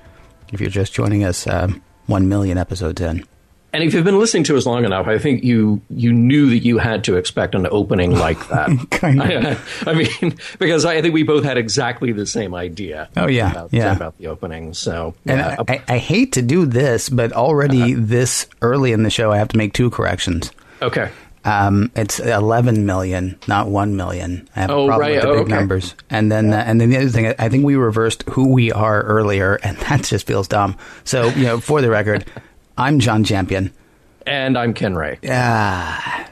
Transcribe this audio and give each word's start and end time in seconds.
if 0.53 0.61
you're 0.61 0.69
just 0.69 0.93
joining 0.93 1.23
us 1.23 1.47
um, 1.47 1.81
one 2.05 2.29
million 2.29 2.57
episodes 2.57 3.01
in. 3.01 3.23
And 3.71 3.83
if 3.83 3.93
you've 3.93 4.03
been 4.03 4.17
listening 4.17 4.43
to 4.45 4.57
us 4.57 4.65
long 4.65 4.83
enough, 4.83 5.07
I 5.07 5.19
think 5.19 5.43
you 5.43 5.81
you 5.89 6.11
knew 6.11 6.49
that 6.49 6.59
you 6.59 6.79
had 6.79 7.03
to 7.05 7.17
expect 7.17 7.53
an 7.53 7.67
opening 7.69 8.11
like 8.11 8.47
that. 8.49 8.69
kind 8.91 9.21
of. 9.21 9.85
I, 9.87 9.91
I, 9.91 9.93
mean, 9.93 10.37
because 10.57 10.85
I 10.85 11.01
think 11.01 11.13
we 11.13 11.23
both 11.23 11.43
had 11.43 11.57
exactly 11.57 12.11
the 12.11 12.25
same 12.25 12.55
idea. 12.55 13.09
Oh 13.15 13.27
yeah, 13.27 13.51
about, 13.51 13.69
yeah. 13.71 13.95
about 13.95 14.17
the 14.17 14.27
opening. 14.27 14.73
So, 14.73 15.13
and 15.25 15.39
yeah. 15.39 15.55
I, 15.67 15.83
I, 15.87 15.97
hate 15.97 16.33
to 16.33 16.41
do 16.41 16.65
this, 16.65 17.09
but 17.09 17.31
already 17.33 17.93
uh-huh. 17.93 18.01
this 18.05 18.47
early 18.61 18.91
in 18.91 19.03
the 19.03 19.11
show, 19.11 19.31
I 19.31 19.37
have 19.37 19.49
to 19.49 19.57
make 19.57 19.73
two 19.73 19.89
corrections. 19.91 20.51
Okay. 20.81 21.11
Um, 21.45 21.91
it's 21.95 22.19
11 22.19 22.85
million, 22.85 23.39
not 23.47 23.69
1 23.69 23.95
million. 23.95 24.47
I 24.55 24.61
have 24.61 24.71
oh, 24.71 24.83
a 24.83 24.87
problem 24.87 25.01
right. 25.01 25.15
with 25.15 25.21
the 25.21 25.29
oh, 25.29 25.33
big 25.33 25.43
okay. 25.43 25.55
numbers. 25.55 25.95
And 26.09 26.31
then, 26.31 26.53
uh, 26.53 26.63
and 26.65 26.81
then 26.81 26.89
the 26.89 26.97
other 26.97 27.09
thing, 27.09 27.33
I 27.39 27.49
think 27.49 27.63
we 27.63 27.75
reversed 27.75 28.23
who 28.29 28.49
we 28.49 28.71
are 28.71 29.01
earlier, 29.03 29.55
and 29.63 29.77
that 29.77 30.03
just 30.03 30.27
feels 30.27 30.47
dumb. 30.47 30.77
So, 31.05 31.29
you 31.29 31.45
know, 31.45 31.59
for 31.59 31.81
the 31.81 31.89
record, 31.89 32.25
I'm 32.79 32.99
John 32.99 33.23
Champion. 33.25 33.71
And 34.25 34.57
I'm 34.57 34.73
Ken 34.73 34.95
Ray. 34.95 35.19
Yeah. 35.21 36.27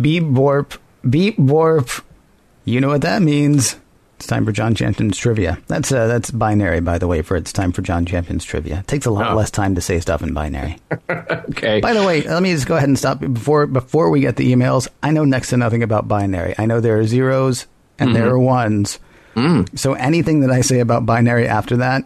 Beep 0.00 0.24
warp, 0.24 0.74
beep 1.08 1.38
warp. 1.38 1.88
You 2.64 2.80
know 2.80 2.88
what 2.88 3.02
that 3.02 3.22
means. 3.22 3.76
It's 4.16 4.26
time 4.26 4.44
for 4.44 4.52
John 4.52 4.74
Champion's 4.74 5.18
trivia. 5.18 5.58
That's 5.66 5.90
uh, 5.92 6.06
that's 6.06 6.30
binary, 6.30 6.80
by 6.80 6.98
the 6.98 7.06
way. 7.06 7.20
For 7.22 7.36
it's 7.36 7.52
time 7.52 7.72
for 7.72 7.82
John 7.82 8.06
Champion's 8.06 8.44
trivia. 8.44 8.78
It 8.78 8.86
takes 8.86 9.06
a 9.06 9.10
lot 9.10 9.32
Oh. 9.32 9.34
less 9.34 9.50
time 9.50 9.74
to 9.74 9.80
say 9.80 10.00
stuff 10.00 10.22
in 10.22 10.32
binary. 10.32 10.78
Okay. 11.50 11.80
By 11.80 11.92
the 11.92 12.02
way, 12.04 12.22
let 12.22 12.42
me 12.42 12.52
just 12.52 12.66
go 12.66 12.76
ahead 12.76 12.88
and 12.88 12.98
stop 12.98 13.20
before 13.20 13.66
before 13.66 14.10
we 14.10 14.20
get 14.20 14.36
the 14.36 14.52
emails. 14.52 14.88
I 15.02 15.10
know 15.10 15.24
next 15.24 15.50
to 15.50 15.56
nothing 15.56 15.82
about 15.82 16.08
binary. 16.08 16.54
I 16.58 16.66
know 16.66 16.80
there 16.80 16.98
are 16.98 17.04
zeros 17.06 17.66
and 17.98 18.14
there 18.14 18.28
are 18.30 18.38
ones. 18.38 18.98
So 19.74 19.94
anything 19.94 20.40
that 20.40 20.50
I 20.50 20.60
say 20.62 20.80
about 20.80 21.04
binary 21.06 21.46
after 21.48 21.76
that, 21.78 22.04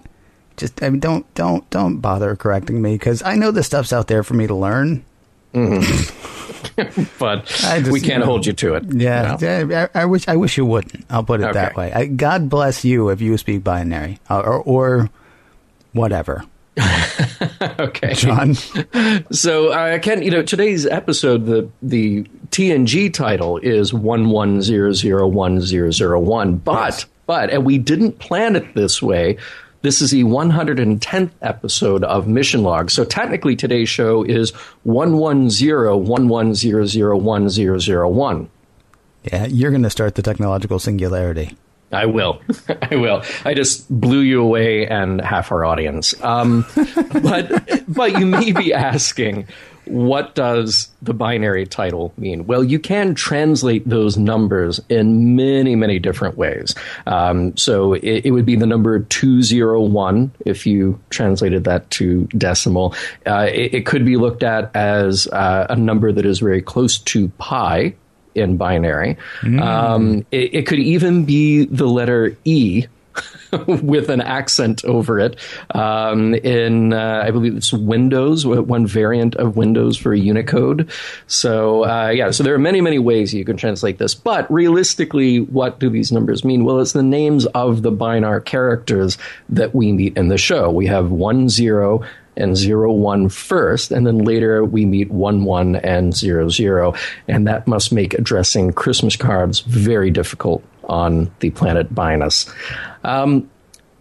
just 0.56 0.82
I 0.82 0.90
mean, 0.90 1.00
don't 1.00 1.32
don't 1.34 1.68
don't 1.70 1.98
bother 2.00 2.34
correcting 2.36 2.82
me 2.82 2.94
because 2.94 3.22
I 3.22 3.36
know 3.36 3.50
the 3.50 3.62
stuff's 3.62 3.92
out 3.92 4.08
there 4.08 4.22
for 4.22 4.34
me 4.34 4.46
to 4.46 4.54
learn. 4.54 5.04
but 7.18 7.40
I 7.64 7.80
just, 7.80 7.90
we 7.90 8.00
can't 8.00 8.12
you 8.12 8.18
know, 8.18 8.24
hold 8.26 8.46
you 8.46 8.52
to 8.52 8.74
it. 8.74 8.84
Yeah, 8.92 9.36
you 9.40 9.66
know? 9.66 9.88
I, 9.94 10.02
I 10.02 10.04
wish 10.04 10.28
I 10.28 10.36
wish 10.36 10.56
you 10.56 10.64
wouldn't. 10.64 11.04
I'll 11.08 11.24
put 11.24 11.40
it 11.40 11.52
that 11.52 11.76
way. 11.76 11.92
I, 11.92 12.06
God 12.06 12.48
bless 12.48 12.84
you 12.84 13.08
if 13.08 13.20
you 13.20 13.36
speak 13.38 13.64
binary 13.64 14.18
or 14.28 14.62
or, 14.62 15.10
whatever, 15.92 16.44
Okay. 17.78 18.14
John. 18.14 18.54
So, 19.30 19.72
I 19.72 19.96
uh, 19.96 19.98
Ken, 19.98 20.22
you 20.22 20.30
know, 20.30 20.42
today's 20.42 20.86
episode, 20.86 21.46
the 21.46 21.68
the 21.82 22.24
TNG 22.50 23.12
title 23.12 23.58
is 23.58 23.92
one 23.92 24.30
one 24.30 24.62
zero 24.62 24.92
zero 24.92 25.26
one 25.26 25.60
zero 25.60 25.90
zero 25.90 26.20
one, 26.20 26.56
but 26.56 27.04
but 27.26 27.50
and 27.50 27.64
we 27.64 27.78
didn't 27.78 28.18
plan 28.18 28.56
it 28.56 28.74
this 28.74 29.02
way. 29.02 29.36
This 29.80 30.02
is 30.02 30.10
the 30.10 30.24
110th 30.24 31.30
episode 31.40 32.02
of 32.02 32.26
Mission 32.26 32.64
Log. 32.64 32.90
So 32.90 33.04
technically, 33.04 33.54
today's 33.54 33.88
show 33.88 34.24
is 34.24 34.50
one 34.82 35.18
one 35.18 35.50
zero 35.50 35.96
one 35.96 36.28
one 36.28 36.54
zero 36.54 36.84
zero 36.84 37.16
one 37.16 37.48
zero 37.48 37.78
zero 37.78 38.08
one. 38.08 38.50
yeah, 39.22 39.46
you're 39.46 39.70
going 39.70 39.84
to 39.84 39.90
start 39.90 40.16
the 40.16 40.22
technological 40.22 40.80
singularity. 40.80 41.56
I 41.92 42.06
will. 42.06 42.42
I 42.90 42.96
will. 42.96 43.22
I 43.44 43.54
just 43.54 43.88
blew 43.88 44.20
you 44.20 44.42
away 44.42 44.86
and 44.86 45.20
half 45.20 45.52
our 45.52 45.64
audience. 45.64 46.12
Um, 46.24 46.66
but 47.22 47.84
but 47.86 48.18
you 48.18 48.26
may 48.26 48.50
be 48.50 48.74
asking, 48.74 49.46
what 49.90 50.34
does 50.34 50.88
the 51.02 51.14
binary 51.14 51.66
title 51.66 52.12
mean? 52.16 52.46
Well, 52.46 52.62
you 52.62 52.78
can 52.78 53.14
translate 53.14 53.88
those 53.88 54.16
numbers 54.16 54.80
in 54.88 55.36
many 55.36 55.74
many 55.76 55.98
different 55.98 56.36
ways. 56.36 56.74
Um, 57.06 57.56
so 57.56 57.94
it, 57.94 58.26
it 58.26 58.30
would 58.30 58.46
be 58.46 58.56
the 58.56 58.66
number 58.66 59.00
two 59.00 59.42
zero 59.42 59.80
one 59.82 60.32
if 60.44 60.66
you 60.66 61.00
translated 61.10 61.64
that 61.64 61.90
to 61.92 62.24
decimal. 62.36 62.94
Uh, 63.26 63.48
it, 63.50 63.74
it 63.74 63.86
could 63.86 64.04
be 64.04 64.16
looked 64.16 64.42
at 64.42 64.74
as 64.74 65.26
uh, 65.28 65.66
a 65.68 65.76
number 65.76 66.12
that 66.12 66.26
is 66.26 66.38
very 66.38 66.62
close 66.62 66.98
to 66.98 67.28
pi 67.38 67.94
in 68.34 68.56
binary. 68.56 69.16
Um, 69.60 70.26
it, 70.30 70.54
it 70.54 70.66
could 70.66 70.78
even 70.78 71.24
be 71.24 71.64
the 71.64 71.86
letter 71.86 72.36
E 72.44 72.86
with 73.66 74.10
an 74.10 74.20
accent 74.20 74.84
over 74.84 75.18
it. 75.18 75.36
Um, 75.74 76.34
in 76.34 76.92
uh, 76.92 77.22
I 77.24 77.30
believe 77.30 77.56
it's 77.56 77.72
Windows, 77.72 78.46
one 78.46 78.86
variant 78.86 79.36
of 79.36 79.56
Windows 79.56 79.96
for 79.96 80.14
Unicode. 80.14 80.90
So 81.26 81.84
uh, 81.84 82.10
yeah, 82.10 82.30
so 82.30 82.42
there 82.42 82.54
are 82.54 82.58
many 82.58 82.80
many 82.80 82.98
ways 82.98 83.32
you 83.32 83.44
can 83.44 83.56
translate 83.56 83.98
this. 83.98 84.14
But 84.14 84.50
realistically, 84.52 85.40
what 85.40 85.78
do 85.78 85.88
these 85.88 86.12
numbers 86.12 86.44
mean? 86.44 86.64
Well, 86.64 86.80
it's 86.80 86.92
the 86.92 87.02
names 87.02 87.46
of 87.46 87.82
the 87.82 87.92
Binar 87.92 88.40
characters 88.44 89.18
that 89.48 89.74
we 89.74 89.92
meet 89.92 90.16
in 90.16 90.28
the 90.28 90.38
show. 90.38 90.70
We 90.70 90.86
have 90.86 91.10
one 91.10 91.48
zero 91.48 92.04
and 92.36 92.56
zero 92.56 92.92
one 92.92 93.28
first, 93.28 93.90
and 93.90 94.06
then 94.06 94.18
later 94.18 94.64
we 94.64 94.86
meet 94.86 95.10
one 95.10 95.44
one 95.44 95.76
and 95.76 96.14
zero 96.14 96.48
zero, 96.48 96.94
and 97.26 97.46
that 97.46 97.66
must 97.66 97.92
make 97.92 98.14
addressing 98.14 98.72
Christmas 98.72 99.16
cards 99.16 99.60
very 99.60 100.10
difficult 100.10 100.62
on 100.88 101.30
the 101.40 101.50
planet 101.50 101.94
Bynaus. 101.94 102.52
Um, 103.04 103.50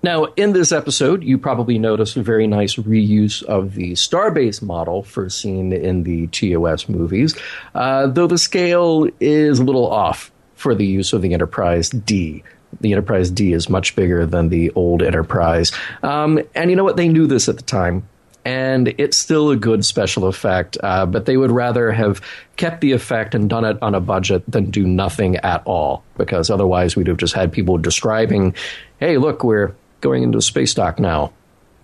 now, 0.03 0.25
in 0.35 0.53
this 0.53 0.71
episode, 0.71 1.23
you 1.23 1.37
probably 1.37 1.79
notice 1.79 2.15
a 2.15 2.21
very 2.21 2.47
nice 2.47 2.75
reuse 2.75 3.43
of 3.43 3.73
the 3.73 3.93
Starbase 3.93 4.61
model 4.61 5.03
first 5.03 5.41
seen 5.41 5.73
in 5.73 6.03
the 6.03 6.27
TOS 6.27 6.87
movies, 6.87 7.35
uh, 7.73 8.07
though 8.07 8.27
the 8.27 8.37
scale 8.37 9.09
is 9.19 9.59
a 9.59 9.63
little 9.63 9.89
off 9.89 10.31
for 10.55 10.75
the 10.75 10.85
use 10.85 11.13
of 11.13 11.21
the 11.21 11.33
Enterprise 11.33 11.89
D. 11.89 12.43
The 12.79 12.91
Enterprise 12.91 13.31
D 13.31 13.53
is 13.53 13.69
much 13.69 13.95
bigger 13.95 14.25
than 14.25 14.49
the 14.49 14.71
old 14.71 15.01
Enterprise. 15.01 15.71
Um, 16.03 16.39
and 16.53 16.69
you 16.69 16.75
know 16.75 16.83
what? 16.83 16.97
They 16.97 17.07
knew 17.07 17.25
this 17.25 17.49
at 17.49 17.57
the 17.57 17.63
time 17.63 18.07
and 18.47 18.95
it's 18.97 19.17
still 19.17 19.49
a 19.51 19.57
good 19.57 19.83
special 19.83 20.25
effect. 20.25 20.77
Uh, 20.81 21.05
but 21.05 21.25
they 21.25 21.35
would 21.35 21.51
rather 21.51 21.91
have 21.91 22.21
kept 22.55 22.79
the 22.79 22.93
effect 22.93 23.35
and 23.35 23.49
done 23.49 23.65
it 23.65 23.77
on 23.81 23.93
a 23.93 23.99
budget 23.99 24.41
than 24.47 24.71
do 24.71 24.87
nothing 24.87 25.35
at 25.37 25.61
all, 25.65 26.01
because 26.15 26.49
otherwise 26.49 26.95
we'd 26.95 27.07
have 27.07 27.17
just 27.17 27.33
had 27.33 27.51
people 27.51 27.77
describing, 27.77 28.55
"Hey, 29.01 29.17
look, 29.17 29.43
we're 29.43 29.75
going 29.99 30.23
into 30.23 30.41
space 30.41 30.73
dock 30.73 30.97
now." 30.97 31.33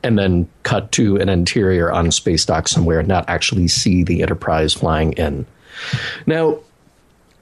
And 0.05 0.17
then 0.17 0.47
cut 0.63 0.91
to 0.93 1.17
an 1.17 1.27
interior 1.27 1.91
on 1.91 2.11
space 2.11 2.45
dock 2.45 2.69
somewhere, 2.69 2.99
and 2.99 3.07
not 3.09 3.25
actually 3.27 3.67
see 3.67 4.03
the 4.03 4.21
Enterprise 4.21 4.73
flying 4.73 5.13
in. 5.13 5.45
Now, 6.25 6.59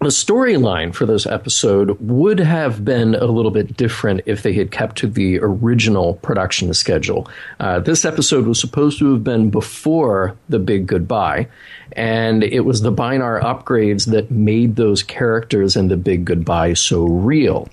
the 0.02 0.08
storyline 0.08 0.96
for 0.96 1.06
this 1.06 1.28
episode 1.28 1.96
would 2.02 2.40
have 2.40 2.84
been 2.84 3.14
a 3.14 3.26
little 3.26 3.52
bit 3.52 3.78
different 3.78 4.22
if 4.26 4.42
they 4.42 4.52
had 4.52 4.72
kept 4.72 4.96
to 4.96 5.06
the 5.06 5.38
original 5.40 6.16
production 6.16 6.74
schedule. 6.74 7.30
Uh, 7.60 7.80
this 7.80 8.04
episode 8.04 8.48
was 8.48 8.60
supposed 8.60 8.98
to 8.98 9.14
have 9.14 9.24
been 9.24 9.52
before 9.52 10.36
the 10.50 10.58
big 10.58 10.88
goodbye, 10.88 11.48
and 11.92 12.44
it 12.44 12.62
was 12.62 12.82
the 12.82 12.92
Binar 12.92 13.40
upgrades 13.42 14.08
that 14.08 14.32
made 14.32 14.76
those 14.76 15.04
characters 15.04 15.76
in 15.76 15.88
the 15.88 15.98
big 15.98 16.26
goodbye 16.26 16.74
so 16.74 17.04
real. 17.06 17.70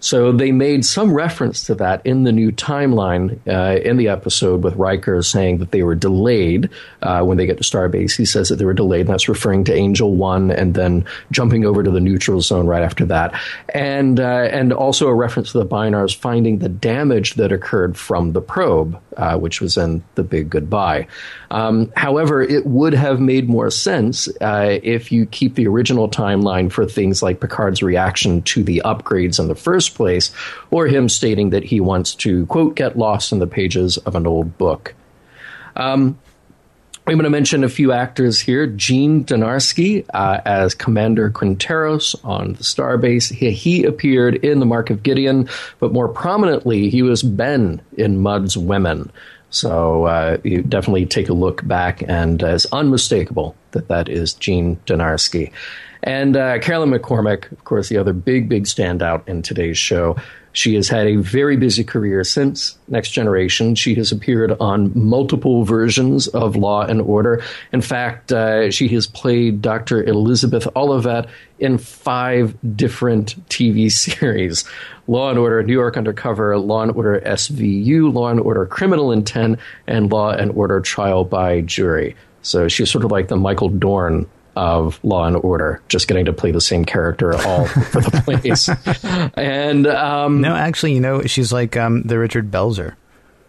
So 0.00 0.32
they 0.32 0.50
made 0.50 0.84
some 0.84 1.12
reference 1.12 1.64
to 1.64 1.74
that 1.76 2.04
in 2.06 2.24
the 2.24 2.32
new 2.32 2.50
timeline 2.50 3.38
uh, 3.46 3.80
in 3.80 3.98
the 3.98 4.08
episode 4.08 4.64
with 4.64 4.74
Riker 4.76 5.22
saying 5.22 5.58
that 5.58 5.70
they 5.72 5.82
were 5.82 5.94
delayed 5.94 6.70
uh, 7.02 7.22
when 7.22 7.36
they 7.36 7.46
get 7.46 7.58
to 7.58 7.64
Starbase. 7.64 8.16
He 8.16 8.24
says 8.24 8.48
that 8.48 8.56
they 8.56 8.64
were 8.64 8.74
delayed, 8.74 9.02
and 9.02 9.10
that's 9.10 9.28
referring 9.28 9.64
to 9.64 9.74
Angel 9.74 10.14
One, 10.14 10.50
and 10.50 10.74
then 10.74 11.04
jumping 11.30 11.66
over 11.66 11.82
to 11.82 11.90
the 11.90 12.00
neutral 12.00 12.40
zone 12.40 12.66
right 12.66 12.82
after 12.82 13.04
that, 13.06 13.38
and 13.74 14.18
uh, 14.18 14.48
and 14.50 14.72
also 14.72 15.06
a 15.06 15.14
reference 15.14 15.52
to 15.52 15.58
the 15.58 15.66
Binars 15.66 16.16
finding 16.16 16.58
the 16.58 16.68
damage 16.68 17.34
that 17.34 17.52
occurred 17.52 17.96
from 17.96 18.32
the 18.32 18.40
probe, 18.40 18.98
uh, 19.16 19.36
which 19.38 19.60
was 19.60 19.76
in 19.76 20.02
the 20.14 20.22
Big 20.22 20.48
Goodbye. 20.48 21.06
Um, 21.50 21.92
however, 21.96 22.40
it 22.42 22.64
would 22.64 22.94
have 22.94 23.20
made 23.20 23.48
more 23.48 23.70
sense 23.70 24.28
uh, 24.40 24.78
if 24.82 25.12
you 25.12 25.26
keep 25.26 25.56
the 25.56 25.66
original 25.66 26.08
timeline 26.08 26.70
for 26.70 26.86
things 26.86 27.22
like 27.22 27.40
Picard's 27.40 27.82
reaction 27.82 28.42
to 28.42 28.62
the 28.62 28.80
upgrades 28.84 29.38
in 29.38 29.48
the 29.48 29.54
first 29.54 29.89
first 29.90 29.96
place, 29.96 30.30
or 30.70 30.86
him 30.86 31.08
stating 31.08 31.50
that 31.50 31.64
he 31.64 31.80
wants 31.80 32.14
to, 32.16 32.46
quote, 32.46 32.76
get 32.76 32.96
lost 32.96 33.32
in 33.32 33.38
the 33.38 33.46
pages 33.46 33.98
of 33.98 34.14
an 34.14 34.26
old 34.26 34.56
book. 34.58 34.94
Um, 35.76 36.18
I'm 37.06 37.14
going 37.14 37.24
to 37.24 37.30
mention 37.30 37.64
a 37.64 37.68
few 37.68 37.92
actors 37.92 38.38
here. 38.38 38.66
Gene 38.66 39.24
Dynarski 39.24 40.06
uh, 40.14 40.40
as 40.44 40.74
Commander 40.74 41.30
Quinteros 41.30 42.14
on 42.24 42.52
the 42.52 42.62
Starbase. 42.62 43.32
He, 43.32 43.50
he, 43.50 43.84
appeared 43.84 44.36
in 44.36 44.60
The 44.60 44.66
Mark 44.66 44.90
of 44.90 45.02
Gideon, 45.02 45.48
but 45.80 45.92
more 45.92 46.08
prominently, 46.08 46.90
he 46.90 47.02
was 47.02 47.22
Ben 47.22 47.80
in 47.96 48.18
Mudd's 48.18 48.56
Women. 48.56 49.10
So 49.48 50.04
uh, 50.04 50.38
you 50.44 50.62
definitely 50.62 51.06
take 51.06 51.28
a 51.28 51.32
look 51.32 51.66
back, 51.66 52.02
and 52.06 52.44
uh, 52.44 52.48
it's 52.48 52.66
unmistakable 52.66 53.56
that 53.72 53.88
that 53.88 54.08
is 54.08 54.34
Gene 54.34 54.76
Dynarski. 54.86 55.50
And 56.02 56.36
uh, 56.36 56.58
Carolyn 56.60 56.90
McCormick, 56.90 57.50
of 57.52 57.64
course, 57.64 57.88
the 57.88 57.98
other 57.98 58.12
big, 58.12 58.48
big 58.48 58.64
standout 58.64 59.28
in 59.28 59.42
today's 59.42 59.78
show. 59.78 60.16
She 60.52 60.74
has 60.74 60.88
had 60.88 61.06
a 61.06 61.16
very 61.16 61.56
busy 61.56 61.84
career 61.84 62.24
since 62.24 62.76
Next 62.88 63.10
Generation. 63.10 63.76
She 63.76 63.94
has 63.94 64.10
appeared 64.10 64.50
on 64.58 64.90
multiple 64.98 65.64
versions 65.64 66.26
of 66.28 66.56
Law 66.56 66.82
and 66.82 67.00
Order. 67.00 67.42
In 67.72 67.80
fact, 67.80 68.32
uh, 68.32 68.70
she 68.70 68.88
has 68.88 69.06
played 69.06 69.62
Dr. 69.62 70.02
Elizabeth 70.02 70.66
Olivet 70.74 71.28
in 71.60 71.78
five 71.78 72.56
different 72.76 73.36
TV 73.48 73.90
series 74.20 74.64
Law 75.06 75.30
and 75.30 75.38
Order 75.38 75.62
New 75.62 75.72
York 75.72 75.96
Undercover, 75.96 76.56
Law 76.58 76.82
and 76.82 76.92
Order 76.92 77.20
SVU, 77.24 78.12
Law 78.12 78.28
and 78.28 78.40
Order 78.40 78.66
Criminal 78.66 79.12
Intent, 79.12 79.58
and 79.86 80.10
Law 80.10 80.30
and 80.30 80.50
Order 80.52 80.80
Trial 80.80 81.24
by 81.24 81.60
Jury. 81.62 82.16
So 82.42 82.68
she's 82.68 82.90
sort 82.90 83.04
of 83.04 83.10
like 83.10 83.28
the 83.28 83.36
Michael 83.36 83.68
Dorn 83.68 84.26
of 84.60 85.00
Law 85.02 85.24
and 85.24 85.36
Order, 85.36 85.80
just 85.88 86.06
getting 86.06 86.26
to 86.26 86.32
play 86.34 86.50
the 86.50 86.60
same 86.60 86.84
character 86.84 87.34
all 87.34 87.64
for 87.66 88.02
the 88.02 88.22
place. 88.24 88.68
and 89.34 89.86
um, 89.86 90.42
no, 90.42 90.54
actually, 90.54 90.92
you 90.92 91.00
know, 91.00 91.22
she's 91.22 91.50
like 91.50 91.78
um, 91.78 92.02
the 92.02 92.18
Richard 92.18 92.50
Belzer. 92.50 92.94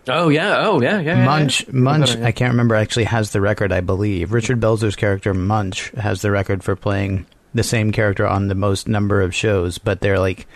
Oh 0.07 0.29
yeah, 0.29 0.65
oh 0.65 0.81
yeah, 0.81 0.99
yeah. 1.01 1.25
Munch, 1.25 1.61
yeah. 1.67 1.73
Munch. 1.73 2.15
I 2.17 2.31
can't 2.31 2.53
remember. 2.53 2.75
Actually, 2.75 3.03
has 3.03 3.31
the 3.31 3.41
record. 3.41 3.71
I 3.73 3.81
believe 3.81 4.31
Richard 4.31 4.59
Belzer's 4.61 4.95
character 4.95 5.33
Munch 5.33 5.89
has 5.91 6.21
the 6.21 6.31
record 6.31 6.63
for 6.63 6.75
playing 6.75 7.25
the 7.53 7.63
same 7.63 7.91
character 7.91 8.25
on 8.25 8.47
the 8.47 8.55
most 8.55 8.87
number 8.87 9.21
of 9.21 9.35
shows, 9.35 9.77
but 9.77 9.99
they're 9.99 10.17
like 10.19 10.47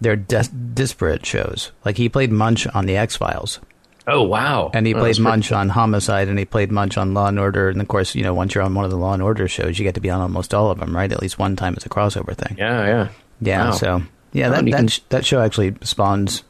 they're 0.00 0.16
dis- 0.16 0.48
disparate 0.48 1.24
shows. 1.24 1.70
Like 1.84 1.96
he 1.96 2.08
played 2.08 2.32
Munch 2.32 2.66
on 2.66 2.86
the 2.86 2.96
X 2.96 3.16
Files. 3.16 3.60
Oh 4.06 4.22
wow! 4.22 4.70
And 4.74 4.86
he 4.86 4.94
oh, 4.94 4.98
played 4.98 5.18
Munch 5.18 5.50
on 5.52 5.68
Homicide, 5.70 6.28
and 6.28 6.38
he 6.38 6.44
played 6.44 6.70
Munch 6.70 6.98
on 6.98 7.14
Law 7.14 7.28
and 7.28 7.38
Order. 7.38 7.70
And 7.70 7.80
of 7.80 7.88
course, 7.88 8.14
you 8.14 8.22
know, 8.22 8.34
once 8.34 8.54
you're 8.54 8.64
on 8.64 8.74
one 8.74 8.84
of 8.84 8.90
the 8.90 8.98
Law 8.98 9.14
and 9.14 9.22
Order 9.22 9.48
shows, 9.48 9.78
you 9.78 9.84
get 9.84 9.94
to 9.94 10.00
be 10.00 10.10
on 10.10 10.20
almost 10.20 10.52
all 10.52 10.70
of 10.70 10.78
them, 10.78 10.94
right? 10.94 11.10
At 11.10 11.22
least 11.22 11.38
one 11.38 11.56
time 11.56 11.74
as 11.76 11.86
a 11.86 11.88
crossover 11.88 12.36
thing. 12.36 12.56
Yeah, 12.58 12.86
yeah, 12.86 13.08
yeah. 13.40 13.64
Wow. 13.66 13.70
So 13.72 14.02
yeah, 14.32 14.50
that 14.50 14.64
that, 14.64 14.76
can... 14.76 14.88
that 15.08 15.24
show 15.24 15.40
actually 15.40 15.76
spawns 15.82 16.42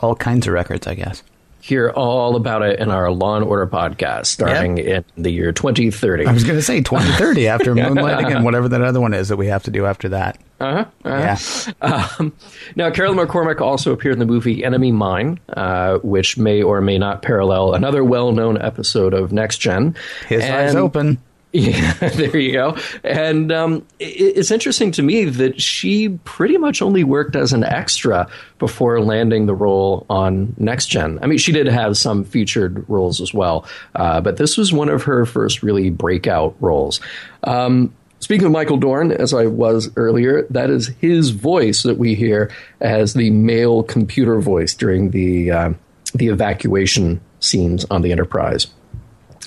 all 0.00 0.14
kinds 0.14 0.46
of 0.46 0.52
records, 0.52 0.86
I 0.86 0.94
guess 0.94 1.22
hear 1.62 1.90
all 1.90 2.34
about 2.34 2.62
it 2.62 2.80
in 2.80 2.90
our 2.90 3.12
Law 3.12 3.36
and 3.36 3.44
Order 3.44 3.68
podcast 3.68 4.26
starting 4.26 4.78
yep. 4.78 5.06
in 5.16 5.22
the 5.22 5.30
year 5.30 5.52
2030. 5.52 6.26
I 6.26 6.32
was 6.32 6.42
going 6.42 6.58
to 6.58 6.62
say 6.62 6.80
2030 6.80 7.46
after 7.46 7.72
Moonlighting 7.76 8.34
and 8.34 8.44
whatever 8.44 8.68
that 8.68 8.82
other 8.82 9.00
one 9.00 9.14
is 9.14 9.28
that 9.28 9.36
we 9.36 9.46
have 9.46 9.62
to 9.62 9.70
do 9.70 9.86
after 9.86 10.08
that. 10.08 10.38
Uh-huh, 10.58 10.84
uh-huh. 11.04 11.72
Yeah. 11.82 12.14
Um, 12.18 12.32
now, 12.74 12.90
Carolyn 12.90 13.24
McCormick 13.24 13.60
also 13.60 13.92
appeared 13.92 14.14
in 14.14 14.18
the 14.18 14.26
movie 14.26 14.64
Enemy 14.64 14.90
Mine, 14.90 15.38
uh, 15.50 15.98
which 15.98 16.36
may 16.36 16.62
or 16.62 16.80
may 16.80 16.98
not 16.98 17.22
parallel 17.22 17.74
another 17.74 18.02
well-known 18.02 18.60
episode 18.60 19.14
of 19.14 19.32
Next 19.32 19.58
Gen. 19.58 19.94
His 20.28 20.42
and, 20.42 20.54
eyes 20.54 20.74
open. 20.74 21.18
Yeah, 21.54 21.92
there 21.92 22.34
you 22.38 22.52
go. 22.52 22.78
And 23.04 23.52
um, 23.52 23.86
it, 23.98 24.38
it's 24.38 24.50
interesting 24.50 24.90
to 24.92 25.02
me 25.02 25.26
that 25.26 25.60
she 25.60 26.08
pretty 26.24 26.56
much 26.56 26.80
only 26.80 27.04
worked 27.04 27.36
as 27.36 27.52
an 27.52 27.62
extra 27.62 28.26
before 28.58 29.02
landing 29.02 29.44
the 29.44 29.54
role 29.54 30.06
on 30.08 30.54
Next 30.56 30.86
Gen. 30.86 31.18
I 31.20 31.26
mean, 31.26 31.36
she 31.36 31.52
did 31.52 31.66
have 31.66 31.98
some 31.98 32.24
featured 32.24 32.88
roles 32.88 33.20
as 33.20 33.34
well, 33.34 33.66
uh, 33.94 34.22
but 34.22 34.38
this 34.38 34.56
was 34.56 34.72
one 34.72 34.88
of 34.88 35.02
her 35.02 35.26
first 35.26 35.62
really 35.62 35.90
breakout 35.90 36.56
roles. 36.58 37.00
Um, 37.44 37.92
Speaking 38.20 38.46
of 38.46 38.52
Michael 38.52 38.76
Dorn, 38.76 39.10
as 39.10 39.34
I 39.34 39.46
was 39.46 39.90
earlier, 39.96 40.46
that 40.50 40.70
is 40.70 40.86
his 41.00 41.30
voice 41.30 41.82
that 41.82 41.98
we 41.98 42.14
hear 42.14 42.52
as 42.80 43.14
the 43.14 43.30
male 43.30 43.82
computer 43.82 44.40
voice 44.40 44.74
during 44.74 45.10
the 45.10 45.50
uh, 45.50 45.72
the 46.14 46.28
evacuation 46.28 47.20
scenes 47.40 47.84
on 47.90 48.02
the 48.02 48.12
Enterprise. 48.12 48.68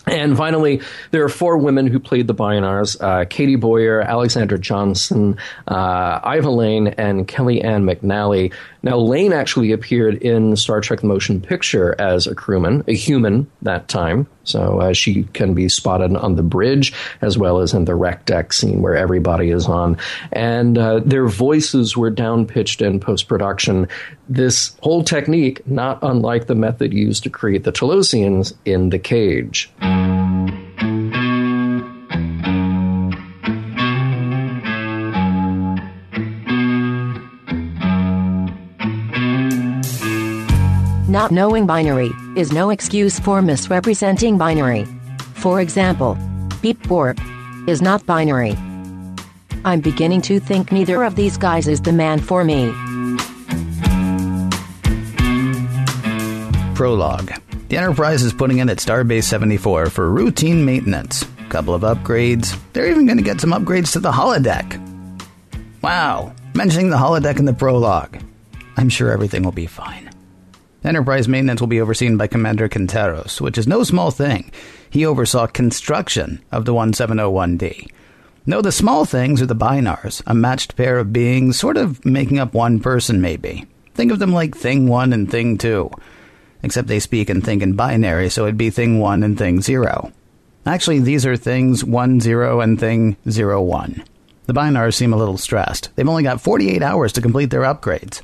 And 0.08 0.38
finally, 0.38 0.82
there 1.12 1.24
are 1.24 1.30
four 1.30 1.58
women 1.58 1.88
who 1.88 2.00
played 2.00 2.28
the 2.28 2.36
Binars 2.36 3.02
uh, 3.02 3.26
Katy 3.26 3.56
Boyer, 3.56 4.02
Alexandra 4.02 4.60
Johnson, 4.60 5.38
uh, 5.68 6.20
Iva 6.24 6.50
Lane, 6.50 6.88
and 6.88 7.28
Kelly 7.28 7.62
Ann 7.62 7.84
McNally. 7.86 8.54
Now, 8.86 8.98
Lane 8.98 9.34
actually 9.34 9.72
appeared 9.72 10.18
in 10.18 10.56
Star 10.56 10.80
Trek 10.80 11.02
the 11.02 11.08
Motion 11.08 11.42
Picture 11.42 12.00
as 12.00 12.28
a 12.28 12.36
crewman, 12.36 12.84
a 12.88 12.94
human 12.94 13.50
that 13.64 13.88
time. 13.88 14.28
So 14.44 14.80
uh, 14.80 14.94
she 14.94 15.24
can 15.34 15.56
be 15.56 15.70
spotted 15.70 16.16
on 16.16 16.36
the 16.36 16.44
bridge 16.44 16.94
as 17.22 17.36
well 17.36 17.62
as 17.62 17.74
in 17.74 17.86
the 17.86 17.96
rec 17.96 18.26
deck 18.26 18.54
scene 18.54 18.84
where 18.84 18.96
everybody 18.96 19.50
is 19.50 19.66
on. 19.66 19.98
And 20.32 20.78
uh, 20.78 21.00
their 21.00 21.26
voices 21.26 21.98
were 21.98 22.12
downpitched 22.12 22.86
in 22.86 23.00
post 23.00 23.28
production. 23.28 23.88
This 24.30 24.76
whole 24.82 25.04
technique, 25.04 25.66
not 25.68 25.98
unlike 26.04 26.46
the 26.46 26.54
method 26.54 26.94
used 26.94 27.24
to 27.24 27.32
create 27.32 27.64
the 27.64 27.72
Talosians 27.72 28.54
in 28.66 28.92
The 28.92 29.00
Cage. 29.00 29.72
Not 41.16 41.32
knowing 41.32 41.66
binary 41.66 42.12
is 42.36 42.52
no 42.52 42.72
excuse 42.72 43.22
for 43.22 43.42
misrepresenting 43.42 44.38
binary. 44.38 44.84
For 45.36 45.62
example, 45.62 46.18
beep 46.62 46.78
borp 46.90 47.18
is 47.70 47.82
not 47.82 48.06
binary. 48.06 48.58
I'm 49.64 49.80
beginning 49.80 50.24
to 50.24 50.42
think 50.42 50.74
neither 50.74 51.06
of 51.06 51.16
these 51.16 51.38
guys 51.38 51.70
is 51.70 51.80
the 51.80 51.94
man 51.94 52.20
for 52.20 52.44
me. 52.44 52.66
Prologue. 56.76 57.32
The 57.70 57.78
Enterprise 57.78 58.22
is 58.22 58.34
putting 58.34 58.58
in 58.58 58.68
at 58.68 58.80
Starbase 58.80 59.24
74 59.24 59.92
for 59.92 60.10
routine 60.10 60.66
maintenance. 60.66 61.24
Couple 61.48 61.74
of 61.74 61.84
upgrades. 61.84 62.60
They're 62.74 62.92
even 62.92 63.06
going 63.06 63.20
to 63.20 63.24
get 63.24 63.40
some 63.40 63.54
upgrades 63.54 63.94
to 63.94 64.02
the 64.02 64.12
holodeck. 64.12 64.68
Wow. 65.82 66.34
Mentioning 66.54 66.90
the 66.90 66.98
holodeck 66.98 67.40
in 67.40 67.46
the 67.46 67.54
prologue. 67.54 68.22
I'm 68.76 68.90
sure 68.90 69.14
everything 69.14 69.44
will 69.44 69.54
be 69.54 69.66
fine. 69.66 70.05
Enterprise 70.86 71.28
maintenance 71.28 71.60
will 71.60 71.68
be 71.68 71.82
overseen 71.82 72.16
by 72.16 72.28
Commander 72.28 72.70
Quinteros, 72.70 73.42
which 73.42 73.58
is 73.58 73.68
no 73.68 73.84
small 73.84 74.12
thing. 74.12 74.52
He 74.88 75.04
oversaw 75.04 75.48
construction 75.48 76.44
of 76.52 76.66
the 76.66 76.74
1701D. 76.74 77.90
No, 78.46 78.62
the 78.62 78.72
small 78.72 79.04
things 79.04 79.42
are 79.42 79.48
the 79.48 79.56
Binars, 79.56 80.22
a 80.28 80.36
matched 80.36 80.76
pair 80.76 81.00
of 81.00 81.12
beings, 81.12 81.58
sort 81.58 81.76
of 81.76 82.06
making 82.06 82.38
up 82.38 82.54
one 82.54 82.80
person, 82.80 83.20
maybe. 83.20 83.66
Think 83.96 84.12
of 84.12 84.20
them 84.20 84.32
like 84.32 84.56
Thing 84.56 84.88
1 84.88 85.12
and 85.12 85.32
Thing 85.32 85.58
2. 85.58 85.90
Except 86.62 86.88
they 86.88 87.00
speak 87.00 87.32
and 87.32 87.44
think 87.44 87.64
in 87.64 87.74
binary, 87.74 88.30
so 88.30 88.44
it'd 88.44 88.56
be 88.56 88.70
Thing 88.70 89.00
1 89.00 89.24
and 89.24 89.40
Thing 89.40 89.62
0. 89.62 90.12
Actually, 90.68 91.00
these 91.00 91.26
are 91.26 91.36
Things 91.36 91.84
1 91.84 92.20
0 92.20 92.62
and 92.62 92.80
Thing 92.80 93.18
0 93.28 93.64
1. 93.64 94.04
The 94.46 94.54
Binars 94.54 94.94
seem 94.94 95.14
a 95.14 95.18
little 95.18 95.40
stressed. 95.40 95.90
They've 95.96 96.08
only 96.08 96.22
got 96.22 96.42
48 96.42 96.84
hours 96.84 97.12
to 97.14 97.22
complete 97.22 97.50
their 97.50 97.62
upgrades. 97.62 98.22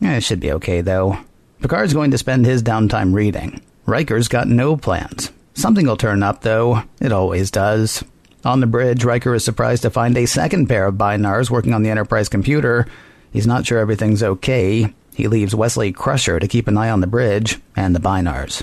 Eh, 0.00 0.16
it 0.16 0.22
should 0.22 0.40
be 0.40 0.52
okay, 0.52 0.80
though. 0.80 1.18
Picard's 1.60 1.94
going 1.94 2.10
to 2.10 2.18
spend 2.18 2.44
his 2.44 2.62
downtime 2.62 3.14
reading. 3.14 3.60
Riker's 3.86 4.28
got 4.28 4.48
no 4.48 4.76
plans. 4.76 5.30
Something 5.54 5.86
will 5.86 5.96
turn 5.96 6.22
up, 6.22 6.42
though. 6.42 6.82
It 7.00 7.12
always 7.12 7.50
does. 7.50 8.04
On 8.44 8.60
the 8.60 8.66
bridge, 8.66 9.04
Riker 9.04 9.34
is 9.34 9.44
surprised 9.44 9.82
to 9.82 9.90
find 9.90 10.16
a 10.16 10.26
second 10.26 10.66
pair 10.66 10.86
of 10.86 10.96
Binars 10.96 11.48
working 11.48 11.72
on 11.72 11.82
the 11.82 11.90
Enterprise 11.90 12.28
computer. 12.28 12.86
He's 13.32 13.46
not 13.46 13.66
sure 13.66 13.78
everything's 13.78 14.22
okay. 14.22 14.92
He 15.14 15.28
leaves 15.28 15.54
Wesley 15.54 15.92
Crusher 15.92 16.38
to 16.40 16.48
keep 16.48 16.68
an 16.68 16.76
eye 16.76 16.90
on 16.90 17.00
the 17.00 17.06
bridge 17.06 17.60
and 17.76 17.94
the 17.94 18.00
Binars. 18.00 18.62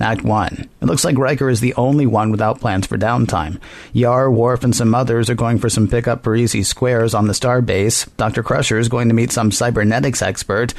Act 0.00 0.22
1. 0.22 0.68
It 0.80 0.86
looks 0.86 1.04
like 1.04 1.18
Riker 1.18 1.50
is 1.50 1.60
the 1.60 1.74
only 1.74 2.06
one 2.06 2.30
without 2.30 2.58
plans 2.58 2.86
for 2.86 2.96
downtime. 2.96 3.60
Yar, 3.92 4.30
Worf, 4.30 4.64
and 4.64 4.74
some 4.74 4.94
others 4.94 5.28
are 5.28 5.34
going 5.34 5.58
for 5.58 5.68
some 5.68 5.88
pickup 5.88 6.22
Parrises 6.22 6.68
squares 6.68 7.12
on 7.12 7.26
the 7.26 7.34
starbase. 7.34 8.08
Dr. 8.16 8.42
Crusher 8.42 8.78
is 8.78 8.88
going 8.88 9.08
to 9.08 9.14
meet 9.14 9.30
some 9.30 9.52
cybernetics 9.52 10.22
expert. 10.22 10.72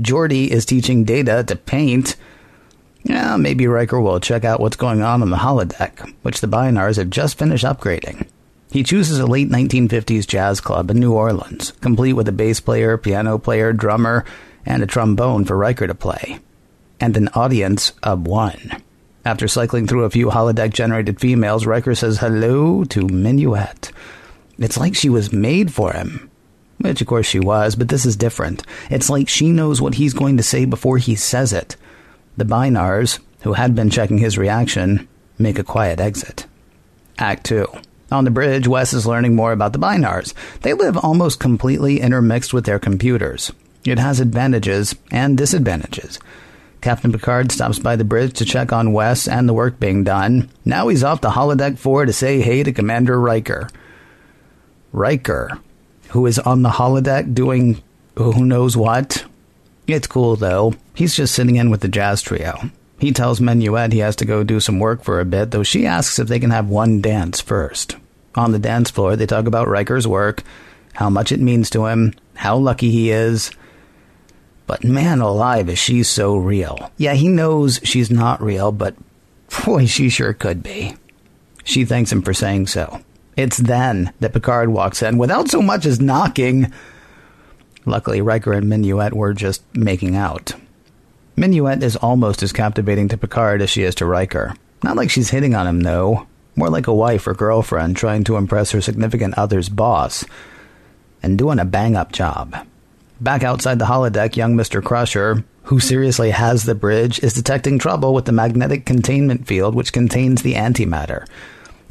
Geordi 0.00 0.48
is 0.48 0.66
teaching 0.66 1.04
Data 1.04 1.44
to 1.46 1.56
paint. 1.56 2.16
Yeah, 3.04 3.36
maybe 3.36 3.66
Riker 3.66 4.00
will 4.00 4.20
check 4.20 4.44
out 4.44 4.60
what's 4.60 4.76
going 4.76 5.02
on 5.02 5.22
on 5.22 5.30
the 5.30 5.36
holodeck, 5.36 6.12
which 6.22 6.40
the 6.40 6.46
Binars 6.46 6.96
have 6.96 7.10
just 7.10 7.38
finished 7.38 7.64
upgrading. 7.64 8.26
He 8.70 8.82
chooses 8.82 9.20
a 9.20 9.26
late 9.26 9.50
1950s 9.50 10.26
jazz 10.26 10.60
club 10.60 10.90
in 10.90 10.98
New 10.98 11.12
Orleans, 11.12 11.72
complete 11.80 12.14
with 12.14 12.26
a 12.28 12.32
bass 12.32 12.58
player, 12.60 12.96
piano 12.96 13.38
player, 13.38 13.72
drummer, 13.72 14.24
and 14.66 14.82
a 14.82 14.86
trombone 14.86 15.44
for 15.44 15.56
Riker 15.56 15.86
to 15.86 15.94
play. 15.94 16.40
And 16.98 17.16
an 17.16 17.28
audience 17.28 17.92
of 18.02 18.26
one. 18.26 18.82
After 19.24 19.46
cycling 19.46 19.86
through 19.86 20.04
a 20.04 20.10
few 20.10 20.26
holodeck 20.26 20.72
generated 20.72 21.20
females, 21.20 21.66
Riker 21.66 21.94
says 21.94 22.18
hello 22.18 22.84
to 22.84 23.06
Minuet. 23.06 23.92
It's 24.58 24.76
like 24.76 24.94
she 24.94 25.08
was 25.08 25.32
made 25.32 25.72
for 25.72 25.92
him. 25.92 26.30
Which, 26.78 27.00
of 27.00 27.06
course, 27.06 27.26
she 27.26 27.40
was, 27.40 27.76
but 27.76 27.88
this 27.88 28.04
is 28.04 28.16
different. 28.16 28.62
It's 28.90 29.08
like 29.08 29.28
she 29.28 29.50
knows 29.50 29.80
what 29.80 29.94
he's 29.94 30.14
going 30.14 30.36
to 30.36 30.42
say 30.42 30.64
before 30.64 30.98
he 30.98 31.14
says 31.14 31.52
it. 31.52 31.76
The 32.36 32.44
Binars, 32.44 33.20
who 33.42 33.52
had 33.52 33.74
been 33.74 33.90
checking 33.90 34.18
his 34.18 34.36
reaction, 34.36 35.08
make 35.38 35.58
a 35.58 35.64
quiet 35.64 36.00
exit. 36.00 36.46
Act 37.18 37.46
2. 37.46 37.66
On 38.10 38.24
the 38.24 38.30
bridge, 38.30 38.68
Wes 38.68 38.92
is 38.92 39.06
learning 39.06 39.34
more 39.34 39.52
about 39.52 39.72
the 39.72 39.78
Binars. 39.78 40.34
They 40.60 40.72
live 40.72 40.96
almost 40.96 41.40
completely 41.40 42.00
intermixed 42.00 42.52
with 42.52 42.64
their 42.64 42.78
computers. 42.78 43.52
It 43.84 43.98
has 43.98 44.20
advantages 44.20 44.94
and 45.10 45.36
disadvantages. 45.36 46.18
Captain 46.80 47.12
Picard 47.12 47.50
stops 47.50 47.78
by 47.78 47.96
the 47.96 48.04
bridge 48.04 48.34
to 48.34 48.44
check 48.44 48.72
on 48.72 48.92
Wes 48.92 49.26
and 49.26 49.48
the 49.48 49.54
work 49.54 49.80
being 49.80 50.04
done. 50.04 50.50
Now 50.64 50.88
he's 50.88 51.02
off 51.02 51.22
to 51.22 51.28
holodeck 51.28 51.78
4 51.78 52.06
to 52.06 52.12
say 52.12 52.40
hey 52.40 52.62
to 52.62 52.72
Commander 52.72 53.18
Riker. 53.18 53.70
Riker, 54.92 55.58
who 56.14 56.26
is 56.26 56.38
on 56.38 56.62
the 56.62 56.70
holodeck 56.70 57.34
doing 57.34 57.82
who 58.14 58.44
knows 58.44 58.76
what. 58.76 59.24
It's 59.88 60.06
cool 60.06 60.36
though. 60.36 60.74
He's 60.94 61.16
just 61.16 61.34
sitting 61.34 61.56
in 61.56 61.70
with 61.70 61.80
the 61.80 61.88
jazz 61.88 62.22
trio. 62.22 62.70
He 63.00 63.10
tells 63.10 63.40
Minuet 63.40 63.92
he 63.92 63.98
has 63.98 64.14
to 64.16 64.24
go 64.24 64.44
do 64.44 64.60
some 64.60 64.78
work 64.78 65.02
for 65.02 65.18
a 65.18 65.24
bit, 65.24 65.50
though 65.50 65.64
she 65.64 65.86
asks 65.86 66.20
if 66.20 66.28
they 66.28 66.38
can 66.38 66.50
have 66.50 66.68
one 66.68 67.00
dance 67.00 67.40
first. 67.40 67.96
On 68.36 68.52
the 68.52 68.60
dance 68.60 68.92
floor, 68.92 69.16
they 69.16 69.26
talk 69.26 69.46
about 69.46 69.66
Riker's 69.66 70.06
work, 70.06 70.44
how 70.92 71.10
much 71.10 71.32
it 71.32 71.40
means 71.40 71.68
to 71.70 71.86
him, 71.86 72.14
how 72.34 72.56
lucky 72.58 72.92
he 72.92 73.10
is. 73.10 73.50
But 74.68 74.84
man 74.84 75.20
alive, 75.20 75.68
is 75.68 75.80
she 75.80 76.04
so 76.04 76.36
real. 76.36 76.92
Yeah, 76.96 77.14
he 77.14 77.26
knows 77.26 77.80
she's 77.82 78.10
not 78.12 78.40
real, 78.40 78.70
but 78.70 78.94
boy, 79.64 79.86
she 79.86 80.10
sure 80.10 80.32
could 80.32 80.62
be. 80.62 80.94
She 81.64 81.84
thanks 81.84 82.12
him 82.12 82.22
for 82.22 82.32
saying 82.32 82.68
so. 82.68 83.02
It's 83.36 83.58
then 83.58 84.12
that 84.20 84.32
Picard 84.32 84.68
walks 84.68 85.02
in 85.02 85.18
without 85.18 85.48
so 85.48 85.60
much 85.60 85.86
as 85.86 86.00
knocking. 86.00 86.72
Luckily, 87.86 88.20
Riker 88.20 88.52
and 88.52 88.68
Minuet 88.68 89.12
were 89.12 89.34
just 89.34 89.62
making 89.74 90.16
out. 90.16 90.54
Minuet 91.36 91.82
is 91.82 91.96
almost 91.96 92.42
as 92.42 92.52
captivating 92.52 93.08
to 93.08 93.18
Picard 93.18 93.60
as 93.60 93.70
she 93.70 93.82
is 93.82 93.94
to 93.96 94.06
Riker. 94.06 94.54
Not 94.82 94.96
like 94.96 95.10
she's 95.10 95.30
hitting 95.30 95.54
on 95.54 95.66
him, 95.66 95.80
though. 95.80 96.26
More 96.56 96.70
like 96.70 96.86
a 96.86 96.94
wife 96.94 97.26
or 97.26 97.34
girlfriend 97.34 97.96
trying 97.96 98.22
to 98.24 98.36
impress 98.36 98.70
her 98.70 98.80
significant 98.80 99.36
other's 99.36 99.68
boss. 99.68 100.24
And 101.22 101.36
doing 101.36 101.58
a 101.58 101.64
bang 101.64 101.96
up 101.96 102.12
job. 102.12 102.54
Back 103.20 103.42
outside 103.42 103.78
the 103.78 103.86
holodeck, 103.86 104.36
young 104.36 104.54
Mr. 104.54 104.82
Crusher, 104.82 105.44
who 105.64 105.80
seriously 105.80 106.30
has 106.30 106.64
the 106.64 106.74
bridge, 106.74 107.22
is 107.22 107.34
detecting 107.34 107.78
trouble 107.78 108.14
with 108.14 108.26
the 108.26 108.32
magnetic 108.32 108.84
containment 108.84 109.46
field 109.46 109.74
which 109.74 109.92
contains 109.92 110.42
the 110.42 110.54
antimatter. 110.54 111.26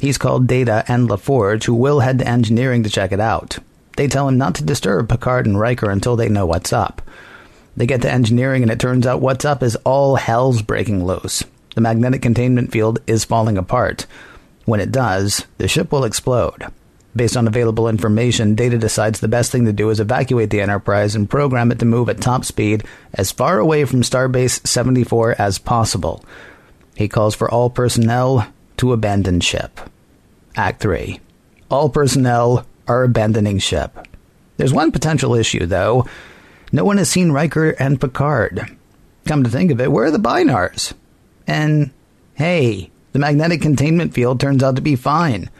He's 0.04 0.18
called 0.18 0.46
Data 0.46 0.84
and 0.86 1.08
LaForge, 1.08 1.64
who 1.64 1.72
will 1.72 2.00
head 2.00 2.18
to 2.18 2.28
engineering 2.28 2.82
to 2.82 2.90
check 2.90 3.10
it 3.10 3.20
out. 3.20 3.56
They 3.96 4.06
tell 4.06 4.28
him 4.28 4.36
not 4.36 4.54
to 4.56 4.62
disturb 4.62 5.08
Picard 5.08 5.46
and 5.46 5.58
Riker 5.58 5.88
until 5.88 6.14
they 6.14 6.28
know 6.28 6.44
what's 6.44 6.74
up. 6.74 7.00
They 7.74 7.86
get 7.86 8.02
to 8.02 8.12
engineering, 8.12 8.60
and 8.60 8.70
it 8.70 8.78
turns 8.78 9.06
out 9.06 9.22
what's 9.22 9.46
up 9.46 9.62
is 9.62 9.76
all 9.76 10.16
hell's 10.16 10.60
breaking 10.60 11.06
loose. 11.06 11.42
The 11.74 11.80
magnetic 11.80 12.20
containment 12.20 12.70
field 12.70 12.98
is 13.06 13.24
falling 13.24 13.56
apart. 13.56 14.04
When 14.66 14.78
it 14.78 14.92
does, 14.92 15.46
the 15.56 15.68
ship 15.68 15.90
will 15.90 16.04
explode. 16.04 16.66
Based 17.16 17.34
on 17.34 17.48
available 17.48 17.88
information, 17.88 18.54
Data 18.54 18.76
decides 18.76 19.20
the 19.20 19.26
best 19.26 19.50
thing 19.52 19.64
to 19.64 19.72
do 19.72 19.88
is 19.88 20.00
evacuate 20.00 20.50
the 20.50 20.60
Enterprise 20.60 21.16
and 21.16 21.30
program 21.30 21.72
it 21.72 21.78
to 21.78 21.86
move 21.86 22.10
at 22.10 22.20
top 22.20 22.44
speed 22.44 22.84
as 23.14 23.32
far 23.32 23.58
away 23.58 23.86
from 23.86 24.02
Starbase 24.02 24.66
74 24.66 25.36
as 25.38 25.58
possible. 25.58 26.22
He 26.94 27.08
calls 27.08 27.34
for 27.34 27.50
all 27.50 27.70
personnel 27.70 28.52
to 28.76 28.92
abandon 28.92 29.40
ship. 29.40 29.80
Act 30.56 30.80
3. 30.80 31.20
All 31.70 31.88
personnel 31.88 32.66
are 32.86 33.02
abandoning 33.02 33.58
ship. 33.58 34.06
There's 34.56 34.72
one 34.72 34.92
potential 34.92 35.34
issue, 35.34 35.66
though. 35.66 36.06
No 36.72 36.84
one 36.84 36.98
has 36.98 37.08
seen 37.08 37.32
Riker 37.32 37.70
and 37.70 38.00
Picard. 38.00 38.76
Come 39.26 39.42
to 39.42 39.50
think 39.50 39.70
of 39.70 39.80
it, 39.80 39.90
where 39.90 40.06
are 40.06 40.10
the 40.10 40.18
Binars? 40.18 40.92
And 41.46 41.90
hey, 42.34 42.90
the 43.12 43.18
magnetic 43.18 43.62
containment 43.62 44.14
field 44.14 44.40
turns 44.40 44.62
out 44.62 44.76
to 44.76 44.82
be 44.82 44.96
fine. 44.96 45.50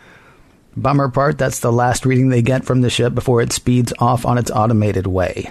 Bummer 0.77 1.09
part, 1.09 1.39
that's 1.39 1.61
the 1.61 1.73
last 1.73 2.05
reading 2.05 2.29
they 2.29 2.43
get 2.43 2.65
from 2.65 2.81
the 2.81 2.91
ship 2.91 3.15
before 3.15 3.41
it 3.41 3.53
speeds 3.53 3.93
off 3.99 4.27
on 4.27 4.39
its 4.39 4.51
automated 4.51 5.07
way. 5.07 5.51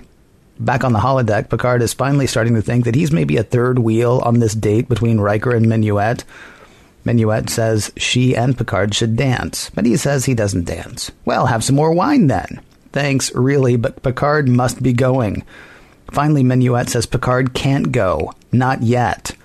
Back 0.60 0.84
on 0.84 0.94
the 0.94 1.00
holodeck, 1.00 1.50
Picard 1.50 1.82
is 1.82 1.94
finally 1.94 2.28
starting 2.28 2.56
to 2.56 2.62
think 2.62 2.86
that 2.86 2.96
he's 2.96 3.12
maybe 3.12 3.38
a 3.38 3.44
third 3.44 3.80
wheel 3.80 4.22
on 4.24 4.40
this 4.40 4.54
date 4.54 4.88
between 4.88 5.20
Riker 5.20 5.52
and 5.52 5.66
Minuet. 5.66 6.24
Minuet 7.06 7.50
says 7.50 7.92
she 7.98 8.36
and 8.36 8.58
Picard 8.58 8.96
should 8.96 9.16
dance, 9.16 9.70
but 9.72 9.86
he 9.86 9.98
says 9.98 10.26
he 10.26 10.34
doesn't 10.34 10.66
dance. 10.66 11.12
Well, 11.26 11.48
have 11.48 11.64
some 11.64 11.76
more 11.76 11.94
wine 11.94 12.28
then. 12.28 12.62
Thanks, 12.92 13.34
really, 13.36 13.76
but 13.76 14.04
Picard 14.04 14.48
must 14.48 14.82
be 14.82 14.94
going. 14.94 15.44
Finally, 16.12 16.44
Minuet 16.44 16.90
says 16.90 17.06
Picard 17.06 17.54
can't 17.54 17.92
go. 17.92 18.32
Not 18.52 18.84
yet. 18.84 19.36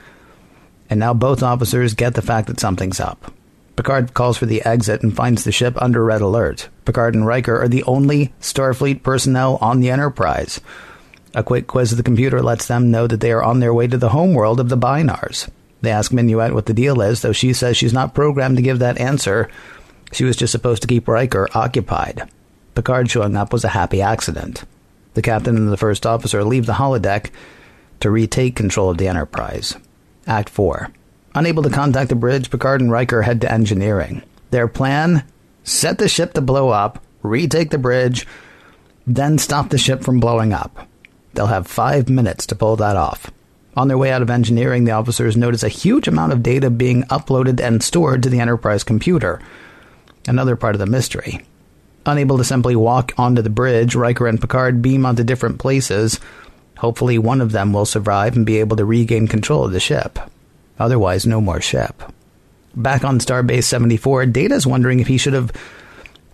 And 0.90 1.00
now 1.00 1.14
both 1.14 1.42
officers 1.42 1.94
get 1.94 2.14
the 2.14 2.22
fact 2.22 2.46
that 2.48 2.60
something's 2.60 3.00
up. 3.00 3.32
Picard 3.74 4.12
calls 4.12 4.36
for 4.36 4.46
the 4.46 4.64
exit 4.64 5.02
and 5.02 5.14
finds 5.14 5.44
the 5.44 5.52
ship 5.52 5.80
under 5.80 6.04
red 6.04 6.20
alert. 6.20 6.68
Picard 6.84 7.14
and 7.14 7.26
Riker 7.26 7.60
are 7.60 7.68
the 7.68 7.84
only 7.84 8.32
Starfleet 8.40 9.02
personnel 9.02 9.56
on 9.60 9.80
the 9.80 9.90
Enterprise. 9.90 10.60
A 11.34 11.42
quick 11.42 11.66
quiz 11.66 11.92
of 11.92 11.96
the 11.96 12.02
computer 12.02 12.42
lets 12.42 12.66
them 12.66 12.90
know 12.90 13.06
that 13.06 13.20
they 13.20 13.30
are 13.30 13.42
on 13.42 13.60
their 13.60 13.72
way 13.72 13.86
to 13.86 13.96
the 13.96 14.08
homeworld 14.08 14.60
of 14.60 14.68
the 14.68 14.76
Binars. 14.76 15.48
They 15.80 15.90
ask 15.90 16.12
Minuet 16.12 16.54
what 16.54 16.66
the 16.66 16.74
deal 16.74 17.00
is, 17.00 17.22
though 17.22 17.32
she 17.32 17.52
says 17.52 17.76
she's 17.76 17.92
not 17.92 18.14
programmed 18.14 18.56
to 18.56 18.62
give 18.62 18.78
that 18.80 18.98
answer. 18.98 19.48
She 20.12 20.24
was 20.24 20.36
just 20.36 20.52
supposed 20.52 20.82
to 20.82 20.88
keep 20.88 21.06
Riker 21.06 21.48
occupied. 21.54 22.28
Picard 22.74 23.10
showing 23.10 23.36
up 23.36 23.52
was 23.52 23.64
a 23.64 23.68
happy 23.68 24.00
accident. 24.00 24.64
The 25.14 25.22
captain 25.22 25.56
and 25.56 25.72
the 25.72 25.76
first 25.76 26.06
officer 26.06 26.44
leave 26.44 26.66
the 26.66 26.74
holodeck. 26.74 27.30
to 28.00 28.10
retake 28.10 28.54
control 28.54 28.90
of 28.90 28.98
the 28.98 29.08
Enterprise. 29.08 29.76
Act 30.26 30.48
4. 30.48 30.92
Unable 31.34 31.64
to 31.64 31.70
contact 31.70 32.08
the 32.08 32.14
bridge, 32.14 32.50
Picard 32.50 32.80
and 32.80 32.92
Riker 32.92 33.22
head 33.22 33.40
to 33.40 33.52
engineering. 33.52 34.22
Their 34.50 34.68
plan? 34.68 35.24
Set 35.64 35.98
the 35.98 36.08
ship 36.08 36.32
to 36.34 36.40
blow 36.40 36.68
up, 36.68 37.02
retake 37.22 37.70
the 37.70 37.78
bridge, 37.78 38.26
then 39.06 39.38
stop 39.38 39.70
the 39.70 39.78
ship 39.78 40.02
from 40.02 40.20
blowing 40.20 40.52
up. 40.52 40.86
They'll 41.34 41.46
have 41.46 41.66
five 41.66 42.08
minutes 42.08 42.46
to 42.46 42.54
pull 42.54 42.76
that 42.76 42.96
off. 42.96 43.30
On 43.78 43.86
their 43.86 43.96
way 43.96 44.10
out 44.10 44.22
of 44.22 44.28
engineering, 44.28 44.82
the 44.82 44.90
officers 44.90 45.36
notice 45.36 45.62
a 45.62 45.68
huge 45.68 46.08
amount 46.08 46.32
of 46.32 46.42
data 46.42 46.68
being 46.68 47.04
uploaded 47.04 47.60
and 47.60 47.80
stored 47.80 48.24
to 48.24 48.28
the 48.28 48.40
Enterprise 48.40 48.82
computer. 48.82 49.40
Another 50.26 50.56
part 50.56 50.74
of 50.74 50.80
the 50.80 50.86
mystery. 50.86 51.46
Unable 52.04 52.38
to 52.38 52.44
simply 52.44 52.74
walk 52.74 53.12
onto 53.16 53.40
the 53.40 53.48
bridge, 53.48 53.94
Riker 53.94 54.26
and 54.26 54.40
Picard 54.40 54.82
beam 54.82 55.06
onto 55.06 55.22
different 55.22 55.60
places. 55.60 56.18
Hopefully, 56.78 57.18
one 57.18 57.40
of 57.40 57.52
them 57.52 57.72
will 57.72 57.86
survive 57.86 58.34
and 58.34 58.44
be 58.44 58.58
able 58.58 58.76
to 58.78 58.84
regain 58.84 59.28
control 59.28 59.64
of 59.64 59.70
the 59.70 59.78
ship. 59.78 60.18
Otherwise, 60.80 61.24
no 61.24 61.40
more 61.40 61.60
ship. 61.60 62.02
Back 62.74 63.04
on 63.04 63.20
Starbase 63.20 63.62
74, 63.62 64.26
Data's 64.26 64.66
wondering 64.66 64.98
if 64.98 65.06
he 65.06 65.18
should 65.18 65.34
have 65.34 65.52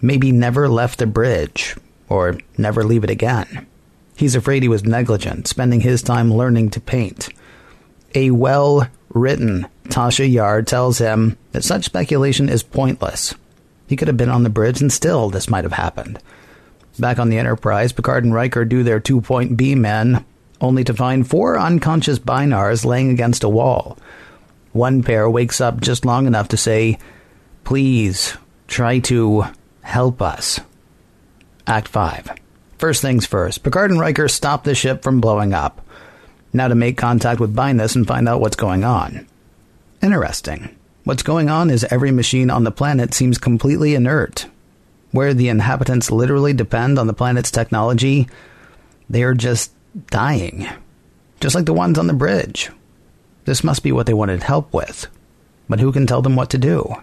maybe 0.01 0.33
never 0.33 0.67
left 0.67 0.99
the 0.99 1.07
bridge, 1.07 1.77
or 2.09 2.39
never 2.57 2.85
leave 2.85 3.05
it 3.05 3.11
again. 3.11 3.67
He's 4.17 4.35
afraid 4.35 4.63
he 4.63 4.69
was 4.69 4.85
negligent, 4.85 5.49
spending 5.49 5.81
his 5.81 6.03
time 6.03 6.33
learning 6.33 6.71
to 6.71 6.81
paint. 6.81 7.29
A 8.15 8.31
well 8.31 8.89
written 9.11 9.67
Tasha 9.89 10.31
Yar 10.31 10.63
tells 10.63 10.99
him 10.99 11.37
that 11.53 11.65
such 11.65 11.85
speculation 11.85 12.49
is 12.49 12.63
pointless. 12.63 13.35
He 13.87 13.97
could 13.97 14.09
have 14.09 14.17
been 14.17 14.31
on 14.31 14.45
the 14.45 14.51
bridge 14.51 14.81
and 14.81 14.93
still 14.93 15.31
this 15.31 15.49
might 15.49 15.65
have 15.65 15.73
happened. 15.73 16.19
Back 16.99 17.19
on 17.19 17.29
the 17.29 17.39
Enterprise, 17.39 17.93
Picard 17.93 18.25
and 18.25 18.33
Riker 18.33 18.65
do 18.65 18.83
their 18.83 19.01
two 19.01 19.21
point 19.21 19.57
B 19.57 19.75
men, 19.75 20.25
only 20.61 20.85
to 20.85 20.95
find 20.95 21.29
four 21.29 21.59
unconscious 21.59 22.19
Binars 22.19 22.85
laying 22.85 23.11
against 23.11 23.43
a 23.43 23.49
wall. 23.49 23.99
One 24.73 25.03
pair 25.03 25.29
wakes 25.29 25.61
up 25.61 25.81
just 25.81 26.05
long 26.05 26.27
enough 26.27 26.49
to 26.49 26.57
say, 26.57 26.99
Please, 27.65 28.37
try 28.69 29.01
to 29.01 29.45
help 29.83 30.23
us. 30.23 30.61
Act 31.67 31.89
5. 31.89 32.44
First 32.79 33.03
things 33.03 33.27
first, 33.27 33.63
Picard 33.63 33.91
and 33.91 34.01
Riker 34.01 34.29
stop 34.29 34.65
the 34.65 34.75
ship 34.75 35.03
from 35.03 35.21
blowing 35.21 35.55
up. 35.55 35.87
Now 36.53 36.69
to 36.69 36.75
make 36.75 36.97
contact 36.97 37.41
with 37.41 37.55
Bynaus 37.55 37.97
and 37.97 38.07
find 38.07 38.29
out 38.29 38.41
what's 38.41 38.57
going 38.57 38.85
on. 38.85 39.27
Interesting. 40.03 40.77
What's 41.05 41.23
going 41.23 41.51
on 41.51 41.71
is 41.71 41.85
every 41.85 42.11
machine 42.11 42.51
on 42.51 42.65
the 42.65 42.71
planet 42.71 43.13
seems 43.13 43.39
completely 43.39 43.95
inert. 43.95 44.47
Where 45.11 45.35
the 45.35 45.49
inhabitants 45.49 46.11
literally 46.11 46.53
depend 46.53 46.99
on 46.99 47.07
the 47.07 47.13
planet's 47.13 47.51
technology, 47.51 48.29
they 49.09 49.23
are 49.23 49.35
just 49.35 49.73
dying. 50.09 50.67
Just 51.41 51.55
like 51.55 51.67
the 51.67 51.73
ones 51.73 51.99
on 51.99 52.07
the 52.07 52.13
bridge. 52.13 52.71
This 53.45 53.63
must 53.63 53.83
be 53.83 53.93
what 53.93 54.07
they 54.07 54.15
wanted 54.15 54.43
help 54.43 54.73
with. 54.73 55.07
But 55.69 55.81
who 55.81 55.93
can 55.93 56.07
tell 56.07 56.23
them 56.23 56.37
what 56.37 56.51
to 56.51 56.59
do? 56.59 56.95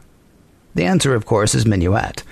The 0.76 0.86
answer, 0.86 1.14
of 1.14 1.26
course, 1.26 1.54
is 1.54 1.66
Minuet. 1.66 2.24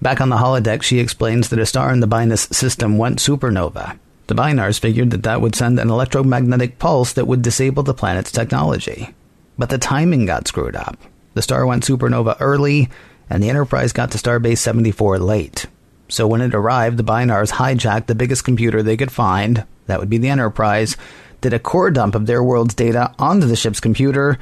Back 0.00 0.20
on 0.20 0.28
the 0.28 0.36
holodeck, 0.36 0.82
she 0.82 1.00
explains 1.00 1.48
that 1.48 1.58
a 1.58 1.66
star 1.66 1.92
in 1.92 1.98
the 1.98 2.06
Bynaus 2.06 2.54
system 2.54 2.98
went 2.98 3.18
supernova. 3.18 3.98
The 4.28 4.34
Binars 4.34 4.78
figured 4.78 5.10
that 5.10 5.24
that 5.24 5.40
would 5.40 5.56
send 5.56 5.80
an 5.80 5.90
electromagnetic 5.90 6.78
pulse 6.78 7.14
that 7.14 7.26
would 7.26 7.42
disable 7.42 7.82
the 7.82 7.94
planet's 7.94 8.30
technology. 8.30 9.14
But 9.56 9.70
the 9.70 9.78
timing 9.78 10.26
got 10.26 10.46
screwed 10.46 10.76
up. 10.76 10.98
The 11.34 11.42
star 11.42 11.66
went 11.66 11.84
supernova 11.84 12.36
early, 12.38 12.90
and 13.28 13.42
the 13.42 13.48
Enterprise 13.48 13.92
got 13.92 14.12
to 14.12 14.18
Starbase 14.18 14.58
74 14.58 15.18
late. 15.18 15.66
So 16.08 16.28
when 16.28 16.42
it 16.42 16.54
arrived, 16.54 16.96
the 16.96 17.04
Binars 17.04 17.52
hijacked 17.52 18.06
the 18.06 18.14
biggest 18.14 18.44
computer 18.44 18.82
they 18.82 18.96
could 18.96 19.10
find, 19.10 19.64
that 19.86 19.98
would 19.98 20.10
be 20.10 20.18
the 20.18 20.28
Enterprise, 20.28 20.96
did 21.40 21.52
a 21.52 21.58
core 21.58 21.90
dump 21.90 22.14
of 22.14 22.26
their 22.26 22.42
world's 22.42 22.74
data 22.74 23.12
onto 23.18 23.46
the 23.46 23.56
ship's 23.56 23.80
computer, 23.80 24.38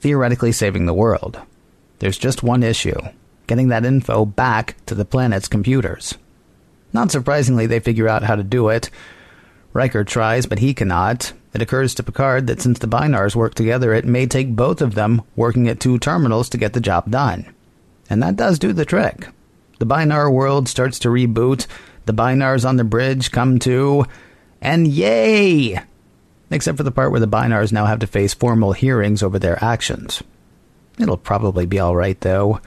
theoretically 0.00 0.52
saving 0.52 0.86
the 0.86 0.94
world. 0.94 1.40
There's 1.98 2.18
just 2.18 2.42
one 2.42 2.62
issue 2.62 2.98
getting 3.46 3.68
that 3.68 3.84
info 3.84 4.24
back 4.24 4.76
to 4.86 4.94
the 4.94 5.04
planet's 5.04 5.48
computers. 5.48 6.16
Not 6.92 7.10
surprisingly, 7.10 7.66
they 7.66 7.80
figure 7.80 8.08
out 8.08 8.22
how 8.22 8.36
to 8.36 8.42
do 8.42 8.68
it. 8.68 8.90
Riker 9.72 10.04
tries, 10.04 10.46
but 10.46 10.60
he 10.60 10.74
cannot. 10.74 11.32
It 11.52 11.62
occurs 11.62 11.94
to 11.94 12.02
Picard 12.02 12.46
that 12.46 12.60
since 12.60 12.78
the 12.78 12.86
Binars 12.86 13.34
work 13.34 13.54
together, 13.54 13.92
it 13.92 14.04
may 14.04 14.26
take 14.26 14.54
both 14.54 14.80
of 14.80 14.94
them 14.94 15.22
working 15.36 15.68
at 15.68 15.80
two 15.80 15.98
terminals 15.98 16.48
to 16.50 16.58
get 16.58 16.72
the 16.72 16.80
job 16.80 17.10
done. 17.10 17.52
And 18.08 18.22
that 18.22 18.36
does 18.36 18.58
do 18.58 18.72
the 18.72 18.84
trick. 18.84 19.28
The 19.78 19.86
Binar 19.86 20.30
world 20.30 20.68
starts 20.68 20.98
to 21.00 21.08
reboot, 21.08 21.66
the 22.06 22.12
Binars 22.12 22.68
on 22.68 22.76
the 22.76 22.84
bridge 22.84 23.32
come 23.32 23.58
to, 23.60 24.06
and 24.60 24.86
yay! 24.86 25.80
Except 26.50 26.76
for 26.76 26.84
the 26.84 26.92
part 26.92 27.10
where 27.10 27.20
the 27.20 27.26
Binars 27.26 27.72
now 27.72 27.86
have 27.86 27.98
to 28.00 28.06
face 28.06 28.34
formal 28.34 28.72
hearings 28.72 29.22
over 29.22 29.38
their 29.38 29.62
actions. 29.62 30.22
It'll 30.98 31.16
probably 31.16 31.66
be 31.66 31.80
alright, 31.80 32.20
though. 32.20 32.60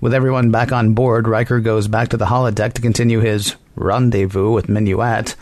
With 0.00 0.14
everyone 0.14 0.50
back 0.50 0.70
on 0.70 0.94
board, 0.94 1.26
Riker 1.26 1.58
goes 1.58 1.88
back 1.88 2.08
to 2.10 2.16
the 2.16 2.26
holodeck 2.26 2.72
to 2.74 2.82
continue 2.82 3.18
his 3.18 3.56
rendezvous 3.74 4.52
with 4.52 4.68
Minuet. 4.68 5.34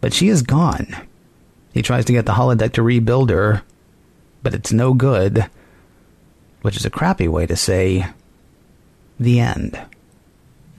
But 0.00 0.14
she 0.14 0.28
is 0.28 0.42
gone. 0.42 0.96
He 1.74 1.82
tries 1.82 2.06
to 2.06 2.12
get 2.12 2.24
the 2.24 2.32
holodeck 2.32 2.72
to 2.72 2.82
rebuild 2.82 3.28
her, 3.28 3.62
but 4.42 4.54
it's 4.54 4.72
no 4.72 4.94
good. 4.94 5.50
Which 6.62 6.76
is 6.76 6.86
a 6.86 6.90
crappy 6.90 7.28
way 7.28 7.46
to 7.46 7.56
say 7.56 8.06
the 9.20 9.40
end. 9.40 9.78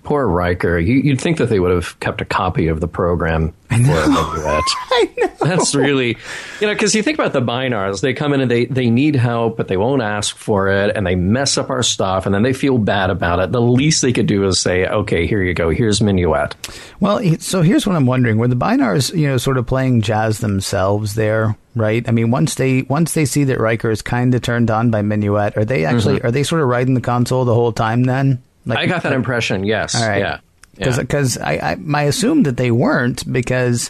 Poor 0.07 0.25
Riker. 0.25 0.79
You, 0.79 1.11
would 1.11 1.19
think 1.19 1.37
that 1.37 1.49
they 1.49 1.59
would 1.59 1.71
have 1.71 1.99
kept 1.99 2.21
a 2.21 2.25
copy 2.25 2.67
of 2.67 2.79
the 2.79 2.87
program 2.87 3.53
I 3.69 3.77
know. 3.79 3.93
I 4.91 5.09
know. 5.17 5.27
That's 5.41 5.75
really, 5.75 6.17
you 6.61 6.67
know, 6.67 6.73
because 6.73 6.95
you 6.95 7.03
think 7.03 7.19
about 7.19 7.33
the 7.33 7.41
Binars, 7.41 7.99
they 7.99 8.13
come 8.13 8.31
in 8.33 8.39
and 8.39 8.49
they, 8.49 8.65
they 8.65 8.89
need 8.89 9.15
help, 9.15 9.57
but 9.57 9.67
they 9.67 9.75
won't 9.75 10.01
ask 10.01 10.35
for 10.37 10.69
it, 10.69 10.95
and 10.95 11.05
they 11.05 11.15
mess 11.15 11.57
up 11.57 11.69
our 11.69 11.83
stuff, 11.83 12.25
and 12.25 12.33
then 12.33 12.43
they 12.43 12.53
feel 12.53 12.77
bad 12.77 13.09
about 13.09 13.39
it. 13.39 13.51
The 13.51 13.61
least 13.61 14.01
they 14.01 14.13
could 14.13 14.27
do 14.27 14.45
is 14.45 14.59
say, 14.59 14.87
okay, 14.87 15.27
here 15.27 15.43
you 15.43 15.53
go, 15.53 15.69
here's 15.69 15.99
Minuet. 15.99 16.55
Well, 17.01 17.21
so 17.39 17.61
here's 17.61 17.85
what 17.85 17.95
I'm 17.95 18.05
wondering: 18.05 18.37
were 18.37 18.47
the 18.47 18.55
Binars, 18.55 19.13
you 19.13 19.27
know, 19.27 19.37
sort 19.37 19.57
of 19.57 19.67
playing 19.67 20.01
jazz 20.01 20.39
themselves 20.39 21.15
there? 21.15 21.57
Right. 21.75 22.07
I 22.07 22.11
mean, 22.11 22.31
once 22.31 22.55
they 22.55 22.83
once 22.83 23.13
they 23.13 23.25
see 23.25 23.43
that 23.43 23.59
Riker 23.59 23.91
is 23.91 24.01
kind 24.01 24.33
of 24.33 24.41
turned 24.41 24.71
on 24.71 24.89
by 24.89 25.01
Minuet, 25.03 25.57
are 25.57 25.65
they 25.65 25.85
actually 25.85 26.17
mm-hmm. 26.17 26.27
are 26.27 26.31
they 26.31 26.43
sort 26.43 26.61
of 26.61 26.67
riding 26.69 26.95
the 26.95 27.01
console 27.01 27.45
the 27.45 27.53
whole 27.53 27.71
time? 27.71 28.05
Then 28.05 28.41
like, 28.67 28.79
I 28.79 28.85
got 28.85 29.03
that 29.03 29.13
impression. 29.13 29.63
Yes. 29.63 29.95
All 29.95 30.07
right. 30.07 30.19
Yeah. 30.19 30.39
Because 30.75 31.37
yeah. 31.37 31.47
I, 31.47 31.71
I, 31.71 31.77
I 31.93 32.03
assumed 32.03 32.45
that 32.45 32.57
they 32.57 32.69
weren't 32.69 33.31
because 33.31 33.89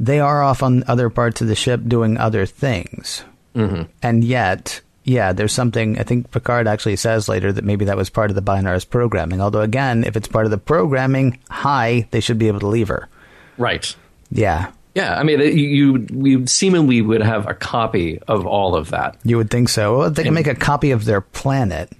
they 0.00 0.18
are 0.20 0.42
off 0.42 0.62
on 0.62 0.84
other 0.88 1.08
parts 1.10 1.40
of 1.40 1.48
the 1.48 1.54
ship 1.54 1.82
doing 1.86 2.18
other 2.18 2.44
things. 2.44 3.24
Mm-hmm. 3.54 3.82
And 4.02 4.24
yet, 4.24 4.80
yeah, 5.04 5.32
there's 5.32 5.52
something. 5.52 5.98
I 5.98 6.02
think 6.02 6.30
Picard 6.32 6.66
actually 6.66 6.96
says 6.96 7.28
later 7.28 7.52
that 7.52 7.64
maybe 7.64 7.84
that 7.84 7.96
was 7.96 8.10
part 8.10 8.30
of 8.30 8.34
the 8.34 8.42
Binars 8.42 8.88
programming. 8.88 9.40
Although, 9.40 9.60
again, 9.60 10.04
if 10.04 10.16
it's 10.16 10.28
part 10.28 10.44
of 10.44 10.50
the 10.50 10.58
programming, 10.58 11.38
hi, 11.48 12.08
they 12.10 12.20
should 12.20 12.38
be 12.38 12.48
able 12.48 12.60
to 12.60 12.66
leave 12.66 12.88
her. 12.88 13.08
Right. 13.56 13.94
Yeah. 14.30 14.72
Yeah, 14.94 15.18
I 15.18 15.24
mean, 15.24 15.40
you, 15.40 16.06
you 16.10 16.46
seemingly 16.46 17.02
would 17.02 17.22
have 17.22 17.46
a 17.46 17.52
copy 17.52 18.18
of 18.28 18.46
all 18.46 18.74
of 18.74 18.90
that. 18.90 19.18
You 19.24 19.36
would 19.36 19.50
think 19.50 19.68
so. 19.68 19.98
Well, 19.98 20.10
they 20.10 20.24
can 20.24 20.32
make 20.32 20.46
a 20.46 20.54
copy 20.54 20.90
of 20.90 21.04
their 21.04 21.20
planet. 21.20 21.92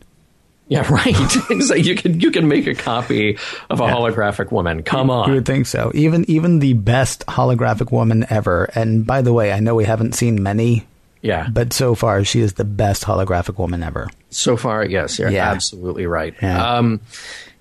Yeah, 0.68 0.86
right. 0.92 1.14
so 1.62 1.74
you 1.74 1.94
can 1.94 2.20
you 2.20 2.30
can 2.30 2.48
make 2.48 2.66
a 2.66 2.74
copy 2.74 3.38
of 3.70 3.80
a 3.80 3.84
yeah. 3.84 3.92
holographic 3.92 4.50
woman. 4.50 4.82
Come 4.82 5.10
on. 5.10 5.28
You 5.28 5.34
would 5.36 5.46
think 5.46 5.66
so. 5.66 5.92
Even 5.94 6.28
even 6.28 6.58
the 6.58 6.72
best 6.74 7.24
holographic 7.26 7.92
woman 7.92 8.26
ever. 8.30 8.64
And 8.74 9.06
by 9.06 9.22
the 9.22 9.32
way, 9.32 9.52
I 9.52 9.60
know 9.60 9.74
we 9.74 9.84
haven't 9.84 10.14
seen 10.14 10.42
many. 10.42 10.86
Yeah. 11.22 11.48
But 11.50 11.72
so 11.72 11.94
far 11.94 12.24
she 12.24 12.40
is 12.40 12.54
the 12.54 12.64
best 12.64 13.04
holographic 13.04 13.58
woman 13.58 13.82
ever. 13.82 14.10
So 14.30 14.56
far, 14.56 14.84
yes, 14.84 15.18
you're 15.18 15.30
yeah. 15.30 15.50
absolutely 15.50 16.06
right. 16.06 16.34
Yeah. 16.42 16.76
Um, 16.76 17.00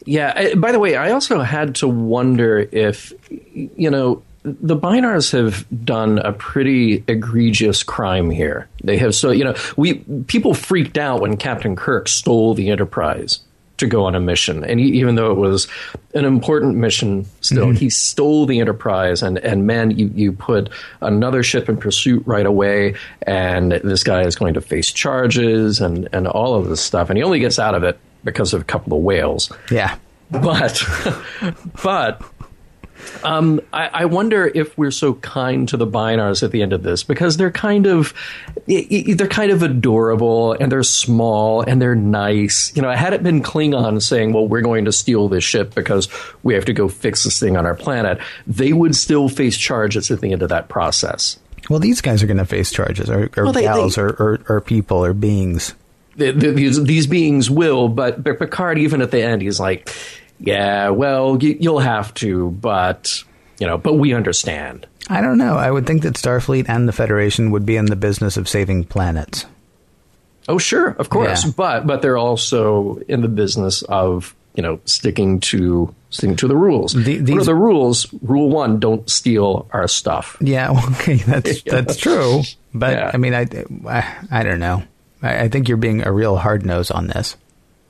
yeah. 0.06 0.56
By 0.56 0.72
the 0.72 0.80
way, 0.80 0.96
I 0.96 1.12
also 1.12 1.42
had 1.42 1.76
to 1.76 1.88
wonder 1.88 2.68
if 2.72 3.14
you 3.30 3.90
know 3.90 4.24
the 4.46 4.78
Binars 4.78 5.32
have 5.32 5.66
done 5.84 6.20
a 6.20 6.32
pretty 6.32 7.04
egregious 7.08 7.82
crime 7.82 8.30
here. 8.30 8.70
They 8.84 8.98
have 8.98 9.16
so 9.16 9.32
you 9.32 9.44
know 9.44 9.56
we 9.76 9.96
people 10.28 10.54
freaked 10.54 10.98
out 10.98 11.22
when 11.22 11.38
Captain 11.38 11.76
Kirk 11.76 12.08
stole 12.08 12.54
the 12.54 12.70
Enterprise 12.70 13.40
to 13.78 13.88
go 13.88 14.06
on 14.06 14.16
a 14.16 14.20
mission, 14.20 14.64
and 14.64 14.80
he, 14.80 14.86
even 15.00 15.16
though 15.16 15.32
it 15.32 15.38
was 15.38 15.68
an 16.14 16.24
important 16.24 16.78
mission, 16.78 17.26
still 17.42 17.68
mm-hmm. 17.68 17.76
he 17.76 17.90
stole 17.90 18.46
the 18.46 18.60
Enterprise, 18.60 19.24
and 19.24 19.40
and 19.40 19.66
man, 19.66 19.92
you 19.92 20.12
you 20.14 20.32
put 20.32 20.70
another 21.02 21.42
ship 21.42 21.68
in 21.68 21.78
pursuit 21.78 22.24
right 22.26 22.46
away, 22.46 22.96
and 23.24 23.72
this 23.72 24.04
guy 24.04 24.22
is 24.22 24.36
going 24.36 24.54
to 24.54 24.62
face 24.62 24.92
charges 24.92 25.82
and 25.82 26.08
and 26.14 26.28
all 26.28 26.54
of 26.54 26.70
this 26.70 26.82
stuff, 26.82 27.10
and 27.10 27.18
he 27.18 27.24
only 27.24 27.40
gets 27.40 27.58
out 27.58 27.74
of 27.74 27.84
it 27.84 27.98
because 28.24 28.54
of 28.54 28.62
a 28.62 28.66
couple 28.66 28.96
of 28.96 29.04
whales. 29.04 29.52
Yeah, 29.72 29.98
but 30.30 30.84
but 31.84 32.22
Um, 33.24 33.62
I, 33.74 33.88
I, 33.88 34.06
wonder 34.06 34.52
if 34.54 34.78
we're 34.78 34.92
so 34.92 35.16
kind 35.16 35.68
to 35.70 35.78
the 35.78 35.88
binars 35.88 36.44
at 36.44 36.52
the 36.52 36.62
end 36.62 36.74
of 36.74 36.84
this 36.84 37.04
because 37.04 37.38
they're 37.38 37.52
kind 37.52 37.88
of 37.88 38.14
they're 38.68 39.28
kind 39.28 39.52
of 39.52 39.64
adorable 39.64 40.54
and 40.54 40.72
they're 40.72 40.84
small 40.84 41.62
and 41.62 41.82
they're 41.82 41.96
nice. 41.96 42.76
You 42.76 42.82
know, 42.82 42.92
had 42.92 43.14
it 43.14 43.24
been 43.24 43.42
Klingon 43.42 44.02
saying, 44.02 44.34
"Well, 44.34 44.48
we're 44.48 44.62
going 44.62 44.86
to 44.86 44.92
steal 44.92 45.28
this 45.28 45.44
ship 45.44 45.74
because 45.74 46.08
we 46.44 46.54
have 46.54 46.66
to 46.66 46.74
go 46.74 46.88
fix 46.88 47.24
this 47.24 47.40
thing 47.40 47.58
on 47.58 47.66
our 47.66 47.76
planet," 47.76 48.20
they 48.46 48.74
would 48.74 48.96
still 48.96 49.30
face 49.30 49.58
charges 49.58 50.12
at 50.12 50.22
the 50.22 50.32
end 50.32 50.42
of 50.42 50.50
that 50.50 50.70
process. 50.70 51.40
Well, 51.70 51.80
these 51.80 52.02
guys 52.02 52.22
are 52.22 52.28
going 52.28 52.38
to 52.38 52.46
face 52.46 52.72
charges, 52.72 53.10
or, 53.10 53.30
or 53.36 53.46
well, 53.46 53.54
they, 53.54 53.64
gals, 53.64 53.96
they, 53.96 54.02
or, 54.04 54.10
or, 54.10 54.40
or 54.48 54.62
people, 54.62 55.04
or 55.04 55.14
beings. 55.14 55.74
The, 56.16 56.32
the, 56.32 56.52
these, 56.52 56.84
these 56.84 57.08
beings 57.08 57.50
will, 57.50 57.90
but, 57.90 58.24
but 58.24 58.40
Picard, 58.40 58.78
even 58.78 59.02
at 59.02 59.12
the 59.12 59.22
end, 59.22 59.42
he's 59.42 59.60
like 59.60 59.90
yeah, 60.40 60.90
well, 60.90 61.38
you'll 61.42 61.80
have 61.80 62.14
to, 62.16 62.52
but 62.52 63.24
you 63.60 63.68
know, 63.68 63.78
but 63.78 63.94
we 63.94 64.14
understand. 64.14 64.88
I 65.10 65.22
don't 65.22 65.38
know. 65.38 65.56
I 65.56 65.70
would 65.70 65.86
think 65.86 66.02
that 66.04 66.16
Starfleet 66.16 66.68
and 66.68 66.88
the 66.88 66.94
Federation 66.94 67.52
would 67.52 67.66
be 67.66 67.78
in 67.78 67.86
the 67.86 67.96
business 67.96 68.38
of 68.38 68.50
saving 68.50 68.86
planets. 68.86 69.46
Oh, 70.48 70.58
sure, 70.58 70.90
of 70.90 71.10
course, 71.10 71.46
yeah. 71.46 71.52
but 71.56 71.88
but 71.88 72.02
they're 72.02 72.18
also 72.18 72.98
in 73.08 73.22
the 73.22 73.28
business 73.28 73.82
of 73.84 74.36
you 74.56 74.64
know 74.64 74.80
sticking 74.86 75.40
to 75.42 75.94
sticking 76.10 76.36
to 76.38 76.48
the 76.48 76.56
rules. 76.56 76.94
The, 76.94 77.18
these, 77.18 77.32
what 77.32 77.42
are 77.42 77.46
the 77.46 77.56
rules? 77.56 78.08
Rule 78.22 78.50
one: 78.50 78.80
don't 78.80 79.10
steal 79.10 79.68
our 79.72 79.88
stuff. 79.88 80.38
Yeah, 80.42 80.72
okay, 80.92 81.16
that's 81.16 81.62
that's 81.66 81.98
true. 81.98 82.42
But 82.74 82.94
yeah. 82.94 83.12
I 83.14 83.18
mean, 83.18 83.34
I, 83.34 83.48
I, 83.88 84.16
I 84.32 84.44
don't 84.44 84.60
know. 84.60 84.84
I, 85.22 85.44
I, 85.44 85.48
think 85.48 85.70
you're 85.70 85.78
being 85.78 86.06
a 86.06 86.12
real 86.12 86.36
hard 86.36 86.66
nose 86.66 86.92
on 86.92 87.08
this. 87.08 87.38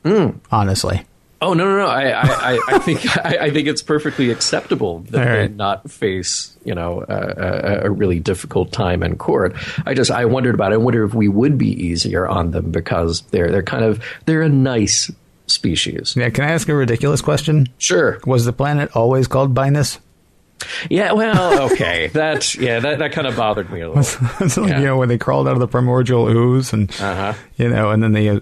Mm. 0.04 0.40
Honestly. 0.52 1.06
Oh 1.42 1.54
no 1.54 1.66
no 1.66 1.78
no! 1.78 1.88
I 1.88 2.12
I, 2.12 2.60
I 2.70 2.80
think 2.80 3.18
I, 3.18 3.38
I, 3.42 3.52
think 3.52 3.68
it's 3.68 3.82
perfectly 3.82 4.32
acceptable 4.32 5.00
that 5.10 5.26
right. 5.26 5.48
they 5.48 5.54
not 5.54 5.92
face 5.92 6.56
you 6.64 6.74
know 6.74 7.04
a, 7.08 7.86
a, 7.86 7.92
really 7.92 8.20
difficult 8.20 8.72
time 8.72 9.04
in 9.04 9.18
court. 9.18 9.56
I 9.86 9.94
just 9.94 10.12
I 10.12 10.26
wondered 10.26 10.56
about. 10.56 10.72
It. 10.72 10.76
I 10.76 10.78
wonder 10.78 11.04
if 11.04 11.14
we 11.14 11.28
would 11.28 11.58
be 11.58 11.70
easier 11.86 12.26
on 12.26 12.52
them 12.52 12.72
because 12.72 13.22
they're 13.32 13.52
they're 13.52 13.64
kind 13.64 13.84
of 13.84 14.04
they're 14.26 14.44
a 14.44 14.50
nice 14.50 15.12
species. 15.48 16.16
Yeah. 16.16 16.30
Can 16.30 16.44
I 16.44 16.52
ask 16.52 16.68
a 16.70 16.76
ridiculous 16.76 17.22
question? 17.22 17.68
Sure. 17.78 18.20
Was 18.26 18.46
the 18.46 18.54
planet 18.54 18.96
always 18.96 19.28
called 19.28 19.54
Bynaus? 19.54 20.00
Yeah, 20.90 21.12
well, 21.12 21.64
okay. 21.72 22.08
that 22.08 22.56
yeah, 22.56 22.80
that, 22.80 23.00
that 23.00 23.12
kind 23.12 23.28
of 23.28 23.36
bothered 23.36 23.70
me 23.72 23.82
a 23.82 23.90
little. 23.90 24.02
it's 24.40 24.58
like, 24.58 24.70
yeah. 24.70 24.80
You 24.80 24.86
know, 24.86 24.98
when 24.98 25.10
they 25.10 25.18
crawled 25.18 25.48
out 25.48 25.54
of 25.54 25.60
the 25.60 25.68
primordial 25.68 26.28
ooze, 26.28 26.74
and 26.74 26.90
uh-huh. 26.92 27.34
you 27.58 27.70
know, 27.70 27.92
and 27.92 28.02
then 28.02 28.14
they 28.14 28.30
uh, 28.30 28.40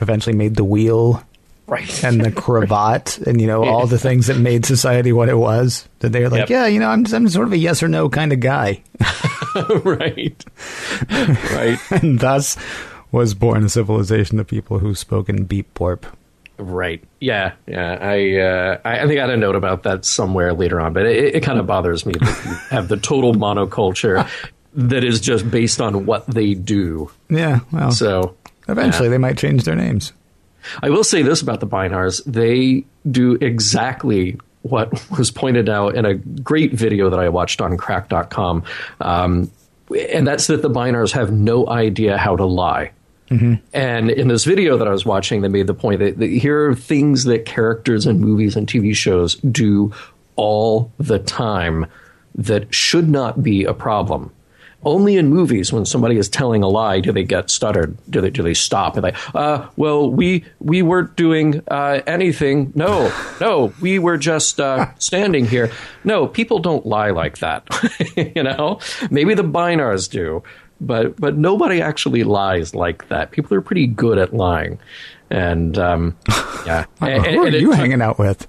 eventually 0.00 0.36
made 0.36 0.54
the 0.54 0.64
wheel 0.64 1.22
right. 1.66 2.04
And 2.04 2.24
the 2.24 2.32
cravat 2.32 3.18
and 3.18 3.40
you 3.40 3.46
know 3.46 3.64
yeah. 3.64 3.70
all 3.70 3.86
the 3.86 3.98
things 3.98 4.26
that 4.26 4.38
made 4.38 4.64
society 4.64 5.12
what 5.12 5.28
it 5.28 5.36
was 5.36 5.88
that 6.00 6.12
they're 6.12 6.28
like 6.28 6.40
yep. 6.40 6.50
yeah 6.50 6.66
you 6.66 6.78
know 6.78 6.88
I'm, 6.88 7.04
I'm 7.12 7.28
sort 7.28 7.46
of 7.46 7.52
a 7.52 7.58
yes 7.58 7.82
or 7.82 7.88
no 7.88 8.08
kind 8.08 8.32
of 8.32 8.40
guy. 8.40 8.82
Right. 9.84 10.44
Right. 11.10 11.78
And 11.90 12.20
thus 12.20 12.58
was 13.10 13.32
born 13.32 13.64
a 13.64 13.70
civilization 13.70 14.38
of 14.38 14.46
people 14.46 14.78
who 14.78 14.94
spoke 14.94 15.30
in 15.30 15.44
beep 15.44 15.72
borp 15.72 16.04
right. 16.58 17.02
Yeah 17.20 17.52
yeah. 17.66 17.96
I 17.98 18.36
uh, 18.36 18.80
I, 18.84 19.06
think 19.06 19.18
i 19.18 19.22
had 19.22 19.30
a 19.30 19.36
note 19.36 19.56
about 19.56 19.84
that 19.84 20.04
somewhere 20.04 20.52
later 20.52 20.78
on 20.78 20.92
but 20.92 21.06
it, 21.06 21.36
it 21.36 21.42
kind 21.42 21.58
of 21.58 21.66
bothers 21.66 22.04
me 22.04 22.12
that 22.12 22.44
you 22.44 22.54
have 22.68 22.88
the 22.88 22.98
total 22.98 23.32
monoculture 23.32 24.28
that 24.74 25.04
is 25.04 25.20
just 25.20 25.50
based 25.50 25.80
on 25.80 26.04
what 26.04 26.26
they 26.26 26.52
do. 26.52 27.10
Yeah 27.30 27.60
well 27.72 27.92
so 27.92 28.36
eventually 28.68 29.06
yeah. 29.06 29.12
they 29.12 29.18
might 29.18 29.38
change 29.38 29.64
their 29.64 29.76
names 29.76 30.12
I 30.82 30.90
will 30.90 31.04
say 31.04 31.22
this 31.22 31.42
about 31.42 31.60
the 31.60 31.66
Binars. 31.66 32.22
They 32.24 32.84
do 33.10 33.34
exactly 33.40 34.38
what 34.62 35.10
was 35.16 35.30
pointed 35.30 35.68
out 35.68 35.94
in 35.94 36.04
a 36.04 36.14
great 36.14 36.72
video 36.72 37.10
that 37.10 37.20
I 37.20 37.28
watched 37.28 37.60
on 37.60 37.76
cracked.com. 37.76 38.64
Um, 39.00 39.50
and 40.10 40.26
that's 40.26 40.48
that 40.48 40.62
the 40.62 40.70
Binars 40.70 41.12
have 41.12 41.32
no 41.32 41.68
idea 41.68 42.18
how 42.18 42.36
to 42.36 42.44
lie. 42.44 42.90
Mm-hmm. 43.30 43.54
And 43.72 44.10
in 44.10 44.28
this 44.28 44.44
video 44.44 44.76
that 44.78 44.86
I 44.86 44.90
was 44.90 45.04
watching, 45.04 45.40
they 45.40 45.48
made 45.48 45.66
the 45.66 45.74
point 45.74 46.00
that, 46.00 46.18
that 46.18 46.30
here 46.30 46.70
are 46.70 46.74
things 46.74 47.24
that 47.24 47.44
characters 47.44 48.06
in 48.06 48.20
movies 48.20 48.56
and 48.56 48.66
TV 48.66 48.94
shows 48.94 49.36
do 49.36 49.92
all 50.36 50.92
the 50.98 51.18
time 51.18 51.86
that 52.34 52.72
should 52.72 53.08
not 53.08 53.42
be 53.42 53.64
a 53.64 53.74
problem. 53.74 54.32
Only 54.86 55.16
in 55.16 55.28
movies, 55.28 55.72
when 55.72 55.84
somebody 55.84 56.16
is 56.16 56.28
telling 56.28 56.62
a 56.62 56.68
lie, 56.68 57.00
do 57.00 57.10
they 57.10 57.24
get 57.24 57.50
stuttered? 57.50 57.98
Do 58.08 58.20
they 58.20 58.30
do 58.30 58.44
they 58.44 58.54
stop 58.54 58.94
and 58.94 59.04
they? 59.04 59.14
Uh, 59.34 59.66
well, 59.76 60.08
we 60.08 60.44
we 60.60 60.80
weren't 60.80 61.16
doing 61.16 61.60
uh, 61.66 62.02
anything. 62.06 62.72
No, 62.76 63.12
no, 63.40 63.72
we 63.80 63.98
were 63.98 64.16
just 64.16 64.60
uh, 64.60 64.86
standing 64.98 65.44
here. 65.44 65.72
No, 66.04 66.28
people 66.28 66.60
don't 66.60 66.86
lie 66.86 67.10
like 67.10 67.38
that. 67.38 67.66
you 68.36 68.44
know, 68.44 68.78
maybe 69.10 69.34
the 69.34 69.42
binars 69.42 70.08
do, 70.08 70.44
but 70.80 71.20
but 71.20 71.36
nobody 71.36 71.82
actually 71.82 72.22
lies 72.22 72.72
like 72.72 73.08
that. 73.08 73.32
People 73.32 73.56
are 73.56 73.62
pretty 73.62 73.88
good 73.88 74.18
at 74.18 74.34
lying, 74.34 74.78
and 75.30 75.76
um, 75.78 76.16
yeah. 76.64 76.84
Who 77.00 77.06
and, 77.06 77.26
are 77.26 77.46
and 77.46 77.56
you 77.56 77.72
it, 77.72 77.76
hanging 77.76 78.02
out 78.02 78.20
with? 78.20 78.46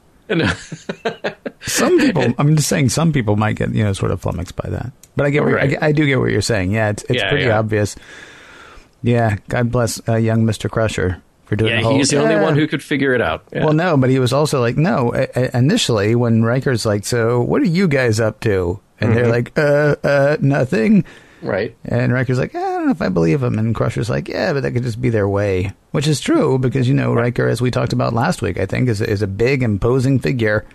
Some 1.62 2.00
people, 2.00 2.34
I'm 2.38 2.56
just 2.56 2.68
saying, 2.68 2.90
some 2.90 3.14
people 3.14 3.36
might 3.36 3.56
get 3.56 3.74
you 3.74 3.84
know 3.84 3.94
sort 3.94 4.12
of 4.12 4.22
flummoxed 4.22 4.56
by 4.56 4.70
that. 4.70 4.92
But 5.16 5.26
I 5.26 5.30
get, 5.30 5.44
right. 5.44 5.82
I, 5.82 5.88
I, 5.88 5.92
do 5.92 6.06
get 6.06 6.20
what 6.20 6.32
you're 6.32 6.42
saying. 6.42 6.72
Yeah, 6.72 6.90
it's 6.90 7.04
it's 7.04 7.22
yeah, 7.22 7.30
pretty 7.30 7.46
yeah. 7.46 7.60
obvious. 7.60 7.96
Yeah, 9.04 9.38
God 9.48 9.72
bless 9.72 10.02
uh, 10.08 10.16
young 10.16 10.46
Mister 10.46 10.70
Crusher 10.70 11.22
for 11.46 11.56
doing. 11.56 11.72
Yeah, 11.72 11.82
the 11.82 11.88
whole, 11.88 11.98
he's 11.98 12.10
the 12.10 12.22
only 12.22 12.36
one 12.36 12.56
who 12.56 12.68
could 12.68 12.84
figure 12.84 13.14
it 13.14 13.22
out. 13.22 13.46
Well, 13.52 13.74
no, 13.74 13.96
but 13.98 14.10
he 14.10 14.20
was 14.20 14.34
also 14.34 14.60
like, 14.60 14.76
no. 14.78 15.12
initially, 15.54 16.16
when 16.16 16.44
Riker's 16.44 16.86
like, 16.86 17.06
"So, 17.06 17.42
what 17.42 17.62
are 17.62 17.66
you 17.66 17.88
guys 17.88 18.20
up 18.20 18.40
to?" 18.42 18.80
and 19.00 19.12
mm-hmm. 19.12 19.20
they're 19.20 19.32
like, 19.32 19.58
"Uh, 19.58 19.96
uh, 20.04 20.38
nothing." 20.40 21.06
Right. 21.48 21.76
And 21.86 22.12
Riker's 22.12 22.38
like, 22.38 22.54
I 22.54 22.60
don't 22.60 22.86
know 22.86 22.92
if 22.92 23.02
I 23.02 23.10
believe 23.10 23.42
him. 23.42 23.58
And 23.58 23.74
Crusher's 23.74 24.10
like, 24.10 24.28
yeah, 24.28 24.52
but 24.54 24.64
that 24.64 24.74
could 24.74 24.84
just 24.84 25.02
be 25.02 25.10
their 25.10 25.28
way. 25.28 25.72
Which 25.92 26.08
is 26.08 26.20
true 26.20 26.60
because, 26.60 26.88
you 26.88 26.94
know, 26.94 27.14
Riker, 27.14 27.48
as 27.48 27.62
we 27.62 27.72
talked 27.72 27.94
about 27.94 28.14
last 28.14 28.42
week, 28.42 28.60
I 28.60 28.66
think, 28.66 28.90
is, 28.90 29.02
is 29.02 29.22
a 29.22 29.28
big, 29.28 29.64
imposing 29.64 30.20
figure. 30.20 30.66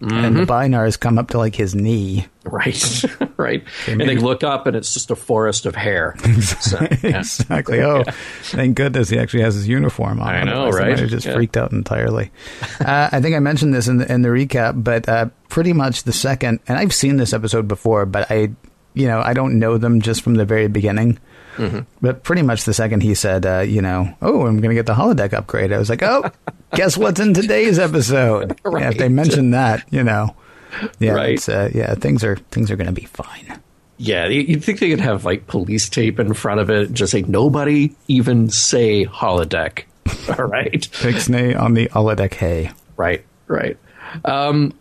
Mm-hmm. 0.00 0.24
And 0.24 0.36
the 0.36 0.40
mm-hmm. 0.44 0.74
Binars 0.74 0.98
come 0.98 1.18
up 1.18 1.28
to 1.28 1.38
like 1.38 1.54
his 1.54 1.74
knee. 1.74 2.26
Right, 2.44 3.04
right. 3.36 3.62
and 3.86 4.00
they 4.00 4.16
look 4.16 4.42
up 4.42 4.66
and 4.66 4.74
it's 4.74 4.94
just 4.94 5.10
a 5.10 5.16
forest 5.16 5.66
of 5.66 5.74
hair. 5.74 6.16
So, 6.40 6.78
yeah. 7.02 7.18
exactly. 7.18 7.80
Oh, 7.82 7.98
yeah. 7.98 8.12
thank 8.44 8.76
goodness 8.76 9.10
he 9.10 9.18
actually 9.18 9.42
has 9.42 9.54
his 9.54 9.68
uniform 9.68 10.20
on. 10.20 10.28
I 10.28 10.44
know, 10.44 10.70
right? 10.70 10.98
I 10.98 11.04
just 11.04 11.26
yeah. 11.26 11.34
freaked 11.34 11.58
out 11.58 11.72
entirely. 11.72 12.30
uh, 12.80 13.10
I 13.12 13.20
think 13.20 13.36
I 13.36 13.40
mentioned 13.40 13.74
this 13.74 13.88
in 13.88 13.98
the, 13.98 14.10
in 14.10 14.22
the 14.22 14.30
recap, 14.30 14.82
but 14.82 15.06
uh, 15.06 15.28
pretty 15.50 15.74
much 15.74 16.04
the 16.04 16.14
second, 16.14 16.60
and 16.66 16.78
I've 16.78 16.94
seen 16.94 17.18
this 17.18 17.34
episode 17.34 17.68
before, 17.68 18.06
but 18.06 18.30
I 18.30 18.52
you 18.94 19.06
know, 19.06 19.20
I 19.20 19.32
don't 19.34 19.58
know 19.58 19.78
them 19.78 20.00
just 20.00 20.22
from 20.22 20.34
the 20.34 20.44
very 20.44 20.68
beginning. 20.68 21.18
Mm-hmm. 21.56 21.80
But 22.00 22.22
pretty 22.22 22.42
much 22.42 22.64
the 22.64 22.72
second 22.72 23.02
he 23.02 23.14
said, 23.14 23.44
uh, 23.44 23.60
you 23.60 23.82
know, 23.82 24.14
oh, 24.22 24.46
I'm 24.46 24.58
going 24.60 24.70
to 24.70 24.74
get 24.74 24.86
the 24.86 24.94
holodeck 24.94 25.32
upgrade, 25.32 25.72
I 25.72 25.78
was 25.78 25.90
like, 25.90 26.02
oh, 26.02 26.30
guess 26.74 26.96
what's 26.96 27.20
in 27.20 27.34
today's 27.34 27.78
episode? 27.78 28.58
right. 28.64 28.80
Yeah, 28.80 28.90
if 28.90 28.98
they 28.98 29.08
mention 29.08 29.50
that, 29.50 29.84
you 29.92 30.02
know, 30.02 30.34
yeah, 30.98 31.12
right. 31.12 31.48
Uh, 31.48 31.68
yeah, 31.74 31.94
things 31.94 32.24
are 32.24 32.36
things 32.36 32.70
are 32.70 32.76
going 32.76 32.86
to 32.86 32.92
be 32.92 33.04
fine. 33.04 33.60
Yeah, 33.98 34.28
you'd 34.28 34.64
think 34.64 34.78
they 34.78 34.88
could 34.88 35.00
have 35.00 35.26
like 35.26 35.46
police 35.46 35.88
tape 35.90 36.18
in 36.18 36.32
front 36.32 36.60
of 36.60 36.70
it, 36.70 36.92
just 36.92 37.12
say 37.12 37.22
nobody 37.22 37.94
even 38.08 38.48
say 38.48 39.04
holodeck. 39.04 39.84
All 40.38 40.46
right, 40.46 40.72
Pixnay 40.72 41.58
on 41.58 41.74
the 41.74 41.88
holodeck. 41.88 42.32
Hey, 42.32 42.70
right, 42.96 43.24
right. 43.46 43.76
Um, 44.24 44.72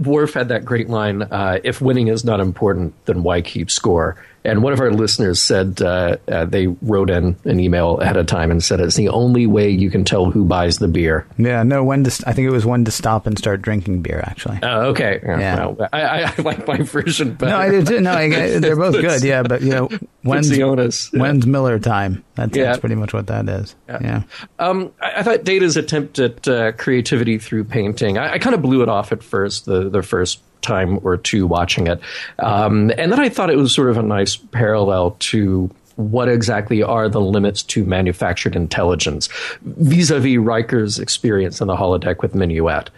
Worf 0.00 0.34
had 0.34 0.48
that 0.48 0.64
great 0.64 0.88
line: 0.88 1.22
uh, 1.22 1.58
"If 1.62 1.80
winning 1.80 2.08
is 2.08 2.24
not 2.24 2.40
important, 2.40 2.94
then 3.06 3.22
why 3.22 3.42
keep 3.42 3.70
score?" 3.70 4.16
And 4.46 4.62
one 4.62 4.72
of 4.72 4.80
our 4.80 4.92
listeners 4.92 5.42
said 5.42 5.82
uh, 5.82 6.16
uh, 6.28 6.44
they 6.44 6.66
wrote 6.66 7.10
in 7.10 7.36
an 7.44 7.60
email 7.60 7.98
ahead 7.98 8.16
of 8.16 8.26
time 8.26 8.50
and 8.50 8.62
said 8.62 8.80
it's 8.80 8.96
the 8.96 9.08
only 9.08 9.46
way 9.46 9.70
you 9.70 9.90
can 9.90 10.04
tell 10.04 10.30
who 10.30 10.44
buys 10.44 10.78
the 10.78 10.88
beer. 10.88 11.26
Yeah, 11.36 11.62
no, 11.62 11.82
when 11.84 12.04
to, 12.04 12.24
I 12.26 12.32
think 12.32 12.46
it 12.46 12.50
was 12.50 12.64
when 12.64 12.84
to 12.84 12.90
stop 12.90 13.26
and 13.26 13.36
start 13.38 13.62
drinking 13.62 14.02
beer. 14.02 14.22
Actually. 14.24 14.60
Oh, 14.62 14.86
okay. 14.90 15.20
Yeah, 15.22 15.66
well, 15.66 15.88
I, 15.92 16.02
I, 16.02 16.34
I, 16.38 16.42
like 16.42 16.66
my 16.66 16.78
version 16.78 17.34
better. 17.34 17.52
No, 17.52 17.58
I 17.58 17.70
do 17.70 17.84
too. 17.84 18.00
No, 18.00 18.12
I, 18.12 18.58
they're 18.58 18.76
both 18.76 18.94
good. 18.94 19.22
Yeah, 19.22 19.42
but 19.42 19.62
you 19.62 19.70
know, 19.70 19.88
when's 20.22 20.48
the 20.48 20.62
onus? 20.62 21.10
Yeah. 21.12 21.20
When's 21.20 21.46
Miller 21.46 21.78
time? 21.78 22.24
That's, 22.36 22.56
yeah. 22.56 22.64
that's, 22.64 22.80
pretty 22.80 22.94
much 22.94 23.12
what 23.12 23.26
that 23.28 23.48
is. 23.48 23.74
Yeah. 23.88 23.98
yeah. 24.00 24.22
Um, 24.58 24.92
I, 25.00 25.22
thought 25.22 25.44
Data's 25.44 25.76
attempt 25.76 26.18
at 26.18 26.46
uh, 26.46 26.72
creativity 26.72 27.38
through 27.38 27.64
painting. 27.64 28.18
I, 28.18 28.38
kind 28.38 28.54
of 28.54 28.62
blew 28.62 28.82
it 28.82 28.88
off 28.88 29.12
at 29.12 29.22
first. 29.22 29.64
The 29.64 29.88
the 29.88 30.02
first 30.02 30.40
time 30.62 30.98
or 31.02 31.16
two 31.16 31.46
watching 31.46 31.86
it. 31.86 32.00
Um, 32.38 32.90
and 32.98 33.12
then 33.12 33.20
I 33.20 33.28
thought 33.28 33.50
it 33.50 33.56
was 33.56 33.74
sort 33.74 33.90
of 33.90 33.96
a 33.96 34.02
nice 34.02 34.36
parallel 34.36 35.16
to 35.20 35.70
what 35.96 36.28
exactly 36.28 36.82
are 36.82 37.08
the 37.08 37.20
limits 37.20 37.62
to 37.62 37.84
manufactured 37.84 38.54
intelligence 38.54 39.28
vis-a-vis 39.62 40.36
Riker's 40.36 40.98
experience 40.98 41.60
in 41.60 41.68
the 41.68 41.76
holodeck 41.76 42.20
with 42.20 42.34
Minuet. 42.34 42.88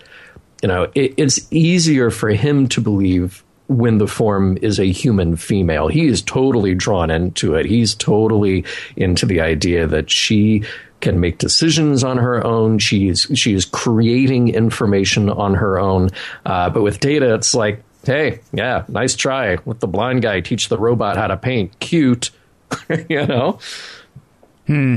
You 0.63 0.69
know, 0.69 0.91
it, 0.95 1.15
it's 1.17 1.47
easier 1.53 2.11
for 2.11 2.31
him 2.31 2.69
to 2.69 2.81
believe 2.81 3.45
when 3.69 3.99
the 3.99 4.09
form 4.09 4.59
is 4.63 4.81
a 4.81 4.91
human 4.91 5.37
female. 5.37 5.89
He 5.89 6.07
is 6.07 6.23
totally 6.23 6.75
drawn 6.75 7.11
into 7.11 7.55
it. 7.55 7.67
He's 7.67 7.95
totally 7.95 8.65
into 8.97 9.27
the 9.27 9.41
idea 9.43 9.87
that 9.87 10.11
she 10.11 10.65
can 11.01 11.21
make 11.21 11.39
decisions 11.39 12.03
on 12.05 12.19
her 12.19 12.45
own. 12.45 12.79
She's 12.79 13.27
she's 13.35 13.65
creating 13.65 14.49
information 14.49 15.31
on 15.31 15.55
her 15.55 15.79
own. 15.79 16.11
Uh, 16.45 16.71
but 16.71 16.83
with 16.83 17.01
data, 17.01 17.35
it's 17.35 17.55
like, 17.55 17.83
hey, 18.05 18.41
yeah, 18.53 18.85
nice 18.89 19.15
try. 19.15 19.59
Let 19.65 19.81
the 19.81 19.87
blind 19.87 20.23
guy 20.23 20.41
teach 20.41 20.69
the 20.69 20.79
robot 20.79 21.17
how 21.17 21.27
to 21.29 21.37
paint. 21.37 21.79
Cute, 21.81 22.31
you 23.09 23.27
know. 23.27 23.59
Hmm. 24.67 24.97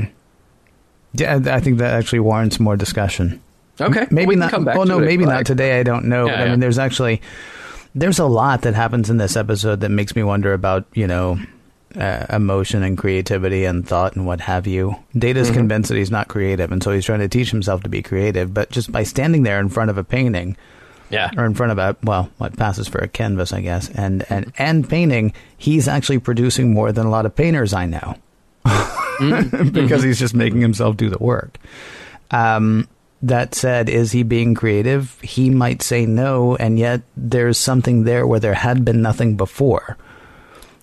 Yeah, 1.14 1.40
I 1.46 1.60
think 1.60 1.78
that 1.78 1.92
actually 1.92 2.20
warrants 2.20 2.58
more 2.58 2.76
discussion. 2.76 3.42
Okay, 3.80 4.06
maybe 4.10 4.28
we 4.30 4.36
not. 4.36 4.50
Come 4.50 4.64
back 4.64 4.76
well, 4.76 4.86
no, 4.86 4.98
maybe 4.98 5.24
not 5.24 5.36
I- 5.38 5.42
today. 5.42 5.78
I 5.78 5.82
don't 5.82 6.06
know. 6.06 6.26
Yeah, 6.26 6.32
but 6.32 6.40
I 6.40 6.44
yeah. 6.44 6.50
mean, 6.52 6.60
there's 6.60 6.78
actually 6.78 7.20
there's 7.94 8.18
a 8.18 8.24
lot 8.26 8.62
that 8.62 8.74
happens 8.74 9.10
in 9.10 9.18
this 9.18 9.36
episode 9.36 9.80
that 9.80 9.90
makes 9.90 10.16
me 10.16 10.22
wonder 10.22 10.52
about 10.52 10.86
you 10.94 11.06
know 11.06 11.38
uh, 11.96 12.26
emotion 12.30 12.82
and 12.82 12.96
creativity 12.98 13.64
and 13.64 13.86
thought 13.86 14.16
and 14.16 14.26
what 14.26 14.40
have 14.42 14.66
you. 14.66 14.96
Data's 15.16 15.48
Mm-hmm. 15.48 15.56
convinced 15.56 15.88
that 15.90 15.96
he's 15.98 16.10
not 16.10 16.28
creative, 16.28 16.72
and 16.72 16.82
so 16.82 16.90
he's 16.92 17.04
trying 17.04 17.20
to 17.20 17.28
teach 17.28 17.50
himself 17.50 17.82
to 17.82 17.88
be 17.88 18.02
creative. 18.02 18.52
But 18.54 18.70
just 18.70 18.90
by 18.92 19.02
standing 19.02 19.42
there 19.42 19.60
in 19.60 19.68
front 19.68 19.90
of 19.90 19.98
a 19.98 20.04
painting 20.04 20.56
Yeah, 21.10 21.30
or 21.36 21.44
in 21.44 21.54
front 21.54 21.72
of 21.72 21.78
a 21.78 21.96
well, 22.02 22.30
what 22.38 22.56
passes 22.56 22.88
for 22.88 22.98
a 22.98 23.08
canvas, 23.08 23.52
I 23.52 23.60
guess, 23.60 23.90
and 23.90 24.24
and 24.30 24.52
and 24.58 24.88
painting, 24.88 25.32
he's 25.58 25.88
actually 25.88 26.18
producing 26.18 26.72
more 26.72 26.92
than 26.92 27.06
a 27.06 27.10
lot 27.10 27.26
of 27.26 27.34
painters 27.36 27.72
I 27.74 27.86
know, 27.86 28.16
because 29.72 30.02
he's 30.02 30.18
just 30.18 30.34
making 30.34 30.60
himself 30.60 30.96
do 30.96 31.10
the 31.10 31.18
work. 31.18 31.58
Um, 32.30 32.88
that 33.24 33.54
said, 33.54 33.88
is 33.88 34.10
he 34.10 34.24
being 34.24 34.54
creative? 34.54 35.20
He 35.20 35.48
might 35.50 35.80
say 35.82 36.06
no, 36.06 36.56
and 36.56 36.78
yet 36.78 37.02
there's 37.16 37.56
something 37.58 38.02
there 38.04 38.26
where 38.26 38.40
there 38.40 38.54
had 38.54 38.84
been 38.84 39.00
nothing 39.02 39.36
before. 39.36 39.96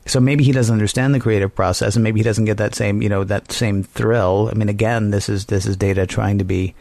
So 0.10 0.20
maybe 0.20 0.44
he 0.44 0.52
doesn't 0.52 0.74
understand 0.74 1.14
the 1.14 1.20
creative 1.20 1.54
process, 1.54 1.96
and 1.96 2.04
maybe 2.04 2.20
he 2.20 2.24
doesn't 2.24 2.46
get 2.46 2.58
that 2.58 2.74
same, 2.74 3.04
you 3.04 3.10
know, 3.10 3.24
that 3.24 3.52
same 3.52 3.84
thrill. 3.84 4.50
I 4.52 4.56
mean, 4.56 4.68
again, 4.68 5.12
this 5.12 5.30
is 5.30 5.46
this 5.46 5.68
is 5.68 5.78
data 5.78 6.08
trying 6.08 6.40
to 6.40 6.44
be 6.44 6.74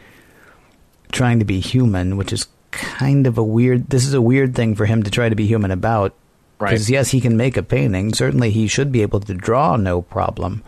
trying 1.11 1.37
to 1.37 1.45
be 1.45 1.59
human, 1.59 2.17
which 2.17 2.33
is 2.33 2.47
kind 2.71 3.27
of 3.27 3.37
a 3.37 3.43
weird. 3.43 3.91
This 3.91 4.07
is 4.07 4.15
a 4.15 4.21
weird 4.21 4.55
thing 4.55 4.73
for 4.73 4.87
him 4.87 5.03
to 5.03 5.11
try 5.11 5.29
to 5.29 5.35
be 5.35 5.45
human 5.45 5.69
about. 5.69 6.15
Right. 6.57 6.71
Because 6.71 6.89
yes, 6.89 7.11
he 7.11 7.21
can 7.21 7.37
make 7.37 7.55
a 7.55 7.61
painting. 7.61 8.15
Certainly, 8.15 8.49
he 8.49 8.67
should 8.67 8.91
be 8.91 9.03
able 9.03 9.19
to 9.19 9.33
draw, 9.35 9.75
no 9.75 10.01
problem. 10.01 10.63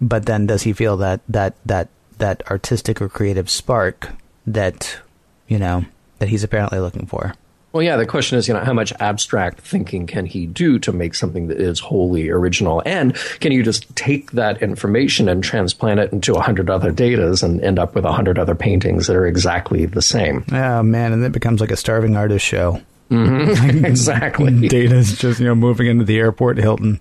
But 0.00 0.24
then, 0.24 0.46
does 0.46 0.62
he 0.62 0.72
feel 0.72 0.96
that 0.96 1.20
that 1.28 1.56
that 1.66 1.90
that 2.16 2.42
artistic 2.50 3.02
or 3.02 3.10
creative 3.10 3.50
spark 3.50 4.12
that 4.46 4.98
you 5.46 5.58
know 5.58 5.84
that 6.20 6.30
he's 6.30 6.42
apparently 6.42 6.80
looking 6.80 7.04
for? 7.04 7.34
Well, 7.72 7.82
yeah, 7.82 7.96
the 7.96 8.06
question 8.06 8.36
is, 8.36 8.46
you 8.46 8.54
know, 8.54 8.60
how 8.60 8.74
much 8.74 8.92
abstract 9.00 9.60
thinking 9.60 10.06
can 10.06 10.26
he 10.26 10.46
do 10.46 10.78
to 10.80 10.92
make 10.92 11.14
something 11.14 11.48
that 11.48 11.58
is 11.58 11.80
wholly 11.80 12.28
original? 12.28 12.82
And 12.84 13.14
can 13.40 13.50
you 13.50 13.62
just 13.62 13.94
take 13.96 14.32
that 14.32 14.62
information 14.62 15.28
and 15.28 15.42
transplant 15.42 15.98
it 15.98 16.12
into 16.12 16.34
a 16.34 16.40
hundred 16.42 16.68
other 16.68 16.92
datas 16.92 17.42
and 17.42 17.62
end 17.62 17.78
up 17.78 17.94
with 17.94 18.04
a 18.04 18.12
hundred 18.12 18.38
other 18.38 18.54
paintings 18.54 19.06
that 19.06 19.16
are 19.16 19.26
exactly 19.26 19.86
the 19.86 20.02
same? 20.02 20.44
Oh 20.52 20.82
man, 20.82 21.12
and 21.12 21.24
it 21.24 21.32
becomes 21.32 21.60
like 21.60 21.70
a 21.70 21.76
starving 21.76 22.14
artist 22.14 22.44
show. 22.44 22.80
Mm-hmm. 23.10 23.84
exactly. 23.86 24.68
Data's 24.68 25.16
just 25.18 25.40
you 25.40 25.46
know 25.46 25.54
moving 25.54 25.86
into 25.86 26.04
the 26.04 26.18
airport 26.18 26.58
Hilton, 26.58 27.00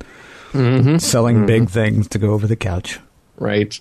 mm-hmm. 0.54 0.98
selling 0.98 1.38
mm-hmm. 1.38 1.46
big 1.48 1.70
things 1.70 2.08
to 2.10 2.18
go 2.20 2.32
over 2.32 2.48
the 2.48 2.56
couch. 2.56 3.00
Right. 3.36 3.78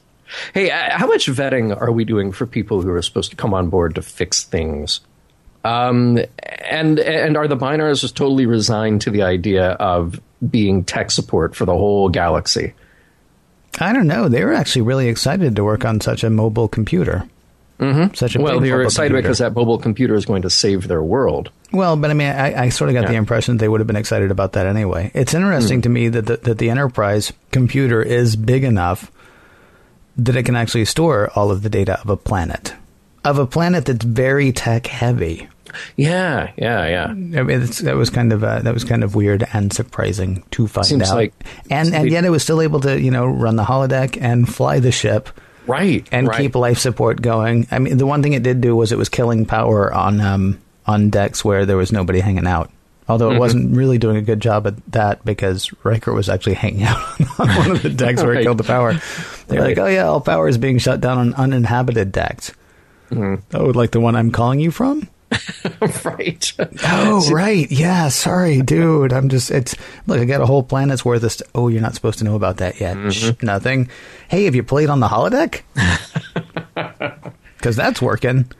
Hey, 0.54 0.70
uh, 0.70 0.96
how 0.96 1.06
much 1.06 1.26
vetting 1.26 1.76
are 1.76 1.90
we 1.90 2.04
doing 2.04 2.32
for 2.32 2.46
people 2.46 2.82
who 2.82 2.90
are 2.90 3.02
supposed 3.02 3.30
to 3.30 3.36
come 3.36 3.52
on 3.52 3.68
board 3.68 3.96
to 3.96 4.02
fix 4.02 4.44
things? 4.44 5.00
Um, 5.64 6.18
and 6.42 6.98
and 6.98 7.36
are 7.36 7.46
the 7.48 7.56
Binars 7.56 8.00
just 8.00 8.16
totally 8.16 8.46
resigned 8.46 9.02
to 9.02 9.10
the 9.10 9.22
idea 9.22 9.72
of 9.72 10.20
being 10.48 10.84
tech 10.84 11.10
support 11.10 11.54
for 11.54 11.64
the 11.66 11.72
whole 11.76 12.08
galaxy? 12.08 12.72
I 13.78 13.92
don't 13.92 14.06
know. 14.06 14.28
They 14.28 14.44
were 14.44 14.54
actually 14.54 14.82
really 14.82 15.08
excited 15.08 15.54
to 15.56 15.64
work 15.64 15.84
on 15.84 16.00
such 16.00 16.24
a 16.24 16.30
mobile 16.30 16.66
computer. 16.68 17.24
Mm-hmm. 17.78 18.14
Such 18.14 18.36
a 18.36 18.40
Well, 18.40 18.60
they 18.60 18.72
were 18.72 18.82
excited 18.82 19.08
computer. 19.10 19.22
because 19.22 19.38
that 19.38 19.54
mobile 19.54 19.78
computer 19.78 20.14
is 20.14 20.26
going 20.26 20.42
to 20.42 20.50
save 20.50 20.86
their 20.88 21.02
world. 21.02 21.50
Well, 21.72 21.96
but 21.96 22.10
I 22.10 22.14
mean, 22.14 22.28
I, 22.28 22.64
I 22.64 22.68
sort 22.68 22.90
of 22.90 22.94
got 22.94 23.06
the 23.06 23.12
Yeah. 23.12 23.18
impression 23.18 23.56
they 23.56 23.68
would 23.68 23.80
have 23.80 23.86
been 23.86 23.96
excited 23.96 24.30
about 24.30 24.52
that 24.52 24.66
anyway. 24.66 25.10
It's 25.14 25.32
interesting 25.34 25.80
to 25.82 25.88
me 25.88 26.08
that 26.08 26.26
the, 26.26 26.36
that 26.38 26.58
the 26.58 26.68
Enterprise 26.68 27.32
computer 27.52 28.02
is 28.02 28.36
big 28.36 28.64
enough 28.64 29.10
that 30.16 30.36
it 30.36 30.42
can 30.42 30.56
actually 30.56 30.84
store 30.84 31.30
all 31.34 31.50
of 31.50 31.62
the 31.62 31.70
data 31.70 31.98
of 32.00 32.10
a 32.10 32.16
planet, 32.18 32.74
of 33.24 33.38
a 33.38 33.46
planet 33.46 33.84
that's 33.86 34.04
very 34.04 34.52
tech 34.52 34.86
heavy. 34.86 35.48
Yeah, 35.96 36.50
yeah, 36.56 36.86
yeah. 36.88 37.04
I 37.06 37.14
mean, 37.44 37.60
that 37.60 37.94
was 37.96 38.10
kind 38.10 38.32
of 38.32 38.42
uh, 38.42 38.58
that 38.62 38.74
was 38.74 38.82
kind 38.82 39.04
of 39.04 39.14
weird 39.14 39.46
and 39.52 39.72
surprising 39.72 40.42
to 40.52 40.66
find 40.66 40.86
Seems 40.86 41.10
out. 41.10 41.16
like- 41.16 41.34
and 41.70 41.94
and 41.94 42.10
yet 42.10 42.24
it 42.24 42.30
was 42.30 42.42
still 42.42 42.60
able 42.60 42.80
to 42.80 43.00
you 43.00 43.10
know 43.12 43.26
run 43.26 43.54
the 43.56 43.62
holodeck 43.64 44.18
and 44.20 44.52
fly 44.52 44.80
the 44.80 44.90
ship 44.92 45.28
Right. 45.66 46.04
and 46.10 46.26
right. 46.26 46.36
keep 46.40 46.56
life 46.56 46.78
support 46.78 47.22
going. 47.22 47.68
I 47.70 47.78
mean, 47.78 47.98
the 47.98 48.06
one 48.06 48.20
thing 48.22 48.32
it 48.32 48.42
did 48.42 48.60
do 48.60 48.74
was 48.74 48.90
it 48.90 48.98
was 48.98 49.08
killing 49.08 49.46
power 49.46 49.92
on 49.94 50.20
um, 50.20 50.60
on 50.86 51.10
decks 51.10 51.44
where 51.44 51.64
there 51.66 51.76
was 51.76 51.92
nobody 51.92 52.18
hanging 52.18 52.48
out. 52.48 52.70
Although 53.08 53.28
Mm-hmm. 53.28 53.36
it 53.36 53.40
wasn't 53.40 53.76
really 53.76 53.98
doing 53.98 54.16
a 54.16 54.22
good 54.22 54.40
job 54.40 54.66
at 54.66 54.74
that 54.92 55.24
because 55.24 55.70
Riker 55.84 56.12
was 56.12 56.28
actually 56.28 56.54
hanging 56.54 56.82
out 56.84 56.98
on 57.38 57.48
one 57.48 57.70
of 57.72 57.82
the 57.82 57.90
decks 57.90 58.22
where 58.22 58.34
it 58.34 58.42
killed 58.42 58.58
the 58.58 58.64
power. 58.64 58.94
They're 59.46 59.60
like, 59.62 59.78
"Oh 59.78 59.86
yeah, 59.86 60.06
all 60.06 60.20
power 60.20 60.48
is 60.48 60.58
being 60.58 60.78
shut 60.78 61.00
down 61.00 61.18
on 61.18 61.34
uninhabited 61.34 62.10
decks." 62.10 62.52
Mm-hmm. 63.10 63.56
Oh, 63.56 63.66
like 63.66 63.90
the 63.90 64.00
one 64.00 64.16
I'm 64.16 64.30
calling 64.30 64.60
you 64.60 64.70
from? 64.70 65.08
right. 66.04 66.52
Oh, 66.84 67.28
right. 67.32 67.70
Yeah. 67.70 68.08
Sorry, 68.08 68.62
dude. 68.62 69.12
I'm 69.12 69.28
just. 69.28 69.50
It's 69.50 69.74
look. 70.06 70.18
I 70.20 70.24
got 70.24 70.40
a 70.40 70.46
whole 70.46 70.62
planet's 70.62 71.04
worth 71.04 71.22
of. 71.22 71.30
St- 71.32 71.48
oh, 71.54 71.68
you're 71.68 71.82
not 71.82 71.94
supposed 71.94 72.18
to 72.18 72.24
know 72.24 72.34
about 72.36 72.56
that 72.58 72.80
yet. 72.80 72.96
Mm-hmm. 72.96 73.10
Shh, 73.10 73.42
nothing. 73.42 73.88
Hey, 74.28 74.44
have 74.44 74.54
you 74.56 74.62
played 74.64 74.88
on 74.90 75.00
the 75.00 75.08
holodeck? 75.08 75.62
Because 77.56 77.76
that's 77.76 78.00
working. 78.00 78.50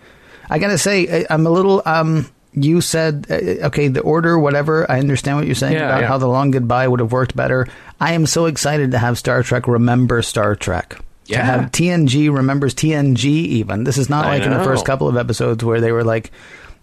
I 0.51 0.59
gotta 0.59 0.77
say, 0.77 1.23
I- 1.23 1.27
I'm 1.31 1.47
a 1.47 1.51
little. 1.51 1.83
Um, 1.87 2.29
you 2.53 2.81
said 2.83 3.27
uh, 3.31 3.67
okay, 3.69 3.89
the 3.89 4.01
order, 4.01 4.39
whatever. 4.39 4.91
I 4.91 4.99
understand 4.99 5.39
what 5.39 5.47
you're 5.47 5.55
saying 5.55 5.73
Yeah, 5.75 5.87
about 5.87 6.03
yeah. 6.03 6.09
how 6.09 6.19
the 6.19 6.27
long 6.29 6.51
goodbye 6.51 6.87
would 6.87 7.01
have 7.01 7.11
worked 7.13 7.35
better. 7.35 7.67
I 8.01 8.13
am 8.13 8.27
so 8.27 8.45
excited 8.47 8.91
to 8.91 8.99
have 8.99 9.17
Star 9.19 9.43
Trek 9.43 9.67
remember 9.69 10.21
Star 10.23 10.55
Trek. 10.55 10.99
To 11.31 11.37
Yeah. 11.37 11.45
have 11.45 11.73
TNG 11.73 12.29
remembers 12.35 12.75
TNG. 12.75 13.25
Even 13.25 13.85
this 13.85 13.99
is 13.99 14.09
not 14.11 14.27
I 14.27 14.39
like 14.39 14.43
in 14.43 14.51
the 14.51 14.63
first 14.65 14.85
couple 14.85 15.09
of 15.09 15.17
episodes 15.17 15.65
where 15.65 15.81
they 15.81 15.93
were 15.93 16.05
like. 16.05 16.31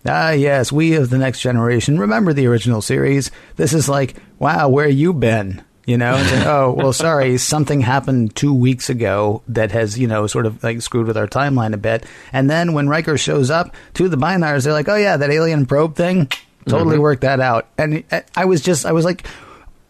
Ah, 0.09 0.29
yes, 0.31 0.71
we 0.71 0.93
of 0.95 1.09
the 1.09 1.17
next 1.17 1.41
generation 1.41 1.99
remember 1.99 2.31
the 2.31 2.45
original 2.47 2.81
series. 2.81 3.29
This 3.57 3.73
is 3.73 3.89
like, 3.89 4.15
wow, 4.39 4.69
where 4.69 4.87
you 4.87 5.11
been? 5.11 5.61
You 5.85 5.97
know, 5.97 6.15
It's 6.15 6.31
like, 6.31 6.45
oh, 6.55 6.73
well, 6.77 6.93
sorry, 6.93 7.37
something 7.37 7.81
happened 7.81 8.33
two 8.35 8.53
weeks 8.53 8.89
ago 8.89 9.41
that 9.49 9.71
has, 9.71 9.97
you 9.99 10.07
know, 10.07 10.25
sort 10.27 10.45
of 10.45 10.63
like 10.63 10.81
screwed 10.81 11.07
with 11.07 11.17
our 11.17 11.27
timeline 11.27 11.73
a 11.73 11.77
bit. 11.77 12.05
And 12.31 12.49
then 12.49 12.71
when 12.73 12.87
Riker 12.87 13.17
shows 13.17 13.49
up 13.49 13.75
to 13.95 14.07
the 14.07 14.17
Binars, 14.17 14.63
they're 14.63 14.71
like, 14.71 14.87
oh, 14.87 14.95
yeah, 14.95 15.17
that 15.17 15.29
alien 15.31 15.65
probe 15.65 15.95
thing, 15.95 16.29
totally 16.69 16.99
worked 16.99 17.21
that 17.21 17.39
out. 17.41 17.67
And 17.77 18.03
I- 18.11 18.23
I 18.35 18.45
was 18.45 18.61
just, 18.61 18.85
I 18.85 18.93
was 18.93 19.03
like, 19.03 19.25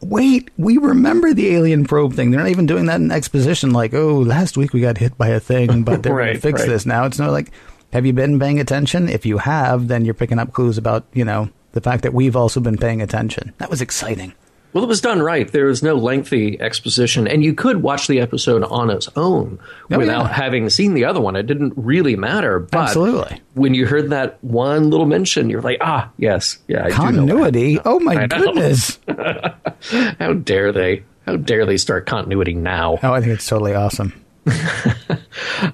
wait, 0.02 0.50
we 0.58 0.78
remember 0.78 1.34
the 1.34 1.56
alien 1.56 1.86
probe 1.86 2.14
thing. 2.14 2.32
They're 2.32 2.40
not 2.40 2.50
even 2.50 2.66
doing 2.66 2.86
that 2.86 3.02
in 3.02 3.12
exposition. 3.12 3.72
Like, 3.72 3.94
oh, 3.94 4.20
last 4.20 4.58
week 4.58 4.74
we 4.74 4.82
got 4.82 4.98
hit 4.98 5.18
by 5.18 5.30
a 5.30 5.40
thing, 5.40 5.84
but 5.86 6.04
they're 6.04 6.16
going 6.16 6.36
to 6.36 6.40
fix 6.40 6.62
right. 6.62 6.70
this 6.70 6.86
now. 6.86 7.06
It's 7.06 7.20
not 7.20 7.32
like, 7.32 7.52
have 7.94 8.06
you 8.06 8.14
been 8.14 8.40
paying 8.40 8.60
attention? 8.60 9.10
If 9.10 9.26
you 9.26 9.40
have, 9.40 9.88
then 9.88 10.06
you're 10.06 10.14
picking 10.14 10.40
up 10.40 10.54
clues 10.54 10.78
about, 10.78 11.06
you 11.14 11.26
know, 11.26 11.50
the 11.72 11.82
fact 11.82 12.04
that 12.04 12.14
we've 12.14 12.36
also 12.36 12.60
been 12.60 12.78
paying 12.78 13.02
attention. 13.02 13.54
That 13.58 13.70
was 13.70 13.82
exciting. 13.82 14.34
Well, 14.78 14.84
it 14.84 14.90
was 14.90 15.02
done 15.02 15.24
right. 15.24 15.52
There 15.52 15.66
was 15.66 15.82
no 15.82 15.96
lengthy 15.96 16.62
exposition, 16.62 17.28
and 17.28 17.44
you 17.44 17.56
could 17.56 17.82
watch 17.82 18.06
the 18.06 18.20
episode 18.20 18.62
on 18.62 18.92
its 18.92 19.10
own 19.16 19.58
Oh, 19.92 19.98
without 19.98 20.26
yeah. 20.28 20.34
having 20.34 20.70
seen 20.70 20.94
the 20.94 21.04
other 21.06 21.20
one. 21.20 21.36
It 21.36 21.48
didn't 21.48 21.74
really 21.76 22.16
matter. 22.16 22.60
But 22.60 22.82
Absolutely. 22.90 23.42
when 23.56 23.74
you 23.74 23.88
heard 23.88 24.12
that 24.12 24.38
one 24.44 24.92
little 24.92 25.08
mention, 25.08 25.50
you're 25.50 25.64
like, 25.64 25.80
ah, 25.82 26.12
yes, 26.18 26.60
yeah, 26.68 26.86
I 26.86 26.92
Continuity? 26.92 27.80
Oh 27.84 28.00
my 28.00 28.28
goodness. 28.28 29.00
How 30.20 30.34
dare 30.34 30.72
they? 30.72 31.06
How 31.26 31.38
dare 31.38 31.66
they 31.66 31.78
start 31.78 32.06
continuity 32.06 32.54
now? 32.54 33.00
Oh, 33.02 33.14
I 33.14 33.20
think 33.20 33.34
it's 33.34 33.48
totally 33.48 33.74
awesome. 33.74 34.14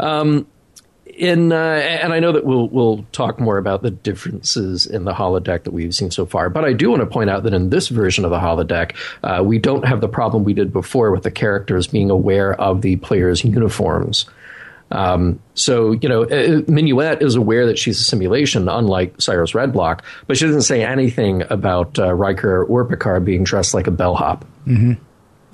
in 1.16 1.52
uh, 1.52 1.56
and 1.56 2.14
I 2.14 2.20
know 2.20 2.32
that 2.32 2.46
we'll 2.46 2.68
we'll 2.70 3.06
talk 3.12 3.40
more 3.40 3.58
about 3.58 3.84
the 3.84 3.92
differences 3.92 4.86
in 4.86 5.06
the 5.06 5.14
holodeck 5.14 5.64
that 5.64 5.72
we've 5.72 5.94
seen 5.94 6.12
so 6.12 6.26
far, 6.26 6.50
but 6.50 6.66
I 6.66 6.74
do 6.74 6.90
want 6.90 7.02
to 7.02 7.06
point 7.06 7.30
out 7.30 7.44
that 7.44 7.54
in 7.54 7.70
this 7.70 7.88
version 7.88 8.26
of 8.26 8.32
the 8.32 8.40
holodeck, 8.40 8.96
uh, 9.24 9.44
we 9.44 9.60
don't 9.60 9.86
have 9.86 10.02
the 10.02 10.08
problem 10.08 10.44
we 10.44 10.54
did 10.54 10.74
before 10.74 11.12
with 11.12 11.24
the 11.24 11.32
characters 11.32 11.88
being 11.88 12.10
aware 12.10 12.60
of 12.60 12.82
the 12.82 12.96
players' 12.98 13.44
uniforms. 13.44 14.26
Um, 14.92 15.40
so 15.54 15.92
you 15.92 16.10
know, 16.10 16.24
uh, 16.24 16.62
Minuet 16.68 17.22
is 17.22 17.36
aware 17.36 17.66
that 17.68 17.78
she's 17.78 18.00
a 18.00 18.04
simulation, 18.04 18.68
unlike 18.68 19.22
Cyrus 19.22 19.54
Redblock, 19.54 20.02
but 20.28 20.38
she 20.38 20.46
doesn't 20.46 20.64
say 20.64 20.84
anything 20.84 21.44
about 21.50 21.98
uh, 22.00 22.14
Riker 22.14 22.64
or 22.64 22.86
Picard 22.86 23.26
being 23.26 23.44
dressed 23.44 23.74
like 23.74 23.88
a 23.88 23.92
bellhop. 23.92 24.46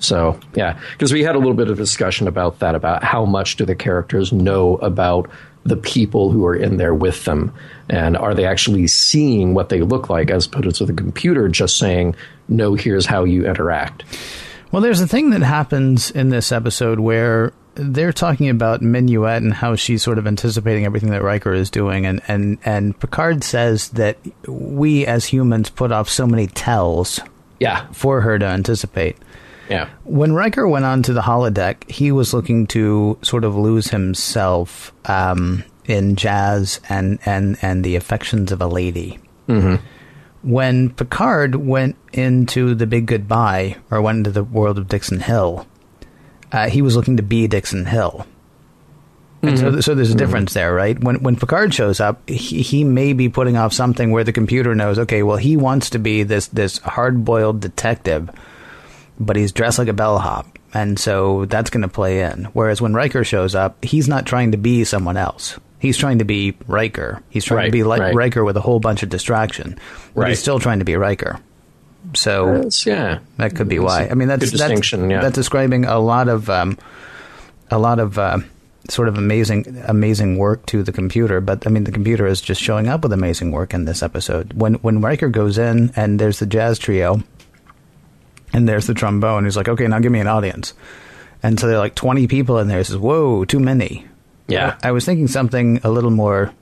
So 0.00 0.40
yeah, 0.54 0.80
because 0.92 1.12
we 1.12 1.22
had 1.22 1.36
a 1.36 1.38
little 1.38 1.54
bit 1.54 1.68
of 1.68 1.76
discussion 1.76 2.26
about 2.26 2.58
that, 2.60 2.74
about 2.74 3.04
how 3.04 3.24
much 3.24 3.56
do 3.56 3.64
the 3.64 3.74
characters 3.74 4.32
know 4.32 4.76
about 4.78 5.30
the 5.64 5.76
people 5.76 6.30
who 6.30 6.46
are 6.46 6.54
in 6.56 6.76
there 6.78 6.94
with 6.94 7.24
them, 7.24 7.52
and 7.88 8.16
are 8.16 8.34
they 8.34 8.46
actually 8.46 8.86
seeing 8.86 9.52
what 9.54 9.68
they 9.68 9.82
look 9.82 10.08
like, 10.08 10.30
as 10.30 10.46
opposed 10.46 10.76
to 10.76 10.86
the 10.86 10.92
computer 10.92 11.48
just 11.48 11.76
saying, 11.76 12.14
"No, 12.48 12.74
here's 12.74 13.06
how 13.06 13.24
you 13.24 13.46
interact." 13.46 14.04
Well, 14.72 14.80
there's 14.82 15.00
a 15.00 15.06
thing 15.08 15.30
that 15.30 15.42
happens 15.42 16.10
in 16.10 16.28
this 16.30 16.52
episode 16.52 17.00
where 17.00 17.52
they're 17.74 18.12
talking 18.12 18.48
about 18.48 18.82
Minuet 18.82 19.38
and 19.38 19.52
how 19.52 19.74
she's 19.76 20.02
sort 20.02 20.18
of 20.18 20.26
anticipating 20.26 20.84
everything 20.84 21.10
that 21.10 21.22
Riker 21.22 21.52
is 21.52 21.70
doing, 21.70 22.06
and, 22.06 22.20
and, 22.28 22.58
and 22.64 22.98
Picard 22.98 23.42
says 23.44 23.88
that 23.90 24.16
we 24.46 25.06
as 25.06 25.24
humans 25.26 25.70
put 25.70 25.92
off 25.92 26.08
so 26.08 26.26
many 26.26 26.46
tells 26.46 27.20
Yeah. 27.58 27.86
for 27.92 28.20
her 28.22 28.38
to 28.38 28.44
anticipate. 28.46 29.16
Yeah. 29.70 29.88
When 30.04 30.32
Riker 30.32 30.66
went 30.66 30.84
onto 30.84 31.12
the 31.12 31.22
holodeck, 31.22 31.88
he 31.88 32.10
was 32.12 32.34
looking 32.34 32.66
to 32.68 33.16
sort 33.22 33.44
of 33.44 33.56
lose 33.56 33.88
himself 33.88 34.92
um, 35.04 35.64
in 35.84 36.16
jazz 36.16 36.80
and, 36.88 37.20
and, 37.24 37.56
and 37.62 37.84
the 37.84 37.96
affections 37.96 38.50
of 38.50 38.60
a 38.60 38.66
lady. 38.66 39.18
Mm-hmm. 39.48 39.76
When 40.42 40.90
Picard 40.90 41.54
went 41.54 41.96
into 42.12 42.74
the 42.74 42.86
big 42.86 43.06
goodbye, 43.06 43.76
or 43.90 44.02
went 44.02 44.18
into 44.18 44.30
the 44.30 44.44
world 44.44 44.76
of 44.76 44.88
Dixon 44.88 45.20
Hill, 45.20 45.66
uh, 46.50 46.68
he 46.68 46.82
was 46.82 46.96
looking 46.96 47.16
to 47.18 47.22
be 47.22 47.46
Dixon 47.46 47.86
Hill. 47.86 48.26
And 49.42 49.58
so, 49.58 49.80
so 49.80 49.94
there's 49.94 50.10
a 50.10 50.16
difference 50.16 50.52
there, 50.52 50.74
right? 50.74 51.02
When 51.02 51.22
when 51.22 51.36
Picard 51.36 51.72
shows 51.72 51.98
up, 51.98 52.28
he, 52.28 52.60
he 52.60 52.84
may 52.84 53.14
be 53.14 53.30
putting 53.30 53.56
off 53.56 53.72
something 53.72 54.10
where 54.10 54.24
the 54.24 54.34
computer 54.34 54.74
knows, 54.74 54.98
okay, 54.98 55.22
well, 55.22 55.38
he 55.38 55.56
wants 55.56 55.88
to 55.90 55.98
be 55.98 56.24
this 56.24 56.48
this 56.48 56.76
hard 56.78 57.24
boiled 57.24 57.60
detective, 57.60 58.28
but 59.20 59.36
he's 59.36 59.52
dressed 59.52 59.78
like 59.78 59.88
a 59.88 59.92
bellhop, 59.92 60.58
and 60.74 60.98
so 60.98 61.44
that's 61.44 61.70
going 61.70 61.82
to 61.82 61.88
play 61.88 62.22
in. 62.22 62.44
Whereas 62.54 62.80
when 62.80 62.94
Riker 62.94 63.22
shows 63.22 63.54
up, 63.54 63.84
he's 63.84 64.08
not 64.08 64.26
trying 64.26 64.50
to 64.52 64.58
be 64.58 64.82
someone 64.84 65.16
else. 65.16 65.58
He's 65.78 65.96
trying 65.96 66.18
to 66.18 66.24
be 66.24 66.56
Riker. 66.66 67.22
He's 67.30 67.44
trying 67.44 67.66
to 67.66 67.70
be 67.72 67.84
like 67.84 68.00
right. 68.00 68.14
Riker 68.14 68.44
with 68.44 68.56
a 68.56 68.60
whole 68.60 68.80
bunch 68.80 69.02
of 69.02 69.08
distraction, 69.10 69.78
but 70.14 70.22
Right. 70.22 70.28
he's 70.30 70.40
still 70.40 70.58
trying 70.58 70.80
to 70.80 70.84
be 70.84 70.96
Riker. 70.96 71.38
So 72.14 72.46
That's- 72.54 72.86
yeah. 72.86 73.18
that 73.36 73.54
could 73.54 73.68
be 73.68 73.76
That's 73.78 73.86
why. 73.86 74.08
I 74.10 74.14
mean, 74.14 74.28
that's 74.28 74.40
that's, 74.40 74.52
distinction. 74.52 75.10
yeah. 75.10 75.20
that's 75.20 75.34
describing 75.34 75.84
a 75.84 75.98
lot 75.98 76.28
of 76.28 76.48
um, 76.50 76.76
a 77.70 77.78
lot 77.78 77.98
of 77.98 78.18
uh, 78.18 78.38
sort 78.88 79.08
of 79.08 79.16
amazing 79.18 79.82
amazing 79.86 80.36
work 80.38 80.64
to 80.66 80.82
the 80.82 80.92
computer. 80.92 81.40
But 81.40 81.66
I 81.66 81.70
mean, 81.70 81.84
the 81.84 81.92
computer 81.92 82.26
is 82.26 82.40
just 82.40 82.60
showing 82.60 82.88
up 82.88 83.02
with 83.02 83.12
amazing 83.12 83.52
work 83.52 83.72
in 83.74 83.84
this 83.84 84.02
episode. 84.02 84.54
When 84.54 84.74
when 84.76 85.00
Riker 85.00 85.28
goes 85.28 85.56
in 85.58 85.92
and 85.94 86.18
there's 86.18 86.38
the 86.40 86.46
jazz 86.46 86.78
trio, 86.78 87.22
and 88.52 88.68
there's 88.68 88.86
the 88.86 88.94
trombone. 88.94 89.44
He's 89.44 89.56
like, 89.56 89.68
okay, 89.68 89.86
now 89.86 89.98
give 89.98 90.12
me 90.12 90.20
an 90.20 90.26
audience. 90.26 90.74
And 91.42 91.58
so 91.58 91.66
there 91.66 91.76
are 91.76 91.80
like 91.80 91.94
20 91.94 92.26
people 92.26 92.58
in 92.58 92.68
there. 92.68 92.78
He 92.78 92.84
says, 92.84 92.96
whoa, 92.98 93.44
too 93.44 93.60
many. 93.60 94.06
Yeah. 94.48 94.76
I 94.82 94.92
was 94.92 95.04
thinking 95.04 95.26
something 95.28 95.80
a 95.84 95.90
little 95.90 96.10
more 96.10 96.52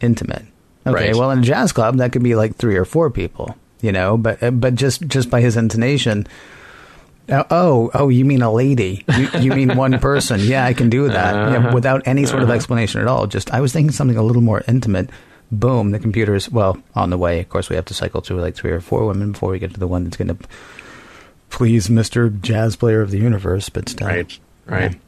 intimate. 0.00 0.44
Okay, 0.86 1.08
Right. 1.08 1.16
well, 1.16 1.30
in 1.32 1.40
a 1.40 1.42
jazz 1.42 1.72
club, 1.72 1.96
that 1.98 2.12
could 2.12 2.22
be 2.22 2.34
like 2.36 2.56
three 2.56 2.76
or 2.76 2.84
four 2.84 3.10
people, 3.10 3.56
you 3.80 3.90
know, 3.90 4.16
but 4.16 4.40
uh, 4.42 4.52
but 4.52 4.76
just 4.76 5.02
just 5.08 5.28
by 5.28 5.40
his 5.40 5.56
intonation, 5.56 6.28
uh, 7.28 7.42
oh, 7.50 7.90
oh, 7.92 8.08
you 8.08 8.24
mean 8.24 8.40
a 8.42 8.52
lady? 8.52 9.04
You, 9.16 9.28
you 9.40 9.50
mean 9.52 9.76
one 9.76 9.98
person? 10.00 10.38
Yeah, 10.40 10.64
I 10.64 10.74
can 10.74 10.88
do 10.88 11.08
that 11.08 11.34
Uh-huh. 11.34 11.50
yeah, 11.66 11.74
without 11.74 12.06
any 12.06 12.24
sort 12.24 12.44
of 12.44 12.50
explanation 12.50 13.00
at 13.00 13.08
all. 13.08 13.26
Just 13.26 13.52
I 13.52 13.60
was 13.60 13.72
thinking 13.72 13.90
something 13.90 14.16
a 14.16 14.22
little 14.22 14.42
more 14.42 14.62
intimate. 14.68 15.10
Boom, 15.50 15.90
the 15.90 15.98
computer's 15.98 16.48
well 16.50 16.78
on 16.94 17.10
the 17.10 17.18
way. 17.18 17.40
Of 17.40 17.48
course, 17.48 17.68
we 17.68 17.74
have 17.74 17.84
to 17.86 17.94
cycle 17.94 18.20
through 18.20 18.40
like 18.40 18.54
three 18.54 18.70
or 18.70 18.80
four 18.80 19.06
women 19.06 19.32
before 19.32 19.50
we 19.50 19.58
get 19.58 19.74
to 19.74 19.80
the 19.80 19.88
one 19.88 20.04
that's 20.04 20.16
going 20.16 20.28
to 20.28 20.36
please 21.50 21.88
Mister 21.90 22.28
Jazz 22.28 22.76
Player 22.76 23.02
of 23.02 23.10
the 23.10 23.18
Universe. 23.18 23.68
But 23.68 23.88
still, 23.88 24.08
Right, 24.08 24.38
right. 24.66 25.00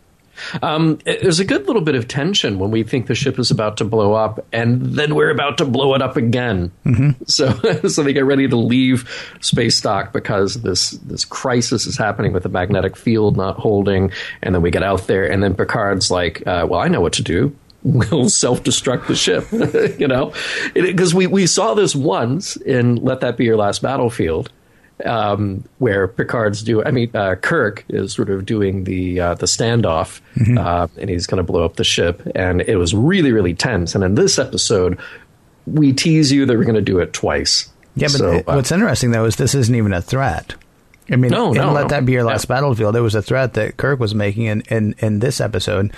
Um, 0.63 0.99
there's 1.05 1.41
a 1.41 1.45
good 1.45 1.67
little 1.67 1.83
bit 1.83 1.95
of 1.95 2.09
tension 2.09 2.59
when 2.59 2.71
we 2.71 2.83
think 2.83 3.07
the 3.07 3.15
ship 3.15 3.39
is 3.39 3.51
about 3.51 3.77
to 3.79 3.85
blow 3.85 4.15
up, 4.15 4.45
and 4.53 4.83
then 4.83 5.15
we're 5.15 5.31
about 5.31 5.59
to 5.59 5.65
blow 5.65 5.95
it 5.95 6.03
up 6.03 6.17
again. 6.17 6.73
Mm-hmm. 6.85 7.25
So, 7.27 7.53
so 7.89 8.03
they 8.03 8.13
get 8.13 8.25
ready 8.25 8.49
to 8.49 8.57
leave 8.57 9.37
space 9.41 9.81
dock 9.81 10.13
because 10.13 10.63
this 10.63 10.91
this 10.91 11.25
crisis 11.25 11.87
is 11.87 11.97
happening 11.99 12.33
with 12.33 12.43
the 12.43 12.49
magnetic 12.49 12.97
field 12.97 13.37
not 13.37 13.59
holding, 13.59 14.13
and 14.43 14.55
then 14.55 14.63
we 14.63 14.71
get 14.71 14.83
out 14.83 15.07
there, 15.07 15.31
and 15.31 15.43
then 15.43 15.55
Picard's 15.55 16.11
like, 16.11 16.47
uh, 16.47 16.67
"Well, 16.69 16.81
I 16.81 16.89
know 16.89 17.01
what 17.01 17.15
to 17.15 17.23
do." 17.23 17.55
We'll 17.85 18.29
self-destruct 18.29 19.07
the 19.07 19.15
ship, 19.15 19.47
you 20.01 20.09
know, 20.09 20.33
because 20.75 21.15
we 21.15 21.29
we 21.29 21.47
saw 21.47 21.75
this 21.75 21.95
once 21.95 22.57
in 22.57 22.97
"Let 22.97 23.21
That 23.21 23.37
Be 23.37 23.45
Your 23.45 23.57
Last 23.57 23.83
Battlefield." 23.83 24.51
Um, 25.05 25.65
where 25.79 26.09
Picard's 26.09 26.63
do. 26.63 26.83
I 26.85 26.91
mean, 26.91 27.11
uh, 27.15 27.35
Kirk 27.37 27.85
is 27.89 28.13
sort 28.13 28.31
of 28.31 28.45
doing 28.47 28.85
the 28.85 29.21
uh, 29.21 29.35
the 29.35 29.47
standoff, 29.47 30.21
uh, 30.59 30.89
and 30.99 31.09
he's 31.11 31.27
going 31.27 31.39
to 31.39 31.43
blow 31.45 31.65
up 31.65 31.77
the 31.77 31.85
ship, 31.85 32.23
and 32.35 32.61
it 32.63 32.77
was 32.77 32.95
really 32.95 33.33
really 33.33 33.55
tense. 33.55 33.95
And 33.95 34.03
in 34.05 34.15
this 34.15 34.39
episode, 34.39 34.99
we 35.67 35.93
tease 35.93 36.33
you 36.33 36.47
that 36.47 36.57
we're 36.57 36.65
going 36.65 36.75
to 36.75 36.81
do 36.81 36.99
it 36.99 37.13
twice. 37.13 37.71
Yeah, 37.95 38.07
but 38.09 38.19
So, 38.19 38.33
it- 38.33 38.49
uh, 38.49 38.55
what's 38.55 38.73
interesting 38.73 39.11
though 39.11 39.25
is 39.25 39.37
this 39.37 39.55
isn't 39.55 39.75
even 39.75 39.93
a 39.93 40.03
threat. 40.03 40.55
I 41.11 41.17
mean, 41.17 41.31
No, 41.31 41.53
no, 41.53 41.73
let 41.73 41.83
no. 41.83 41.89
that 41.89 42.05
be 42.05 42.13
your 42.13 42.23
last 42.25 42.45
Yeah. 42.45 42.57
battlefield. 42.57 42.95
It 42.95 43.01
was 43.01 43.15
a 43.15 43.23
threat 43.23 43.55
that 43.55 43.77
Kirk 43.79 43.99
was 43.99 44.15
making 44.15 44.45
in, 44.45 44.61
in, 44.69 44.95
in 44.99 45.19
this 45.21 45.41
episode. 45.41 45.91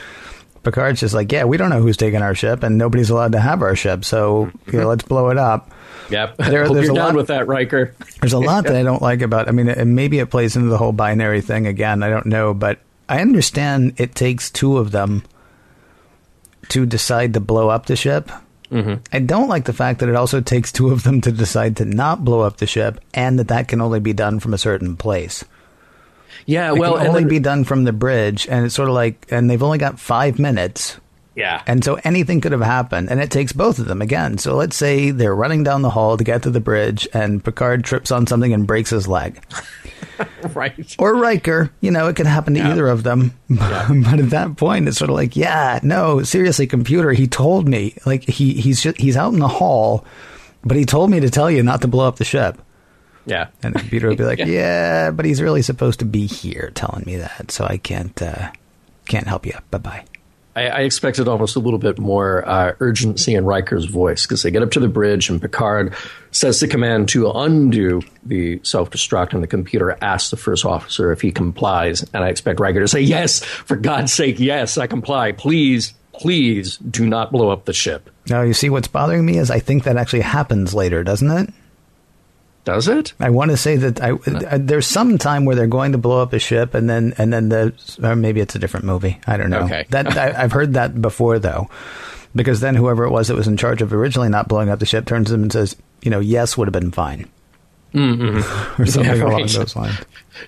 Picard's 0.63 1.01
just 1.01 1.15
like, 1.15 1.33
yeah, 1.33 1.45
we 1.45 1.57
don't 1.57 1.71
know 1.71 1.81
who's 1.83 1.97
taking 1.97 2.23
our 2.23 2.35
ship, 2.35 2.63
and 2.63 2.79
nobody's 2.79 3.11
allowed 3.11 3.33
to 3.33 3.41
have 3.41 3.61
our 3.63 3.75
ship, 3.75 4.05
so 4.05 4.51
you 4.71 4.79
know, 4.79 4.89
let's 4.89 5.03
blow 5.03 5.31
it 5.31 5.39
up. 5.39 5.71
Yep. 6.11 6.37
There- 6.39 6.65
Hope 6.65 6.75
there's 6.75 6.87
you're 6.87 6.93
a 6.95 6.97
down 6.97 7.07
lot- 7.09 7.15
with 7.17 7.27
that, 7.29 7.47
Riker. 7.47 7.95
There's 8.21 8.33
a 8.33 8.39
lot 8.39 8.65
that 8.65 8.77
I 8.77 8.83
don't 8.83 9.03
like 9.03 9.23
about. 9.23 9.49
I 9.49 9.53
mean, 9.53 9.95
maybe 9.95 10.19
it 10.19 10.31
plays 10.31 10.57
into 10.57 10.69
the 10.69 10.79
whole 10.79 10.93
binary 10.93 11.41
thing 11.41 11.67
again. 11.67 12.03
I 12.03 12.09
don't 12.11 12.27
know, 12.27 12.53
but 12.55 12.79
I 13.09 13.21
understand 13.21 13.95
it 13.99 14.15
takes 14.15 14.51
two 14.51 14.79
of 14.79 14.91
them 14.91 15.23
to 16.69 16.87
decide 16.87 17.35
to 17.35 17.41
blow 17.41 17.69
up 17.69 17.87
the 17.87 17.97
ship. 17.97 18.31
Mm-hmm. 18.71 19.03
I 19.13 19.19
don't 19.19 19.49
like 19.49 19.65
the 19.65 19.73
fact 19.73 19.99
that 19.99 20.09
it 20.09 20.15
also 20.15 20.41
takes 20.41 20.71
two 20.71 20.91
of 20.91 21.03
them 21.03 21.21
to 21.23 21.33
decide 21.33 21.77
to 21.79 21.85
not 21.85 22.25
blow 22.25 22.41
up 22.43 22.59
the 22.59 22.67
ship, 22.67 23.01
and 23.13 23.39
that 23.39 23.49
that 23.49 23.67
can 23.69 23.81
only 23.81 23.99
be 24.01 24.13
done 24.13 24.39
from 24.39 24.55
a 24.55 24.59
certain 24.59 24.97
place. 24.97 25.45
Yeah. 26.47 26.73
It 26.73 26.79
well, 26.79 26.97
can 26.99 27.09
only 27.09 27.21
then- 27.23 27.29
be 27.29 27.39
done 27.41 27.65
from 27.65 27.83
the 27.85 27.93
bridge, 27.93 28.47
and 28.49 28.65
it's 28.65 28.75
sort 28.75 28.89
of 28.89 28.95
like, 28.95 29.27
and 29.31 29.51
they've 29.51 29.63
only 29.63 29.79
got 29.79 29.99
five 29.99 30.39
minutes. 30.39 30.99
Yeah. 31.41 31.63
And 31.67 31.83
so 31.85 31.99
anything 32.05 32.41
could 32.41 32.53
have 32.53 32.61
happened, 32.61 33.11
and 33.11 33.21
it 33.21 33.31
takes 33.31 33.53
both 33.53 33.79
of 33.79 33.87
them 33.87 34.01
again. 34.03 34.39
So 34.39 34.55
let's 34.55 34.77
say 34.77 35.11
they're 35.11 35.35
running 35.35 35.65
down 35.65 35.83
the 35.83 35.91
hall 35.91 36.17
to 36.17 36.25
get 36.25 36.43
to 36.45 36.51
the 36.51 36.61
bridge, 36.61 37.09
and 37.13 37.43
Picard 37.45 37.83
trips 37.85 38.11
on 38.13 38.27
something 38.27 38.53
and 38.53 38.67
breaks 38.67 38.91
his 38.91 39.09
leg. 39.09 39.43
right. 40.55 40.95
Or 40.99 41.17
Riker, 41.17 41.71
you 41.81 41.91
know, 41.91 42.09
it 42.09 42.17
could 42.17 42.27
happen 42.27 42.55
to 42.55 42.61
Yeah. 42.61 42.71
either 42.73 42.87
of 42.89 43.03
them. 43.03 43.33
but 43.49 44.19
at 44.21 44.31
that 44.31 44.57
point, 44.57 44.87
it's 44.89 44.99
sort 44.99 45.11
of 45.11 45.17
like, 45.17 45.35
yeah, 45.37 45.81
no, 45.83 46.23
seriously, 46.23 46.67
computer, 46.67 47.13
he 47.13 47.27
told 47.27 47.67
me, 47.69 47.95
like 48.07 48.25
he 48.25 48.55
he's 48.55 48.83
just, 48.83 48.99
he's 48.99 49.17
out 49.17 49.33
in 49.33 49.39
the 49.39 49.49
hall, 49.49 50.05
but 50.63 50.77
he 50.77 50.85
told 50.85 51.11
me 51.11 51.21
to 51.21 51.31
tell 51.31 51.51
you 51.51 51.63
not 51.63 51.81
to 51.83 51.89
blow 51.89 52.07
up 52.07 52.17
the 52.17 52.25
ship. 52.25 52.61
Yeah. 53.27 53.49
And 53.63 53.75
the 53.75 53.79
computer 53.81 54.09
would 54.09 54.19
be 54.19 54.25
like, 54.25 54.39
Yeah. 54.41 54.47
yeah. 54.47 55.11
but 55.11 55.25
he's 55.25 55.41
really 55.43 55.63
supposed 55.63 55.99
to 56.01 56.05
be 56.05 56.27
here 56.27 56.71
telling 56.75 57.05
me 57.07 57.17
that, 57.17 57.51
so 57.51 57.65
I 57.65 57.77
can't 57.79 58.21
uh, 58.21 58.51
can't 59.07 59.27
help 59.27 59.47
you. 59.47 59.55
Bye 59.71 59.79
bye. 59.79 60.05
I, 60.57 60.69
I 60.69 60.81
expected 60.81 61.29
almost 61.29 61.57
a 61.57 61.61
little 61.61 61.79
bit 61.79 61.99
more 61.99 62.47
uh, 62.49 62.75
urgency 62.81 63.35
in 63.35 63.45
Riker's 63.45 63.85
voice 63.85 64.27
because 64.27 64.43
they 64.43 64.51
get 64.51 64.63
up 64.63 64.73
to 64.73 64.81
the 64.81 64.89
bridge 64.89 65.31
and 65.31 65.41
Picard 65.41 65.95
says 66.33 66.61
the 66.61 66.69
command 66.69 67.09
to 67.11 67.31
undo 67.31 68.03
the 68.25 68.61
self 68.63 68.91
destruct, 68.91 69.33
and 69.33 69.43
the 69.43 69.49
computer 69.49 69.97
asks 70.01 70.31
the 70.31 70.37
first 70.37 70.65
officer 70.65 71.13
if 71.13 71.21
he 71.21 71.31
complies. 71.31 72.03
And 72.13 72.25
I 72.25 72.29
expect 72.29 72.61
Riker 72.61 72.81
to 72.81 72.89
say, 72.89 73.01
Yes, 73.01 73.45
for 73.45 73.77
God's 73.77 74.13
sake, 74.13 74.41
yes, 74.41 74.77
I 74.77 74.87
comply. 74.87 75.33
Please, 75.33 75.95
please 76.13 76.79
do 76.79 77.07
not 77.07 77.33
blow 77.33 77.51
up 77.51 77.65
the 77.65 77.73
ship. 77.73 78.11
Now 78.29 78.43
you 78.43 78.55
see 78.55 78.71
what's 78.71 78.89
bothering 78.89 79.25
me 79.25 79.39
is 79.39 79.51
I 79.51 79.59
think 79.61 79.85
that 79.85 79.97
actually 79.97 80.23
happens 80.23 80.75
later, 80.75 81.03
doesn't 81.03 81.31
it? 81.31 81.55
Does 82.71 82.87
it? 82.87 83.13
I 83.19 83.31
want 83.31 83.51
to 83.51 83.57
say 83.57 83.75
that 83.77 84.01
I, 84.01 84.13
uh, 84.13 84.59
there's 84.61 84.87
some 84.87 85.19
time 85.19 85.45
where 85.45 85.57
they're 85.57 85.67
going 85.67 85.91
to 85.93 85.99
blow 85.99 86.23
up 86.23 86.33
a 86.33 86.39
ship, 86.39 86.73
and 86.75 86.89
then 86.89 87.15
and 87.19 87.33
then 87.33 87.49
the 87.49 87.73
or 88.01 88.15
maybe 88.15 88.41
it's 88.41 88.55
a 88.55 88.61
different 88.61 88.87
movie. 88.87 89.19
I 89.27 89.37
don't 89.37 89.51
know. 89.51 89.63
Okay. 89.65 89.87
That 89.91 90.17
I, 90.17 90.41
I've 90.45 90.53
heard 90.53 90.75
that 90.75 91.03
before 91.03 91.41
though, 91.41 91.69
because 92.35 92.61
then 92.61 92.77
whoever 92.77 93.05
it 93.05 93.11
was 93.11 93.27
that 93.27 93.35
was 93.35 93.49
in 93.49 93.57
charge 93.57 93.83
of 93.83 93.93
originally 93.93 94.29
not 94.29 94.47
blowing 94.47 94.69
up 94.69 94.79
the 94.79 94.87
ship 94.87 95.05
turns 95.05 95.27
to 95.27 95.33
them 95.33 95.43
and 95.43 95.53
says, 95.53 95.75
you 96.01 96.11
know, 96.13 96.21
yes 96.21 96.57
would 96.57 96.69
have 96.69 96.73
been 96.73 96.93
fine, 96.93 97.29
or 97.95 98.87
something 98.87 99.05
Yeah, 99.17 99.25
along 99.25 99.47
those 99.49 99.75
lines. 99.75 99.99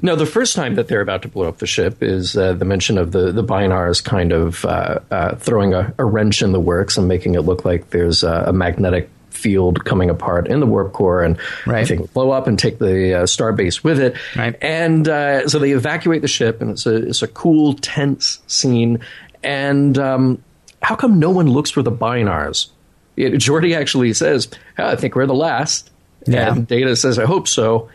No, 0.00 0.14
the 0.14 0.24
first 0.26 0.54
time 0.54 0.76
that 0.76 0.87
they're 0.87 1.00
about 1.00 1.22
to 1.22 1.28
blow 1.28 1.48
up 1.48 1.58
the 1.58 1.66
ship 1.66 2.02
is 2.04 2.37
uh, 2.37 2.52
the 2.52 2.64
mention 2.64 2.98
of 2.98 3.11
the 3.11 3.32
the 3.32 3.42
Binars 3.44 4.02
kind 4.02 4.32
of 4.32 4.64
uh, 4.64 5.00
uh, 5.11 5.35
throwing 5.35 5.74
a, 5.74 5.92
a 5.98 6.04
wrench 6.04 6.40
in 6.40 6.52
the 6.52 6.61
works 6.61 6.96
and 6.96 7.08
making 7.08 7.35
it 7.35 7.40
look 7.40 7.64
like 7.64 7.90
there's 7.90 8.22
a 8.22 8.52
magnetic 8.52 9.11
field 9.42 9.85
coming 9.85 10.09
apart 10.09 10.46
in 10.46 10.61
the 10.61 10.66
warp 10.66 10.92
core, 10.92 11.22
and 11.22 11.37
Right. 11.66 11.81
I 11.81 11.85
think 11.85 12.12
blow 12.12 12.31
up 12.31 12.46
and 12.46 12.59
take 12.59 12.78
the 12.78 13.14
uh, 13.14 13.22
starbase 13.24 13.83
with 13.85 13.98
it. 14.00 14.16
Right. 14.37 14.57
And 14.62 15.09
uh, 15.09 15.48
so 15.48 15.59
they 15.59 15.72
evacuate 15.72 16.22
the 16.22 16.28
ship, 16.28 16.61
and 16.62 16.70
it's 16.70 16.87
a 16.87 16.94
it's 16.96 17.22
a 17.22 17.28
cool, 17.28 17.74
tense 17.74 18.40
scene. 18.46 19.00
And 19.42 19.98
um, 19.98 20.42
how 20.83 20.94
come 20.94 21.18
no 21.18 21.31
one 21.31 21.48
looks 21.48 21.70
for 21.70 21.83
the 21.83 21.92
Binars? 21.92 22.68
It, 23.16 23.35
Geordi 23.35 23.76
actually 23.76 24.12
says, 24.14 24.48
"Oh, 24.78 24.87
"I 24.88 24.96
think 24.96 25.14
we're 25.16 25.26
the 25.26 25.35
last." 25.35 25.90
Yeah. 26.26 26.52
And 26.52 26.66
Data 26.66 26.94
says, 26.96 27.18
"I 27.18 27.24
hope 27.26 27.48
so." 27.48 27.90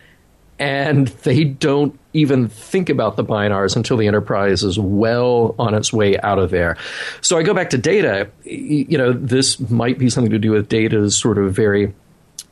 and 0.59 1.07
they 1.21 1.43
don't 1.43 1.99
even 2.17 2.47
think 2.47 2.89
about 2.89 3.15
the 3.15 3.23
binars 3.23 3.75
until 3.75 3.97
the 3.97 4.07
enterprise 4.07 4.63
is 4.63 4.79
well 4.79 5.55
on 5.59 5.73
its 5.73 5.93
way 5.93 6.19
out 6.19 6.39
of 6.39 6.49
there. 6.49 6.77
So 7.21 7.37
I 7.37 7.43
go 7.43 7.53
back 7.53 7.69
to 7.69 7.77
data. 7.77 8.29
You 8.43 8.97
know, 8.97 9.13
this 9.13 9.59
might 9.59 9.97
be 9.97 10.09
something 10.09 10.31
to 10.31 10.39
do 10.39 10.51
with 10.51 10.67
data's 10.67 11.15
sort 11.15 11.37
of 11.37 11.53
very, 11.53 11.93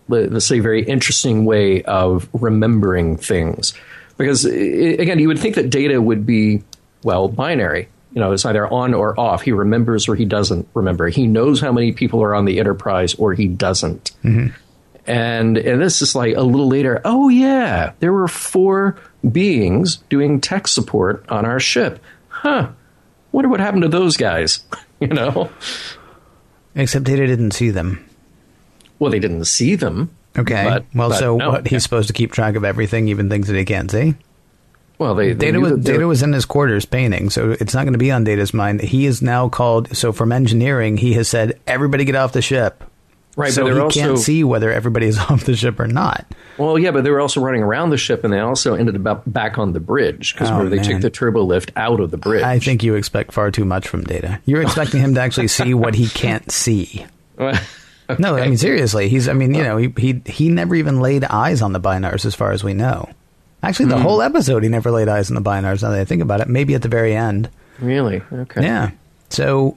let's 0.08 0.46
say, 0.46 0.60
very 0.60 0.84
interesting 0.84 1.46
way 1.46 1.82
of 1.84 2.30
remembering 2.34 3.18
things. 3.18 3.74
Because 4.18 4.46
again, 4.46 5.20
you 5.20 5.28
would 5.28 5.40
think 5.40 5.56
that 5.56 5.70
data 5.70 6.02
would 6.02 6.26
be 6.26 6.64
well 7.04 7.28
binary. 7.28 7.90
You 8.14 8.22
know, 8.22 8.32
it's 8.32 8.46
either 8.46 8.66
on 8.66 8.94
or 8.94 9.20
off. 9.20 9.42
He 9.42 9.52
remembers 9.52 10.08
or 10.08 10.16
he 10.16 10.24
doesn't 10.24 10.70
remember. 10.74 11.10
He 11.10 11.28
knows 11.28 11.60
how 11.60 11.74
many 11.74 11.92
people 11.92 12.24
are 12.24 12.34
on 12.34 12.46
the 12.46 12.60
Enterprise 12.60 13.14
or 13.16 13.34
he 13.34 13.48
doesn't. 13.48 14.12
Mm-hmm. 14.24 14.56
And 15.08 15.58
and 15.58 15.82
this 15.82 16.02
is 16.02 16.16
like 16.16 16.36
a 16.36 16.42
little 16.42 16.68
later. 16.68 17.02
Oh 17.06 17.30
yeah, 17.30 17.94
there 18.00 18.14
were 18.14 18.28
four 18.28 18.98
beings 19.32 19.98
doing 20.10 20.42
tech 20.42 20.68
support 20.68 21.26
on 21.30 21.46
our 21.46 21.60
ship. 21.60 22.04
Huh. 22.28 22.70
Wonder 23.32 23.50
what 23.50 23.60
happened 23.60 23.84
to 23.84 23.90
those 23.90 24.18
guys. 24.18 24.64
you 25.00 25.08
know. 25.08 25.50
Except 26.74 27.08
he 27.08 27.16
didn't 27.16 27.52
see 27.52 27.70
them. 27.70 28.04
Well, 29.00 29.12
they 29.12 29.20
didn't 29.20 29.46
see 29.46 29.76
them. 29.76 30.16
Okay. 30.38 30.64
But- 30.64 30.86
well, 30.94 31.10
but 31.10 31.20
so 31.20 31.38
no, 31.38 31.52
what? 31.52 31.64
He's 31.64 31.74
yeah. 31.74 31.80
supposed 31.80 32.08
to 32.08 32.14
keep 32.14 32.32
track 32.32 32.56
of 32.56 32.64
everything, 32.64 33.08
even 33.08 33.30
things 33.30 33.48
that 33.48 33.56
he 33.56 33.66
can't 33.66 33.90
see. 33.90 34.16
Well, 34.98 35.16
they, 35.16 35.34
they 35.34 35.48
Data 35.48 35.60
was, 35.60 35.84
Data 35.84 36.08
was 36.08 36.24
in 36.24 36.32
his 36.32 36.46
quarters 36.46 36.86
painting, 36.86 37.30
so 37.30 37.52
it's 37.52 37.74
not 37.74 37.84
going 37.84 37.94
to 37.94 38.00
be 38.00 38.12
on 38.12 38.24
Data's 38.24 38.54
mind. 38.54 38.82
He 38.82 39.06
is 39.06 39.22
now 39.22 39.50
called. 39.50 39.96
So 39.96 40.14
from 40.14 40.32
engineering, 40.32 40.96
he 40.98 41.14
has 41.14 41.28
said, 41.28 41.60
"Everybody 41.68 42.06
get 42.06 42.16
off 42.16 42.32
the 42.32 42.42
ship." 42.42 42.84
Right, 43.36 43.52
so 43.52 43.64
but 43.64 43.74
he 43.74 43.80
also 43.80 44.00
can't 44.00 44.18
see 44.18 44.44
whether 44.44 44.72
everybody 44.72 45.08
is 45.08 45.18
off 45.30 45.44
the 45.46 45.56
ship 45.56 45.80
or 45.80 45.88
not. 45.88 46.26
Well, 46.58 46.80
yeah, 46.80 46.92
but 46.92 47.04
they 47.04 47.10
were 47.10 47.20
also 47.20 47.42
running 47.42 47.64
around 47.64 47.90
the 47.90 47.98
ship, 47.98 48.24
and 48.24 48.32
they 48.32 48.40
also 48.40 48.76
ended 48.76 49.06
up 49.06 49.24
back 49.26 49.58
on 49.58 49.74
the 49.74 49.80
bridge 49.80 50.34
because 50.34 50.50
Oh, 50.52 50.70
they 50.70 50.80
took 50.80 51.02
the 51.02 51.10
turbo 51.10 51.44
lift 51.44 51.72
out 51.76 52.00
of 52.00 52.12
the 52.12 52.18
bridge. 52.18 52.44
I 52.44 52.60
think 52.60 52.84
you 52.84 52.96
expect 52.96 53.34
far 53.34 53.52
too 53.52 53.66
much 53.66 53.88
from 53.88 54.04
Data. 54.04 54.40
You're 54.46 54.62
expecting 54.62 55.02
him 55.02 55.16
to 55.16 55.22
actually 55.22 55.50
see 55.50 55.74
what 55.74 55.96
he 55.96 56.08
can't 56.08 56.50
see. 56.52 57.06
No, 58.20 58.38
I 58.38 58.48
mean 58.48 58.58
seriously. 58.58 59.10
He's. 59.10 59.28
I 59.28 59.34
mean, 59.34 59.56
you 59.56 59.64
know, 59.64 59.78
he 59.78 59.92
he 59.98 60.22
he 60.26 60.50
never 60.50 60.76
even 60.76 61.02
laid 61.02 61.24
eyes 61.24 61.62
on 61.62 61.74
the 61.74 61.80
Binars, 61.80 62.26
as 62.26 62.36
far 62.36 62.52
as 62.52 62.64
we 62.64 62.74
know. 62.74 63.10
Actually, 63.64 63.88
the 63.88 63.98
hmm. 63.98 64.04
whole 64.04 64.22
episode, 64.22 64.62
he 64.62 64.70
never 64.70 64.92
laid 64.92 65.08
eyes 65.08 65.32
on 65.32 65.36
the 65.36 65.42
Binars. 65.42 65.82
Now 65.82 65.90
that 65.90 66.00
I 66.00 66.06
think 66.06 66.22
about 66.22 66.40
it, 66.40 66.48
maybe 66.48 66.76
at 66.76 66.84
the 66.84 66.88
very 66.88 67.16
end. 67.16 67.50
really 67.80 68.22
okay. 68.32 68.62
Yeah. 68.62 68.92
So 69.30 69.76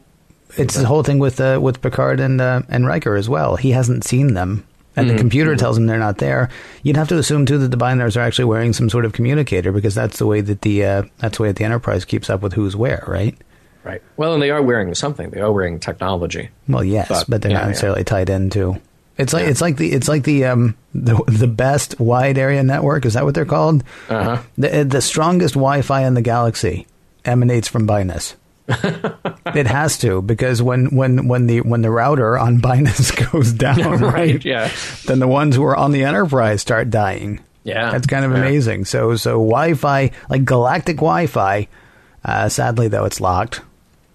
it's 0.57 0.75
the 0.75 0.87
whole 0.87 1.03
thing 1.03 1.19
with 1.19 1.41
uh, 1.41 1.59
with 1.63 1.81
Picard 1.83 2.21
and 2.21 2.41
uh, 2.41 2.63
and 2.69 2.87
Riker 2.87 3.17
as 3.17 3.29
well. 3.29 3.57
He 3.57 3.71
hasn't 3.73 4.05
seen 4.05 4.35
them, 4.35 4.65
and 4.97 5.07
Mm-hmm. 5.07 5.17
the 5.17 5.21
computer 5.21 5.57
tells 5.57 5.77
him 5.79 5.87
they're 5.87 5.99
not 5.99 6.19
there. 6.19 6.49
You'd 6.83 6.97
have 6.97 7.09
to 7.09 7.19
assume 7.19 7.47
too 7.47 7.59
that 7.59 7.71
the 7.71 7.77
Binars 7.77 8.17
are 8.17 8.21
actually 8.21 8.47
wearing 8.47 8.73
some 8.73 8.89
sort 8.91 9.05
of 9.05 9.13
communicator 9.13 9.73
because 9.73 9.95
that's 9.95 10.19
the 10.19 10.27
way 10.27 10.41
that 10.41 10.63
the 10.63 10.85
uh, 10.85 11.03
that's 11.19 11.37
the 11.39 11.43
way 11.45 11.49
that 11.51 11.57
the 11.57 11.65
Enterprise 11.65 12.05
keeps 12.05 12.29
up 12.31 12.41
with 12.43 12.55
who's 12.55 12.75
where, 12.77 13.05
right? 13.07 13.37
Right. 13.85 14.03
Well, 14.17 14.35
and 14.35 14.43
they 14.43 14.51
are 14.51 14.61
wearing 14.61 14.95
something. 14.95 15.31
They 15.31 15.41
are 15.41 15.53
wearing 15.53 15.79
technology. 15.81 16.51
Well, 16.69 16.85
yes, 16.85 17.09
but, 17.09 17.25
But, 17.29 17.43
they're 17.43 17.53
yeah, 17.53 17.59
not 17.59 17.63
yeah. 17.65 17.69
necessarily 17.69 18.05
tied 18.05 18.29
into. 18.29 18.81
It's 19.17 19.33
like 19.33 19.47
it's 19.47 19.61
like 19.61 19.77
the 19.79 19.93
it's 19.93 20.09
like 20.09 20.25
the 20.25 20.45
um 20.45 20.77
the 20.95 21.17
the 21.27 21.47
best 21.49 21.99
wide 21.99 22.39
area 22.39 22.63
network. 22.63 23.05
Is 23.07 23.15
that 23.15 23.25
what 23.25 23.35
they're 23.35 23.45
called? 23.45 23.83
Uh-huh. 24.09 24.43
The 24.59 24.85
the 24.85 25.01
strongest 25.01 25.55
Wi-Fi 25.55 26.07
in 26.07 26.15
the 26.15 26.23
galaxy 26.23 26.87
emanates 27.25 27.67
from 27.67 27.87
Bynaus. 27.87 28.35
It 28.69 29.67
has 29.67 29.97
to 29.99 30.21
because 30.23 30.61
when 30.63 30.95
when 30.95 31.27
when 31.27 31.47
the 31.47 31.63
when 31.63 31.81
the 31.83 31.91
router 31.91 32.39
on 32.39 32.59
Bynaus 32.63 33.11
goes 33.33 33.53
down, 33.53 33.79
right. 34.03 34.45
Yeah. 34.45 34.71
then 35.07 35.19
the 35.21 35.29
ones 35.29 35.57
who 35.57 35.65
are 35.65 35.77
on 35.77 35.93
the 35.93 36.05
Enterprise 36.05 36.61
start 36.61 36.91
dying. 36.91 37.41
Yeah. 37.65 37.91
That's 37.91 38.07
kind 38.07 38.25
of 38.25 38.33
Yeah. 38.33 38.39
amazing. 38.39 38.85
So 38.85 39.17
so 39.17 39.33
Wi-Fi, 39.33 40.11
like 40.29 40.45
galactic 40.45 40.97
Wi-Fi, 40.97 41.67
uh, 42.25 42.49
sadly 42.49 42.89
though 42.89 43.05
it's 43.07 43.21
locked. 43.21 43.63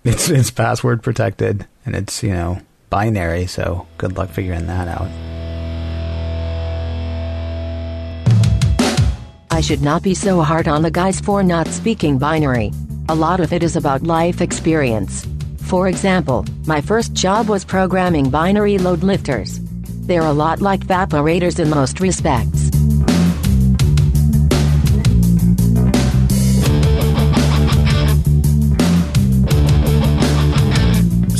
It's 0.03 0.29
it's 0.29 0.51
password 0.51 1.01
protected 1.01 1.65
and 1.85 1.95
it's 1.95 2.21
you 2.21 2.33
know 2.33 2.59
binary. 2.89 3.47
So 3.47 3.87
good 3.97 4.17
luck 4.17 4.29
figuring 4.29 4.67
that 4.67 4.87
out. 4.87 5.07
I 9.51 9.61
should 9.61 9.81
not 9.81 10.01
be 10.03 10.13
so 10.15 10.41
hard 10.41 10.67
on 10.67 10.81
the 10.81 10.89
guys 10.91 11.19
for 11.19 11.43
not 11.43 11.67
speaking 11.67 12.17
binary. 12.17 12.71
A 13.09 13.15
lot 13.15 13.41
of 13.41 13.51
it 13.51 13.63
is 13.63 13.75
about 13.75 14.03
life 14.03 14.39
experience. 14.39 15.27
For 15.57 15.89
example, 15.89 16.45
my 16.65 16.79
first 16.79 17.13
job 17.13 17.49
was 17.49 17.65
programming 17.65 18.29
binary 18.29 18.77
load 18.77 19.03
lifters. 19.03 19.59
They're 20.07 20.21
a 20.21 20.31
lot 20.31 20.61
like 20.61 20.85
vaporators 20.85 21.59
in 21.59 21.69
most 21.69 21.99
respects. 21.99 22.69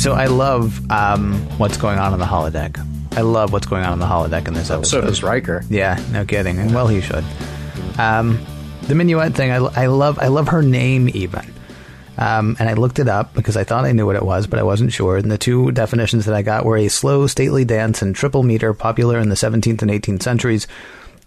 So 0.02 0.12
I 0.12 0.26
love 0.26 0.90
um, 0.90 1.34
what's 1.56 1.78
going 1.78 1.98
on 1.98 2.12
in 2.12 2.20
the 2.20 2.26
holodeck. 2.26 2.78
I 3.16 3.22
love 3.22 3.54
what's 3.54 3.66
going 3.66 3.84
on 3.84 3.94
in 3.94 3.98
the 4.00 4.06
holodeck 4.06 4.46
in 4.48 4.52
this 4.52 4.70
episode. 4.70 5.00
So 5.00 5.00
does 5.00 5.22
Riker. 5.22 5.64
Yeah, 5.70 5.98
no 6.12 6.26
kidding. 6.26 6.58
And 6.58 6.74
well, 6.74 6.88
he 6.88 7.00
should. 7.00 7.24
Um, 7.96 8.44
the 8.86 8.94
minuet 8.94 9.34
thing, 9.34 9.50
I, 9.50 9.56
I 9.56 9.86
love. 9.86 10.18
I 10.18 10.28
love 10.28 10.48
her 10.48 10.62
name 10.62 11.08
even. 11.14 11.52
Um, 12.16 12.56
and 12.60 12.68
I 12.68 12.74
looked 12.74 13.00
it 13.00 13.08
up 13.08 13.34
because 13.34 13.56
I 13.56 13.64
thought 13.64 13.84
I 13.84 13.92
knew 13.92 14.06
what 14.06 14.14
it 14.14 14.22
was, 14.22 14.46
but 14.46 14.60
I 14.60 14.62
wasn't 14.62 14.92
sure. 14.92 15.16
And 15.16 15.30
the 15.30 15.38
two 15.38 15.72
definitions 15.72 16.26
that 16.26 16.34
I 16.34 16.42
got 16.42 16.64
were 16.64 16.76
a 16.76 16.88
slow, 16.88 17.26
stately 17.26 17.64
dance 17.64 18.02
in 18.02 18.12
triple 18.12 18.44
meter, 18.44 18.72
popular 18.72 19.18
in 19.18 19.30
the 19.30 19.34
17th 19.34 19.82
and 19.82 19.90
18th 19.90 20.22
centuries, 20.22 20.68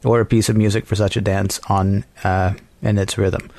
or 0.06 0.22
a 0.22 0.26
piece 0.26 0.48
of 0.48 0.56
music 0.56 0.86
for 0.86 0.96
such 0.96 1.18
a 1.18 1.22
dance 1.22 1.60
on 1.68 2.06
uh, 2.24 2.54
in 2.82 2.98
its 2.98 3.18
rhythm. 3.18 3.50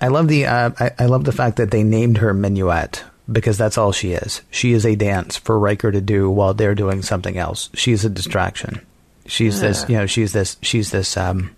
I 0.00 0.08
love 0.08 0.28
the 0.28 0.46
uh, 0.46 0.70
I, 0.78 0.90
I 1.00 1.06
love 1.06 1.24
the 1.24 1.32
fact 1.32 1.56
that 1.56 1.70
they 1.70 1.82
named 1.82 2.18
her 2.18 2.32
minuet 2.32 3.04
because 3.30 3.58
that's 3.58 3.76
all 3.76 3.92
she 3.92 4.12
is. 4.12 4.42
She 4.50 4.72
is 4.72 4.86
a 4.86 4.94
dance 4.94 5.36
for 5.36 5.58
Riker 5.58 5.90
to 5.90 6.00
do 6.00 6.30
while 6.30 6.54
they're 6.54 6.74
doing 6.74 7.02
something 7.02 7.36
else. 7.36 7.68
She's 7.74 8.04
a 8.04 8.10
distraction. 8.10 8.80
She's 9.26 9.60
this, 9.60 9.84
you 9.88 9.96
know, 9.96 10.06
she's 10.06 10.32
this, 10.32 10.56
she's 10.62 10.92
this, 10.92 11.16
um, 11.16 11.50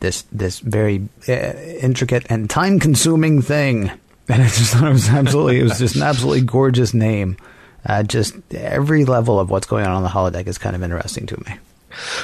this, 0.00 0.22
this 0.32 0.60
very 0.60 1.08
uh, 1.28 1.32
intricate 1.32 2.26
and 2.30 2.48
time-consuming 2.50 3.42
thing. 3.42 3.90
And 4.30 4.42
I 4.42 4.46
just 4.48 4.74
thought 4.74 4.86
it 4.88 4.92
was 4.92 5.08
absolutely, 5.08 5.58
it 5.60 5.62
was 5.62 5.78
just 5.78 5.96
an 5.96 6.02
absolutely 6.02 6.42
gorgeous 6.42 6.92
name. 6.92 7.38
Uh, 7.86 8.02
just 8.02 8.34
every 8.52 9.06
level 9.06 9.40
of 9.40 9.48
what's 9.48 9.66
going 9.66 9.86
on 9.86 9.92
on 9.92 10.02
the 10.02 10.10
holodeck 10.10 10.46
is 10.46 10.58
kind 10.58 10.76
of 10.76 10.82
interesting 10.82 11.24
to 11.28 11.36
me. 11.46 11.56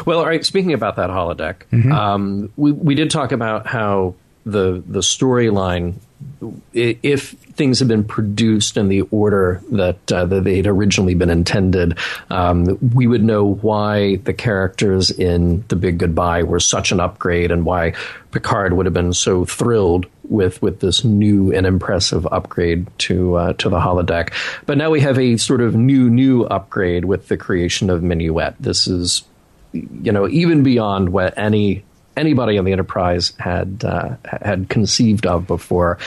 Well, 0.05 0.19
all 0.19 0.27
right. 0.27 0.45
Speaking 0.45 0.75
about 0.75 0.97
that 0.97 1.09
holodeck, 1.09 1.63
Mm-hmm. 1.73 1.93
um, 1.93 2.53
we 2.59 2.73
we 2.73 2.95
did 2.95 3.11
talk 3.11 3.33
about 3.33 3.67
how 3.67 4.17
the 4.45 4.83
the 4.87 5.01
storyline, 5.01 5.95
if 6.73 7.31
things 7.31 7.79
had 7.79 7.89
been 7.89 8.05
produced 8.05 8.77
in 8.77 8.89
the 8.89 9.03
order 9.03 9.63
that 9.71 10.13
uh, 10.13 10.25
that 10.27 10.45
they'd 10.45 10.67
originally 10.67 11.15
been 11.15 11.31
intended, 11.31 11.99
um, 12.31 12.79
we 12.95 13.07
would 13.07 13.23
know 13.23 13.55
why 13.55 14.17
the 14.17 14.35
characters 14.35 15.11
in 15.11 15.65
The 15.69 15.77
Big 15.77 15.99
Goodbye 15.99 16.43
were 16.43 16.61
such 16.61 16.93
an 16.93 17.01
upgrade, 17.01 17.51
and 17.51 17.65
why 17.65 17.95
Picard 18.33 18.75
would 18.75 18.87
have 18.87 18.95
been 18.95 19.13
so 19.13 19.45
thrilled 19.45 20.07
with 20.25 20.61
with 20.63 20.81
this 20.81 21.05
new 21.05 21.53
and 21.53 21.67
impressive 21.67 22.27
upgrade 22.27 22.87
to 22.99 23.37
uh, 23.37 23.53
to 23.55 23.69
the 23.69 23.79
holodeck. 23.79 24.33
But 24.67 24.79
now 24.79 24.91
we 24.91 25.01
have 25.01 25.19
a 25.19 25.37
sort 25.37 25.61
of 25.61 25.75
new 25.75 26.11
new 26.11 26.45
upgrade 26.45 27.05
with 27.05 27.29
the 27.29 27.37
creation 27.37 27.91
of 27.91 28.03
Minuet. 28.03 28.57
This 28.59 28.87
is 28.87 29.25
you 29.75 30.13
know, 30.13 30.29
even 30.29 30.63
beyond 30.63 31.11
what 31.11 31.37
any 31.37 31.85
anybody 32.17 32.59
on 32.59 32.65
the 32.65 32.73
Enterprise 32.73 33.33
had 33.39 33.85
uh, 33.85 34.17
had 34.25 34.69
conceived 34.69 35.27
of 35.27 35.47
before. 35.47 35.99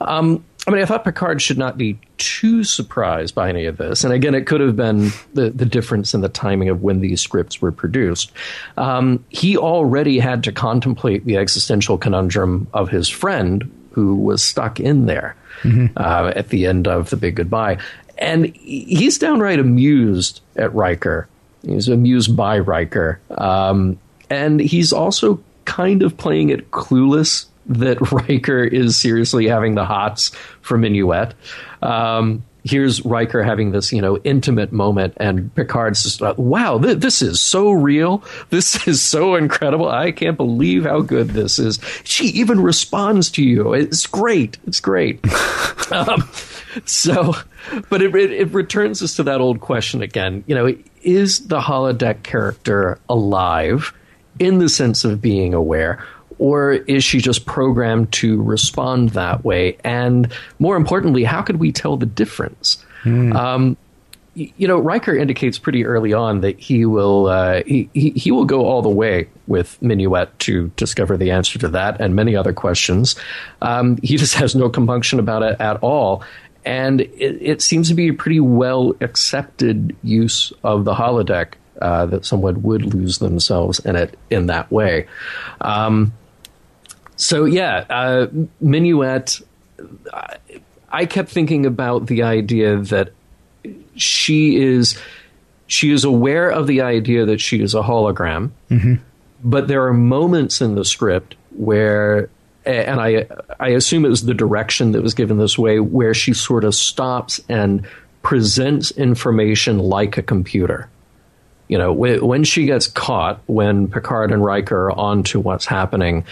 Um, 0.00 0.44
I 0.66 0.72
mean, 0.72 0.82
I 0.82 0.84
thought 0.84 1.04
Picard 1.04 1.40
should 1.40 1.58
not 1.58 1.78
be 1.78 1.96
too 2.18 2.64
surprised 2.64 3.36
by 3.36 3.48
any 3.48 3.66
of 3.66 3.76
this. 3.76 4.02
And 4.02 4.12
again, 4.12 4.34
it 4.34 4.46
could 4.46 4.60
have 4.60 4.74
been 4.74 5.10
the, 5.32 5.50
the 5.50 5.64
difference 5.64 6.12
in 6.12 6.22
the 6.22 6.28
timing 6.28 6.68
of 6.68 6.82
when 6.82 7.00
these 7.00 7.20
scripts 7.20 7.62
were 7.62 7.70
produced. 7.70 8.32
Um, 8.76 9.24
he 9.28 9.56
already 9.56 10.18
had 10.18 10.42
to 10.44 10.52
contemplate 10.52 11.24
the 11.24 11.36
existential 11.36 11.98
conundrum 11.98 12.66
of 12.74 12.88
his 12.88 13.08
friend 13.08 13.70
who 13.92 14.16
was 14.16 14.42
stuck 14.42 14.80
in 14.80 15.06
there 15.06 15.36
uh, 15.96 16.32
at 16.34 16.48
the 16.48 16.66
end 16.66 16.88
of 16.88 17.10
The 17.10 17.16
Big 17.16 17.36
Goodbye. 17.36 17.78
And 18.18 18.46
he's 18.56 19.18
downright 19.18 19.60
amused 19.60 20.40
at 20.56 20.74
Riker. 20.74 21.28
He's 21.64 21.88
amused 21.88 22.36
by 22.36 22.58
Riker. 22.58 23.20
Um, 23.30 23.98
and 24.30 24.58
he's 24.58 24.92
also 24.92 25.42
kind 25.66 26.02
of 26.02 26.16
playing 26.16 26.48
it 26.48 26.70
clueless 26.70 27.46
that 27.66 28.00
Riker 28.12 28.64
is 28.64 28.96
seriously 28.96 29.46
having 29.46 29.74
the 29.74 29.84
hots 29.84 30.30
for 30.62 30.78
Minuet. 30.78 31.34
Um, 31.82 32.44
here's 32.64 33.04
Riker 33.04 33.42
having 33.42 33.70
this, 33.70 33.92
you 33.92 34.00
know, 34.00 34.18
intimate 34.18 34.72
moment, 34.72 35.14
and 35.18 35.54
Picard's 35.54 36.02
just, 36.02 36.22
uh, 36.22 36.34
wow, 36.36 36.78
th- 36.78 36.98
this 36.98 37.22
is 37.22 37.40
so 37.40 37.70
real. 37.70 38.24
This 38.50 38.86
is 38.86 39.02
so 39.02 39.34
incredible. 39.34 39.88
I 39.88 40.12
can't 40.12 40.36
believe 40.36 40.84
how 40.84 41.00
good 41.00 41.30
this 41.30 41.58
is. 41.58 41.80
She 42.04 42.26
even 42.26 42.60
responds 42.60 43.30
to 43.32 43.42
you. 43.42 43.72
It's 43.74 44.06
great. 44.06 44.56
It's 44.66 44.80
great. 44.80 45.20
um, 45.90 46.28
so, 46.84 47.34
but 47.90 48.02
it, 48.02 48.14
it, 48.14 48.32
it 48.32 48.54
returns 48.54 49.02
us 49.02 49.16
to 49.16 49.24
that 49.24 49.40
old 49.40 49.60
question 49.60 50.00
again. 50.00 50.44
You 50.46 50.54
know, 50.54 50.76
is 51.02 51.48
the 51.48 51.60
holodeck 51.60 52.22
character 52.22 52.98
alive 53.08 53.92
in 54.38 54.58
the 54.58 54.68
sense 54.68 55.04
of 55.04 55.20
being 55.20 55.54
aware? 55.54 56.04
Or 56.38 56.72
is 56.72 57.02
she 57.02 57.20
just 57.20 57.46
programmed 57.46 58.12
to 58.14 58.42
respond 58.42 59.10
that 59.10 59.44
way? 59.44 59.78
And 59.82 60.30
more 60.58 60.76
importantly, 60.76 61.24
how 61.24 61.42
could 61.42 61.56
we 61.56 61.72
tell 61.72 61.96
the 61.96 62.06
difference? 62.06 62.84
Um, 63.36 63.76
you 64.36 64.68
know, 64.68 64.78
Riker 64.78 65.16
indicates 65.16 65.58
pretty 65.58 65.86
early 65.86 66.12
on 66.12 66.42
that 66.42 66.60
he 66.60 66.84
will 66.84 67.26
uh, 67.26 67.62
he, 67.66 67.88
he, 67.94 68.10
he 68.10 68.30
will 68.30 68.44
go 68.44 68.66
all 68.66 68.82
the 68.82 68.90
way 68.90 69.28
with 69.46 69.78
Minuet 69.80 70.28
to 70.40 70.70
discover 70.76 71.16
the 71.16 71.30
answer 71.30 71.58
to 71.58 71.68
that 71.68 71.98
and 72.02 72.14
many 72.14 72.36
other 72.36 72.52
questions. 72.52 73.16
Um, 73.62 73.96
he 74.02 74.18
just 74.18 74.34
has 74.34 74.54
no 74.54 74.68
compunction 74.68 75.18
about 75.18 75.42
it 75.42 75.58
at 75.58 75.78
all, 75.78 76.22
and 76.66 77.00
it, 77.00 77.38
it 77.40 77.62
seems 77.62 77.88
to 77.88 77.94
be 77.94 78.08
a 78.08 78.14
pretty 78.14 78.40
well 78.40 78.94
accepted 79.00 79.96
use 80.02 80.52
of 80.62 80.84
the 80.84 80.94
holodeck 80.94 81.54
uh, 81.80 82.06
that 82.06 82.24
someone 82.24 82.62
would 82.62 82.94
lose 82.94 83.18
themselves 83.18 83.78
in 83.80 83.96
it 83.96 84.18
in 84.30 84.46
that 84.46 84.70
way. 84.70 85.06
Um, 85.60 86.12
so 87.16 87.44
yeah, 87.44 87.84
uh, 87.88 88.26
Minuet. 88.60 89.42
I 90.90 91.04
kept 91.04 91.28
thinking 91.28 91.66
about 91.66 92.06
the 92.06 92.22
idea 92.22 92.78
that 92.78 93.12
she 93.96 94.56
is 94.56 94.98
she 95.66 95.90
is 95.90 96.04
aware 96.04 96.50
of 96.50 96.66
the 96.66 96.82
idea 96.82 97.26
that 97.26 97.40
she 97.40 97.60
is 97.60 97.74
a 97.74 97.82
hologram, 97.82 98.50
mm-hmm. 98.70 98.94
but 99.42 99.68
there 99.68 99.84
are 99.86 99.92
moments 99.92 100.60
in 100.60 100.76
the 100.76 100.84
script 100.84 101.34
where, 101.50 102.30
and 102.64 103.00
I 103.00 103.26
I 103.58 103.70
assume 103.70 104.04
it 104.04 104.08
was 104.08 104.24
the 104.24 104.34
direction 104.34 104.92
that 104.92 105.02
was 105.02 105.14
given 105.14 105.38
this 105.38 105.58
way, 105.58 105.80
where 105.80 106.14
she 106.14 106.32
sort 106.32 106.64
of 106.64 106.74
stops 106.74 107.40
and 107.48 107.86
presents 108.22 108.90
information 108.92 109.78
like 109.78 110.16
a 110.16 110.22
computer. 110.22 110.88
You 111.68 111.78
know, 111.78 111.92
when 111.92 112.44
she 112.44 112.66
gets 112.66 112.86
caught, 112.86 113.40
when 113.46 113.88
Picard 113.88 114.30
and 114.30 114.44
Riker 114.44 114.86
are 114.86 114.92
onto 114.92 115.40
what's 115.40 115.66
happening, 115.66 116.24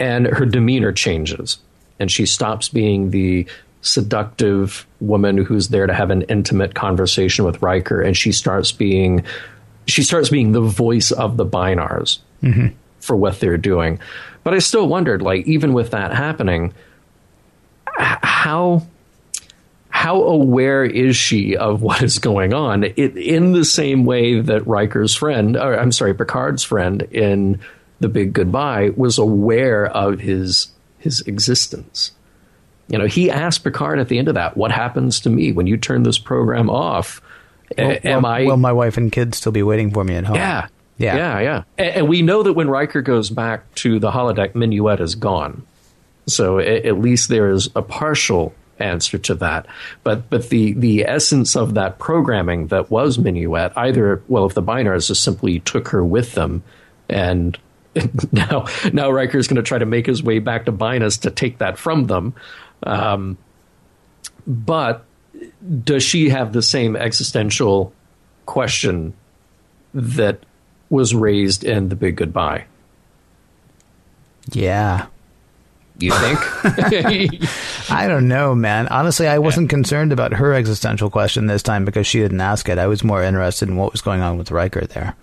and 0.00 0.26
her 0.26 0.44
demeanor 0.44 0.92
changes, 0.92 1.58
and 2.00 2.10
she 2.10 2.26
stops 2.26 2.68
being 2.68 3.10
the 3.10 3.46
seductive 3.82 4.86
woman 5.00 5.36
who's 5.36 5.68
there 5.68 5.86
to 5.86 5.94
have 5.94 6.10
an 6.10 6.22
intimate 6.22 6.74
conversation 6.74 7.44
with 7.44 7.62
Riker, 7.62 8.00
and 8.00 8.16
she 8.16 8.32
starts 8.32 8.72
being 8.72 9.24
she 9.86 10.02
starts 10.02 10.28
being 10.30 10.52
the 10.52 10.60
voice 10.60 11.10
of 11.12 11.36
the 11.36 11.46
Binars 11.46 12.18
mm-hmm. 12.42 12.68
for 13.00 13.16
what 13.16 13.40
they're 13.40 13.58
doing. 13.58 13.98
But 14.42 14.54
I 14.54 14.58
still 14.58 14.88
wondered, 14.88 15.22
like, 15.22 15.46
even 15.46 15.72
with 15.72 15.90
that 15.90 16.12
happening, 16.12 16.72
how 17.96 18.86
how 19.94 20.20
aware 20.24 20.84
is 20.84 21.14
she 21.14 21.56
of 21.56 21.80
what 21.80 22.02
is 22.02 22.18
going 22.18 22.52
on? 22.52 22.82
It, 22.82 23.16
in 23.16 23.52
the 23.52 23.64
same 23.64 24.04
way 24.04 24.40
that 24.40 24.66
Riker's 24.66 25.14
friend, 25.14 25.56
or 25.56 25.78
I'm 25.78 25.92
sorry, 25.92 26.12
Picard's 26.14 26.64
friend 26.64 27.02
in 27.12 27.60
The 28.00 28.08
Big 28.08 28.32
Goodbye 28.32 28.90
was 28.96 29.18
aware 29.18 29.86
of 29.86 30.18
his 30.18 30.72
his 30.98 31.20
existence. 31.20 32.10
You 32.88 32.98
know, 32.98 33.06
he 33.06 33.30
asked 33.30 33.62
Picard 33.62 34.00
at 34.00 34.08
the 34.08 34.18
end 34.18 34.26
of 34.26 34.34
that, 34.34 34.56
"What 34.56 34.72
happens 34.72 35.20
to 35.20 35.30
me 35.30 35.52
when 35.52 35.68
you 35.68 35.76
turn 35.76 36.02
this 36.02 36.18
program 36.18 36.68
off? 36.68 37.22
Well, 37.78 37.96
Am 38.02 38.22
well, 38.24 38.32
I? 38.32 38.44
Will 38.46 38.56
my 38.56 38.72
wife 38.72 38.96
and 38.96 39.12
kids 39.12 39.38
still 39.38 39.52
be 39.52 39.62
waiting 39.62 39.92
for 39.92 40.02
me 40.02 40.16
at 40.16 40.24
home?" 40.24 40.34
Yeah, 40.34 40.66
yeah, 40.98 41.16
yeah, 41.16 41.40
yeah. 41.40 41.62
And, 41.78 41.94
and 41.96 42.08
we 42.08 42.20
know 42.20 42.42
that 42.42 42.54
when 42.54 42.68
Riker 42.68 43.00
goes 43.00 43.30
back 43.30 43.72
to 43.76 44.00
the 44.00 44.10
holodeck, 44.10 44.54
Minuet 44.56 45.00
is 45.00 45.14
gone. 45.14 45.64
So 46.26 46.58
at, 46.58 46.84
at 46.84 46.98
least 46.98 47.28
there 47.28 47.48
is 47.48 47.70
a 47.76 47.80
partial 47.80 48.52
answer 48.78 49.18
to 49.18 49.34
that. 49.36 49.66
But 50.02 50.28
but 50.30 50.48
the 50.48 50.72
the 50.72 51.04
essence 51.06 51.56
of 51.56 51.74
that 51.74 51.98
programming 51.98 52.68
that 52.68 52.90
was 52.90 53.18
Minuet, 53.18 53.72
either 53.76 54.22
well, 54.28 54.46
if 54.46 54.54
the 54.54 54.62
Binars 54.62 55.08
just 55.08 55.22
simply 55.22 55.60
took 55.60 55.88
her 55.88 56.04
with 56.04 56.32
them, 56.32 56.62
and 57.08 57.58
now 58.32 58.66
now 58.92 59.10
Riker 59.10 59.38
is 59.38 59.48
going 59.48 59.56
to 59.56 59.62
try 59.62 59.78
to 59.78 59.86
make 59.86 60.06
his 60.06 60.22
way 60.22 60.38
back 60.38 60.64
to 60.66 60.72
Bynaus 60.72 61.20
to 61.22 61.30
take 61.30 61.58
that 61.58 61.78
from 61.78 62.06
them, 62.06 62.34
um, 62.82 63.38
but 64.46 65.04
does 65.84 66.02
she 66.02 66.28
have 66.28 66.52
the 66.52 66.62
same 66.62 66.96
existential 66.96 67.92
question 68.46 69.14
that 69.92 70.40
was 70.90 71.14
raised 71.14 71.64
in 71.64 71.88
The 71.88 71.96
Big 71.96 72.16
Goodbye? 72.16 72.66
Yeah. 74.52 75.06
You 75.98 76.10
think? 76.10 76.38
I 77.90 78.08
don't 78.08 78.26
know, 78.26 78.54
man. 78.54 78.88
Honestly, 78.88 79.28
I 79.28 79.38
wasn't 79.38 79.70
concerned 79.70 80.12
about 80.12 80.32
her 80.32 80.52
existential 80.52 81.08
question 81.08 81.46
this 81.46 81.62
time 81.62 81.84
because 81.84 82.06
she 82.06 82.18
didn't 82.18 82.40
ask 82.40 82.68
it. 82.68 82.78
I 82.78 82.88
was 82.88 83.04
more 83.04 83.22
interested 83.22 83.68
in 83.68 83.76
what 83.76 83.92
was 83.92 84.00
going 84.00 84.20
on 84.20 84.36
with 84.36 84.50
Riker 84.50 84.86
there. 84.86 85.14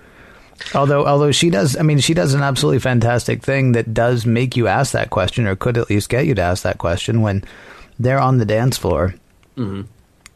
Although, 0.73 1.05
although 1.05 1.31
she 1.31 1.49
does, 1.49 1.75
I 1.75 1.81
mean, 1.81 1.99
she 1.99 2.13
does 2.13 2.33
an 2.33 2.41
absolutely 2.41 2.79
fantastic 2.79 3.43
thing 3.43 3.73
that 3.73 3.93
does 3.93 4.25
make 4.25 4.55
you 4.55 4.67
ask 4.67 4.93
that 4.93 5.09
question, 5.09 5.47
or 5.47 5.55
could 5.55 5.77
at 5.77 5.89
least 5.89 6.09
get 6.09 6.25
you 6.25 6.35
to 6.35 6.41
ask 6.41 6.63
that 6.63 6.77
question 6.77 7.21
when 7.21 7.43
they're 7.99 8.19
on 8.19 8.37
the 8.37 8.45
dance 8.45 8.77
floor. 8.77 9.15
Mm-hmm. 9.57 9.81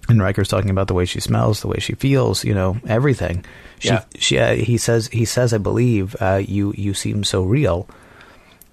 And 0.08 0.22
Riker's 0.22 0.50
talking 0.50 0.70
about 0.70 0.88
the 0.88 0.94
way 0.94 1.06
she 1.06 1.20
smells, 1.20 1.62
the 1.62 1.68
way 1.68 1.80
she 1.80 1.94
feels, 1.94 2.44
you 2.44 2.54
know, 2.54 2.78
everything. 2.88 3.46
She, 3.80 3.90
yeah. 3.90 4.04
she, 4.16 4.38
uh, 4.38 4.56
he 4.56 4.78
says, 4.78 5.08
he 5.08 5.26
says, 5.26 5.54
I 5.54 5.58
believe, 5.58 6.16
uh, 6.20 6.42
you, 6.46 6.74
you 6.78 6.94
seem 6.94 7.24
so 7.24 7.44
real, 7.44 7.88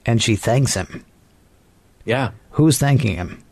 and 0.05 0.23
she 0.23 0.37
thanks 0.37 0.75
him. 0.75 1.05
Yeah. 2.05 2.31
Who's 2.53 2.79
thanking 2.79 3.17
him? 3.17 3.43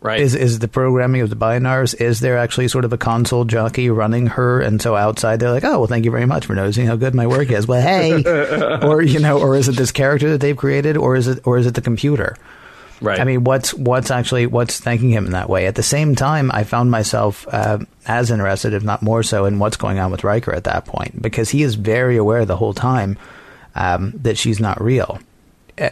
Right. 0.00 0.20
Is 0.20 0.36
is 0.36 0.60
the 0.60 0.68
programming 0.68 1.22
of 1.22 1.30
the 1.30 1.36
binars? 1.36 2.00
Is 2.00 2.20
there 2.20 2.38
actually 2.38 2.68
sort 2.68 2.84
of 2.84 2.92
a 2.92 2.98
console 2.98 3.44
jockey 3.44 3.90
running 3.90 4.28
her? 4.28 4.60
And 4.60 4.80
so 4.80 4.94
outside 4.94 5.40
they're 5.40 5.50
like, 5.50 5.64
oh, 5.64 5.78
well, 5.78 5.86
thank 5.88 6.04
you 6.04 6.12
very 6.12 6.26
much 6.26 6.46
for 6.46 6.54
noticing 6.54 6.86
how 6.86 6.94
good 6.94 7.16
my 7.16 7.26
work 7.26 7.50
is. 7.50 7.66
Well, 7.66 7.82
hey, 7.82 8.22
or 8.86 9.02
you 9.02 9.18
know, 9.18 9.40
or 9.40 9.56
is 9.56 9.68
it 9.68 9.72
this 9.72 9.90
character 9.90 10.30
that 10.30 10.40
they've 10.40 10.56
created, 10.56 10.96
or 10.96 11.16
is 11.16 11.26
it 11.26 11.44
or 11.44 11.58
is 11.58 11.66
it 11.66 11.74
the 11.74 11.80
computer? 11.80 12.36
Right. 13.00 13.18
I 13.18 13.24
mean, 13.24 13.42
what's 13.42 13.74
what's 13.74 14.12
actually 14.12 14.46
what's 14.46 14.78
thanking 14.78 15.10
him 15.10 15.26
in 15.26 15.32
that 15.32 15.48
way? 15.48 15.66
At 15.66 15.74
the 15.74 15.82
same 15.82 16.14
time, 16.14 16.52
I 16.52 16.62
found 16.62 16.92
myself 16.92 17.46
uh, 17.50 17.78
as 18.06 18.30
interested, 18.30 18.74
if 18.74 18.84
not 18.84 19.02
more 19.02 19.24
so, 19.24 19.46
in 19.46 19.58
what's 19.58 19.76
going 19.76 19.98
on 19.98 20.12
with 20.12 20.22
Riker 20.22 20.52
at 20.52 20.64
that 20.64 20.84
point 20.84 21.20
because 21.20 21.50
he 21.50 21.64
is 21.64 21.74
very 21.74 22.16
aware 22.16 22.44
the 22.44 22.56
whole 22.56 22.74
time 22.74 23.18
um, 23.74 24.12
that 24.22 24.38
she's 24.38 24.60
not 24.60 24.80
real 24.80 25.20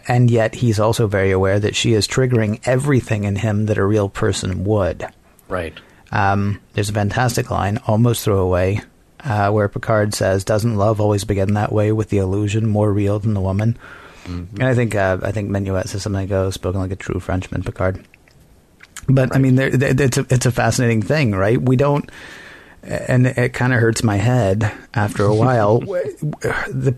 and 0.08 0.30
yet 0.30 0.56
he's 0.56 0.80
also 0.80 1.06
very 1.06 1.30
aware 1.30 1.58
that 1.58 1.76
she 1.76 1.92
is 1.92 2.08
triggering 2.08 2.60
everything 2.64 3.24
in 3.24 3.36
him 3.36 3.66
that 3.66 3.78
a 3.78 3.84
real 3.84 4.08
person 4.08 4.64
would. 4.64 5.06
Right. 5.48 5.74
Um, 6.12 6.60
there's 6.72 6.90
a 6.90 6.94
fantastic 6.94 7.50
line, 7.50 7.78
almost 7.86 8.24
throwaway, 8.24 8.80
uh, 9.24 9.50
where 9.50 9.68
Picard 9.68 10.14
says, 10.14 10.44
"Doesn't 10.44 10.76
love 10.76 11.00
always 11.00 11.24
begin 11.24 11.54
that 11.54 11.72
way, 11.72 11.92
with 11.92 12.10
the 12.10 12.18
illusion 12.18 12.66
more 12.66 12.92
real 12.92 13.18
than 13.18 13.34
the 13.34 13.40
woman?" 13.40 13.76
Mm-hmm. 14.24 14.56
And 14.56 14.64
I 14.64 14.74
think 14.74 14.94
uh, 14.94 15.18
I 15.22 15.32
think 15.32 15.50
Minuet 15.50 15.88
says 15.88 16.02
something 16.02 16.28
like, 16.28 16.30
"Oh, 16.30 16.50
spoken 16.50 16.80
like 16.80 16.92
a 16.92 16.96
true 16.96 17.20
Frenchman, 17.20 17.62
Picard." 17.62 18.04
But 19.08 19.30
right. 19.30 19.36
I 19.36 19.38
mean, 19.38 19.58
it's 19.58 20.18
a 20.18 20.26
it's 20.30 20.46
a 20.46 20.52
fascinating 20.52 21.02
thing, 21.02 21.32
right? 21.32 21.60
We 21.60 21.76
don't 21.76 22.10
and 22.86 23.26
it 23.26 23.52
kind 23.52 23.72
of 23.72 23.80
hurts 23.80 24.02
my 24.02 24.16
head 24.16 24.72
after 24.94 25.24
a 25.24 25.34
while. 25.34 25.80
the, 25.80 26.94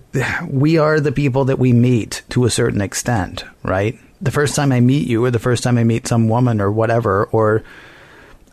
we 0.48 0.78
are 0.78 1.00
the 1.00 1.12
people 1.12 1.46
that 1.46 1.58
we 1.58 1.72
meet 1.72 2.22
to 2.30 2.44
a 2.44 2.50
certain 2.50 2.80
extent, 2.80 3.44
right? 3.62 3.98
The 4.20 4.30
first 4.30 4.54
time 4.54 4.72
I 4.72 4.80
meet 4.80 5.06
you, 5.06 5.24
or 5.24 5.30
the 5.30 5.38
first 5.38 5.62
time 5.62 5.78
I 5.78 5.84
meet 5.84 6.06
some 6.06 6.28
woman, 6.28 6.60
or 6.60 6.70
whatever, 6.70 7.24
or 7.26 7.62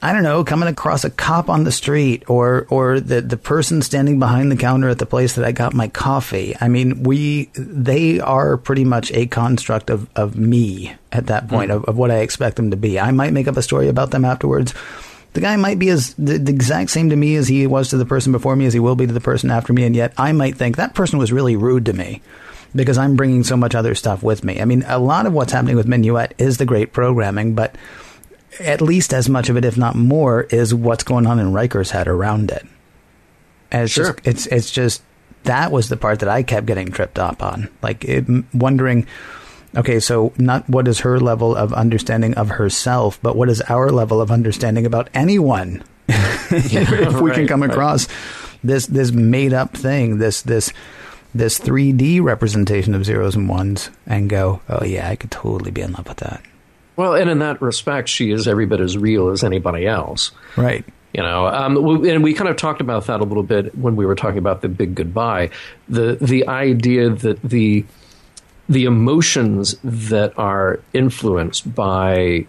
I 0.02 0.14
don't 0.14 0.24
know, 0.24 0.44
coming 0.44 0.70
across 0.70 1.04
a 1.04 1.10
cop 1.10 1.50
on 1.50 1.64
the 1.64 1.72
street, 1.72 2.30
or 2.30 2.68
or 2.70 3.00
the 3.00 3.22
the 3.22 3.38
person 3.38 3.82
standing 3.82 4.20
behind 4.20 4.52
the 4.52 4.58
counter 4.58 4.90
at 4.90 5.00
the 5.00 5.06
place 5.08 5.34
that 5.34 5.46
I 5.46 5.52
got 5.52 5.74
my 5.74 5.88
coffee. 5.88 6.56
I 6.62 6.68
mean, 6.68 7.04
we 7.04 7.50
they 7.56 8.20
are 8.20 8.58
pretty 8.58 8.86
much 8.86 9.12
a 9.12 9.26
construct 9.26 9.90
of 9.90 10.08
of 10.16 10.38
me 10.38 10.96
at 11.12 11.28
that 11.28 11.48
point 11.48 11.72
mm. 11.72 11.76
of, 11.76 11.86
of 11.86 11.98
what 11.98 12.12
I 12.12 12.18
expect 12.18 12.58
them 12.58 12.70
to 12.72 12.78
be. 12.78 13.00
I 13.00 13.12
might 13.12 13.34
make 13.34 13.48
up 13.48 13.58
a 13.58 13.64
story 13.64 13.88
about 13.88 14.12
them 14.12 14.24
afterwards 14.24 14.74
the 15.36 15.42
guy 15.42 15.56
might 15.58 15.78
be 15.78 15.90
as 15.90 16.14
the, 16.14 16.38
the, 16.38 16.52
exact 16.52 16.90
same 16.90 17.10
to 17.10 17.16
me 17.16 17.36
as 17.36 17.48
he 17.48 17.68
was 17.68 17.90
to 17.90 17.98
the 17.98 18.06
person 18.06 18.32
before 18.32 18.56
me 18.56 18.66
as 18.66 18.74
he 18.74 18.80
will 18.80 18.96
be 18.96 19.06
to 19.06 19.14
the 19.14 19.22
person 19.22 19.52
after 19.52 19.74
me 19.74 19.84
and 19.84 19.96
yet 19.96 20.14
i 20.18 20.32
might 20.32 20.58
think 20.58 20.78
that 20.78 20.96
person 20.96 21.20
was 21.20 21.32
really 21.32 21.56
rude 21.56 21.86
to 21.86 21.94
me 21.94 22.22
because 22.74 22.98
i'm 22.98 23.16
bringing 23.16 23.44
so 23.44 23.56
much 23.56 23.76
other 23.76 23.96
stuff 23.96 24.24
with 24.24 24.44
me. 24.44 24.60
I 24.62 24.66
mean 24.66 24.84
a 24.88 25.00
lot 25.00 25.26
of 25.26 25.34
what's 25.34 25.54
happening 25.54 25.76
with 25.76 25.88
minuet 25.88 26.34
is 26.38 26.58
the 26.58 26.66
great 26.66 26.94
programming 26.94 27.54
but 27.54 27.76
at 28.60 28.82
least 28.82 29.14
as 29.14 29.30
much 29.30 29.50
of 29.50 29.58
it 29.58 29.66
if 29.66 29.78
not 29.78 29.96
more 29.96 30.44
is 30.44 30.74
what's 30.74 31.04
going 31.04 31.28
on 31.28 31.40
in 31.40 31.54
riker's 31.54 31.92
head 31.92 32.08
around 32.08 32.52
it. 32.52 32.66
And 33.72 33.84
it's 33.84 33.94
sure. 33.94 34.14
just 34.14 34.28
it's 34.28 34.46
it's 34.48 34.72
just 34.72 35.02
that 35.44 35.72
was 35.72 35.90
the 35.90 35.98
part 35.98 36.20
that 36.20 36.30
i 36.30 36.44
kept 36.44 36.66
getting 36.66 36.92
tripped 36.92 37.20
up 37.20 37.44
on. 37.44 37.70
Like 37.82 38.04
it, 38.06 38.26
wondering 38.54 39.08
Okay, 39.76 40.00
so 40.00 40.32
not 40.38 40.68
what 40.70 40.88
is 40.88 41.00
her 41.00 41.20
level 41.20 41.56
of 41.56 41.74
understanding 41.74 42.34
of 42.36 42.50
herself, 42.50 43.20
but 43.22 43.36
what 43.36 43.50
is 43.50 43.62
our 43.68 43.92
level 43.92 44.22
of 44.22 44.32
understanding 44.32 44.86
about 44.86 45.10
anyone? 45.14 45.84
if, 46.08 46.52
if 46.92 47.22
we 47.22 47.32
can 47.32 47.48
come 47.48 47.64
across 47.64 48.08
right. 48.08 48.60
this 48.64 48.86
this 48.88 49.12
made 49.12 49.54
up 49.54 49.76
thing, 49.76 50.18
this 50.18 50.42
this 50.44 50.72
this 51.34 51.60
3D 51.60 52.24
representation 52.24 52.96
of 52.96 53.04
zeros 53.04 53.36
and 53.36 53.50
ones, 53.50 53.90
and 54.08 54.30
go, 54.30 54.62
oh 54.70 54.86
yeah, 54.86 55.10
I 55.10 55.18
could 55.18 55.32
totally 55.32 55.72
be 55.72 55.82
in 55.82 55.92
love 55.92 56.08
with 56.08 56.18
that. 56.18 56.42
Well, 56.96 57.14
and 57.14 57.30
in 57.30 57.40
that 57.40 57.62
respect, 57.62 58.08
she 58.08 58.32
is 58.32 58.48
every 58.48 58.66
bit 58.66 58.80
as 58.80 58.98
real 58.98 59.30
as 59.30 59.44
anybody 59.44 59.86
else. 59.86 60.32
Right. 60.56 60.86
You 61.14 61.24
know, 61.24 61.48
um, 61.48 62.06
and 62.06 62.24
we 62.24 62.34
kind 62.34 62.50
of 62.50 62.58
talked 62.58 62.82
about 62.82 63.08
that 63.08 63.22
a 63.22 63.24
little 63.24 63.44
bit 63.44 63.78
when 63.78 63.96
we 63.96 64.06
were 64.06 64.16
talking 64.16 64.38
about 64.38 64.62
the 64.62 64.70
big 64.70 64.96
goodbye. 64.96 65.50
The 65.88 66.18
the 66.20 66.48
idea 66.48 67.10
that 67.10 67.42
the 67.42 67.86
the 68.68 68.86
emotions 68.86 69.76
that 69.84 70.38
are 70.38 70.80
influenced 70.94 71.74
by 71.74 72.46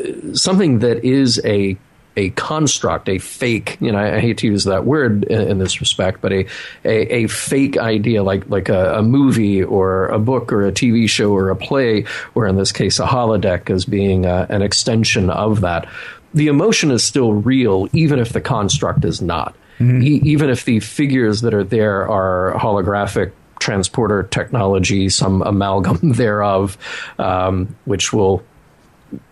uh, 0.00 0.34
something 0.34 0.80
that 0.80 1.04
is 1.04 1.40
a 1.44 1.76
a 2.16 2.30
construct, 2.30 3.08
a 3.08 3.18
fake. 3.18 3.78
You 3.80 3.92
know, 3.92 3.98
I 3.98 4.20
hate 4.20 4.38
to 4.38 4.46
use 4.46 4.64
that 4.64 4.84
word 4.84 5.24
in, 5.24 5.40
in 5.48 5.58
this 5.58 5.80
respect, 5.80 6.20
but 6.20 6.32
a, 6.32 6.46
a, 6.84 7.24
a 7.24 7.26
fake 7.28 7.78
idea, 7.78 8.22
like 8.22 8.48
like 8.50 8.68
a, 8.68 8.98
a, 8.98 9.02
movie 9.02 9.62
or 9.62 10.06
a 10.06 10.18
book 10.18 10.52
or 10.52 10.66
a 10.66 10.72
TV 10.72 11.08
show 11.08 11.32
or 11.32 11.50
a 11.50 11.56
play, 11.56 12.04
or 12.34 12.46
in 12.46 12.56
this 12.56 12.72
case, 12.72 12.98
a 12.98 13.06
holodeck 13.06 13.70
as 13.70 13.84
being 13.84 14.26
a, 14.26 14.28
uh, 14.28 14.46
an 14.50 14.62
extension 14.62 15.30
of 15.30 15.60
that. 15.60 15.88
The 16.34 16.48
emotion 16.48 16.90
is 16.90 17.02
still 17.02 17.32
real, 17.32 17.88
even 17.92 18.18
if 18.18 18.32
the 18.32 18.40
construct 18.40 19.04
is 19.04 19.20
not. 19.22 19.54
Mm-hmm. 19.78 20.02
E- 20.02 20.20
even 20.24 20.50
if 20.50 20.64
the 20.64 20.80
figures 20.80 21.40
that 21.40 21.54
are 21.54 21.64
there 21.64 22.08
are 22.08 22.54
holographic 22.58 23.32
transporter 23.60 24.24
technology, 24.24 25.08
some 25.08 25.42
amalgam 25.42 25.98
thereof, 26.12 26.76
um, 27.18 27.76
which 27.84 28.12
will 28.12 28.42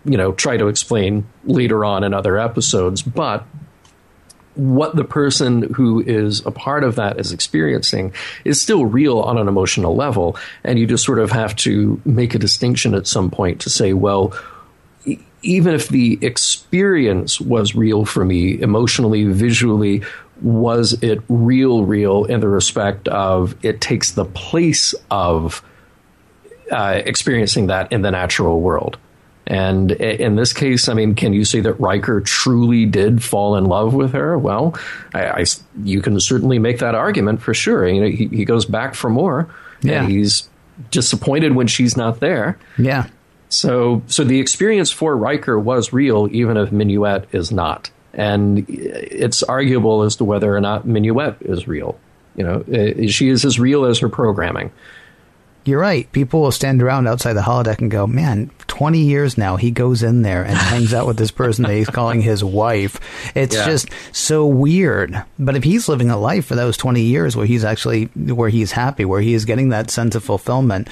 you 0.05 0.17
know 0.17 0.31
try 0.31 0.55
to 0.57 0.67
explain 0.67 1.25
later 1.43 1.83
on 1.83 2.03
in 2.03 2.13
other 2.13 2.37
episodes. 2.37 3.01
But 3.01 3.45
what 4.55 4.95
the 4.95 5.05
person 5.05 5.73
who 5.73 6.01
is 6.01 6.45
a 6.45 6.51
part 6.51 6.83
of 6.83 6.95
that 6.95 7.19
is 7.19 7.31
experiencing 7.31 8.13
is 8.43 8.61
still 8.61 8.85
real 8.85 9.19
on 9.19 9.37
an 9.37 9.47
emotional 9.47 9.95
level. 9.95 10.37
And 10.63 10.77
you 10.77 10.85
just 10.85 11.05
sort 11.05 11.19
of 11.19 11.31
have 11.31 11.55
to 11.57 12.01
make 12.03 12.35
a 12.35 12.39
distinction 12.39 12.93
at 12.93 13.07
some 13.07 13.31
point 13.31 13.61
to 13.61 13.69
say 13.69 13.93
well 13.93 14.33
even 15.41 15.73
if 15.73 15.87
the 15.87 16.19
experience 16.21 17.39
was 17.39 17.73
real 17.73 18.03
for 18.05 18.25
me 18.25 18.59
emotionally 18.61 19.23
visually 19.23 20.03
was 20.41 21.01
it 21.03 21.19
real 21.27 21.85
real 21.85 22.25
in 22.25 22.39
the 22.39 22.47
respect 22.47 23.07
of 23.07 23.55
it 23.63 23.81
takes 23.81 24.11
the 24.11 24.25
place 24.25 24.93
of 25.11 25.63
uh, 26.71 27.01
experiencing 27.05 27.67
that 27.67 27.91
in 27.91 28.01
the 28.01 28.11
natural 28.11 28.61
world 28.61 28.97
and 29.49 29.91
in 29.93 30.35
this 30.35 30.53
case, 30.53 30.87
I 30.87 30.93
mean, 30.93 31.15
can 31.15 31.33
you 31.33 31.43
say 31.43 31.59
that 31.61 31.73
Riker 31.79 32.21
truly 32.21 32.85
did 32.85 33.23
fall 33.23 33.55
in 33.55 33.65
love 33.65 33.95
with 33.95 34.13
her? 34.13 34.37
Well, 34.37 34.79
I, 35.11 35.41
I, 35.41 35.45
you 35.83 36.03
can 36.03 36.19
certainly 36.19 36.59
make 36.59 36.77
that 36.79 36.93
argument 36.93 37.41
for 37.41 37.55
sure. 37.55 37.87
You 37.87 38.01
know, 38.01 38.07
he, 38.09 38.27
he 38.27 38.45
goes 38.45 38.65
back 38.65 38.93
for 38.93 39.09
more. 39.09 39.49
Yeah. 39.81 40.05
he's 40.05 40.47
disappointed 40.91 41.55
when 41.55 41.65
she's 41.65 41.97
not 41.97 42.19
there. 42.19 42.59
Yeah. 42.77 43.07
So, 43.49 44.03
so 44.05 44.23
the 44.23 44.39
experience 44.39 44.91
for 44.91 45.17
Riker 45.17 45.57
was 45.57 45.91
real, 45.91 46.29
even 46.31 46.55
if 46.55 46.69
Minuet 46.69 47.25
is 47.33 47.51
not. 47.51 47.89
And 48.13 48.65
it's 48.67 49.43
arguable 49.43 50.03
as 50.03 50.15
to 50.17 50.23
whether 50.23 50.55
or 50.55 50.61
not 50.61 50.85
Minuet 50.85 51.41
is 51.41 51.67
real. 51.67 51.97
You 52.35 52.43
know, 52.43 52.63
eh, 52.71 53.07
she 53.07 53.29
is 53.29 53.45
as 53.45 53.59
real 53.59 53.85
as 53.85 53.99
her 53.99 54.09
programming 54.09 54.71
you're 55.69 55.79
right. 55.79 56.11
People 56.11 56.41
will 56.41 56.51
stand 56.51 56.81
around 56.81 57.07
outside 57.07 57.33
the 57.33 57.41
holodeck 57.41 57.79
and 57.79 57.91
go, 57.91 58.07
man, 58.07 58.49
20 58.67 58.99
years 58.99 59.37
now, 59.37 59.55
he 59.55 59.71
goes 59.71 60.03
in 60.03 60.21
there 60.21 60.43
and 60.43 60.57
hangs 60.57 60.93
out 60.93 61.05
with 61.05 61.17
this 61.17 61.31
person 61.31 61.63
that 61.63 61.73
he's 61.73 61.89
calling 61.89 62.21
his 62.21 62.43
wife. 62.43 62.99
It's 63.35 63.55
yeah. 63.55 63.65
just 63.65 63.89
so 64.11 64.45
weird. 64.45 65.23
But 65.37 65.55
if 65.55 65.63
he's 65.63 65.87
living 65.87 66.09
a 66.09 66.17
life 66.17 66.45
for 66.45 66.55
those 66.55 66.77
20 66.77 67.01
years 67.01 67.35
where 67.35 67.45
he's 67.45 67.63
actually, 67.63 68.05
where 68.05 68.49
he's 68.49 68.71
happy, 68.71 69.05
where 69.05 69.21
he 69.21 69.33
is 69.33 69.45
getting 69.45 69.69
that 69.69 69.91
sense 69.91 70.15
of 70.15 70.23
fulfillment, 70.23 70.89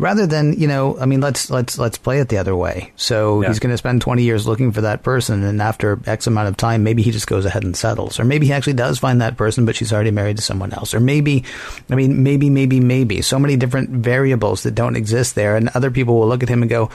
rather 0.00 0.26
than 0.26 0.54
you 0.54 0.66
know 0.66 0.98
i 0.98 1.04
mean 1.04 1.20
let's 1.20 1.50
let's 1.50 1.78
let's 1.78 1.98
play 1.98 2.18
it 2.18 2.28
the 2.28 2.38
other 2.38 2.56
way. 2.56 2.90
So 2.96 3.42
yeah. 3.42 3.48
he's 3.48 3.58
going 3.58 3.72
to 3.72 3.76
spend 3.76 4.00
20 4.00 4.22
years 4.22 4.46
looking 4.46 4.72
for 4.72 4.80
that 4.80 5.02
person 5.02 5.44
and 5.44 5.60
after 5.60 6.00
x 6.06 6.26
amount 6.26 6.48
of 6.48 6.56
time 6.56 6.82
maybe 6.82 7.02
he 7.02 7.10
just 7.10 7.26
goes 7.26 7.44
ahead 7.44 7.62
and 7.62 7.76
settles. 7.76 8.18
Or 8.18 8.24
maybe 8.24 8.46
he 8.46 8.52
actually 8.52 8.72
does 8.72 8.98
find 8.98 9.20
that 9.20 9.36
person 9.36 9.66
but 9.66 9.76
she's 9.76 9.92
already 9.92 10.10
married 10.10 10.38
to 10.38 10.42
someone 10.42 10.72
else. 10.72 10.94
Or 10.94 11.00
maybe 11.00 11.44
i 11.90 11.94
mean 11.94 12.22
maybe 12.22 12.50
maybe 12.50 12.80
maybe. 12.80 13.20
So 13.22 13.38
many 13.38 13.56
different 13.56 13.90
variables 13.90 14.62
that 14.62 14.74
don't 14.74 14.96
exist 14.96 15.34
there 15.34 15.54
and 15.56 15.68
other 15.74 15.90
people 15.90 16.18
will 16.18 16.28
look 16.28 16.42
at 16.42 16.48
him 16.48 16.62
and 16.62 16.70
go 16.70 16.90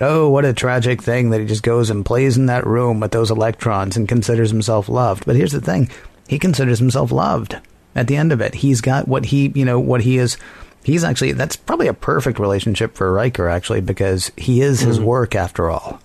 oh 0.00 0.28
what 0.28 0.44
a 0.44 0.52
tragic 0.52 1.02
thing 1.02 1.30
that 1.30 1.40
he 1.40 1.46
just 1.46 1.62
goes 1.62 1.90
and 1.90 2.04
plays 2.04 2.36
in 2.36 2.46
that 2.46 2.66
room 2.66 3.00
with 3.00 3.12
those 3.12 3.30
electrons 3.30 3.96
and 3.96 4.08
considers 4.08 4.50
himself 4.50 4.88
loved. 4.88 5.24
But 5.24 5.36
here's 5.36 5.52
the 5.52 5.60
thing. 5.60 5.90
He 6.26 6.38
considers 6.38 6.80
himself 6.80 7.12
loved 7.12 7.56
at 7.94 8.08
the 8.08 8.16
end 8.16 8.32
of 8.32 8.40
it. 8.40 8.54
He's 8.54 8.80
got 8.80 9.06
what 9.06 9.26
he 9.26 9.52
you 9.54 9.64
know 9.64 9.78
what 9.78 10.02
he 10.02 10.18
is 10.18 10.36
he's 10.88 11.04
actually 11.04 11.32
that's 11.32 11.54
probably 11.54 11.86
a 11.86 11.94
perfect 11.94 12.38
relationship 12.38 12.96
for 12.96 13.12
Riker 13.12 13.48
actually 13.48 13.82
because 13.82 14.32
he 14.36 14.62
is 14.62 14.80
his 14.80 14.98
mm. 14.98 15.04
work 15.04 15.34
after 15.36 15.70
all. 15.70 16.00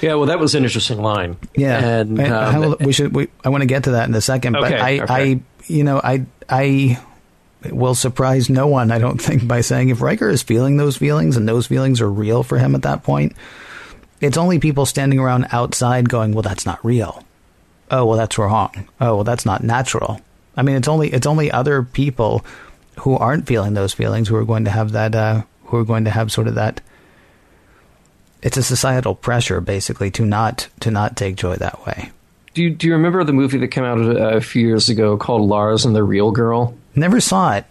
Yeah, 0.00 0.14
well, 0.14 0.26
that 0.26 0.38
was 0.38 0.54
an 0.54 0.64
interesting 0.64 1.02
line. 1.02 1.36
Yeah, 1.54 2.00
and, 2.00 2.18
um, 2.18 2.26
how, 2.26 2.76
we 2.76 2.92
should. 2.92 3.14
We, 3.14 3.28
I 3.44 3.50
want 3.50 3.60
to 3.60 3.66
get 3.66 3.84
to 3.84 3.90
that 3.92 4.08
in 4.08 4.14
a 4.14 4.20
second, 4.22 4.56
okay, 4.56 4.70
but 4.70 4.80
I, 4.80 5.00
okay. 5.00 5.32
I, 5.34 5.40
you 5.66 5.84
know, 5.84 6.00
I, 6.02 6.24
I 6.48 6.98
will 7.70 7.94
surprise 7.94 8.48
no 8.48 8.66
one. 8.66 8.90
I 8.90 8.98
don't 8.98 9.18
think 9.22 9.46
by 9.46 9.60
saying 9.60 9.90
if 9.90 10.00
Riker 10.00 10.30
is 10.30 10.42
feeling 10.42 10.78
those 10.78 10.96
feelings 10.96 11.36
and 11.36 11.46
those 11.46 11.66
feelings 11.66 12.00
are 12.00 12.10
real 12.10 12.42
for 12.42 12.56
him 12.56 12.74
at 12.74 12.82
that 12.82 13.02
point, 13.02 13.36
it's 14.22 14.38
only 14.38 14.58
people 14.58 14.86
standing 14.86 15.18
around 15.18 15.48
outside 15.52 16.08
going, 16.08 16.32
"Well, 16.32 16.42
that's 16.42 16.64
not 16.64 16.82
real." 16.82 17.22
Oh, 17.90 18.06
well, 18.06 18.16
that's 18.16 18.38
wrong. 18.38 18.88
Oh, 19.02 19.16
well, 19.16 19.24
that's 19.24 19.44
not 19.44 19.62
natural. 19.62 20.20
I 20.56 20.62
mean, 20.62 20.76
it's 20.76 20.88
only 20.88 21.12
it's 21.12 21.26
only 21.26 21.52
other 21.52 21.82
people 21.82 22.42
who 23.00 23.16
aren't 23.16 23.46
feeling 23.46 23.74
those 23.74 23.92
feelings 23.92 24.28
who 24.28 24.36
are 24.36 24.44
going 24.44 24.64
to 24.64 24.70
have 24.70 24.92
that 24.92 25.14
uh, 25.14 25.42
who 25.64 25.76
are 25.76 25.84
going 25.84 26.04
to 26.04 26.10
have 26.10 26.32
sort 26.32 26.48
of 26.48 26.54
that 26.54 26.80
it's 28.42 28.56
a 28.56 28.62
societal 28.62 29.14
pressure 29.14 29.60
basically 29.60 30.10
to 30.12 30.24
not 30.24 30.68
to 30.80 30.90
not 30.90 31.16
take 31.16 31.36
joy 31.36 31.56
that 31.56 31.84
way. 31.86 32.10
Do 32.54 32.62
you, 32.62 32.70
do 32.70 32.86
you 32.86 32.94
remember 32.94 33.22
the 33.24 33.32
movie 33.32 33.58
that 33.58 33.68
came 33.68 33.84
out 33.84 34.00
a, 34.00 34.36
a 34.36 34.40
few 34.40 34.66
years 34.66 34.88
ago 34.88 35.16
called 35.16 35.48
Lars 35.48 35.84
and 35.84 35.94
the 35.94 36.02
Real 36.02 36.32
Girl? 36.32 36.76
Never 36.94 37.20
saw 37.20 37.54
it. 37.54 37.66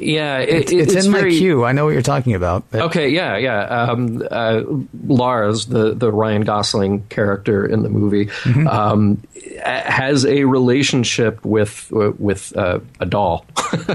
Yeah, 0.00 0.38
it, 0.38 0.48
it's, 0.48 0.72
it's, 0.72 0.94
it's, 0.94 1.06
in 1.06 1.12
very, 1.12 1.32
my 1.32 1.38
queue. 1.38 1.64
I 1.64 1.72
know 1.72 1.84
what 1.84 1.90
you're 1.92 2.02
talking 2.02 2.34
about. 2.34 2.64
But. 2.70 2.82
Okay, 2.82 3.10
yeah, 3.10 3.36
yeah. 3.36 3.62
Um, 3.64 4.26
uh, 4.30 4.62
Lars, 5.06 5.66
the 5.66 5.94
the 5.94 6.10
Ryan 6.10 6.42
Gosling 6.42 7.04
character 7.08 7.66
in 7.66 7.82
the 7.82 7.88
movie, 7.88 8.26
mm-hmm. 8.26 8.66
um, 8.66 9.22
has 9.64 10.24
a 10.24 10.44
relationship 10.44 11.44
with 11.44 11.90
with 11.90 12.56
uh, 12.56 12.80
a 12.98 13.06
doll. 13.06 13.44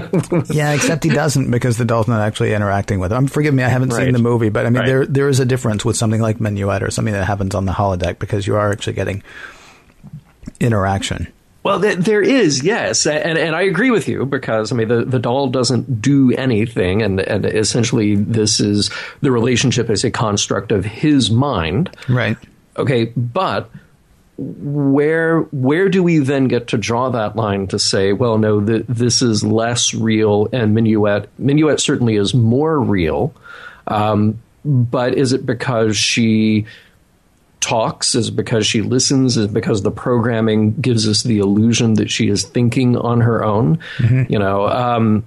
yeah, 0.50 0.72
except 0.72 1.04
he 1.04 1.10
doesn't 1.10 1.50
because 1.50 1.76
the 1.76 1.84
doll's 1.84 2.08
not 2.08 2.20
actually 2.20 2.52
interacting 2.52 3.00
with 3.00 3.12
him. 3.12 3.18
Um, 3.18 3.26
forgive 3.26 3.54
me, 3.54 3.62
I 3.62 3.68
haven't 3.68 3.90
right. 3.90 4.04
seen 4.04 4.12
the 4.12 4.18
movie, 4.18 4.48
but 4.48 4.66
I 4.66 4.70
mean, 4.70 4.80
right. 4.80 4.86
there 4.86 5.06
there 5.06 5.28
is 5.28 5.40
a 5.40 5.44
difference 5.44 5.84
with 5.84 5.96
something 5.96 6.20
like 6.20 6.38
Minuet 6.38 6.82
or 6.82 6.90
something 6.90 7.14
that 7.14 7.24
happens 7.24 7.54
on 7.54 7.64
the 7.64 7.72
holodeck 7.72 8.18
because 8.18 8.46
you 8.46 8.56
are 8.56 8.70
actually 8.72 8.94
getting 8.94 9.22
interaction. 10.60 11.32
Well, 11.66 11.80
th- 11.80 11.98
there 11.98 12.22
is, 12.22 12.62
yes, 12.62 13.06
and 13.08 13.36
and 13.36 13.56
I 13.56 13.62
agree 13.62 13.90
with 13.90 14.06
you 14.06 14.24
because 14.24 14.70
I 14.70 14.76
mean 14.76 14.86
the, 14.86 15.04
the 15.04 15.18
doll 15.18 15.48
doesn't 15.48 16.00
do 16.00 16.30
anything, 16.30 17.02
and 17.02 17.18
and 17.18 17.44
essentially 17.44 18.14
this 18.14 18.60
is 18.60 18.88
the 19.20 19.32
relationship 19.32 19.90
is 19.90 20.04
a 20.04 20.12
construct 20.12 20.70
of 20.70 20.84
his 20.84 21.28
mind, 21.28 21.90
right? 22.08 22.36
Okay, 22.76 23.06
but 23.16 23.68
where 24.38 25.40
where 25.40 25.88
do 25.88 26.04
we 26.04 26.18
then 26.18 26.46
get 26.46 26.68
to 26.68 26.78
draw 26.78 27.08
that 27.10 27.34
line 27.34 27.66
to 27.66 27.80
say, 27.80 28.12
well, 28.12 28.38
no, 28.38 28.64
th- 28.64 28.84
this 28.88 29.20
is 29.20 29.42
less 29.42 29.92
real, 29.92 30.46
and 30.52 30.72
Minuet 30.72 31.26
Minuet 31.36 31.80
certainly 31.80 32.14
is 32.14 32.32
more 32.32 32.78
real, 32.78 33.34
um, 33.88 34.40
but 34.64 35.14
is 35.14 35.32
it 35.32 35.44
because 35.44 35.96
she 35.96 36.64
talks 37.66 38.14
is 38.14 38.30
because 38.30 38.64
she 38.64 38.80
listens 38.80 39.36
is 39.36 39.48
because 39.48 39.82
the 39.82 39.90
programming 39.90 40.72
gives 40.80 41.08
us 41.08 41.24
the 41.24 41.38
illusion 41.38 41.94
that 41.94 42.08
she 42.08 42.28
is 42.28 42.44
thinking 42.44 42.96
on 42.96 43.20
her 43.20 43.42
own 43.44 43.76
mm-hmm. 43.96 44.32
you 44.32 44.38
know 44.38 44.68
um, 44.68 45.24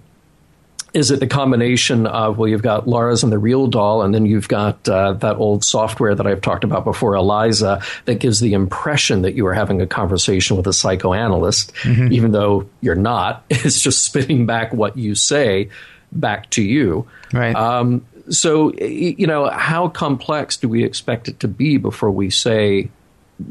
is 0.94 1.12
it 1.12 1.20
the 1.20 1.28
combination 1.28 2.08
of 2.08 2.38
well 2.38 2.48
you've 2.48 2.62
got 2.62 2.88
Lars 2.88 3.24
and 3.24 3.32
the 3.32 3.38
real 3.38 3.68
doll 3.68 4.04
and 4.04 4.16
then 4.16 4.26
you've 4.26 4.48
got 4.48 4.88
uh, 4.88 5.12
that 5.14 5.36
old 5.36 5.66
software 5.66 6.16
that 6.16 6.26
I've 6.26 6.40
talked 6.40 6.64
about 6.64 6.86
before 6.86 7.14
Eliza 7.16 7.82
that 8.06 8.16
gives 8.16 8.40
the 8.40 8.54
impression 8.54 9.24
that 9.24 9.34
you 9.34 9.46
are 9.46 9.54
having 9.54 9.82
a 9.82 9.88
conversation 9.88 10.56
with 10.56 10.66
a 10.66 10.72
psychoanalyst 10.72 11.74
mm-hmm. 11.84 12.14
even 12.14 12.32
though 12.32 12.70
you're 12.80 12.96
not 12.96 13.44
it's 13.50 13.82
just 13.82 14.02
spitting 14.02 14.46
back 14.46 14.74
what 14.74 14.98
you 14.98 15.14
say 15.14 15.70
back 16.14 16.50
to 16.52 16.62
you 16.62 17.06
right 17.34 17.54
um, 17.54 18.06
so, 18.30 18.74
you 18.74 19.28
know, 19.28 19.50
how 19.50 19.88
complex 19.88 20.58
do 20.58 20.70
we 20.70 20.84
expect 20.84 21.28
it 21.28 21.40
to 21.42 21.48
be 21.48 21.78
before 21.78 22.12
we 22.12 22.30
say, 22.30 22.90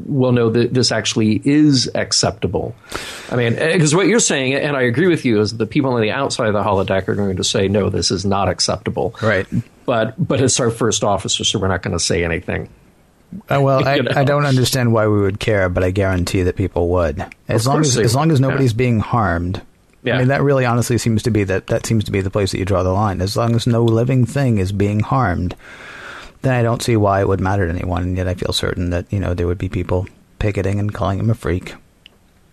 well, 0.05 0.31
no, 0.31 0.51
th- 0.51 0.71
this 0.71 0.91
actually 0.91 1.41
is 1.43 1.89
acceptable? 1.95 2.75
I 3.29 3.35
mean, 3.35 3.55
because 3.55 3.95
what 3.95 4.07
you're 4.07 4.19
saying, 4.19 4.53
and 4.53 4.77
I 4.77 4.83
agree 4.83 5.07
with 5.07 5.25
you, 5.25 5.39
is 5.41 5.57
the 5.57 5.65
people 5.65 5.93
on 5.93 6.01
the 6.01 6.11
outside 6.11 6.47
of 6.47 6.53
the 6.53 6.63
holodeck 6.63 7.07
are 7.07 7.15
going 7.15 7.37
to 7.37 7.43
say, 7.43 7.67
no, 7.67 7.89
this 7.89 8.11
is 8.11 8.25
not 8.25 8.49
acceptable. 8.49 9.15
Right. 9.21 9.47
But, 9.85 10.15
but 10.17 10.41
it's 10.41 10.59
our 10.59 10.69
first 10.69 11.03
officer, 11.03 11.43
so 11.43 11.59
we're 11.59 11.67
not 11.67 11.81
going 11.81 11.97
to 11.97 12.03
say 12.03 12.23
anything. 12.23 12.69
Uh, 13.49 13.61
well, 13.61 13.83
I, 13.87 14.01
I, 14.15 14.23
don't 14.23 14.45
understand 14.45 14.93
why 14.93 15.07
we 15.07 15.19
would 15.19 15.39
care, 15.39 15.69
but 15.69 15.83
I 15.83 15.91
guarantee 15.91 16.43
that 16.43 16.55
people 16.55 16.89
would. 16.89 17.23
As 17.47 17.67
long 17.67 17.81
as 17.81 17.97
as 17.97 18.15
long 18.15 18.31
as 18.31 18.39
nobody's 18.39 18.73
yeah. 18.73 18.77
being 18.77 18.99
harmed, 18.99 19.61
yeah. 20.03 20.15
I 20.15 20.19
mean, 20.19 20.27
that 20.29 20.41
really 20.41 20.65
honestly 20.65 20.97
seems 20.97 21.23
to 21.23 21.31
be 21.31 21.43
that 21.43 21.67
that 21.67 21.85
seems 21.85 22.03
to 22.05 22.11
be 22.11 22.21
the 22.21 22.29
place 22.29 22.51
that 22.51 22.59
you 22.59 22.65
draw 22.65 22.83
the 22.83 22.91
line. 22.91 23.21
As 23.21 23.35
long 23.35 23.55
as 23.55 23.67
no 23.67 23.83
living 23.83 24.25
thing 24.25 24.57
is 24.57 24.71
being 24.71 25.01
harmed, 25.01 25.55
then 26.41 26.53
I 26.53 26.61
don't 26.61 26.81
see 26.81 26.95
why 26.95 27.21
it 27.21 27.27
would 27.27 27.41
matter 27.41 27.65
to 27.65 27.73
anyone. 27.73 28.03
And 28.03 28.17
yet, 28.17 28.27
I 28.27 28.33
feel 28.33 28.53
certain 28.53 28.91
that 28.91 29.11
you 29.11 29.19
know 29.19 29.33
there 29.33 29.47
would 29.47 29.57
be 29.57 29.69
people 29.69 30.07
picketing 30.39 30.79
and 30.79 30.93
calling 30.93 31.19
him 31.19 31.29
a 31.29 31.35
freak. 31.35 31.75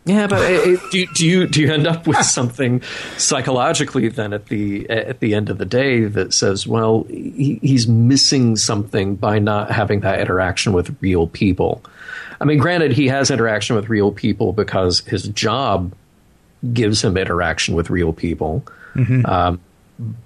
Yeah, 0.07 0.28
but 0.28 0.49
it, 0.49 0.68
it, 0.68 0.80
do, 0.90 0.99
you, 0.99 1.07
do 1.14 1.26
you 1.26 1.47
do 1.47 1.61
you 1.61 1.72
end 1.72 1.86
up 1.86 2.07
with 2.07 2.22
something 2.22 2.80
psychologically 3.16 4.09
then 4.09 4.32
at 4.32 4.47
the 4.47 4.88
at 4.88 5.20
the 5.20 5.34
end 5.34 5.51
of 5.51 5.59
the 5.59 5.64
day 5.64 6.05
that 6.05 6.32
says, 6.32 6.66
well, 6.66 7.05
he, 7.09 7.59
he's 7.62 7.86
missing 7.86 8.57
something 8.57 9.16
by 9.16 9.38
not 9.38 9.70
having 9.70 10.01
that 10.01 10.20
interaction 10.20 10.72
with 10.72 10.97
real 11.01 11.26
people. 11.26 11.82
I 12.40 12.44
mean, 12.44 12.59
granted, 12.59 12.92
he 12.92 13.09
has 13.09 13.30
interaction 13.30 13.76
with 13.76 13.88
real 13.88 14.12
people 14.12 14.53
because 14.53 15.01
his 15.01 15.28
job 15.28 15.92
gives 16.72 17.02
him 17.02 17.16
interaction 17.16 17.74
with 17.74 17.90
real 17.90 18.12
people. 18.12 18.64
Um, 19.24 19.61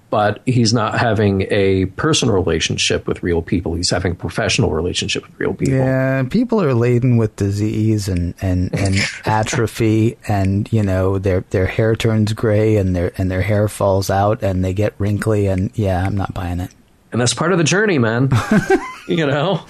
but 0.09 0.41
he's 0.45 0.73
not 0.73 0.99
having 0.99 1.47
a 1.49 1.85
personal 1.85 2.35
relationship 2.35 3.07
with 3.07 3.23
real 3.23 3.41
people. 3.41 3.75
He's 3.75 3.89
having 3.89 4.11
a 4.11 4.15
professional 4.15 4.71
relationship 4.71 5.25
with 5.25 5.39
real 5.39 5.53
people. 5.53 5.75
Yeah, 5.75 6.23
people 6.29 6.61
are 6.61 6.73
laden 6.73 7.15
with 7.15 7.35
disease 7.37 8.09
and, 8.09 8.33
and, 8.41 8.73
and 8.77 8.95
atrophy, 9.25 10.17
and 10.27 10.71
you 10.73 10.83
know 10.83 11.19
their 11.19 11.41
their 11.51 11.65
hair 11.65 11.95
turns 11.95 12.33
gray 12.33 12.75
and 12.75 12.93
their 12.93 13.13
and 13.17 13.31
their 13.31 13.41
hair 13.41 13.69
falls 13.69 14.09
out 14.09 14.43
and 14.43 14.63
they 14.63 14.73
get 14.73 14.93
wrinkly, 14.97 15.47
and 15.47 15.71
yeah, 15.75 16.05
I'm 16.05 16.17
not 16.17 16.33
buying 16.33 16.59
it. 16.59 16.71
And 17.11 17.19
that's 17.19 17.33
part 17.33 17.51
of 17.51 17.57
the 17.57 17.63
journey, 17.63 17.97
man. 17.97 18.29
you 19.07 19.25
know? 19.25 19.65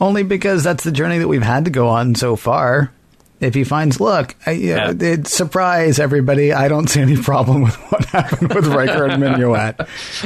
Only 0.00 0.22
because 0.22 0.62
that's 0.62 0.84
the 0.84 0.92
journey 0.92 1.18
that 1.18 1.28
we've 1.28 1.42
had 1.42 1.64
to 1.66 1.70
go 1.70 1.88
on 1.88 2.14
so 2.14 2.36
far. 2.36 2.92
If 3.40 3.54
he 3.54 3.62
finds, 3.62 4.00
look, 4.00 4.34
I, 4.46 4.52
yeah. 4.52 4.92
It, 4.98 5.28
surprise 5.28 6.00
everybody. 6.00 6.52
I 6.52 6.66
don't 6.66 6.88
see 6.88 7.00
any 7.00 7.16
problem 7.16 7.62
with 7.64 7.76
what 7.90 8.04
happened 8.06 8.52
with 8.52 8.66
Riker 8.66 9.06
and 9.06 9.22
Minuet. 9.22 9.80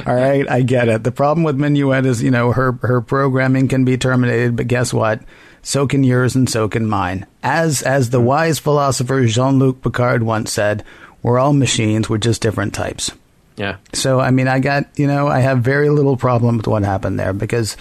All 0.07 0.15
right, 0.15 0.49
I 0.49 0.63
get 0.63 0.89
it. 0.89 1.05
The 1.05 1.13
problem 1.13 1.45
with 1.45 1.59
Minuet 1.59 2.07
is, 2.07 2.23
you 2.23 2.31
know, 2.31 2.53
her 2.53 2.73
her 2.83 3.01
programming 3.03 3.69
can 3.69 3.85
be 3.85 3.99
terminated, 3.99 4.57
but 4.57 4.67
guess 4.69 4.95
what? 4.95 5.21
So 5.63 5.87
can 5.87 6.03
yours, 6.03 6.35
and 6.35 6.49
so 6.49 6.69
can 6.69 6.89
mine. 6.89 7.27
As 7.43 7.83
as 7.83 8.11
the 8.11 8.21
wise 8.21 8.59
philosopher 8.59 9.27
Jean 9.27 9.59
Luc 9.59 9.83
Picard 9.83 10.23
once 10.23 10.51
said, 10.51 10.83
"We're 11.23 11.39
all 11.39 11.53
machines. 11.53 12.09
We're 12.09 12.19
just 12.19 12.41
different 12.43 12.73
types." 12.75 13.13
Yeah. 13.57 13.77
So, 13.93 14.21
I 14.21 14.31
mean, 14.31 14.49
I 14.49 14.61
got, 14.61 14.87
you 14.99 15.07
know, 15.07 15.29
I 15.29 15.41
have 15.41 15.59
very 15.59 15.89
little 15.91 16.17
problem 16.17 16.57
with 16.57 16.67
what 16.67 16.83
happened 16.83 17.19
there 17.19 17.33
because, 17.33 17.77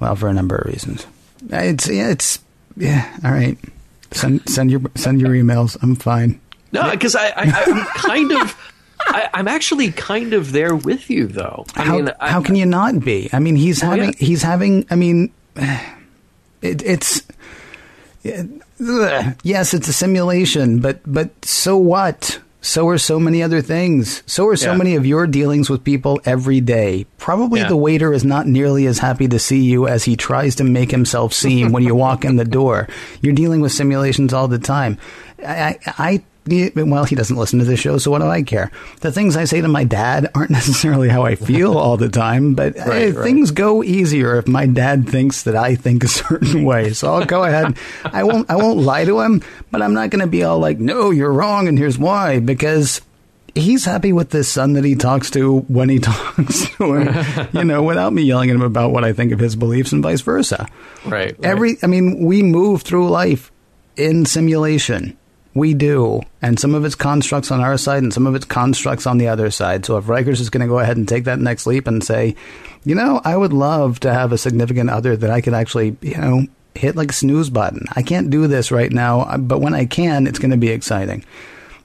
well, 0.00 0.16
for 0.16 0.28
a 0.28 0.32
number 0.32 0.56
of 0.56 0.66
reasons. 0.66 1.06
It's, 1.50 1.88
it's, 1.88 2.38
yeah, 2.76 3.16
all 3.24 3.30
right. 3.30 3.58
Send, 4.12 4.48
send 4.48 4.70
your, 4.70 4.80
send 4.94 5.20
your 5.20 5.30
emails. 5.30 5.76
I'm 5.82 5.94
fine. 5.96 6.40
No, 6.72 6.90
because 6.90 7.14
I, 7.14 7.28
I, 7.28 7.64
I'm 7.66 7.84
kind 7.86 8.32
of. 8.32 8.72
I, 9.00 9.28
I'm 9.34 9.46
actually 9.48 9.92
kind 9.92 10.32
of 10.34 10.52
there 10.52 10.74
with 10.74 11.08
you, 11.10 11.26
though. 11.26 11.64
I 11.76 11.82
how, 11.84 11.96
mean, 11.96 12.12
I- 12.18 12.30
how 12.30 12.42
can 12.42 12.54
you 12.56 12.66
not 12.66 13.00
be? 13.00 13.28
I 13.32 13.38
mean, 13.38 13.54
he's 13.56 13.82
Well, 13.82 13.92
having, 13.92 14.08
yeah. 14.18 14.26
he's 14.26 14.42
having, 14.42 14.86
I 14.90 14.94
mean, 14.96 15.32
it, 16.62 16.82
it's, 16.82 17.22
it, 18.24 18.48
yes, 19.42 19.74
it's 19.74 19.88
a 19.88 19.92
simulation, 19.92 20.80
but, 20.80 21.00
but 21.06 21.30
so 21.44 21.76
what? 21.76 22.40
So 22.66 22.88
are 22.88 22.98
so 22.98 23.20
many 23.20 23.44
other 23.44 23.62
things. 23.62 24.24
So 24.26 24.48
are 24.48 24.56
so 24.56 24.72
Yeah. 24.72 24.76
many 24.76 24.96
of 24.96 25.06
your 25.06 25.28
dealings 25.28 25.70
with 25.70 25.84
people 25.84 26.20
every 26.24 26.60
day. 26.60 27.06
Probably 27.16 27.60
Yeah. 27.60 27.68
the 27.68 27.76
waiter 27.76 28.12
is 28.12 28.24
not 28.24 28.48
nearly 28.48 28.86
as 28.86 28.98
happy 28.98 29.28
to 29.28 29.38
see 29.38 29.60
you 29.60 29.86
as 29.86 30.02
he 30.02 30.16
tries 30.16 30.56
to 30.56 30.64
make 30.64 30.90
himself 30.90 31.32
seem 31.32 31.70
when 31.70 31.84
you 31.84 31.94
walk 31.94 32.24
in 32.24 32.34
the 32.34 32.44
door. 32.44 32.88
You're 33.22 33.34
dealing 33.34 33.60
with 33.60 33.70
simulations 33.70 34.32
all 34.32 34.48
the 34.48 34.58
time. 34.58 34.98
I, 35.46 35.76
I, 35.96 36.22
well, 36.74 37.04
he 37.04 37.14
doesn't 37.16 37.36
listen 37.36 37.58
to 37.58 37.64
this 37.64 37.80
show, 37.80 37.98
so 37.98 38.10
what 38.10 38.20
do 38.20 38.26
I 38.28 38.42
care? 38.42 38.70
The 39.00 39.10
things 39.12 39.36
I 39.36 39.44
say 39.44 39.60
to 39.60 39.68
my 39.68 39.84
dad 39.84 40.30
aren't 40.34 40.50
necessarily 40.60 41.08
how 41.08 41.24
I 41.24 41.34
feel 41.34 41.76
all 41.76 41.96
the 41.96 42.08
time, 42.08 42.54
but 42.54 42.76
Right, 42.76 42.86
eh, 42.88 43.10
right. 43.12 43.22
things 43.24 43.50
go 43.50 43.82
easier 43.82 44.36
if 44.38 44.46
my 44.48 44.66
dad 44.66 45.08
thinks 45.08 45.42
that 45.44 45.56
I 45.56 45.74
think 45.74 46.04
a 46.04 46.08
certain 46.22 46.64
way. 46.64 46.92
So 46.92 47.12
I'll 47.12 47.24
go 47.26 47.44
ahead. 47.44 47.76
I 48.04 48.22
won't. 48.24 48.48
I 48.50 48.56
won't 48.56 48.78
lie 48.78 49.04
to 49.04 49.20
him, 49.20 49.42
but 49.70 49.82
I'm 49.82 49.94
not 49.94 50.10
going 50.10 50.20
to 50.20 50.26
be 50.26 50.42
all 50.44 50.58
like, 50.58 50.78
"No, 50.78 51.10
you're 51.10 51.32
wrong," 51.32 51.68
and 51.68 51.78
here's 51.78 51.98
why. 51.98 52.38
Because 52.38 53.00
he's 53.54 53.84
happy 53.86 54.12
with 54.12 54.30
this 54.30 54.48
son 54.50 54.74
that 54.74 54.84
he 54.84 54.94
talks 54.94 55.30
to 55.30 55.60
when 55.60 55.88
he 55.88 55.98
talks 55.98 56.68
to 56.76 56.94
him, 56.94 57.48
you 57.54 57.64
know, 57.64 57.82
without 57.82 58.12
me 58.12 58.22
yelling 58.22 58.50
at 58.50 58.54
him 58.56 58.60
about 58.62 58.90
what 58.92 59.02
I 59.04 59.12
think 59.14 59.32
of 59.32 59.38
his 59.38 59.56
beliefs 59.56 59.92
and 59.92 60.02
vice 60.02 60.20
versa. 60.20 60.68
right, 61.06 61.10
right. 61.10 61.36
Every, 61.42 61.76
I 61.82 61.86
mean, 61.86 62.18
we 62.26 62.42
move 62.42 62.82
through 62.82 63.08
life 63.08 63.50
in 63.96 64.26
simulation. 64.26 65.16
We 65.56 65.72
do. 65.72 66.20
And 66.42 66.60
some 66.60 66.74
of 66.74 66.84
it's 66.84 66.94
constructs 66.94 67.50
on 67.50 67.62
our 67.62 67.78
side 67.78 68.02
and 68.02 68.12
some 68.12 68.26
of 68.26 68.34
it's 68.34 68.44
constructs 68.44 69.06
on 69.06 69.16
the 69.16 69.28
other 69.28 69.50
side. 69.50 69.86
So 69.86 69.96
if 69.96 70.04
Rikers 70.04 70.38
is 70.38 70.50
going 70.50 70.60
to 70.60 70.66
go 70.66 70.80
ahead 70.80 70.98
and 70.98 71.08
take 71.08 71.24
that 71.24 71.38
next 71.38 71.66
leap 71.66 71.86
and 71.86 72.04
say, 72.04 72.36
you 72.84 72.94
know, 72.94 73.22
I 73.24 73.38
would 73.38 73.54
love 73.54 73.98
to 74.00 74.12
have 74.12 74.32
a 74.32 74.38
significant 74.38 74.90
other 74.90 75.16
that 75.16 75.30
I 75.30 75.40
could 75.40 75.54
actually, 75.54 75.96
you 76.02 76.18
know, 76.18 76.46
hit 76.74 76.94
like 76.94 77.10
a 77.10 77.14
snooze 77.14 77.48
button. 77.48 77.86
I 77.96 78.02
can't 78.02 78.28
do 78.28 78.46
this 78.46 78.70
right 78.70 78.92
now, 78.92 79.34
but 79.38 79.62
when 79.62 79.72
I 79.72 79.86
can, 79.86 80.26
it's 80.26 80.38
going 80.38 80.50
to 80.50 80.58
be 80.58 80.68
exciting. 80.68 81.24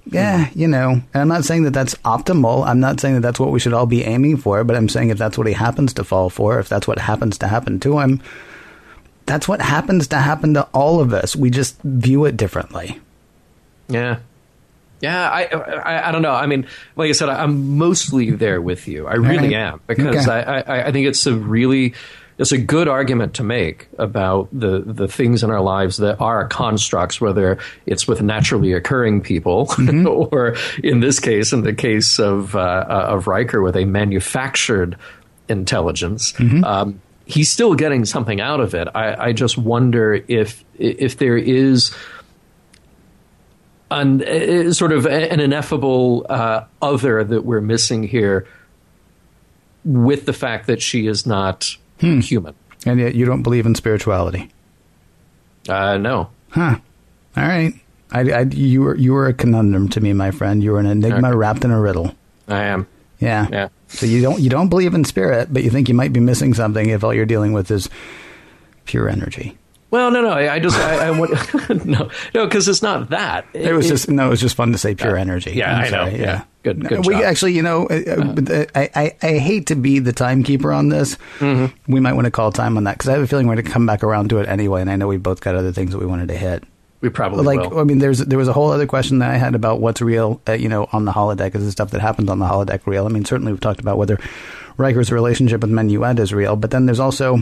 Yeah, 0.05 0.47
hmm. 0.47 0.59
you 0.59 0.67
know, 0.67 0.89
and 0.89 1.05
I'm 1.13 1.29
not 1.29 1.45
saying 1.45 1.63
that 1.63 1.71
that's 1.71 1.95
optimal. 2.03 2.67
I'm 2.67 2.81
not 2.81 2.99
saying 2.99 3.15
that 3.15 3.21
that's 3.21 3.39
what 3.39 3.51
we 3.51 3.59
should 3.61 3.71
all 3.71 3.85
be 3.85 4.03
aiming 4.03 4.35
for, 4.35 4.65
but 4.65 4.75
I'm 4.75 4.89
saying 4.89 5.11
if 5.11 5.17
that's 5.17 5.37
what 5.37 5.47
he 5.47 5.53
happens 5.53 5.93
to 5.93 6.03
fall 6.03 6.29
for, 6.29 6.59
if 6.59 6.67
that's 6.67 6.89
what 6.89 6.99
happens 6.99 7.37
to 7.37 7.47
happen 7.47 7.79
to 7.79 7.99
him, 7.99 8.21
that's 9.27 9.47
what 9.47 9.61
happens 9.61 10.07
to 10.07 10.17
happen 10.17 10.55
to 10.55 10.63
all 10.73 10.99
of 10.99 11.13
us. 11.13 11.37
We 11.37 11.49
just 11.49 11.81
view 11.83 12.25
it 12.25 12.35
differently. 12.35 12.99
Yeah. 13.91 14.19
Yeah, 15.01 15.29
I, 15.29 15.45
I 15.45 16.09
I 16.09 16.11
don't 16.11 16.21
know. 16.21 16.31
I 16.33 16.45
mean, 16.45 16.67
like 16.95 17.09
I 17.09 17.13
said, 17.13 17.27
I'm 17.27 17.77
mostly 17.79 18.29
there 18.29 18.61
with 18.61 18.87
you. 18.87 19.07
I 19.07 19.15
really 19.15 19.47
right. 19.47 19.53
am 19.53 19.81
because 19.87 20.27
Okay. 20.27 20.31
I, 20.31 20.59
I 20.61 20.87
I 20.87 20.91
think 20.91 21.07
it's 21.07 21.25
a 21.25 21.33
really 21.33 21.95
it's 22.37 22.51
a 22.51 22.57
good 22.59 22.87
argument 22.87 23.33
to 23.35 23.43
make 23.43 23.87
about 23.97 24.47
the 24.51 24.79
the 24.85 25.07
things 25.07 25.43
in 25.43 25.49
our 25.49 25.61
lives 25.61 25.97
that 25.97 26.21
are 26.21 26.47
constructs, 26.47 27.19
whether 27.19 27.57
it's 27.87 28.07
with 28.07 28.21
naturally 28.21 28.73
occurring 28.73 29.21
people 29.21 29.65
Mm-hmm. 29.81 30.07
or 30.07 30.55
in 30.83 30.99
this 30.99 31.19
case, 31.19 31.51
in 31.51 31.63
the 31.63 31.73
case 31.73 32.19
of 32.19 32.55
uh, 32.55 32.59
uh, 32.59 33.05
of 33.09 33.25
Riker, 33.25 33.61
with 33.63 33.75
a 33.75 33.85
manufactured 33.85 34.97
intelligence. 35.49 36.33
Mm-hmm. 36.33 36.63
Um, 36.63 37.01
he's 37.25 37.51
still 37.51 37.73
getting 37.75 38.05
something 38.05 38.39
out 38.39 38.59
of 38.59 38.73
it. 38.75 38.87
I, 38.93 39.29
I 39.29 39.33
just 39.33 39.57
wonder 39.57 40.23
if 40.27 40.63
if 40.77 41.17
there 41.17 41.37
is 41.37 41.91
an, 43.91 44.23
uh, 44.23 44.73
sort 44.73 44.91
of 44.91 45.05
an 45.05 45.39
ineffable 45.39 46.25
uh, 46.29 46.63
other 46.81 47.23
that 47.23 47.45
we're 47.45 47.61
missing 47.61 48.03
here 48.03 48.47
with 49.85 50.25
the 50.25 50.33
fact 50.33 50.67
that 50.67 50.81
she 50.81 51.07
is 51.07 51.25
not 51.25 51.75
human. 51.99 52.55
And 52.85 52.99
yet 52.99 53.13
you 53.15 53.25
don't 53.25 53.43
believe 53.43 53.65
in 53.65 53.75
spirituality. 53.75 54.49
Uh, 55.69 55.97
no. 55.97 56.29
Huh. 56.49 56.77
All 57.37 57.43
right. 57.43 57.73
I, 58.11 58.19
I, 58.31 58.41
you, 58.41 58.81
were, 58.81 58.95
you 58.95 59.13
were 59.13 59.27
a 59.27 59.33
conundrum 59.33 59.87
to 59.89 60.01
me, 60.01 60.11
my 60.13 60.31
friend. 60.31 60.63
You 60.63 60.71
were 60.73 60.79
an 60.79 60.85
enigma 60.87 61.29
Okay. 61.29 61.37
wrapped 61.37 61.63
in 61.63 61.71
a 61.71 61.79
riddle. 61.79 62.15
I 62.47 62.63
am. 62.63 62.87
Yeah. 63.19 63.47
Yeah. 63.51 63.67
So 63.87 64.05
you 64.05 64.21
don't 64.21 64.39
you 64.39 64.49
don't 64.49 64.69
believe 64.69 64.93
in 64.95 65.03
spirit, 65.05 65.53
but 65.53 65.63
you 65.63 65.69
think 65.69 65.87
you 65.89 65.93
might 65.93 66.11
be 66.11 66.19
missing 66.19 66.53
something 66.53 66.89
if 66.89 67.03
all 67.03 67.13
you're 67.13 67.25
dealing 67.27 67.53
with 67.53 67.69
is 67.69 67.87
pure 68.85 69.07
energy. 69.07 69.57
Well, 69.91 70.09
no, 70.09 70.21
no. 70.21 70.29
I, 70.29 70.55
I 70.55 70.59
just, 70.59 70.77
I, 70.79 71.07
I 71.07 71.11
want, 71.11 71.31
no, 71.85 72.09
no, 72.33 72.45
because 72.45 72.67
it's 72.67 72.81
not 72.81 73.09
that. 73.09 73.45
It 73.53 73.73
was 73.73 73.87
just 73.87 74.09
no. 74.09 74.27
It 74.27 74.29
was 74.29 74.41
just 74.41 74.55
fun 74.55 74.71
to 74.71 74.77
say 74.77 74.95
pure 74.95 75.17
energy. 75.17 75.51
yeah, 75.51 75.75
I'm 75.75 75.79
I 75.79 75.83
know. 75.83 75.89
sorry, 75.89 76.19
Yeah. 76.19 76.43
Good- 76.63 76.87
good 76.87 77.05
we 77.07 77.15
job. 77.15 77.23
actually, 77.23 77.53
you 77.53 77.61
know, 77.63 77.87
uh, 77.87 77.95
uh, 78.53 78.65
I, 78.75 78.89
I 78.95 79.15
I 79.21 79.37
hate 79.39 79.67
to 79.67 79.75
be 79.75 79.99
the 79.99 80.13
timekeeper 80.13 80.71
on 80.71 80.89
this. 80.89 81.17
Mm-hmm. 81.39 81.91
We 81.91 81.99
might 81.99 82.13
want 82.13 82.25
to 82.25 82.31
call 82.31 82.51
time 82.51 82.77
on 82.77 82.83
that 82.85 82.93
because 82.99 83.09
I 83.09 83.13
have 83.13 83.21
a 83.21 83.27
feeling 83.27 83.47
we're 83.47 83.55
going 83.55 83.65
to 83.65 83.71
come 83.71 83.85
back 83.85 84.03
around 84.03 84.29
to 84.29 84.37
it 84.37 84.47
anyway. 84.47 84.81
And 84.81 84.89
I 84.89 84.95
know 84.95 85.07
we 85.07 85.17
both 85.17 85.41
got 85.41 85.55
other 85.55 85.71
things 85.71 85.91
that 85.91 85.97
we 85.97 86.05
wanted 86.05 86.27
to 86.29 86.37
hit. 86.37 86.63
We 87.01 87.09
probably 87.09 87.43
like 87.43 87.71
will. 87.71 87.79
I 87.79 87.83
mean, 87.83 87.97
there's 87.97 88.19
there 88.19 88.37
was 88.37 88.47
a 88.47 88.53
whole 88.53 88.69
other 88.69 88.85
question 88.85 89.17
that 89.19 89.31
I 89.31 89.37
had 89.37 89.55
about 89.55 89.81
what's 89.81 90.01
real, 90.01 90.39
uh, 90.47 90.51
you 90.53 90.69
know, 90.69 90.87
on 90.93 91.05
the 91.05 91.11
holodeck. 91.11 91.55
Is 91.55 91.65
the 91.65 91.71
stuff 91.71 91.89
that 91.91 91.99
happens 92.01 92.29
on 92.29 92.37
the 92.37 92.45
holodeck 92.45 92.85
real? 92.85 93.07
I 93.07 93.09
mean, 93.09 93.25
certainly 93.25 93.51
we've 93.51 93.59
talked 93.59 93.79
about 93.79 93.97
whether 93.97 94.19
Riker's 94.77 95.11
relationship 95.11 95.61
with 95.61 95.71
Minuet 95.71 96.19
is 96.19 96.31
real, 96.31 96.55
but 96.55 96.69
then 96.69 96.85
there's 96.85 96.99
also 96.99 97.41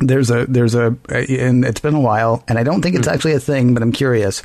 there's 0.00 0.30
a 0.30 0.46
there's 0.46 0.74
a 0.74 0.96
and 1.08 1.64
it's 1.64 1.80
been 1.80 1.94
a 1.94 2.00
while, 2.00 2.42
and 2.48 2.58
I 2.58 2.62
don't 2.62 2.82
think 2.82 2.96
it's 2.96 3.08
actually 3.08 3.34
a 3.34 3.40
thing, 3.40 3.74
but 3.74 3.82
I'm 3.82 3.92
curious. 3.92 4.42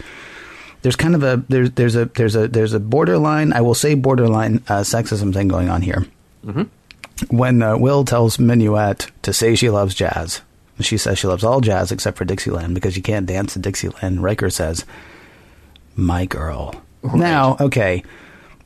There's 0.82 0.96
kind 0.96 1.16
of 1.16 1.24
a 1.24 1.44
there's 1.50 1.72
there's 1.72 1.96
a 1.96 2.06
there's 2.06 2.36
a 2.36 2.48
there's 2.48 2.74
a 2.74 2.80
borderline. 2.80 3.54
I 3.54 3.62
will 3.62 3.74
say 3.74 3.96
borderline 3.96 4.58
uh, 4.68 4.82
sexism 4.82 5.34
thing 5.34 5.48
going 5.48 5.70
on 5.70 5.82
here. 5.82 6.06
When 7.30 7.62
uh, 7.64 7.78
Will 7.78 8.04
tells 8.04 8.38
Minuet 8.38 9.10
to 9.24 9.34
say 9.34 9.56
she 9.56 9.70
loves 9.70 9.96
jazz, 9.96 10.42
she 10.82 10.98
says 10.98 11.18
she 11.18 11.28
loves 11.28 11.44
all 11.44 11.62
jazz 11.62 11.92
except 11.92 12.18
for 12.18 12.26
Dixieland 12.26 12.76
because 12.76 12.98
you 12.98 13.02
can't 13.02 13.26
dance 13.26 13.54
to 13.54 13.60
Dixieland. 13.60 14.22
Riker 14.22 14.50
says, 14.50 14.86
"My 15.96 16.26
girl." 16.26 16.76
Now, 17.14 17.56
okay, 17.62 18.04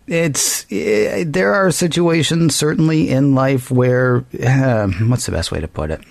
it's 0.07 0.65
eh, 0.71 1.23
there 1.27 1.53
are 1.53 1.71
situations 1.71 2.55
certainly 2.55 3.09
in 3.09 3.35
life 3.35 3.69
where 3.69 4.25
uh, 4.43 4.87
what's 5.03 5.25
the 5.25 5.31
best 5.31 5.51
way 5.51 5.59
to 5.59 5.67
put 5.67 5.91
it? 5.91 6.01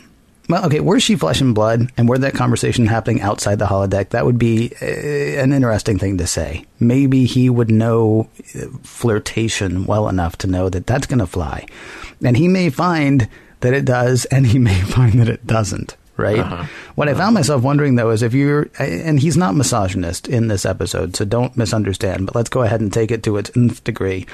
Well, 0.49 0.65
okay, 0.65 0.81
were 0.81 0.99
she 0.99 1.15
flesh 1.15 1.43
and 1.43 1.55
blood, 1.55 1.93
and 1.99 2.09
were 2.09 2.17
that 2.17 2.33
conversation 2.33 2.87
happening 2.87 3.21
outside 3.21 3.59
the 3.59 3.67
holodeck? 3.67 4.11
That 4.11 4.25
would 4.25 4.39
be 4.39 4.73
uh, 4.81 4.87
an 4.87 5.53
interesting 5.53 5.99
thing 5.99 6.17
to 6.19 6.27
say. 6.27 6.65
Maybe 6.81 7.27
he 7.27 7.51
would 7.51 7.71
know 7.71 8.31
uh, 8.57 8.69
flirtation 8.83 9.85
well 9.85 10.09
enough 10.09 10.39
to 10.39 10.47
know 10.47 10.71
that 10.71 10.87
that's 10.87 11.07
going 11.07 11.19
to 11.19 11.27
fly, 11.27 11.67
and 12.25 12.35
he 12.35 12.49
may 12.49 12.71
find 12.71 13.29
that 13.61 13.75
it 13.75 13.85
does, 13.85 14.25
and 14.27 14.47
he 14.47 14.59
may 14.59 14.81
find 14.97 15.21
that 15.21 15.29
it 15.29 15.47
doesn't. 15.47 15.98
Right? 16.19 16.41
Uh-huh. 16.41 16.65
What 16.97 17.09
I 17.09 17.15
found 17.15 17.35
myself 17.35 17.63
wondering 17.63 17.95
though 17.95 18.11
is 18.11 18.23
if 18.23 18.35
you're, 18.35 18.69
and 18.79 19.19
he's 19.19 19.37
not 19.37 19.55
misogynist 19.55 20.29
in 20.29 20.49
this 20.49 20.67
episode, 20.67 21.17
so 21.17 21.25
don't 21.25 21.57
misunderstand. 21.57 22.27
But 22.27 22.35
let's 22.35 22.51
go 22.51 22.63
ahead 22.63 22.81
and 22.81 22.93
take 22.93 23.11
it 23.11 23.23
to 23.23 23.37
its 23.37 23.57
nth 23.57 23.83
degree. 23.85 24.27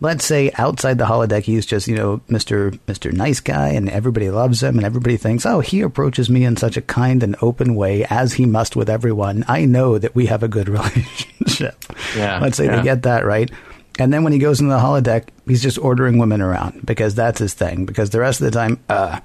Let's 0.00 0.24
say 0.24 0.52
outside 0.58 0.98
the 0.98 1.06
holodeck, 1.06 1.42
he's 1.42 1.66
just 1.66 1.88
you 1.88 1.96
know 1.96 2.20
Mister 2.28 2.72
Mister 2.86 3.10
Nice 3.10 3.40
Guy, 3.40 3.70
and 3.70 3.88
everybody 3.88 4.30
loves 4.30 4.62
him, 4.62 4.76
and 4.76 4.84
everybody 4.84 5.16
thinks, 5.16 5.46
oh, 5.46 5.60
he 5.60 5.80
approaches 5.80 6.30
me 6.30 6.44
in 6.44 6.56
such 6.56 6.76
a 6.76 6.82
kind 6.82 7.22
and 7.22 7.34
open 7.42 7.74
way 7.74 8.04
as 8.10 8.34
he 8.34 8.46
must 8.46 8.76
with 8.76 8.90
everyone. 8.90 9.44
I 9.48 9.64
know 9.64 9.98
that 9.98 10.14
we 10.14 10.26
have 10.26 10.42
a 10.42 10.48
good 10.48 10.68
relationship. 10.68 11.82
Yeah, 12.16 12.38
Let's 12.40 12.56
say 12.58 12.66
yeah. 12.66 12.76
they 12.76 12.82
get 12.82 13.02
that 13.02 13.24
right. 13.24 13.50
And 13.98 14.12
then 14.12 14.24
when 14.24 14.32
he 14.32 14.38
goes 14.38 14.60
into 14.60 14.72
the 14.72 14.78
holodeck, 14.78 15.28
he's 15.46 15.62
just 15.62 15.78
ordering 15.78 16.18
women 16.18 16.40
around 16.40 16.86
because 16.86 17.14
that's 17.14 17.38
his 17.38 17.54
thing. 17.54 17.84
Because 17.84 18.10
the 18.10 18.20
rest 18.20 18.40
of 18.40 18.46
the 18.46 18.50
time, 18.50 18.80
uh, 18.88 19.20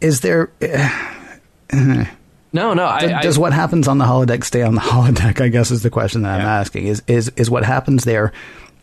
is 0.00 0.20
there 0.20 0.50
No, 2.50 2.72
no. 2.72 2.86
I, 2.86 3.20
does 3.20 3.36
I, 3.36 3.40
what 3.40 3.52
happens 3.52 3.88
on 3.88 3.98
the 3.98 4.04
holodeck 4.04 4.44
stay 4.44 4.62
on 4.62 4.74
the 4.74 4.80
holodeck? 4.82 5.40
I 5.40 5.48
guess 5.48 5.70
is 5.70 5.82
the 5.82 5.90
question 5.90 6.22
that 6.22 6.40
I'm 6.40 6.46
asking. 6.46 6.86
Is 6.86 7.02
is 7.06 7.28
is 7.36 7.50
what 7.50 7.64
happens 7.64 8.04
there 8.04 8.32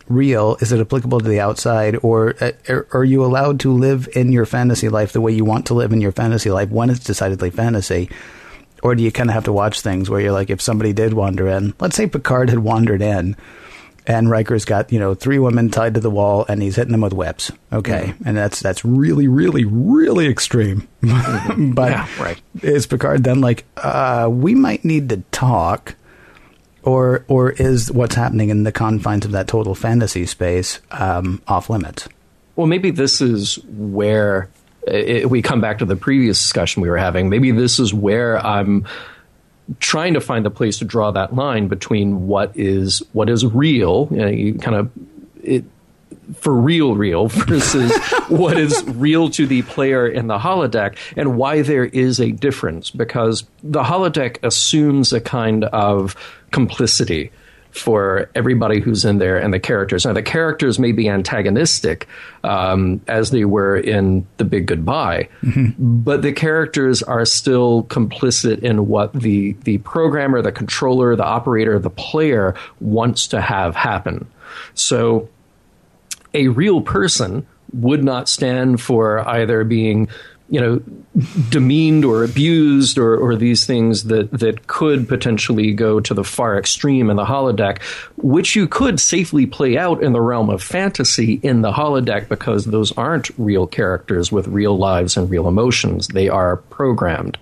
real? 0.08 0.58
Is 0.60 0.72
it 0.72 0.80
applicable 0.80 1.20
to 1.20 1.28
the 1.28 1.40
outside, 1.40 1.98
or 2.04 2.36
uh, 2.42 2.52
are, 2.70 2.88
are 2.94 3.04
you 3.04 3.26
allowed 3.26 3.60
to 3.62 3.72
live 3.72 4.08
in 4.16 4.32
your 4.32 4.46
fantasy 4.46 4.90
life 4.90 5.14
the 5.14 5.22
way 5.22 5.32
you 5.32 5.46
want 5.46 5.66
to 5.68 5.74
live 5.74 5.94
in 5.94 6.02
your 6.02 6.12
fantasy 6.12 6.52
life 6.52 6.70
when 6.70 6.90
it's 6.90 7.00
decidedly 7.04 7.50
fantasy? 7.50 8.10
Or 8.84 8.94
do 8.94 9.02
you 9.02 9.12
kind 9.12 9.30
of 9.30 9.34
have 9.34 9.46
to 9.46 9.54
watch 9.54 9.82
things 9.82 10.10
where 10.10 10.20
you're 10.20 10.32
like, 10.32 10.52
if 10.52 10.62
somebody 10.62 10.94
did 10.94 11.14
wander 11.14 11.48
in, 11.48 11.74
let's 11.80 11.96
say 11.96 12.06
Picard 12.06 12.50
had 12.50 12.60
wandered 12.60 13.02
in, 13.02 13.36
and 14.08 14.30
Riker's 14.30 14.66
got 14.66 14.92
you 14.92 15.00
know 15.00 15.14
three 15.14 15.40
women 15.40 15.70
tied 15.70 15.94
to 15.96 16.00
the 16.00 16.10
wall, 16.10 16.46
and 16.48 16.62
he's 16.62 16.76
hitting 16.76 16.92
them 16.92 17.02
with 17.02 17.14
whips. 17.14 17.52
Okay, 17.72 18.14
and 18.26 18.38
that's 18.38 18.60
that's 18.60 18.86
really, 18.86 19.28
really, 19.28 19.66
really 19.66 20.28
extreme. 20.28 20.88
but 21.02 21.92
Yeah, 21.92 22.08
right. 22.20 22.42
is 22.62 22.88
Picard 22.88 23.24
then 23.24 23.42
like, 23.42 23.66
uh, 23.78 24.30
we 24.32 24.56
might 24.56 24.86
need 24.86 25.10
to 25.10 25.18
talk, 25.32 25.96
or 26.84 27.26
or 27.28 27.52
is 27.52 27.92
what's 27.92 28.16
happening 28.16 28.50
in 28.50 28.64
the 28.64 28.72
confines 28.72 29.26
of 29.26 29.32
that 29.32 29.48
total 29.48 29.76
fantasy 29.76 30.26
space 30.26 30.80
um, 30.92 31.42
off 31.48 31.70
limits? 31.70 32.08
Well, 32.56 32.68
maybe 32.68 32.92
this 32.92 33.22
is 33.22 33.56
where 33.66 34.50
i 34.90 35.26
we 35.26 35.42
come 35.42 35.62
back 35.62 35.80
to 35.80 35.86
the 35.86 35.96
previous 35.96 36.40
discussion 36.42 36.82
we 36.82 36.90
were 36.90 36.98
having. 36.98 37.30
Maybe 37.30 37.52
this 37.52 37.80
is 37.80 37.94
where 37.94 38.38
I'm 38.38 38.86
trying 39.80 40.14
to 40.14 40.22
find 40.22 40.46
the 40.46 40.52
place 40.52 40.80
to 40.80 40.86
draw 40.86 41.12
that 41.12 41.36
line 41.36 41.68
between 41.68 42.28
what 42.28 42.52
is 42.56 43.02
what 43.14 43.30
is 43.30 43.46
real. 43.46 44.08
You, 44.12 44.18
know, 44.18 44.28
you 44.28 44.54
kind 44.56 44.78
of 44.78 44.92
it 45.44 45.66
for 46.34 46.54
real, 46.54 46.96
real 46.96 47.28
versus 47.30 47.96
what 48.28 48.58
is 48.58 48.84
real 48.84 49.30
to 49.30 49.46
the 49.46 49.62
player 49.64 50.08
in 50.08 50.28
the 50.28 50.38
holodeck, 50.38 50.98
and 51.16 51.38
why 51.38 51.62
there 51.62 51.86
is 51.86 52.20
a 52.20 52.32
difference. 52.32 52.90
Because 52.90 53.46
the 53.64 53.84
holodeck 53.84 54.38
assumes 54.44 55.14
a 55.14 55.22
kind 55.22 55.66
of 55.66 56.16
complicity 56.52 57.32
for 57.76 58.30
everybody 58.34 58.80
who's 58.80 59.04
in 59.04 59.18
there 59.18 59.38
and 59.38 59.54
the 59.54 59.60
characters. 59.60 60.06
Now, 60.06 60.14
the 60.14 60.24
characters 60.24 60.80
may 60.80 60.94
be 60.94 61.10
antagonistic, 61.10 62.08
um, 62.44 63.02
as 63.08 63.32
they 63.32 63.44
were 63.44 63.76
in 63.76 64.26
The 64.38 64.46
Big 64.46 64.66
Goodbye, 64.66 65.28
but 65.78 66.22
the 66.22 66.32
characters 66.32 67.04
are 67.04 67.26
still 67.26 67.84
complicit 67.84 68.60
in 68.60 68.88
what 68.88 69.14
the 69.14 69.54
the 69.64 69.80
programmer, 69.80 70.42
the 70.42 70.52
controller, 70.52 71.16
the 71.16 71.26
operator, 71.26 71.78
the 71.78 71.90
player 71.90 72.56
wants 72.80 73.28
to 73.28 73.42
have 73.42 73.76
happen. 73.76 74.28
So 74.74 75.28
a 76.34 76.48
real 76.48 76.82
person 76.82 77.46
would 77.74 78.04
not 78.04 78.30
stand 78.30 78.80
for 78.82 79.28
either 79.28 79.64
being 79.64 80.08
you 80.50 80.62
know 80.62 80.82
demeaned 81.50 82.06
or 82.06 82.24
abused 82.24 82.98
or, 82.98 83.16
or 83.18 83.36
these 83.36 83.66
things 83.66 84.06
that, 84.06 84.30
that 84.32 84.68
could 84.68 85.08
potentially 85.08 85.74
go 85.74 86.00
to 86.00 86.14
the 86.14 86.24
far 86.24 86.58
extreme 86.58 87.10
in 87.10 87.16
the 87.16 87.26
holodeck 87.26 87.82
which 88.18 88.56
you 88.56 88.68
could 88.68 89.00
safely 89.00 89.46
play 89.46 89.78
out 89.78 90.04
in 90.04 90.14
the 90.14 90.22
realm 90.22 90.50
of 90.50 90.62
fantasy 90.62 91.40
in 91.42 91.62
the 91.62 91.72
holodeck 91.72 92.28
because 92.30 92.66
those 92.66 92.92
aren't 92.98 93.30
real 93.38 93.66
characters 93.66 94.32
with 94.32 94.48
real 94.48 94.78
lives 94.78 95.18
and 95.18 95.30
real 95.30 95.48
emotions 95.48 96.08
they 96.10 96.30
are 96.30 96.58
programmed 96.58 97.38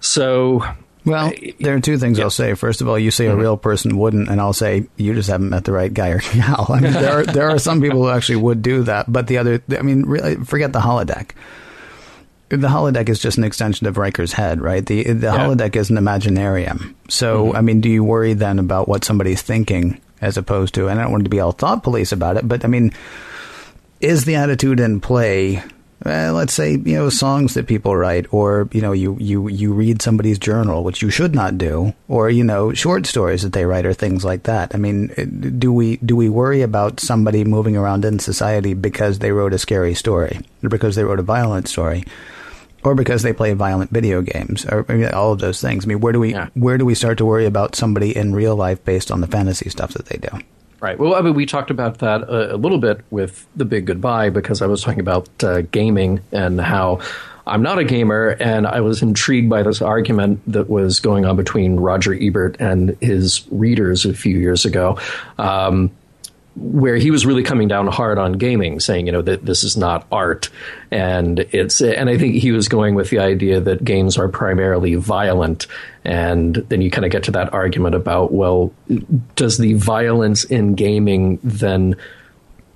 so 0.00 0.62
Well, 1.04 1.32
there 1.60 1.74
are 1.74 1.80
two 1.80 1.96
things 1.96 2.20
I'll 2.20 2.28
say. 2.28 2.52
First 2.54 2.82
of 2.82 2.88
all, 2.88 2.98
you 2.98 3.10
say 3.10 3.26
a 3.26 3.30
mm-hmm. 3.30 3.40
real 3.40 3.56
person 3.56 3.96
wouldn't, 3.96 4.28
and 4.28 4.40
I'll 4.40 4.52
say 4.52 4.86
you 4.96 5.14
just 5.14 5.30
haven't 5.30 5.48
met 5.48 5.64
the 5.64 5.72
right 5.72 5.92
guy 5.92 6.08
or 6.16 6.20
gal. 6.20 6.66
I 6.68 6.80
mean, 6.80 6.92
there 6.92 7.20
are, 7.20 7.24
there 7.24 7.48
are 7.48 7.58
some 7.58 7.80
people 7.80 8.02
who 8.02 8.10
actually 8.10 8.36
would 8.36 8.60
do 8.60 8.82
that, 8.82 9.10
but 9.10 9.26
the 9.26 9.38
other, 9.38 9.62
I 9.70 9.82
mean, 9.82 10.02
really, 10.04 10.36
forget 10.36 10.72
the 10.72 10.80
holodeck. 10.80 11.30
The 12.50 12.68
holodeck 12.68 13.10
is 13.10 13.18
just 13.18 13.36
an 13.36 13.44
extension 13.44 13.86
of 13.86 13.98
Riker's 13.98 14.32
head, 14.32 14.60
right? 14.60 14.84
The 14.84 15.02
the 15.04 15.28
holodeck 15.28 15.76
is 15.76 15.90
an 15.90 15.96
imaginarium. 15.96 16.94
So, 17.08 17.54
I 17.54 17.60
mean, 17.60 17.80
do 17.80 17.90
you 17.90 18.02
worry 18.02 18.32
then 18.32 18.58
about 18.58 18.88
what 18.88 19.04
somebody's 19.04 19.42
thinking 19.42 20.00
as 20.22 20.38
opposed 20.38 20.74
to? 20.74 20.88
And 20.88 20.98
I 20.98 21.02
don't 21.02 21.12
want 21.12 21.24
to 21.24 21.30
be 21.30 21.40
all 21.40 21.52
thought 21.52 21.82
police 21.82 22.10
about 22.10 22.38
it, 22.38 22.48
but 22.48 22.64
I 22.64 22.68
mean, 22.68 22.92
is 24.00 24.24
the 24.24 24.36
attitude 24.36 24.80
in 24.80 25.00
play? 25.00 25.62
Uh, 26.06 26.32
let's 26.32 26.54
say 26.54 26.72
you 26.72 26.94
know 26.94 27.10
songs 27.10 27.54
that 27.54 27.66
people 27.66 27.96
write, 27.96 28.32
or 28.32 28.68
you 28.72 28.80
know 28.80 28.92
you 28.92 29.16
you 29.18 29.48
you 29.48 29.72
read 29.72 30.00
somebody's 30.00 30.38
journal, 30.38 30.84
which 30.84 31.02
you 31.02 31.10
should 31.10 31.34
not 31.34 31.58
do, 31.58 31.92
or 32.06 32.30
you 32.30 32.44
know 32.44 32.72
short 32.72 33.04
stories 33.04 33.42
that 33.42 33.52
they 33.52 33.64
write, 33.64 33.84
or 33.84 33.92
things 33.92 34.24
like 34.24 34.44
that. 34.44 34.76
I 34.76 34.78
mean, 34.78 35.10
uh, 35.18 35.24
do 35.58 35.72
we 35.72 35.96
do 35.96 36.14
we 36.14 36.28
worry 36.28 36.62
about 36.62 37.00
somebody 37.00 37.42
moving 37.42 37.76
around 37.76 38.04
in 38.04 38.20
society 38.20 38.74
because 38.74 39.18
they 39.18 39.32
wrote 39.32 39.52
a 39.52 39.58
scary 39.58 39.94
story, 39.94 40.38
or 40.62 40.68
because 40.68 40.94
they 40.94 41.02
wrote 41.02 41.18
a 41.18 41.22
violent 41.22 41.66
story, 41.66 42.04
or 42.84 42.94
because 42.94 43.22
they 43.22 43.32
play 43.32 43.52
violent 43.54 43.90
video 43.90 44.22
games, 44.22 44.64
or 44.66 44.84
I 44.88 44.94
mean, 44.94 45.08
all 45.08 45.32
of 45.32 45.40
those 45.40 45.60
things? 45.60 45.84
I 45.84 45.88
mean, 45.88 46.00
where 46.00 46.12
do 46.12 46.20
we 46.20 46.32
Yeah. 46.32 46.48
where 46.54 46.78
do 46.78 46.84
we 46.84 46.94
start 46.94 47.18
to 47.18 47.24
worry 47.24 47.46
about 47.46 47.74
somebody 47.74 48.16
in 48.16 48.34
real 48.34 48.56
life 48.56 48.84
based 48.84 49.10
on 49.10 49.20
the 49.20 49.26
fantasy 49.26 49.68
stuff 49.70 49.92
that 49.94 50.06
they 50.06 50.16
do? 50.18 50.38
Right. 50.80 50.96
Well, 50.98 51.14
I 51.16 51.22
mean, 51.22 51.34
we 51.34 51.44
talked 51.44 51.70
about 51.72 51.98
that 51.98 52.22
a, 52.22 52.54
a 52.54 52.56
little 52.56 52.78
bit 52.78 53.00
with 53.10 53.46
the 53.56 53.64
Big 53.64 53.86
Goodbye 53.86 54.30
because 54.30 54.62
I 54.62 54.66
was 54.66 54.80
talking 54.82 55.00
about 55.00 55.28
uh, 55.42 55.62
gaming 55.72 56.20
and 56.30 56.60
how 56.60 57.00
I'm 57.48 57.62
not 57.62 57.78
a 57.78 57.84
gamer, 57.84 58.36
and 58.38 58.66
I 58.66 58.80
was 58.80 59.02
intrigued 59.02 59.48
by 59.50 59.62
this 59.62 59.80
argument 59.82 60.40
that 60.46 60.68
was 60.68 61.00
going 61.00 61.24
on 61.24 61.34
between 61.34 61.76
Roger 61.80 62.14
Ebert 62.14 62.58
and 62.60 62.96
his 63.00 63.44
readers 63.50 64.04
a 64.04 64.12
few 64.12 64.38
years 64.38 64.64
ago. 64.66 64.98
Um, 65.38 65.90
where 66.58 66.96
he 66.96 67.10
was 67.10 67.24
really 67.24 67.42
coming 67.42 67.68
down 67.68 67.86
hard 67.86 68.18
on 68.18 68.32
gaming, 68.32 68.80
saying, 68.80 69.06
you 69.06 69.12
know, 69.12 69.22
that 69.22 69.44
this 69.44 69.64
is 69.64 69.76
not 69.76 70.06
art, 70.10 70.50
and 70.90 71.40
it's, 71.52 71.80
and 71.80 72.10
I 72.10 72.18
think 72.18 72.36
he 72.36 72.52
was 72.52 72.68
going 72.68 72.94
with 72.94 73.10
the 73.10 73.20
idea 73.20 73.60
that 73.60 73.84
games 73.84 74.18
are 74.18 74.28
primarily 74.28 74.94
violent, 74.96 75.66
and 76.04 76.56
then 76.56 76.82
you 76.82 76.90
kind 76.90 77.04
of 77.04 77.10
get 77.10 77.24
to 77.24 77.30
that 77.32 77.52
argument 77.52 77.94
about, 77.94 78.32
well, 78.32 78.72
does 79.36 79.58
the 79.58 79.74
violence 79.74 80.44
in 80.44 80.74
gaming 80.74 81.38
then 81.42 81.96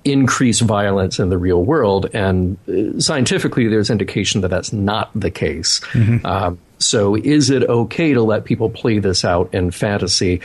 increase 0.05 0.59
violence 0.59 1.19
in 1.19 1.29
the 1.29 1.37
real 1.37 1.63
world? 1.63 2.09
And 2.13 2.57
uh, 2.67 2.99
scientifically, 2.99 3.67
there's 3.67 3.89
indication 3.89 4.41
that 4.41 4.49
that's 4.49 4.73
not 4.73 5.11
the 5.15 5.31
case. 5.31 5.81
Um, 6.25 6.59
so, 6.79 7.15
is 7.15 7.49
it 7.49 7.63
okay 7.63 8.13
to 8.13 8.21
let 8.21 8.43
people 8.43 8.69
play 8.69 8.99
this 8.99 9.23
out 9.23 9.53
in 9.53 9.71
fantasy? 9.71 10.41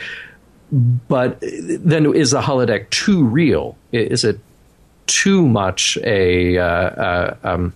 But 0.71 1.39
then 1.41 2.13
is 2.13 2.31
the 2.31 2.41
holodeck 2.41 2.89
too 2.89 3.23
real? 3.23 3.77
Is 3.91 4.23
it 4.23 4.39
too 5.07 5.47
much 5.47 5.97
a 6.03 6.57
uh, 6.57 6.63
uh, 6.63 7.37
um, 7.43 7.73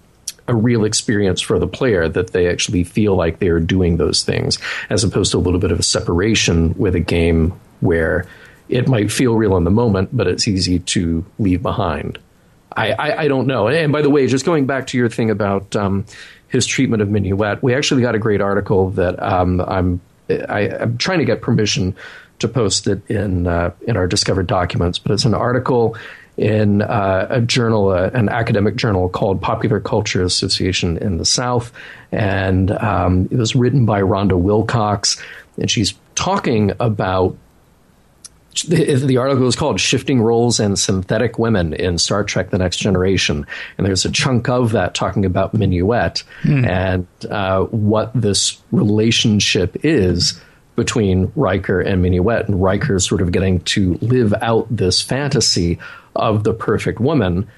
a 0.48 0.56
real 0.56 0.86
experience 0.86 1.42
for 1.42 1.58
the 1.58 1.68
player 1.68 2.08
that 2.08 2.32
they 2.32 2.48
actually 2.48 2.84
feel 2.84 3.16
like 3.16 3.40
they 3.40 3.48
are 3.48 3.60
doing 3.60 3.98
those 3.98 4.24
things, 4.24 4.60
as 4.90 5.04
opposed 5.04 5.32
to 5.32 5.38
a 5.38 5.40
little 5.40 5.60
bit 5.60 5.72
of 5.72 5.80
a 5.80 5.84
separation 5.84 6.74
with 6.78 6.96
a 6.96 7.00
game 7.00 7.60
where 7.80 8.28
it 8.70 8.88
might 8.88 9.12
feel 9.12 9.36
real 9.36 9.58
in 9.58 9.64
the 9.64 9.72
moment, 9.72 10.16
but 10.16 10.28
it's 10.28 10.48
easy 10.48 10.80
to 10.80 11.26
leave 11.40 11.62
behind. 11.62 12.20
I, 12.76 12.92
I, 12.92 13.22
I 13.24 13.28
don't 13.28 13.48
know. 13.48 13.68
And 13.68 13.92
by 13.92 14.02
the 14.02 14.10
way, 14.10 14.26
just 14.28 14.46
going 14.46 14.66
back 14.66 14.88
to 14.88 14.98
your 14.98 15.10
thing 15.10 15.30
about 15.30 15.76
um, 15.76 16.06
his 16.48 16.66
treatment 16.66 17.02
of 17.02 17.10
Minuet, 17.10 17.62
we 17.62 17.74
actually 17.74 18.02
got 18.02 18.16
a 18.16 18.20
great 18.20 18.42
article 18.42 18.90
that 18.92 19.22
um, 19.22 19.62
I'm 19.62 20.02
I, 20.30 20.70
I'm 20.70 20.98
trying 20.98 21.20
to 21.20 21.26
get 21.26 21.42
permission 21.42 21.96
to 22.44 22.48
post 22.48 22.88
it 22.88 23.10
in 23.10 23.48
uh, 23.48 23.72
in 23.88 23.98
our 23.98 24.08
discovered 24.08 24.48
documents, 24.48 25.00
but 25.00 25.12
it's 25.12 25.26
an 25.26 25.34
article 25.34 25.98
in 26.36 26.82
uh, 26.82 27.28
a 27.30 27.42
journal, 27.42 27.90
uh, 27.90 28.10
an 28.14 28.28
academic 28.28 28.76
journal 28.76 29.08
called 29.10 29.42
Popular 29.42 29.80
Culture 29.80 30.24
Association 30.24 30.98
in 30.98 31.18
the 31.18 31.26
South, 31.26 31.72
and 32.12 32.72
um, 32.72 33.28
it 33.32 33.38
was 33.38 33.56
written 33.56 33.86
by 33.86 34.02
Rhonda 34.02 34.38
Wilcox, 34.38 35.22
and 35.58 35.70
she's 35.70 35.94
talking 36.16 36.72
about 36.80 37.36
the, 38.68 38.96
the 38.96 39.18
article 39.18 39.48
is 39.48 39.56
called 39.56 39.80
Shifting 39.80 40.22
Roles 40.22 40.60
and 40.60 40.78
Synthetic 40.78 41.40
Women 41.40 41.74
in 41.74 41.98
Star 41.98 42.24
Trek 42.24 42.52
The 42.52 42.60
Next 42.60 42.78
Generation. 42.78 43.48
And 43.78 43.88
there's 43.88 44.06
a 44.06 44.12
chunk 44.12 44.48
of 44.48 44.74
that 44.74 44.94
talking 44.94 45.26
about 45.26 45.54
Minuet 45.54 46.24
and 46.64 47.08
uh, 47.32 47.64
what 47.64 48.12
this 48.14 48.62
relationship 48.72 49.78
is 49.84 50.40
between 50.76 51.32
Riker 51.36 51.80
and 51.82 52.02
Minuet. 52.02 52.48
And 52.48 52.62
Riker 52.62 53.00
sort 53.00 53.22
of 53.22 53.32
getting 53.32 53.60
to 53.62 53.96
live 53.96 54.34
out 54.42 54.68
this 54.70 55.02
fantasy 55.02 55.80
of 56.16 56.44
the 56.44 56.54
perfect 56.54 57.00
woman 57.00 57.50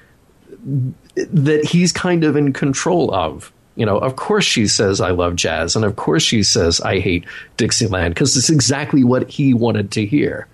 that 1.14 1.64
he's 1.64 1.92
kind 1.92 2.24
of 2.24 2.36
in 2.36 2.52
control 2.52 3.14
of. 3.14 3.52
You 3.76 3.84
know, 3.84 3.98
of 3.98 4.16
course 4.16 4.44
she 4.44 4.66
says 4.66 5.00
I 5.00 5.10
love 5.10 5.36
jazz, 5.36 5.76
and 5.76 5.84
of 5.84 5.96
course 5.96 6.22
she 6.22 6.42
says 6.42 6.80
I 6.80 6.98
hate 6.98 7.26
Dixieland 7.58 8.14
because 8.14 8.36
it's 8.36 8.48
exactly 8.48 9.04
what 9.04 9.28
he 9.30 9.52
wanted 9.52 9.92
to 9.92 10.06
hear. 10.06 10.46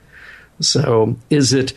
So, 0.60 1.16
is 1.30 1.52
it? 1.52 1.72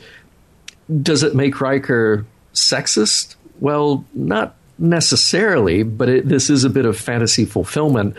Does 1.01 1.23
it 1.23 1.35
make 1.35 1.61
Riker 1.61 2.25
sexist? 2.53 3.35
Well, 3.59 4.05
not 4.13 4.55
necessarily, 4.77 5.83
but 5.83 6.09
it, 6.09 6.27
this 6.27 6.49
is 6.49 6.63
a 6.63 6.69
bit 6.69 6.85
of 6.85 6.97
fantasy 6.97 7.45
fulfillment 7.45 8.15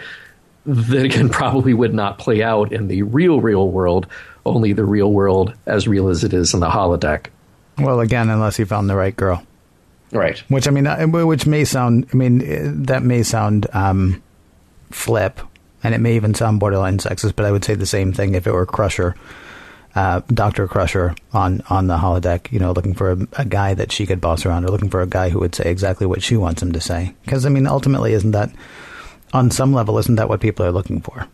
that 0.67 1.05
again 1.05 1.29
probably 1.31 1.75
would 1.75 1.95
not 1.95 2.19
play 2.19 2.43
out 2.43 2.73
in 2.73 2.89
the 2.89 3.03
real, 3.03 3.41
real 3.41 3.71
world. 3.71 4.07
Only 4.45 4.73
the 4.73 4.85
real 4.85 5.13
world, 5.13 5.55
as 5.67 5.89
real 5.89 6.09
as 6.09 6.23
it 6.23 6.33
is 6.33 6.55
in 6.55 6.61
the 6.61 6.69
holodeck. 6.69 7.27
Well, 7.79 8.01
again, 8.01 8.31
unless 8.31 8.59
you 8.59 8.67
found 8.67 8.89
the 8.89 8.95
right 8.97 9.15
girl. 9.15 9.45
Right. 10.13 10.39
Which 10.49 10.69
I 10.69 10.71
mean, 10.71 10.87
uh, 10.87 11.07
which 11.07 11.47
may 11.47 11.65
sound. 11.65 12.07
I 12.13 12.17
mean, 12.17 12.41
uh, 12.41 12.73
that 12.87 13.03
may 13.03 13.23
sound 13.23 13.67
um, 13.73 14.23
flip, 14.91 15.41
and 15.83 15.95
it 15.95 15.99
may 15.99 16.15
even 16.17 16.35
sound 16.35 16.61
borderline 16.61 16.99
sexist. 16.99 17.35
But 17.35 17.47
I 17.47 17.53
would 17.53 17.65
say 17.65 17.75
the 17.75 17.87
same 17.87 18.13
thing 18.13 18.35
if 18.35 18.47
it 18.47 18.53
were 18.53 18.67
Crusher, 18.67 19.17
uh, 19.97 20.21
Doctor 20.29 20.69
Crusher 20.69 21.17
on 21.33 21.61
on 21.69 21.89
the 21.89 21.97
holodeck. 21.97 22.53
You 22.53 22.61
know, 22.61 22.71
looking 22.73 22.95
for 22.95 23.13
a, 23.13 23.19
a, 23.33 23.45
guy 23.45 23.75
that 23.75 23.91
she 23.91 24.07
could 24.07 24.21
boss 24.21 24.47
around, 24.47 24.65
or 24.65 24.69
looking 24.69 24.91
for 24.91 25.03
a 25.03 25.09
guy 25.09 25.29
who 25.29 25.41
would 25.41 25.57
say 25.57 25.71
exactly 25.71 26.07
what 26.07 26.23
she 26.23 26.37
wants 26.37 26.63
him 26.63 26.71
to 26.73 26.81
say. 26.81 27.15
Because 27.25 27.45
I 27.45 27.49
mean, 27.49 27.67
ultimately, 27.67 28.13
isn't 28.13 28.31
that 28.31 28.53
on 29.33 29.51
some 29.51 29.73
level? 29.73 29.99
Isn't 29.99 30.17
that 30.17 30.29
what 30.29 30.41
people 30.41 30.65
are 30.65 30.73
looking 30.73 31.01
for? 31.01 31.29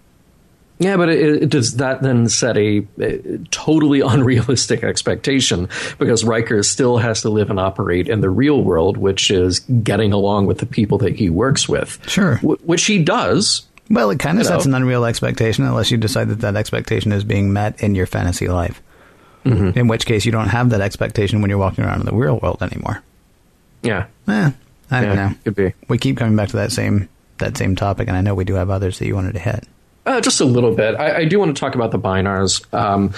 Yeah, 0.79 0.97
but 0.97 1.11
it, 1.11 1.43
it, 1.45 1.49
does 1.49 1.77
that 1.77 2.03
then 2.03 2.29
set 2.29 2.57
a, 2.57 2.85
a, 2.99 3.39
totally 3.51 4.01
unrealistic 4.05 4.83
expectation 4.83 5.69
because 5.99 6.25
Riker 6.25 6.63
still 6.65 6.99
has 6.99 7.23
to 7.23 7.31
live 7.31 7.51
and 7.51 7.61
operate 7.61 8.09
in 8.09 8.21
the 8.21 8.31
real 8.31 8.63
world, 8.63 8.97
which 8.97 9.31
is 9.31 9.61
getting 9.61 10.13
along 10.13 10.47
with 10.47 10.59
the 10.59 10.67
people 10.67 10.99
that 10.99 11.15
he 11.15 11.31
works 11.31 11.69
with. 11.69 12.01
Sure. 12.09 12.37
W- 12.37 12.59
which 12.65 12.85
he 12.87 13.03
does. 13.03 13.63
Well, 13.91 14.11
it 14.11 14.19
kind 14.19 14.41
of 14.41 14.47
sets 14.47 14.67
know. 14.67 14.77
an 14.77 14.83
unreal 14.83 15.05
expectation 15.05 15.65
unless 15.65 15.91
you 15.91 15.99
decide 15.99 16.29
that 16.31 16.41
that 16.41 16.57
expectation 16.57 17.13
is 17.13 17.23
being 17.23 17.53
met 17.53 17.81
in 17.83 17.95
your 17.95 18.07
fantasy 18.07 18.49
life. 18.49 18.83
Mm-hmm. 19.45 19.79
In 19.79 19.89
which 19.89 20.07
case, 20.07 20.25
you 20.25 20.33
don't 20.33 20.49
have 20.49 20.71
that 20.71 20.81
expectation 20.81 21.41
when 21.43 21.51
you're 21.51 21.59
walking 21.59 21.85
around 21.85 22.01
in 22.01 22.07
the 22.07 22.15
real 22.15 22.39
world 22.39 22.63
anymore. 22.63 23.03
Yeah. 23.83 24.07
Eh, 24.29 24.51
I 24.91 25.01
don't 25.01 25.17
yeah, 25.17 25.29
know. 25.29 25.35
Could 25.45 25.55
be. 25.57 25.75
We 25.89 25.99
keep 25.99 26.17
coming 26.17 26.37
back 26.37 26.49
to 26.51 26.57
that 26.57 26.73
same 26.73 27.09
that 27.43 27.57
same 27.57 27.77
topic, 27.77 28.09
and 28.09 28.17
I 28.17 28.21
know 28.21 28.35
we 28.35 28.45
do 28.45 28.55
have 28.55 28.71
others 28.71 28.99
that 28.99 29.07
you 29.07 29.15
wanted 29.15 29.35
to 29.35 29.41
hit. 29.41 29.67
Uh, 30.05 30.21
just 30.21 30.41
a 30.41 30.45
little 30.45 30.75
bit. 30.75 30.97
I, 30.97 31.19
I, 31.19 31.25
do 31.27 31.39
want 31.39 31.55
to 31.55 31.61
talk 31.61 31.77
about 31.77 31.93
the 31.93 31.99
Binars. 31.99 32.67
Um, 32.75 33.15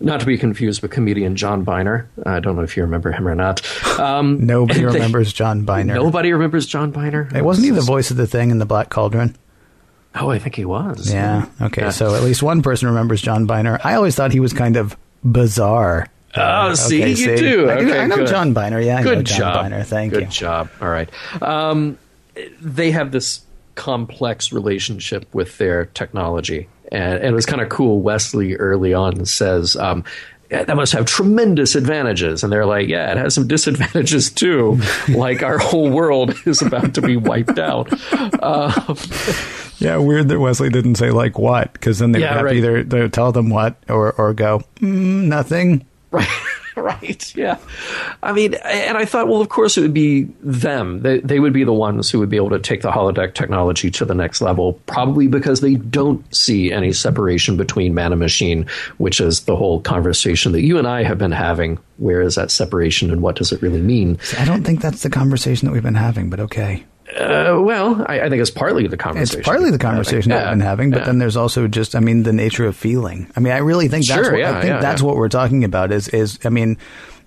not 0.00 0.20
to 0.20 0.26
be 0.26 0.36
confused 0.38 0.82
with 0.82 0.90
comedian 0.90 1.36
John 1.36 1.62
Byner. 1.62 2.08
I 2.24 2.40
don't 2.40 2.56
know 2.56 2.62
if 2.62 2.76
you 2.76 2.82
remember 2.82 3.12
him 3.12 3.28
or 3.28 3.34
not. 3.34 3.60
Um, 3.98 4.44
nobody 4.46 4.80
they, 4.80 4.86
remembers 4.86 5.32
John 5.32 5.64
Byner. 5.64 5.94
Nobody 5.94 6.32
remembers 6.32 6.66
John 6.66 6.90
Byner. 6.90 7.28
It 7.34 7.44
wasn't 7.44 7.66
he 7.66 7.70
the 7.70 7.82
voice 7.82 8.10
of 8.10 8.16
the 8.16 8.26
thing 8.26 8.50
in 8.50 8.58
the 8.58 8.66
Black 8.66 8.88
Cauldron? 8.88 9.36
Oh, 10.14 10.30
I 10.30 10.38
think 10.38 10.56
he 10.56 10.64
was. 10.64 11.12
Yeah. 11.12 11.46
Okay. 11.60 11.82
Yeah. 11.82 11.90
So 11.90 12.14
at 12.14 12.22
least 12.22 12.42
one 12.42 12.62
person 12.62 12.88
remembers 12.88 13.22
John 13.22 13.46
Byner. 13.46 13.78
I 13.82 13.94
always 13.94 14.14
thought 14.14 14.32
he 14.32 14.40
was 14.40 14.52
kind 14.52 14.76
of 14.76 14.96
bizarre. 15.24 16.08
Oh, 16.34 16.74
see, 16.74 17.00
okay, 17.00 17.10
you 17.10 17.16
see? 17.16 17.36
do. 17.36 17.70
I, 17.70 17.78
do, 17.78 17.94
I 17.94 18.06
know 18.06 18.16
good. 18.16 18.28
John 18.28 18.52
Byner. 18.52 18.80
Yeah, 18.80 18.98
I 18.98 19.02
good 19.02 19.18
know 19.18 19.22
John 19.22 19.38
job. 19.38 19.54
Byner. 19.54 19.82
Thank 19.84 20.12
good 20.12 20.20
you. 20.20 20.26
Good 20.26 20.32
job. 20.32 20.70
All 20.80 20.88
right. 20.88 21.10
Um, 21.42 21.98
they 22.60 22.90
have 22.90 23.12
this 23.12 23.42
complex 23.74 24.52
relationship 24.52 25.26
with 25.34 25.58
their 25.58 25.86
technology. 25.86 26.68
And, 26.90 27.14
and 27.14 27.26
it 27.26 27.32
was 27.32 27.46
kind 27.46 27.62
of 27.62 27.68
cool. 27.68 28.00
Wesley 28.00 28.56
early 28.56 28.92
on 28.92 29.24
says, 29.24 29.76
um, 29.76 30.04
that 30.50 30.76
must 30.76 30.92
have 30.92 31.06
tremendous 31.06 31.74
advantages. 31.74 32.44
And 32.44 32.52
they're 32.52 32.66
like, 32.66 32.88
yeah, 32.88 33.10
it 33.10 33.16
has 33.16 33.34
some 33.34 33.48
disadvantages 33.48 34.30
too. 34.30 34.78
like 35.08 35.42
our 35.42 35.58
whole 35.58 35.90
world 35.90 36.34
is 36.46 36.60
about 36.60 36.94
to 36.94 37.02
be 37.02 37.16
wiped 37.16 37.58
out. 37.58 37.88
Uh, 38.12 38.94
yeah, 39.78 39.96
weird 39.96 40.28
that 40.28 40.38
Wesley 40.38 40.68
didn't 40.68 40.96
say 40.96 41.10
like 41.10 41.38
what, 41.38 41.72
because 41.72 41.98
then 41.98 42.12
they 42.12 42.20
yeah, 42.20 42.42
would 42.42 42.54
have 42.54 42.64
right. 42.64 42.84
either 42.84 43.08
tell 43.08 43.32
them 43.32 43.48
what 43.48 43.82
or, 43.88 44.12
or 44.12 44.34
go, 44.34 44.62
mm, 44.76 45.24
nothing. 45.24 45.86
Right. 46.10 46.28
right. 47.02 47.36
Yeah. 47.36 47.58
I 48.22 48.32
mean, 48.32 48.54
and 48.54 48.98
I 48.98 49.04
thought, 49.04 49.28
well, 49.28 49.40
of 49.40 49.48
course, 49.48 49.78
it 49.78 49.82
would 49.82 49.94
be 49.94 50.24
them. 50.40 51.02
They, 51.02 51.20
they 51.20 51.38
would 51.38 51.52
be 51.52 51.62
the 51.62 51.72
ones 51.72 52.10
who 52.10 52.18
would 52.18 52.28
be 52.28 52.36
able 52.36 52.50
to 52.50 52.58
take 52.58 52.82
the 52.82 52.90
holodeck 52.90 53.34
technology 53.34 53.90
to 53.92 54.04
the 54.04 54.14
next 54.14 54.40
level, 54.40 54.74
probably 54.86 55.28
because 55.28 55.60
they 55.60 55.76
don't 55.76 56.22
see 56.34 56.72
any 56.72 56.92
separation 56.92 57.56
between 57.56 57.94
man 57.94 58.12
and 58.12 58.18
machine, 58.18 58.66
which 58.98 59.20
is 59.20 59.42
the 59.42 59.54
whole 59.54 59.80
conversation 59.80 60.52
that 60.52 60.62
you 60.62 60.76
and 60.76 60.88
I 60.88 61.04
have 61.04 61.18
been 61.18 61.32
having. 61.32 61.78
Where 61.98 62.20
is 62.20 62.34
that 62.34 62.50
separation 62.50 63.12
and 63.12 63.22
what 63.22 63.36
does 63.36 63.52
it 63.52 63.62
really 63.62 63.80
mean? 63.80 64.18
I 64.38 64.44
don't 64.44 64.64
think 64.64 64.80
that's 64.80 65.04
the 65.04 65.10
conversation 65.10 65.66
that 65.66 65.72
we've 65.72 65.82
been 65.84 65.94
having, 65.94 66.30
but 66.30 66.40
okay. 66.40 66.84
Uh, 67.16 67.60
well, 67.60 68.04
I, 68.08 68.22
I, 68.22 68.28
think 68.30 68.40
it's 68.40 68.50
partly 68.50 68.86
the 68.86 68.96
conversation. 68.96 69.40
It's 69.40 69.48
partly 69.48 69.70
the 69.70 69.78
conversation 69.78 70.30
that 70.30 70.44
we've 70.44 70.52
been 70.52 70.60
having, 70.60 70.90
but 70.90 71.00
yeah. 71.00 71.04
then 71.06 71.18
there's 71.18 71.36
also 71.36 71.68
just, 71.68 71.94
I 71.94 72.00
mean, 72.00 72.22
the 72.22 72.32
nature 72.32 72.64
of 72.64 72.76
feeling. 72.76 73.30
I 73.36 73.40
mean, 73.40 73.52
I 73.52 73.58
really 73.58 73.88
think 73.88 74.06
that's 74.06 74.22
sure, 74.22 74.32
what, 74.32 74.40
yeah, 74.40 74.58
I 74.58 74.62
think 74.62 74.80
that's 74.80 75.02
what 75.02 75.16
we're 75.16 75.28
talking 75.28 75.64
about. 75.64 75.92
Is 75.92 76.08
is 76.08 76.38
I 76.44 76.48
mean, 76.48 76.78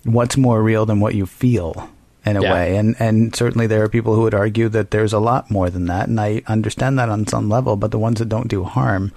what's 0.04 0.38
more 0.38 0.62
real 0.62 0.86
than 0.86 1.00
what 1.00 1.16
you 1.16 1.26
feel 1.26 1.90
in 2.26 2.38
a 2.38 2.42
way, 2.42 2.78
and 2.78 2.96
and 3.00 3.36
certainly 3.36 3.68
there 3.68 3.84
are 3.84 3.90
people 3.90 4.16
who 4.16 4.22
would 4.22 4.34
argue 4.34 4.70
that 4.70 4.92
there's 4.92 5.14
a 5.14 5.20
lot 5.20 5.52
more 5.52 5.70
than 5.70 5.86
that, 5.86 6.08
and 6.08 6.20
I 6.20 6.42
understand 6.48 6.98
that 7.00 7.10
on 7.10 7.28
some 7.28 7.50
level. 7.50 7.76
But 7.76 7.92
the 7.92 8.00
ones 8.00 8.20
that 8.20 8.30
don't 8.30 8.48
do 8.48 8.64
harm, 8.64 9.12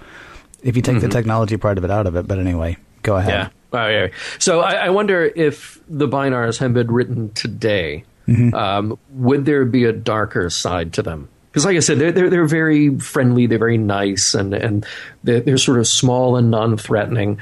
if 0.61 0.75
you 0.75 0.81
take 0.81 0.97
mm-hmm. 0.97 1.07
the 1.07 1.09
technology 1.09 1.57
part 1.57 1.77
of 1.77 1.83
it 1.83 1.91
out 1.91 2.05
of 2.05 2.15
it, 2.15 2.27
but 2.27 2.37
anyway, 2.37 2.77
go 3.01 3.15
ahead. 3.15 3.31
Yeah. 3.33 3.49
Oh, 3.71 3.87
yeah. 3.87 4.07
So 4.39 4.61
I, 4.61 4.73
I 4.73 4.89
wonder 4.89 5.31
if 5.35 5.79
the 5.87 6.07
Binars 6.07 6.57
had 6.57 6.73
been 6.73 6.91
written 6.91 7.31
today 7.33 8.03
mm-hmm. 8.29 8.53
um, 8.53 8.99
would 9.11 9.45
there 9.45 9.65
be 9.65 9.85
a 9.85 9.93
darker 9.93 10.49
side 10.49 10.93
to 10.93 11.01
them? 11.01 11.29
Because, 11.51 11.65
like 11.65 11.77
I 11.77 11.79
said, 11.79 11.97
they're, 11.97 12.11
they're, 12.11 12.29
they're 12.29 12.45
very 12.45 12.99
friendly, 12.99 13.47
they're 13.47 13.57
very 13.57 13.77
nice, 13.77 14.33
and 14.35 14.53
and 14.53 14.85
they're, 15.23 15.39
they're 15.39 15.57
sort 15.57 15.79
of 15.79 15.87
small 15.87 16.35
and 16.35 16.51
non-threatening. 16.51 17.39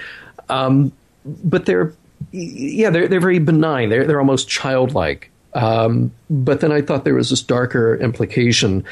Um, 0.49 0.93
but 1.25 1.65
they're 1.65 1.93
yeah, 2.31 2.89
they're 2.89 3.07
they're 3.07 3.19
very 3.19 3.39
benign. 3.39 3.89
They're 3.89 4.05
they're 4.05 4.19
almost 4.19 4.47
childlike. 4.47 5.29
Um, 5.53 6.11
but 6.29 6.61
then 6.61 6.71
I 6.71 6.81
thought 6.81 7.03
there 7.03 7.15
was 7.15 7.29
this 7.29 7.41
darker 7.41 7.95
implication 7.95 8.85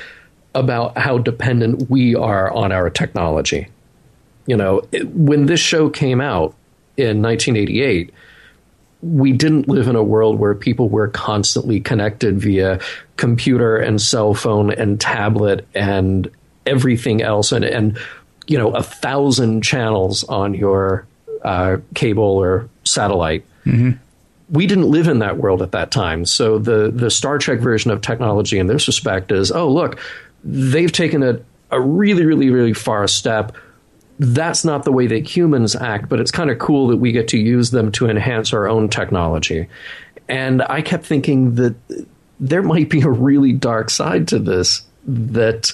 about 0.54 0.98
how 0.98 1.18
dependent 1.18 1.90
we 1.90 2.16
are 2.16 2.52
on 2.52 2.72
our 2.72 2.90
technology. 2.90 3.68
You 4.48 4.58
know, 4.58 4.82
it, 4.92 5.08
when 5.10 5.46
this 5.46 5.60
show 5.60 5.90
came 5.90 6.22
out 6.22 6.56
in 6.98 7.22
1988 7.22 8.14
we 9.06 9.32
didn't 9.34 9.68
live 9.68 9.88
in 9.88 9.96
a 9.96 10.04
world 10.04 10.40
where 10.40 10.56
people 10.56 10.90
were 10.90 11.08
constantly 11.08 11.80
connected 11.80 12.40
via 12.40 12.80
computer 13.18 13.78
and 13.78 14.02
cell 14.02 14.34
phone 14.34 14.72
and 14.72 15.00
tablet 15.00 15.68
and 15.76 16.30
everything 16.66 17.22
else 17.22 17.52
and, 17.52 17.64
and 17.64 18.00
you 18.48 18.58
know 18.58 18.72
a 18.72 18.82
thousand 18.82 19.62
channels 19.64 20.24
on 20.24 20.56
your 20.56 21.06
uh, 21.44 21.78
cable 21.94 22.24
or 22.24 22.68
satellite. 22.84 23.46
Mm-hmm. 23.66 23.92
We 24.50 24.66
didn't 24.66 24.90
live 24.90 25.08
in 25.08 25.20
that 25.20 25.38
world 25.38 25.62
at 25.62 25.72
that 25.74 25.92
time. 25.92 26.26
So 26.26 26.58
the 26.58 26.90
the 26.92 27.12
Star 27.12 27.38
Trek 27.38 27.60
version 27.60 27.92
of 27.92 28.02
technology 28.02 28.58
in 28.58 28.66
this 28.66 28.88
respect 28.88 29.32
is, 29.32 29.52
oh 29.52 29.70
look, 29.70 30.00
they've 30.44 30.92
taken 30.92 31.22
a, 31.22 31.40
a 31.70 31.80
really, 31.80 32.26
really, 32.26 32.50
really 32.50 32.74
far 32.74 33.08
step 33.08 33.56
that's 34.20 34.64
not 34.64 34.84
the 34.84 34.92
way 34.92 35.08
that 35.08 35.28
humans 35.28 35.76
act, 35.76 36.10
but 36.10 36.20
it's 36.20 36.32
kind 36.32 36.50
of 36.50 36.60
cool 36.60 36.88
that 36.88 36.98
we 36.98 37.12
get 37.12 37.28
to 37.30 37.38
use 37.38 37.72
them 37.72 37.92
to 37.94 38.10
enhance 38.10 38.54
our 38.54 38.68
own 38.68 38.90
technology. 38.90 39.68
And 40.28 40.62
I 40.64 40.82
kept 40.82 41.06
thinking 41.06 41.56
that 41.56 41.76
there 42.40 42.64
might 42.64 42.90
be 42.90 43.02
a 43.02 43.10
really 43.10 43.52
dark 43.54 43.90
side 43.90 44.28
to 44.30 44.40
this 44.40 44.84
that 45.06 45.74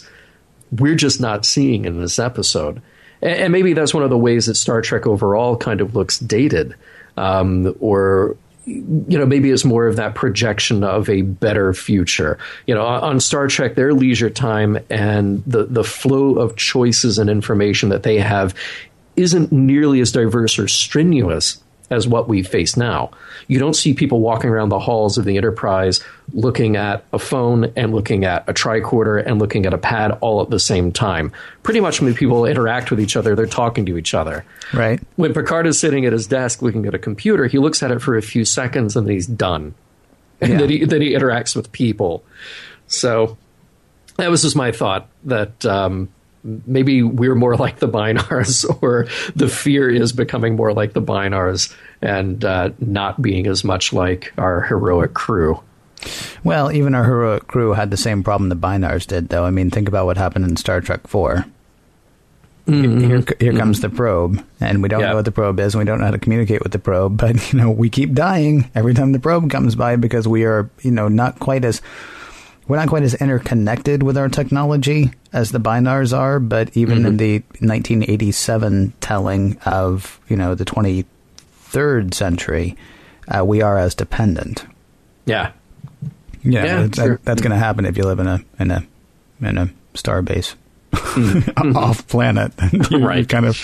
we're 0.71 0.95
just 0.95 1.21
not 1.21 1.45
seeing 1.45 1.85
in 1.85 1.99
this 1.99 2.19
episode. 2.19 2.81
And 3.21 3.51
maybe 3.53 3.73
that's 3.73 3.93
one 3.93 4.03
of 4.03 4.09
the 4.09 4.17
ways 4.17 4.47
that 4.47 4.55
Star 4.55 4.81
Trek 4.81 5.05
overall 5.05 5.55
kind 5.55 5.79
of 5.79 5.95
looks 5.95 6.17
dated 6.17 6.75
um, 7.17 7.75
or 7.79 8.35
you 8.65 9.17
know, 9.17 9.25
maybe 9.25 9.49
it's 9.49 9.65
more 9.65 9.87
of 9.87 9.95
that 9.95 10.15
projection 10.15 10.83
of 10.83 11.09
a 11.09 11.23
better 11.23 11.73
future. 11.73 12.37
You 12.67 12.75
know, 12.75 12.85
on 12.85 13.19
Star 13.19 13.47
Trek, 13.47 13.75
their 13.75 13.93
leisure 13.93 14.29
time 14.29 14.77
and 14.89 15.43
the, 15.45 15.65
the 15.65 15.83
flow 15.83 16.35
of 16.35 16.55
choices 16.55 17.17
and 17.17 17.29
information 17.29 17.89
that 17.89 18.03
they 18.03 18.19
have 18.19 18.53
isn't 19.15 19.51
nearly 19.51 19.99
as 19.99 20.11
diverse 20.11 20.57
or 20.59 20.67
strenuous 20.67 21.61
as 21.91 22.07
what 22.07 22.27
we 22.27 22.41
face 22.41 22.75
now. 22.77 23.11
You 23.47 23.59
don't 23.59 23.75
see 23.75 23.93
people 23.93 24.21
walking 24.21 24.49
around 24.49 24.69
the 24.69 24.79
halls 24.79 25.17
of 25.17 25.25
the 25.25 25.37
Enterprise 25.37 26.01
looking 26.33 26.77
at 26.77 27.03
a 27.11 27.19
phone 27.19 27.71
and 27.75 27.93
looking 27.93 28.23
at 28.23 28.47
a 28.47 28.53
tricorder 28.53 29.23
and 29.23 29.37
looking 29.39 29.65
at 29.65 29.73
a 29.73 29.77
pad 29.77 30.17
all 30.21 30.41
at 30.41 30.49
the 30.49 30.59
same 30.59 30.91
time. 30.91 31.33
Pretty 31.63 31.81
much 31.81 32.01
when 32.01 32.15
people 32.15 32.45
interact 32.45 32.89
with 32.89 32.99
each 32.99 33.17
other, 33.17 33.35
they're 33.35 33.45
talking 33.45 33.85
to 33.85 33.97
each 33.97 34.13
other. 34.13 34.45
Right. 34.73 35.01
When 35.17 35.33
Picard 35.33 35.67
is 35.67 35.77
sitting 35.77 36.05
at 36.05 36.13
his 36.13 36.27
desk 36.27 36.61
looking 36.61 36.85
at 36.85 36.95
a 36.95 36.99
computer, 36.99 37.45
he 37.47 37.57
looks 37.57 37.83
at 37.83 37.91
it 37.91 38.01
for 38.01 38.15
a 38.15 38.21
few 38.21 38.45
seconds 38.45 38.95
and 38.95 39.05
then 39.05 39.13
he's 39.13 39.27
done. 39.27 39.75
And 40.43 40.53
yeah. 40.53 40.57
then, 40.57 40.69
he, 40.71 40.85
then 40.85 41.01
he 41.03 41.13
interacts 41.13 41.55
with 41.55 41.71
people. 41.71 42.23
So 42.87 43.37
that 44.17 44.31
was 44.31 44.41
just 44.41 44.55
my 44.55 44.71
thought 44.71 45.07
that 45.25 45.63
um, 45.67 46.09
maybe 46.43 47.03
we're 47.03 47.35
more 47.35 47.55
like 47.55 47.79
the 47.79 47.87
Binars 47.87 48.65
or 48.81 49.07
the 49.35 49.47
fear 49.47 49.89
is 49.89 50.11
becoming 50.11 50.55
more 50.55 50.73
like 50.73 50.93
the 50.93 51.01
Binars 51.01 51.73
and 52.01 52.43
uh, 52.43 52.71
not 52.79 53.21
being 53.21 53.47
as 53.47 53.63
much 53.63 53.93
like 53.93 54.33
our 54.37 54.61
heroic 54.61 55.13
crew. 55.13 55.61
Well, 56.43 56.71
even 56.71 56.95
our 56.95 57.03
heroic 57.03 57.47
crew 57.47 57.73
had 57.73 57.91
the 57.91 57.97
same 57.97 58.23
problem 58.23 58.49
the 58.49 58.55
Binars 58.55 59.05
did, 59.05 59.29
though. 59.29 59.45
I 59.45 59.51
mean, 59.51 59.69
think 59.69 59.87
about 59.87 60.07
what 60.07 60.17
happened 60.17 60.45
in 60.45 60.57
Star 60.57 60.81
Trek 60.81 61.07
4. 61.07 61.45
Here, 62.67 63.23
here 63.39 63.53
comes 63.53 63.81
the 63.81 63.89
probe, 63.89 64.43
and 64.61 64.81
we 64.81 64.87
don't 64.87 65.01
Mm-hmm. 65.01 65.09
Know 65.09 65.15
what 65.15 65.25
the 65.25 65.31
probe 65.31 65.59
is, 65.59 65.73
and 65.73 65.79
we 65.79 65.85
don't 65.85 65.99
know 65.99 66.05
how 66.05 66.11
to 66.11 66.19
communicate 66.19 66.63
with 66.63 66.71
the 66.71 66.79
probe. 66.79 67.17
But 67.21 67.51
you 67.51 67.59
know, 67.59 67.69
we 67.69 67.89
keep 67.89 68.13
dying 68.13 68.69
every 68.75 68.93
time 68.93 69.11
the 69.11 69.19
probe 69.19 69.49
comes 69.49 69.75
by 69.75 69.95
because 69.95 70.27
we 70.27 70.45
are, 70.45 70.69
you 70.81 70.91
know, 70.91 71.07
not 71.07 71.39
quite 71.39 71.65
as 71.65 71.81
we're 72.71 72.77
not 72.77 72.87
quite 72.87 73.03
as 73.03 73.13
interconnected 73.15 74.01
with 74.01 74.15
our 74.17 74.29
technology 74.29 75.11
as 75.33 75.51
the 75.51 75.59
Binars 75.59 76.17
are. 76.17 76.39
But 76.39 76.75
even 76.77 76.99
Mm-hmm. 76.99 77.07
in 77.07 77.17
the 77.17 77.39
1987 77.59 78.93
telling 79.01 79.57
of 79.65 80.19
you 80.29 80.37
know 80.37 80.55
the 80.55 80.63
23rd 80.65 82.13
century, 82.13 82.77
uh, 83.27 83.43
we 83.43 83.61
are 83.61 83.77
as 83.77 83.93
dependent. 83.95 84.65
Yeah. 85.25 85.51
Yeah, 86.43 86.63
Yeah, 86.65 86.81
that- 86.83 86.95
sure. 86.95 87.19
that's 87.23 87.41
going 87.41 87.51
to 87.51 87.57
happen 87.57 87.85
if 87.85 87.97
you 87.97 88.03
live 88.03 88.19
in 88.19 88.27
a 88.27 88.39
in 88.59 88.71
a 88.71 88.83
in 89.41 89.57
a 89.57 89.69
star 89.93 90.21
base 90.21 90.55
Mm-hmm. 90.91 91.75
off 91.77 92.05
planet. 92.07 92.51
You're 92.89 92.99
Right. 92.99 93.27
kind 93.27 93.45
of 93.45 93.57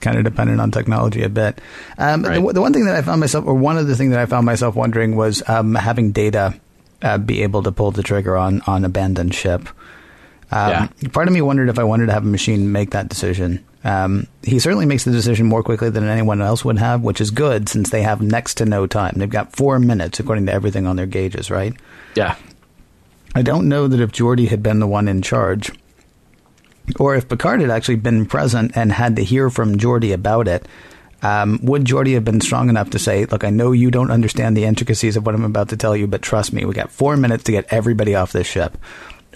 kind 0.00 0.16
of 0.18 0.24
dependent 0.24 0.60
on 0.60 0.70
technology 0.70 1.22
a 1.22 1.28
bit. 1.28 1.60
Um, 1.96 2.22
Right. 2.24 2.40
the, 2.44 2.52
the 2.54 2.60
one 2.60 2.72
thing 2.72 2.86
that 2.86 2.94
I 2.96 3.02
found 3.02 3.20
myself, 3.20 3.46
or 3.46 3.54
one 3.54 3.78
of 3.78 3.86
the 3.88 3.96
things 3.96 4.10
that 4.12 4.20
I 4.20 4.26
found 4.26 4.46
myself 4.46 4.74
wondering, 4.76 5.16
was 5.16 5.42
um, 5.48 5.74
having 5.74 6.12
Data 6.12 6.54
uh, 7.02 7.18
be 7.18 7.42
able 7.42 7.62
to 7.62 7.72
pull 7.72 7.90
the 7.90 8.02
trigger 8.02 8.36
on 8.36 8.60
on 8.66 8.84
abandoned 8.84 9.34
ship. 9.34 9.68
Um, 10.50 10.70
Yeah. 10.70 10.88
Part 11.12 11.28
of 11.28 11.34
me 11.34 11.40
wondered 11.42 11.68
if 11.68 11.78
I 11.78 11.84
wanted 11.84 12.06
to 12.06 12.12
have 12.12 12.24
a 12.24 12.28
machine 12.28 12.72
make 12.72 12.90
that 12.90 13.08
decision. 13.08 13.64
Um, 13.84 14.26
he 14.42 14.58
certainly 14.58 14.86
makes 14.86 15.04
the 15.04 15.12
decision 15.12 15.46
more 15.46 15.62
quickly 15.62 15.88
than 15.88 16.04
anyone 16.04 16.42
else 16.42 16.64
would 16.64 16.78
have, 16.78 17.02
which 17.02 17.20
is 17.20 17.30
good 17.30 17.68
since 17.68 17.90
they 17.90 18.02
have 18.02 18.20
next 18.20 18.54
to 18.56 18.64
no 18.64 18.86
time. 18.86 19.14
They've 19.16 19.30
got 19.30 19.54
four 19.54 19.78
minutes 19.78 20.18
according 20.18 20.46
to 20.46 20.52
everything 20.52 20.86
on 20.86 20.96
their 20.96 21.06
gauges, 21.06 21.50
right? 21.50 21.74
Yeah. 22.16 22.34
I 23.34 23.42
don't 23.42 23.68
know 23.68 23.86
that 23.86 24.00
if 24.00 24.10
Geordi 24.10 24.48
had 24.48 24.62
been 24.62 24.80
the 24.80 24.86
one 24.86 25.06
in 25.06 25.22
charge, 25.22 25.70
or 26.98 27.14
if 27.14 27.28
Picard 27.28 27.60
had 27.60 27.70
actually 27.70 27.96
been 27.96 28.26
present 28.26 28.72
and 28.74 28.90
had 28.90 29.14
to 29.16 29.22
hear 29.22 29.48
from 29.50 29.76
Geordi 29.76 30.12
about 30.12 30.48
it, 30.48 30.66
um, 31.22 31.58
would 31.62 31.84
Geordi 31.84 32.14
have 32.14 32.24
been 32.24 32.40
strong 32.40 32.68
enough 32.68 32.90
to 32.90 32.98
say, 32.98 33.24
"Look, 33.26 33.44
I 33.44 33.50
know 33.50 33.72
you 33.72 33.90
don't 33.90 34.10
understand 34.10 34.56
the 34.56 34.64
intricacies 34.64 35.16
of 35.16 35.26
what 35.26 35.34
I'm 35.34 35.44
about 35.44 35.68
to 35.70 35.76
tell 35.76 35.96
you, 35.96 36.06
but 36.06 36.22
trust 36.22 36.52
me, 36.52 36.64
we 36.64 36.74
got 36.74 36.90
four 36.90 37.16
minutes 37.16 37.44
to 37.44 37.52
get 37.52 37.66
everybody 37.70 38.14
off 38.14 38.32
this 38.32 38.46
ship," 38.46 38.78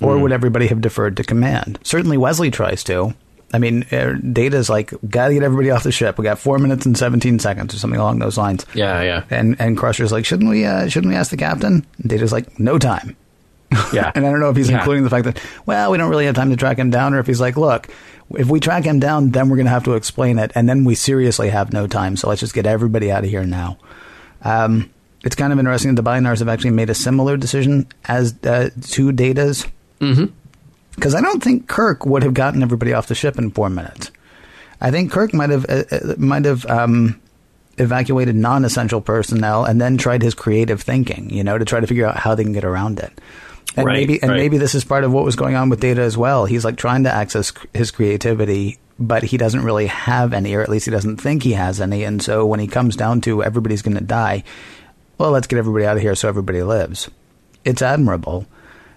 or 0.00 0.18
would 0.18 0.32
everybody 0.32 0.68
have 0.68 0.80
deferred 0.80 1.16
to 1.16 1.24
command? 1.24 1.78
Certainly, 1.82 2.18
Wesley 2.18 2.50
tries 2.50 2.84
to. 2.84 3.14
I 3.54 3.58
mean, 3.58 3.84
uh, 3.92 4.14
Data's 4.32 4.70
like, 4.70 4.94
"Gotta 5.08 5.34
get 5.34 5.42
everybody 5.42 5.70
off 5.70 5.82
the 5.82 5.92
ship. 5.92 6.18
We 6.18 6.22
got 6.24 6.38
four 6.38 6.58
minutes 6.58 6.86
and 6.86 6.96
17 6.96 7.38
seconds, 7.38 7.74
or 7.74 7.78
something 7.78 8.00
along 8.00 8.18
those 8.18 8.38
lines." 8.38 8.64
Yeah. 8.74 9.02
Yeah. 9.02 9.24
And 9.30 9.56
and 9.58 9.76
Crusher's 9.76 10.12
like, 10.12 10.24
"Shouldn't 10.24 10.48
we? 10.48 10.64
Uh, 10.64 10.88
shouldn't 10.88 11.10
we 11.12 11.16
ask 11.16 11.30
the 11.30 11.36
captain?" 11.36 11.84
And 11.98 12.08
Data's 12.08 12.32
like, 12.32 12.58
"No 12.58 12.78
time." 12.78 13.16
Yeah. 13.92 14.10
And 14.14 14.26
I 14.26 14.30
don't 14.30 14.40
know 14.40 14.50
if 14.50 14.56
he's 14.56 14.70
Yeah. 14.70 14.78
including 14.78 15.04
the 15.04 15.10
fact 15.10 15.24
that, 15.24 15.40
well, 15.66 15.90
we 15.90 15.98
don't 15.98 16.10
really 16.10 16.26
have 16.26 16.34
time 16.34 16.50
to 16.50 16.56
track 16.56 16.78
him 16.78 16.90
down, 16.90 17.14
or 17.14 17.18
if 17.18 17.26
he's 17.26 17.40
like, 17.40 17.56
look, 17.56 17.88
if 18.30 18.48
we 18.48 18.60
track 18.60 18.84
him 18.84 18.98
down, 19.00 19.30
then 19.30 19.48
we're 19.48 19.56
going 19.56 19.66
to 19.66 19.72
have 19.72 19.84
to 19.84 19.94
explain 19.94 20.38
it, 20.38 20.52
and 20.54 20.68
then 20.68 20.84
we 20.84 20.94
seriously 20.94 21.50
have 21.50 21.72
no 21.72 21.86
time. 21.86 22.16
So 22.16 22.28
let's 22.28 22.40
just 22.40 22.54
get 22.54 22.66
everybody 22.66 23.10
out 23.10 23.24
of 23.24 23.30
here 23.30 23.44
now. 23.44 23.78
Um, 24.42 24.90
it's 25.24 25.36
kind 25.36 25.52
of 25.52 25.58
interesting 25.58 25.94
that 25.94 26.02
the 26.02 26.08
Binars 26.08 26.38
have 26.40 26.48
actually 26.48 26.70
made 26.70 26.90
a 26.90 26.94
similar 26.94 27.36
decision 27.36 27.86
as 28.06 28.34
uh, 28.44 28.70
to 28.90 29.12
Data's. 29.12 29.66
Mm-hmm. 30.00 30.26
Because 30.94 31.14
I 31.14 31.20
don't 31.20 31.42
think 31.42 31.68
Kirk 31.68 32.04
would 32.04 32.22
have 32.22 32.34
gotten 32.34 32.62
everybody 32.62 32.92
off 32.92 33.06
the 33.06 33.14
ship 33.14 33.38
in 33.38 33.50
four 33.50 33.70
minutes. 33.70 34.10
I 34.80 34.90
think 34.90 35.12
Kirk 35.12 35.32
might 35.32 35.50
have 35.50 35.64
uh, 35.68 35.84
uh, 35.90 36.14
might 36.18 36.44
have 36.44 36.66
um, 36.66 37.20
evacuated 37.78 38.34
non-essential 38.36 39.00
personnel 39.00 39.64
and 39.64 39.80
then 39.80 39.96
tried 39.96 40.22
his 40.22 40.34
creative 40.34 40.82
thinking, 40.82 41.30
you 41.30 41.44
know, 41.44 41.56
to 41.56 41.64
try 41.64 41.80
to 41.80 41.86
figure 41.86 42.06
out 42.06 42.16
how 42.16 42.34
they 42.34 42.42
can 42.42 42.52
get 42.52 42.64
around 42.64 42.98
it. 42.98 43.12
And 43.76 43.86
Right, 43.86 43.94
maybe 43.94 44.20
and 44.22 44.30
right. 44.30 44.38
maybe 44.38 44.58
this 44.58 44.74
is 44.74 44.84
part 44.84 45.04
of 45.04 45.12
what 45.12 45.24
was 45.24 45.36
going 45.36 45.54
on 45.54 45.68
with 45.68 45.80
Data 45.80 46.02
as 46.02 46.16
well. 46.16 46.44
He's 46.44 46.64
like 46.64 46.76
trying 46.76 47.04
to 47.04 47.12
access 47.12 47.52
his 47.72 47.90
creativity, 47.90 48.78
but 48.98 49.22
he 49.22 49.36
doesn't 49.36 49.62
really 49.64 49.86
have 49.86 50.32
any, 50.32 50.54
or 50.54 50.62
at 50.62 50.68
least 50.68 50.84
he 50.84 50.90
doesn't 50.90 51.20
think 51.20 51.42
he 51.42 51.52
has 51.52 51.80
any. 51.80 52.04
And 52.04 52.22
so 52.22 52.44
when 52.44 52.60
he 52.60 52.66
comes 52.66 52.96
down 52.96 53.20
to 53.22 53.42
everybody's 53.42 53.82
going 53.82 53.96
to 53.96 54.04
die, 54.04 54.44
well, 55.18 55.30
let's 55.30 55.46
get 55.46 55.58
everybody 55.58 55.86
out 55.86 55.96
of 55.96 56.02
here 56.02 56.14
so 56.14 56.28
everybody 56.28 56.62
lives. 56.62 57.10
It's 57.64 57.82
admirable. 57.82 58.46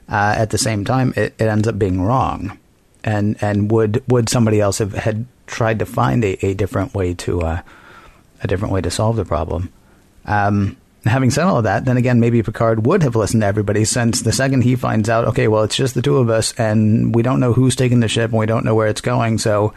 Uh, 0.09 0.35
at 0.37 0.49
the 0.49 0.57
same 0.57 0.85
time, 0.85 1.13
it, 1.15 1.33
it 1.39 1.47
ends 1.47 1.67
up 1.67 1.79
being 1.79 2.01
wrong. 2.01 2.57
And 3.03 3.37
and 3.41 3.71
would 3.71 4.03
would 4.07 4.29
somebody 4.29 4.59
else 4.59 4.79
have 4.79 4.93
had 4.93 5.25
tried 5.45 5.79
to 5.79 5.85
find 5.85 6.23
a, 6.23 6.43
a 6.45 6.53
different 6.55 6.95
way 6.95 7.13
to 7.13 7.41
uh, 7.41 7.61
a 8.41 8.47
different 8.47 8.73
way 8.73 8.81
to 8.81 8.89
solve 8.89 9.15
the 9.15 9.25
problem? 9.25 9.71
Um, 10.25 10.77
having 11.05 11.29
said 11.31 11.43
all 11.45 11.57
of 11.57 11.63
that, 11.65 11.85
then 11.85 11.97
again, 11.97 12.19
maybe 12.19 12.41
Picard 12.43 12.85
would 12.85 13.03
have 13.03 13.15
listened 13.15 13.41
to 13.41 13.47
everybody 13.47 13.85
since 13.85 14.21
the 14.21 14.31
second 14.31 14.63
he 14.63 14.75
finds 14.75 15.09
out, 15.09 15.25
okay, 15.25 15.47
well, 15.47 15.63
it's 15.63 15.75
just 15.75 15.93
the 15.95 16.01
two 16.01 16.17
of 16.17 16.29
us, 16.29 16.53
and 16.57 17.13
we 17.13 17.21
don't 17.21 17.39
know 17.39 17.53
who's 17.53 17.75
taking 17.75 17.99
the 17.99 18.07
ship, 18.07 18.31
and 18.31 18.39
we 18.39 18.45
don't 18.45 18.65
know 18.65 18.75
where 18.75 18.87
it's 18.87 19.01
going, 19.01 19.37
so 19.37 19.73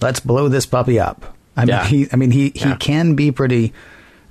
let's 0.00 0.20
blow 0.20 0.48
this 0.48 0.66
puppy 0.66 0.98
up. 0.98 1.36
I 1.56 1.64
mean, 1.66 1.84
he, 1.84 2.08
I 2.12 2.16
mean, 2.16 2.30
he, 2.30 2.50
he 2.50 2.60
Yeah. 2.70 2.76
can 2.76 3.14
be 3.14 3.30
pretty 3.30 3.72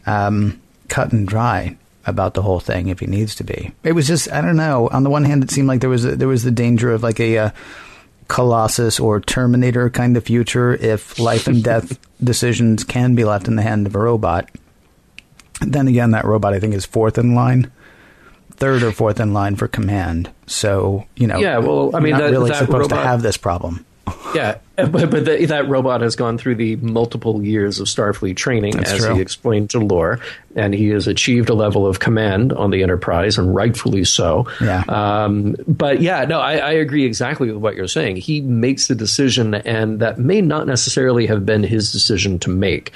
um, 0.06 0.60
cut 0.90 1.12
and 1.14 1.28
dry 1.28 1.78
about 2.06 2.34
the 2.34 2.42
whole 2.42 2.60
thing 2.60 2.90
if 2.90 3.00
he 3.00 3.06
needs 3.08 3.36
to 3.36 3.44
be. 3.46 3.72
It 3.84 3.94
was 3.94 4.08
just, 4.08 4.30
I 4.32 4.42
don't 4.42 4.58
know. 4.58 4.90
On 4.92 5.04
the 5.04 5.10
one 5.10 5.24
hand, 5.24 5.42
it 5.44 5.52
seemed 5.52 5.68
like 5.70 5.80
there 5.82 5.90
was 5.90 6.04
a, 6.04 6.16
there 6.18 6.28
was 6.28 6.44
the 6.44 6.52
danger 6.52 6.92
of 6.92 7.04
like 7.04 7.20
a. 7.20 7.38
Uh, 7.38 7.50
Colossus 8.30 9.00
or 9.02 9.20
Terminator 9.20 9.90
kind 9.90 10.16
of 10.16 10.24
future 10.24 10.74
if 10.74 11.20
life 11.20 11.46
and 11.48 11.62
death 11.72 12.00
decisions 12.24 12.84
can 12.86 13.16
be 13.16 13.26
left 13.26 13.48
in 13.50 13.58
the 13.58 13.62
hand 13.62 13.86
of 13.86 13.96
a 13.96 14.00
robot. 14.00 14.50
Then 15.72 15.88
again, 15.88 16.12
that 16.12 16.26
robot 16.26 16.54
I 16.54 16.60
think 16.60 16.74
is 16.74 16.86
fourth 16.86 17.18
in 17.18 17.36
line, 17.36 17.72
third 18.52 18.84
or 18.84 18.92
fourth 18.92 19.20
in 19.20 19.34
line 19.34 19.56
for 19.56 19.68
command. 19.68 20.30
So 20.48 21.06
you 21.16 21.28
know, 21.28 21.40
Yeah, 21.40 21.58
well, 21.60 21.96
I 21.96 22.00
mean, 22.00 22.12
not 22.12 22.22
that- 22.22 22.32
really 22.32 22.50
that 22.52 22.60
supposed 22.66 22.90
to 22.90 22.96
have 22.98 23.22
this 23.22 23.38
problem. 23.38 23.86
Yeah, 24.36 24.58
but, 24.76 25.12
but 25.12 25.26
the, 25.26 25.46
that 25.46 25.70
robot 25.70 26.02
has 26.02 26.16
gone 26.16 26.40
through 26.40 26.56
the 26.56 26.76
multiple 26.78 27.44
years 27.44 27.80
of 27.80 27.86
Starfleet 27.86 28.36
training, 28.36 28.76
That's 28.76 28.94
as 28.94 29.06
true. 29.06 29.14
he 29.16 29.22
explained 29.22 29.70
to 29.72 29.80
Lore, 29.80 30.20
and 30.56 30.74
he 30.74 30.88
has 30.90 31.06
achieved 31.08 31.50
a 31.50 31.54
level 31.54 31.86
of 31.86 32.00
command 32.00 32.52
on 32.52 32.72
the 32.72 32.82
Enterprise, 32.82 33.38
and 33.38 33.54
rightfully 33.54 34.04
so. 34.06 34.48
Yeah. 34.60 34.84
Um, 34.88 35.56
but 35.68 36.02
yeah, 36.02 36.26
no, 36.26 36.40
I, 36.40 36.56
I 36.56 36.72
agree 36.72 37.06
exactly 37.06 37.52
with 37.52 37.62
what 37.62 37.76
you're 37.76 37.88
saying. 37.88 38.16
He 38.16 38.42
makes 38.42 38.88
the 38.88 38.96
decision, 38.96 39.54
and 39.54 40.00
that 40.00 40.18
may 40.18 40.42
not 40.42 40.66
necessarily 40.66 41.28
have 41.28 41.46
been 41.46 41.62
his 41.62 41.92
decision 41.92 42.40
to 42.40 42.50
make. 42.50 42.92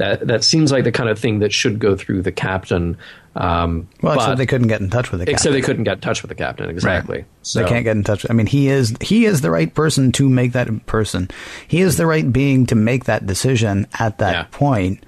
That 0.00 0.26
that 0.28 0.44
seems 0.44 0.72
like 0.72 0.84
the 0.84 0.92
kind 0.92 1.08
of 1.10 1.18
thing 1.18 1.40
that 1.40 1.52
should 1.52 1.78
go 1.78 1.94
through 1.94 2.22
the 2.22 2.32
captain. 2.32 2.96
Um, 3.36 3.86
Well, 4.02 4.14
but- 4.16 4.22
except 4.22 4.38
they 4.38 4.46
couldn't 4.46 4.68
get 4.68 4.80
in 4.80 4.88
touch 4.90 5.12
with 5.12 5.20
the 5.20 5.30
except 5.30 5.42
captain. 5.44 5.52
they 5.52 5.60
couldn't 5.60 5.84
get 5.84 5.92
in 5.94 6.00
touch 6.00 6.22
with 6.22 6.30
the 6.30 6.34
captain 6.34 6.68
exactly. 6.70 7.18
Right. 7.18 7.26
So 7.42 7.62
They 7.62 7.68
can't 7.68 7.84
get 7.84 7.94
in 7.96 8.02
touch. 8.02 8.24
I 8.28 8.32
mean, 8.32 8.46
he 8.46 8.68
is 8.68 8.94
he 9.02 9.26
is 9.26 9.42
the 9.42 9.50
right 9.50 9.72
person 9.72 10.10
to 10.12 10.28
make 10.28 10.52
that 10.52 10.68
person. 10.86 11.28
He 11.68 11.80
is 11.82 11.96
the 11.98 12.06
right 12.06 12.32
being 12.32 12.66
to 12.66 12.74
make 12.74 13.04
that 13.04 13.26
decision 13.26 13.86
at 14.00 14.18
that 14.18 14.32
Yeah. 14.34 14.44
point. 14.50 15.04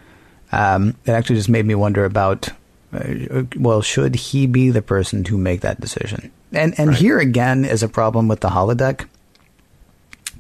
Um, 0.53 0.95
it 1.07 1.13
actually 1.13 1.37
just 1.37 1.49
made 1.49 1.65
me 1.67 1.75
wonder 1.75 2.05
about. 2.05 2.51
Uh, 2.95 3.45
well, 3.57 3.81
should 3.81 4.15
he 4.15 4.47
be 4.47 4.69
the 4.71 4.83
person 4.83 5.25
to 5.25 5.39
make 5.39 5.63
that 5.63 5.81
decision? 5.81 6.31
And 6.53 6.75
and 6.79 6.95
here 6.95 7.19
again 7.19 7.65
is 7.65 7.83
a 7.83 7.89
problem 7.89 8.29
with 8.29 8.41
the 8.41 8.51
holodeck. 8.51 9.07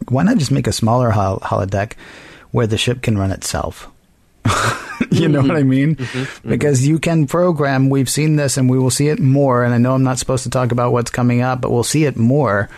Why 0.08 0.22
not 0.24 0.36
just 0.36 0.50
make 0.52 0.66
a 0.66 0.72
smaller 0.72 1.10
hol- 1.10 1.40
holodeck 1.40 1.92
where 2.50 2.66
the 2.66 2.76
ship 2.76 3.00
can 3.02 3.16
run 3.16 3.30
itself? 3.32 3.88
you 5.10 5.28
know 5.28 5.42
what 5.42 5.52
I 5.52 5.60
mm-hmm. 5.60 5.68
mean? 5.68 5.96
Mm-hmm. 5.96 6.18
Mm-hmm. 6.18 6.48
Because 6.48 6.86
you 6.86 6.98
can 6.98 7.26
program, 7.26 7.90
we've 7.90 8.08
seen 8.08 8.36
this 8.36 8.56
and 8.56 8.68
we 8.68 8.78
will 8.78 8.90
see 8.90 9.08
it 9.08 9.20
more. 9.20 9.64
And 9.64 9.74
I 9.74 9.78
know 9.78 9.94
I'm 9.94 10.02
not 10.02 10.18
supposed 10.18 10.44
to 10.44 10.50
talk 10.50 10.72
about 10.72 10.92
what's 10.92 11.10
coming 11.10 11.42
up, 11.42 11.60
but 11.60 11.70
we'll 11.70 11.84
see 11.84 12.04
it 12.04 12.16
more. 12.16 12.68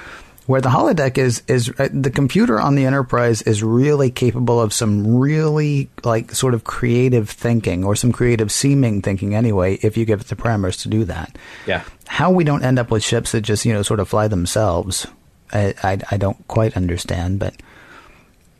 Where 0.46 0.60
the 0.60 0.68
holodeck 0.68 1.16
is, 1.16 1.42
is 1.48 1.72
uh, 1.78 1.88
the 1.90 2.10
computer 2.10 2.60
on 2.60 2.74
the 2.74 2.84
Enterprise 2.84 3.40
is 3.42 3.62
really 3.62 4.10
capable 4.10 4.60
of 4.60 4.74
some 4.74 5.16
really 5.16 5.88
like 6.04 6.32
sort 6.32 6.52
of 6.52 6.64
creative 6.64 7.30
thinking 7.30 7.82
or 7.82 7.96
some 7.96 8.12
creative 8.12 8.52
seeming 8.52 9.00
thinking 9.00 9.34
anyway, 9.34 9.76
if 9.76 9.96
you 9.96 10.04
give 10.04 10.20
it 10.20 10.26
the 10.26 10.36
parameters 10.36 10.82
to 10.82 10.88
do 10.88 11.04
that. 11.06 11.38
yeah. 11.66 11.82
How 12.06 12.30
we 12.30 12.44
don't 12.44 12.62
end 12.62 12.78
up 12.78 12.90
with 12.90 13.02
ships 13.02 13.32
that 13.32 13.40
just, 13.40 13.64
you 13.64 13.72
know, 13.72 13.82
sort 13.82 14.00
of 14.00 14.08
fly 14.10 14.28
themselves, 14.28 15.06
I, 15.50 15.74
I, 15.82 15.98
I 16.10 16.16
don't 16.18 16.46
quite 16.46 16.76
understand, 16.76 17.38
but 17.38 17.54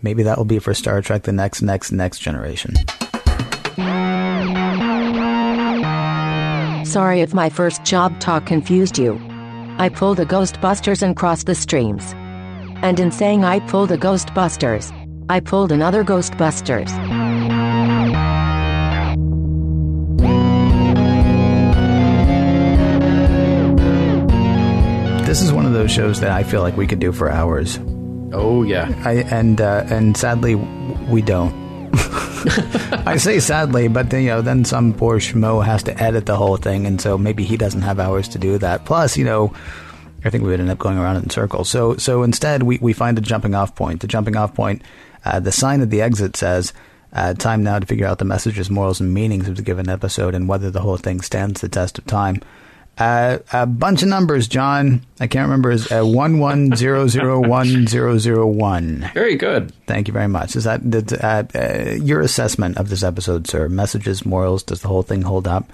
maybe 0.05 0.23
that 0.23 0.39
will 0.39 0.45
be 0.45 0.61
for 0.61 0.75
Star 0.75 1.03
Trek 1.03 1.23
the 1.23 1.33
next, 1.33 1.63
next, 1.63 1.91
next 1.91 2.19
generation. 2.21 2.75
Sorry 6.87 7.23
if 7.23 7.35
my 7.35 7.49
first 7.49 7.83
job 7.83 8.21
talk 8.21 8.47
confused 8.47 8.99
you. 8.99 9.19
I 9.79 9.89
pulled 9.89 10.21
a 10.21 10.27
Ghostbusters 10.27 11.03
and 11.03 11.17
crossed 11.17 11.47
the 11.47 11.55
streams. 11.55 12.13
And 12.83 13.01
in 13.01 13.11
saying 13.11 13.45
I 13.45 13.59
pulled 13.61 13.91
a 13.91 13.99
Ghostbusters, 13.99 14.93
I 15.29 15.41
pulled 15.41 15.73
another 15.73 16.05
Ghostbusters. 16.05 16.91
This 25.27 25.43
is 25.43 25.53
one 25.53 25.67
of 25.67 25.73
those 25.73 25.91
shows 25.91 26.21
that 26.21 26.31
I 26.31 26.45
feel 26.45 26.61
like 26.61 26.77
we 26.77 26.87
could 26.87 27.01
do 27.01 27.11
for 27.11 27.29
hours. 27.29 27.81
Oh 28.33 28.63
yeah. 28.63 28.93
I 29.05 29.25
and 29.35 29.61
uh, 29.61 29.85
and 29.89 30.17
sadly 30.17 30.55
we 30.55 31.23
don't. 31.23 31.65
I 33.07 33.17
say 33.17 33.41
sadly, 33.41 33.89
but 33.89 34.11
then, 34.11 34.23
you 34.23 34.29
know, 34.29 34.43
then 34.43 34.65
some 34.65 34.93
poor 34.93 35.19
schmo 35.19 35.65
has 35.65 35.83
to 35.85 36.03
edit 36.03 36.27
the 36.27 36.37
whole 36.37 36.57
thing, 36.57 36.87
and 36.87 37.01
so 37.01 37.17
maybe 37.17 37.45
he 37.45 37.57
doesn't 37.57 37.83
have 37.83 37.99
hours 38.01 38.29
to 38.29 38.39
do 38.39 38.59
that. 38.59 38.85
Plus, 38.85 39.17
you 39.17 39.25
know, 39.25 39.53
I 40.25 40.31
think 40.31 40.43
we 40.43 40.51
would 40.51 40.61
end 40.61 40.71
up 40.71 40.79
going 40.79 40.99
around 40.99 41.17
in 41.17 41.31
circles. 41.31 41.71
So, 41.71 41.97
so 41.97 42.23
instead, 42.23 42.65
we, 42.65 42.79
we 42.79 42.93
find 42.93 43.17
a 43.17 43.21
jumping 43.21 43.55
off 43.55 43.75
point. 43.75 44.01
The 44.01 44.07
jumping 44.07 44.37
off 44.37 44.55
point, 44.55 44.83
uh, 45.25 45.41
the 45.41 45.53
sign 45.53 45.81
at 45.81 45.91
the 45.91 46.03
exit 46.03 46.37
says, 46.37 46.73
uh, 47.13 47.35
"Time 47.35 47.63
now 47.63 47.79
to 47.79 47.87
figure 47.87 48.07
out 48.07 48.19
the 48.19 48.25
messages, 48.25 48.71
morals, 48.71 49.01
and 49.01 49.15
meanings 49.15 49.49
of 49.49 49.57
the 49.57 49.63
given 49.63 49.89
episode, 49.89 50.35
and 50.35 50.49
whether 50.49 50.71
the 50.71 50.81
whole 50.81 50.97
thing 50.97 51.21
stands 51.21 51.61
the 51.61 51.69
test 51.69 51.99
of 51.99 52.07
time." 52.07 52.41
Uh, 52.97 53.39
a 53.53 53.67
bunch 53.67 54.03
of 54.03 54.09
numbers, 54.09 54.47
John. 54.47 55.05
I 55.19 55.27
can't 55.27 55.47
remember. 55.49 55.71
Is 55.71 55.91
uh, 55.91 56.03
one 56.05 56.39
one 56.39 56.77
zero 56.77 57.09
zero 57.09 57.41
one 57.41 57.87
zero 57.87 58.19
zero 58.19 58.47
one. 58.47 59.11
Very 59.15 59.35
good. 59.35 59.73
Thank 59.87 60.07
you 60.07 60.13
very 60.13 60.29
much. 60.29 60.55
Is 60.55 60.65
that 60.65 60.81
uh, 61.23 61.59
uh, 61.59 61.95
your 61.95 62.21
assessment 62.21 62.79
of 62.79 62.91
this 62.91 63.03
episode, 63.03 63.49
sir? 63.49 63.69
Messages, 63.69 64.25
morals. 64.25 64.63
Does 64.63 64.83
the 64.83 64.89
whole 64.89 65.03
thing 65.03 65.23
hold 65.23 65.49
up? 65.49 65.71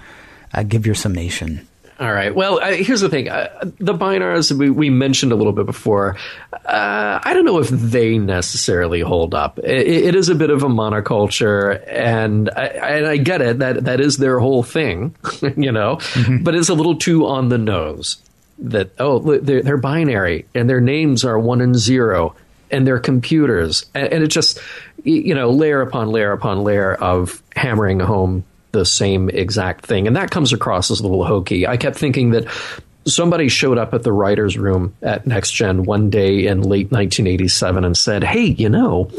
Uh, 0.53 0.63
give 0.63 0.85
your 0.85 0.95
summation. 0.95 1.67
All 2.01 2.11
right. 2.11 2.33
Well, 2.33 2.59
uh, 2.59 2.71
here's 2.71 3.01
the 3.01 3.09
thing. 3.09 3.29
Uh, 3.29 3.47
the 3.77 3.93
Binars 3.93 4.51
we, 4.51 4.71
we, 4.71 4.89
mentioned 4.89 5.31
a 5.31 5.35
little 5.35 5.53
bit 5.53 5.67
before. 5.67 6.17
Uh, 6.51 7.19
I 7.23 7.31
don't 7.35 7.45
know 7.45 7.59
if 7.59 7.69
they 7.69 8.17
necessarily 8.17 9.01
hold 9.01 9.35
up. 9.35 9.59
It, 9.59 9.87
it 9.87 10.15
is 10.15 10.27
a 10.27 10.33
bit 10.33 10.49
of 10.49 10.63
a 10.63 10.67
monoculture, 10.67 11.79
and 11.87 12.49
I, 12.49 12.65
and 12.65 13.05
I 13.05 13.17
get 13.17 13.43
it. 13.43 13.59
That 13.59 13.83
that 13.83 14.01
is 14.01 14.17
their 14.17 14.39
whole 14.39 14.63
thing, 14.63 15.13
you 15.55 15.71
know. 15.71 15.97
Mm-hmm. 15.97 16.43
But 16.43 16.55
it's 16.55 16.69
a 16.69 16.73
little 16.73 16.95
too 16.95 17.27
on 17.27 17.49
the 17.49 17.59
nose. 17.59 18.17
That 18.57 18.99
oh, 18.99 19.19
they're, 19.19 19.61
they're 19.61 19.77
binary, 19.77 20.47
and 20.55 20.67
their 20.67 20.81
names 20.81 21.23
are 21.23 21.37
one 21.37 21.61
and 21.61 21.75
zero, 21.75 22.33
and 22.71 22.87
they're 22.87 22.97
computers, 22.97 23.85
and, 23.93 24.11
and 24.11 24.23
it 24.23 24.29
just 24.29 24.59
you 25.03 25.35
know 25.35 25.51
layer 25.51 25.81
upon 25.81 26.09
layer 26.09 26.31
upon 26.31 26.63
layer 26.63 26.95
of 26.95 27.43
hammering 27.55 27.99
home 27.99 28.43
the 28.71 28.85
same 28.85 29.29
exact 29.29 29.85
thing. 29.85 30.07
And 30.07 30.15
that 30.15 30.31
comes 30.31 30.53
across 30.53 30.91
as 30.91 30.99
a 30.99 31.03
little 31.03 31.25
hokey. 31.25 31.67
I 31.67 31.77
kept 31.77 31.97
thinking 31.97 32.31
that 32.31 32.45
somebody 33.05 33.47
showed 33.49 33.77
up 33.77 33.93
at 33.93 34.03
the 34.03 34.11
writer's 34.11 34.57
room 34.57 34.95
at 35.01 35.25
Next 35.25 35.51
Gen 35.51 35.83
one 35.83 36.09
day 36.09 36.45
in 36.45 36.61
late 36.61 36.91
1987 36.91 37.83
and 37.83 37.97
said, 37.97 38.23
Hey, 38.23 38.45
you 38.45 38.69
know, 38.69 39.09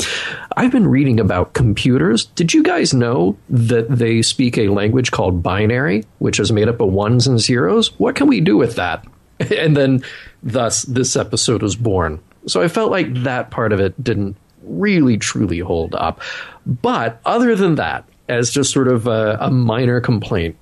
I've 0.57 0.71
been 0.71 0.87
reading 0.87 1.21
about 1.21 1.55
computers. 1.55 2.27
Did 2.27 2.55
you 2.55 2.63
guys 2.63 2.95
know 2.95 3.37
that 3.51 3.89
they 3.89 4.23
speak 4.23 4.59
a 4.59 4.69
language 4.69 5.11
called 5.11 5.43
binary, 5.43 6.05
which 6.19 6.39
is 6.39 6.53
made 6.53 6.69
up 6.69 6.81
of 6.81 6.93
ones 6.93 7.27
and 7.27 7.41
zeros? 7.41 7.99
What 7.99 8.15
can 8.15 8.27
we 8.27 8.41
do 8.41 8.57
with 8.57 8.77
that? 8.77 9.07
And 9.51 9.77
then, 9.77 10.05
thus, 10.45 10.83
this 10.83 11.17
episode 11.17 11.63
was 11.63 11.75
born. 11.75 12.21
So 12.47 12.63
I 12.63 12.69
felt 12.69 12.93
like 12.93 13.13
that 13.25 13.51
part 13.51 13.73
of 13.73 13.81
it 13.81 14.03
didn't 14.03 14.37
really 14.63 15.17
truly 15.19 15.59
hold 15.59 15.97
up. 15.97 16.21
But 16.65 17.21
other 17.25 17.57
than 17.57 17.75
that, 17.75 18.05
as 18.33 18.51
just 18.51 18.73
sort 18.73 18.89
of 18.89 19.07
a, 19.07 19.39
a 19.41 19.51
minor 19.51 20.01
complaint. 20.01 20.57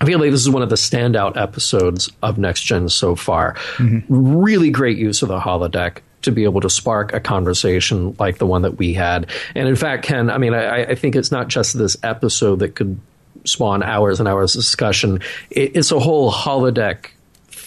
I 0.00 0.04
feel 0.04 0.18
like 0.18 0.30
this 0.30 0.40
is 0.40 0.50
one 0.50 0.62
of 0.62 0.68
the 0.68 0.76
standout 0.76 1.36
episodes 1.36 2.10
of 2.22 2.38
Next 2.38 2.62
Gen 2.62 2.88
so 2.88 3.16
far. 3.16 3.54
Mm-hmm. 3.76 4.36
Really 4.38 4.70
great 4.70 4.96
use 4.96 5.22
of 5.22 5.28
the 5.28 5.40
holodeck 5.40 5.98
to 6.22 6.32
be 6.32 6.44
able 6.44 6.60
to 6.60 6.70
spark 6.70 7.12
a 7.12 7.20
conversation 7.20 8.14
like 8.18 8.38
the 8.38 8.46
one 8.46 8.62
that 8.62 8.76
we 8.78 8.94
had. 8.94 9.30
And 9.54 9.68
in 9.68 9.76
fact, 9.76 10.04
Ken, 10.04 10.30
I 10.30 10.38
mean, 10.38 10.54
I, 10.54 10.84
I 10.84 10.94
think 10.94 11.16
it's 11.16 11.30
not 11.30 11.48
just 11.48 11.76
this 11.76 11.96
episode 12.02 12.60
that 12.60 12.74
could 12.74 13.00
spawn 13.44 13.82
hours 13.82 14.20
and 14.20 14.28
hours 14.28 14.54
of 14.54 14.60
discussion. 14.60 15.20
It, 15.50 15.76
it's 15.76 15.92
a 15.92 15.98
whole 15.98 16.30
holodeck 16.30 17.10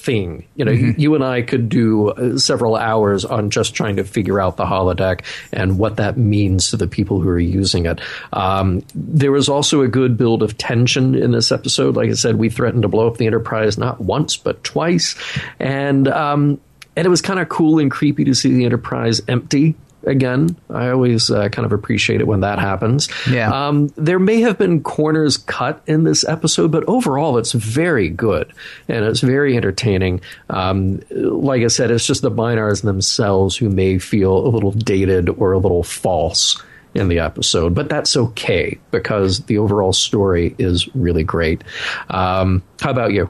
thing. 0.02 0.46
You 0.56 0.66
know, 0.66 0.72
mm-hmm. 0.72 1.00
you 1.00 1.16
and 1.16 1.24
I 1.24 1.42
could 1.42 1.70
do 1.70 2.10
uh, 2.10 2.38
several 2.38 2.76
hours 2.76 3.24
on 3.24 3.50
just 3.50 3.76
trying 3.76 3.98
to 3.98 4.04
figure 4.04 4.40
out 4.40 4.58
the 4.58 4.66
holodeck 4.66 5.24
and 5.54 5.78
what 5.78 5.98
that 5.98 6.18
means 6.18 6.72
to 6.72 6.78
the 6.78 6.88
people 6.88 7.20
who 7.22 7.30
are 7.30 7.40
using 7.40 7.86
it. 7.86 8.02
Um, 8.34 8.84
there 8.96 9.32
was 9.32 9.48
also 9.48 9.82
a 9.82 9.88
good 9.88 10.18
build 10.18 10.44
of 10.44 10.58
tension 10.58 11.16
in 11.16 11.32
this 11.32 11.52
episode. 11.52 11.96
Like 11.96 12.10
I 12.10 12.14
said, 12.14 12.36
we 12.36 12.50
threatened 12.50 12.82
to 12.82 12.88
blow 12.88 13.08
up 13.08 13.18
the 13.18 13.28
Enterprise 13.28 13.78
not 13.78 14.02
once 14.02 14.38
but 14.38 14.64
twice, 14.64 15.16
and 15.60 16.08
um, 16.08 16.60
and 16.96 17.06
it 17.06 17.10
was 17.10 17.22
kind 17.22 17.40
of 17.40 17.50
cool 17.50 17.80
and 17.80 17.92
creepy 17.92 18.24
to 18.26 18.34
see 18.34 18.54
the 18.54 18.66
Enterprise 18.66 19.22
empty 19.28 19.76
again. 20.04 20.56
I 20.70 20.90
always 20.90 21.30
uh, 21.30 21.50
kind 21.50 21.66
of 21.66 21.72
appreciate 21.72 22.22
it 22.22 22.28
when 22.28 22.42
that 22.42 22.60
happens. 22.60 23.10
Yeah. 23.30 23.52
Um, 23.52 23.88
there 23.96 24.20
may 24.20 24.42
have 24.42 24.58
been 24.58 24.82
corners 24.82 25.38
cut 25.38 25.82
in 25.88 26.04
this 26.04 26.28
episode, 26.28 26.72
but 26.72 26.84
overall, 26.86 27.38
it's 27.38 27.52
very 27.52 28.10
good 28.10 28.54
and 28.88 29.06
it's 29.06 29.22
very 29.22 29.56
entertaining. 29.58 30.22
Um, 30.50 31.02
like 31.12 31.64
I 31.64 31.68
said, 31.68 31.92
it's 31.92 32.06
just 32.06 32.22
the 32.22 32.32
Binars 32.32 32.84
themselves 32.84 33.58
who 33.58 33.70
may 33.70 34.00
feel 34.00 34.46
a 34.46 34.50
little 34.50 34.72
dated 34.72 35.30
or 35.30 35.54
a 35.54 35.58
little 35.58 35.84
false 35.84 36.62
in 36.94 37.08
the 37.08 37.20
episode, 37.20 37.74
but 37.74 37.88
that's 37.88 38.18
okay 38.18 38.78
because 38.92 39.40
the 39.46 39.58
overall 39.58 39.94
story 39.94 40.56
is 40.58 40.94
really 40.94 41.24
great. 41.24 41.64
Um, 42.10 42.64
how 42.82 42.92
about 42.92 43.14
you? 43.14 43.30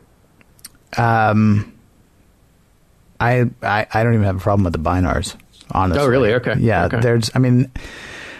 Um, 0.98 1.72
I, 3.20 3.50
I 3.62 3.86
I 3.94 4.04
don't 4.04 4.14
even 4.14 4.26
have 4.26 4.38
a 4.38 4.40
problem 4.40 4.64
with 4.64 4.74
the 4.74 4.80
Binars 4.80 5.38
honestly. 5.74 6.04
Oh, 6.04 6.08
really? 6.08 6.34
Okay. 6.36 6.56
Yeah, 6.60 6.86
okay. 6.86 7.00
there's, 7.00 7.30
I 7.36 7.40
mean, 7.40 7.72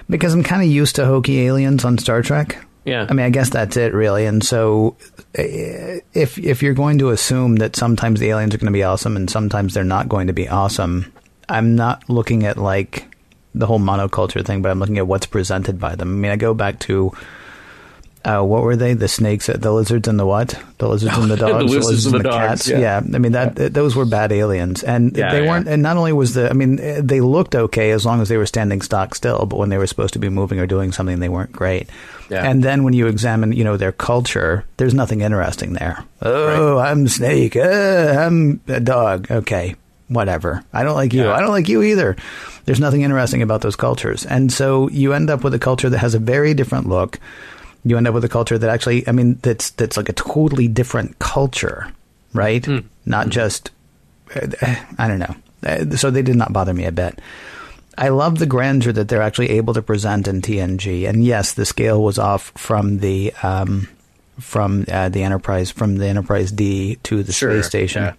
because 0.10 0.34
I'm 0.34 0.44
kind 0.44 0.62
of 0.62 0.70
used 0.70 0.96
to 0.98 1.06
hokey 1.06 1.42
aliens 1.42 1.86
on 1.86 1.98
Star 1.98 2.22
Trek. 2.22 2.64
Yeah. 2.86 3.06
I 3.08 3.14
mean, 3.14 3.26
I 3.26 3.30
guess 3.30 3.50
that's 3.50 3.78
it, 3.78 3.94
really. 3.94 4.26
And 4.26 4.44
so, 4.44 4.96
eh, 5.36 6.00
if 6.14 6.38
if 6.40 6.64
you're 6.64 6.74
going 6.74 6.98
to 7.00 7.10
assume 7.10 7.58
that 7.58 7.76
sometimes 7.76 8.20
the 8.20 8.30
aliens 8.30 8.56
are 8.56 8.58
going 8.58 8.66
to 8.66 8.72
be 8.72 8.84
awesome 8.84 9.16
and 9.16 9.30
sometimes 9.30 9.74
they're 9.74 9.84
not 9.84 10.10
going 10.10 10.28
to 10.28 10.34
be 10.34 10.50
awesome, 10.50 11.12
I'm 11.48 11.76
not 11.76 12.10
looking 12.10 12.46
at 12.46 12.58
like 12.58 13.06
the 13.54 13.68
whole 13.68 13.80
monoculture 13.80 14.46
thing, 14.46 14.62
but 14.62 14.72
I'm 14.72 14.80
looking 14.80 14.98
at 14.98 15.08
what's 15.08 15.26
presented 15.26 15.80
by 15.80 15.96
them. 15.96 16.10
I 16.10 16.14
mean, 16.14 16.32
I 16.32 16.38
go 16.38 16.54
back 16.54 16.80
to 16.82 17.12
uh, 18.24 18.42
what 18.42 18.64
were 18.64 18.76
they? 18.76 18.94
The 18.94 19.08
snakes, 19.08 19.48
the 19.48 19.72
lizards, 19.72 20.08
and 20.08 20.20
the 20.20 20.26
what? 20.26 20.60
The 20.78 20.88
lizards 20.88 21.18
and 21.18 21.30
the 21.30 21.38
dogs. 21.38 21.54
the 21.54 21.64
lizards, 21.64 21.86
the 21.86 21.92
lizards 21.92 22.06
and 22.06 22.14
the, 22.14 22.18
the 22.20 22.24
dogs, 22.24 22.48
cats. 22.48 22.68
Yeah. 22.68 22.80
yeah. 22.80 22.98
I 22.98 23.18
mean 23.18 23.32
that 23.32 23.58
yeah. 23.58 23.70
those 23.70 23.96
were 23.96 24.06
bad 24.06 24.32
aliens, 24.32 24.84
and 24.84 25.16
yeah, 25.18 25.32
they 25.32 25.42
weren't. 25.42 25.68
And 25.68 25.82
not 25.82 25.98
only 25.98 26.14
was 26.14 26.34
the, 26.34 26.50
I 26.50 26.54
mean, 26.54 26.76
they 26.76 27.22
looked 27.22 27.56
okay 27.56 27.92
as 27.92 28.06
long 28.06 28.22
as 28.22 28.30
they 28.30 28.38
were 28.38 28.46
standing 28.46 28.82
stock 28.82 29.16
still, 29.16 29.46
but 29.46 29.58
when 29.58 29.70
they 29.70 29.78
were 29.78 29.88
supposed 29.88 30.14
to 30.14 30.20
be 30.20 30.30
moving 30.30 30.60
or 30.60 30.68
doing 30.68 30.92
something, 30.92 31.20
they 31.20 31.30
weren't 31.30 31.52
great. 31.52 31.90
And 32.32 32.64
then 32.64 32.84
when 32.84 32.94
you 32.94 33.08
examine, 33.08 33.52
you 33.52 33.66
know, 33.66 33.76
their 33.76 33.92
culture, 33.92 34.66
there's 34.78 34.94
nothing 34.94 35.20
interesting 35.20 35.74
there. 35.74 36.06
Oh, 36.22 36.76
right. 36.76 36.90
I'm 36.90 37.08
snake. 37.10 37.58
Uh, 37.58 38.16
I'm 38.18 38.62
a 38.68 38.80
dog. 38.80 39.30
Okay, 39.30 39.76
whatever. 40.08 40.64
I 40.72 40.84
don't 40.84 40.96
like 40.96 41.14
you. 41.14 41.30
I 41.30 41.42
don't 41.42 41.50
like 41.50 41.68
you 41.68 41.82
either. 41.82 42.16
There's 42.66 42.80
nothing 42.80 43.02
interesting 43.02 43.42
about 43.42 43.62
those 43.62 43.76
cultures, 43.76 44.26
and 44.26 44.52
so 44.52 44.88
you 44.90 45.14
end 45.14 45.30
up 45.30 45.44
with 45.44 45.54
a 45.54 45.60
culture 45.60 45.90
that 45.90 45.98
has 45.98 46.14
a 46.14 46.20
very 46.20 46.54
different 46.54 46.88
look 46.88 47.20
you 47.84 47.98
end 47.98 48.08
up 48.08 48.14
with 48.14 48.24
a 48.24 48.30
culture 48.30 48.58
that 48.58 48.70
actually, 48.70 49.08
I 49.08 49.12
mean, 49.12 49.40
that's 49.42 49.72
that's 49.72 49.98
like 49.98 50.10
a 50.10 50.14
totally 50.14 50.68
different 50.68 51.20
culture, 51.20 51.92
right? 52.34 52.62
Mm. 52.62 52.86
Not 53.06 53.28
mm. 53.28 53.32
just, 53.32 53.72
I 54.98 55.08
don't 55.08 55.20
know. 55.20 55.96
So 55.96 56.12
they 56.12 56.22
did 56.22 56.36
not 56.36 56.54
bother 56.54 56.74
me 56.74 56.86
a 56.86 56.92
bit. 56.92 57.20
I 57.98 58.10
love 58.10 58.40
the 58.40 58.46
grandeur 58.46 58.94
that 58.94 59.10
they're 59.10 59.22
actually 59.22 59.52
able 59.52 59.74
to 59.74 59.82
present 59.82 60.28
in 60.28 60.42
TNG, 60.42 61.08
and 61.08 61.24
yes, 61.24 61.54
the 61.54 61.66
scale 61.66 62.02
was 62.02 62.18
off 62.18 62.52
from 62.56 63.00
the 63.00 63.34
um, 63.44 63.90
from 64.40 64.86
uh, 64.92 65.10
the 65.10 65.24
Enterprise 65.24 65.72
from 65.72 65.98
the 65.98 66.08
Enterprise 66.08 66.52
D 66.52 66.96
to 67.04 67.22
the 67.22 67.34
sure, 67.34 67.52
space 67.52 67.68
station. 67.68 68.04
Yeah. 68.04 68.14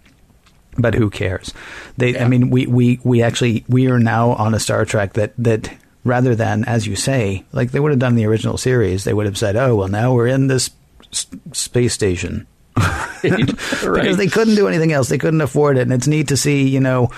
But 0.78 0.94
who 0.94 1.10
cares? 1.10 1.52
They, 1.98 2.14
yeah. 2.14 2.24
I 2.24 2.28
mean, 2.28 2.48
we, 2.48 2.66
we, 2.66 2.98
we 3.04 3.22
actually 3.22 3.64
we 3.68 3.88
are 3.88 3.98
now 3.98 4.30
on 4.32 4.54
a 4.54 4.60
Star 4.60 4.84
Trek 4.84 5.14
that 5.14 5.32
that 5.38 5.70
rather 6.04 6.34
than, 6.34 6.64
as 6.64 6.86
you 6.86 6.96
say, 6.96 7.44
like 7.52 7.70
they 7.70 7.80
would 7.80 7.92
have 7.92 7.98
done 7.98 8.14
the 8.14 8.26
original 8.26 8.56
series, 8.56 9.04
they 9.04 9.14
would 9.14 9.26
have 9.26 9.38
said, 9.38 9.56
"Oh, 9.56 9.76
well, 9.76 9.88
now 9.88 10.14
we're 10.14 10.26
in 10.26 10.46
this 10.48 10.70
s- 11.12 11.26
space 11.52 11.94
station." 11.94 12.46
because 13.22 14.16
they 14.16 14.26
couldn't 14.28 14.54
do 14.54 14.66
anything 14.66 14.92
else. 14.92 15.08
They 15.08 15.18
couldn't 15.18 15.42
afford 15.42 15.76
it, 15.76 15.82
and 15.82 15.92
it's 15.92 16.06
neat 16.06 16.28
to 16.28 16.36
see. 16.36 16.68
You 16.68 16.80
know, 16.80 17.10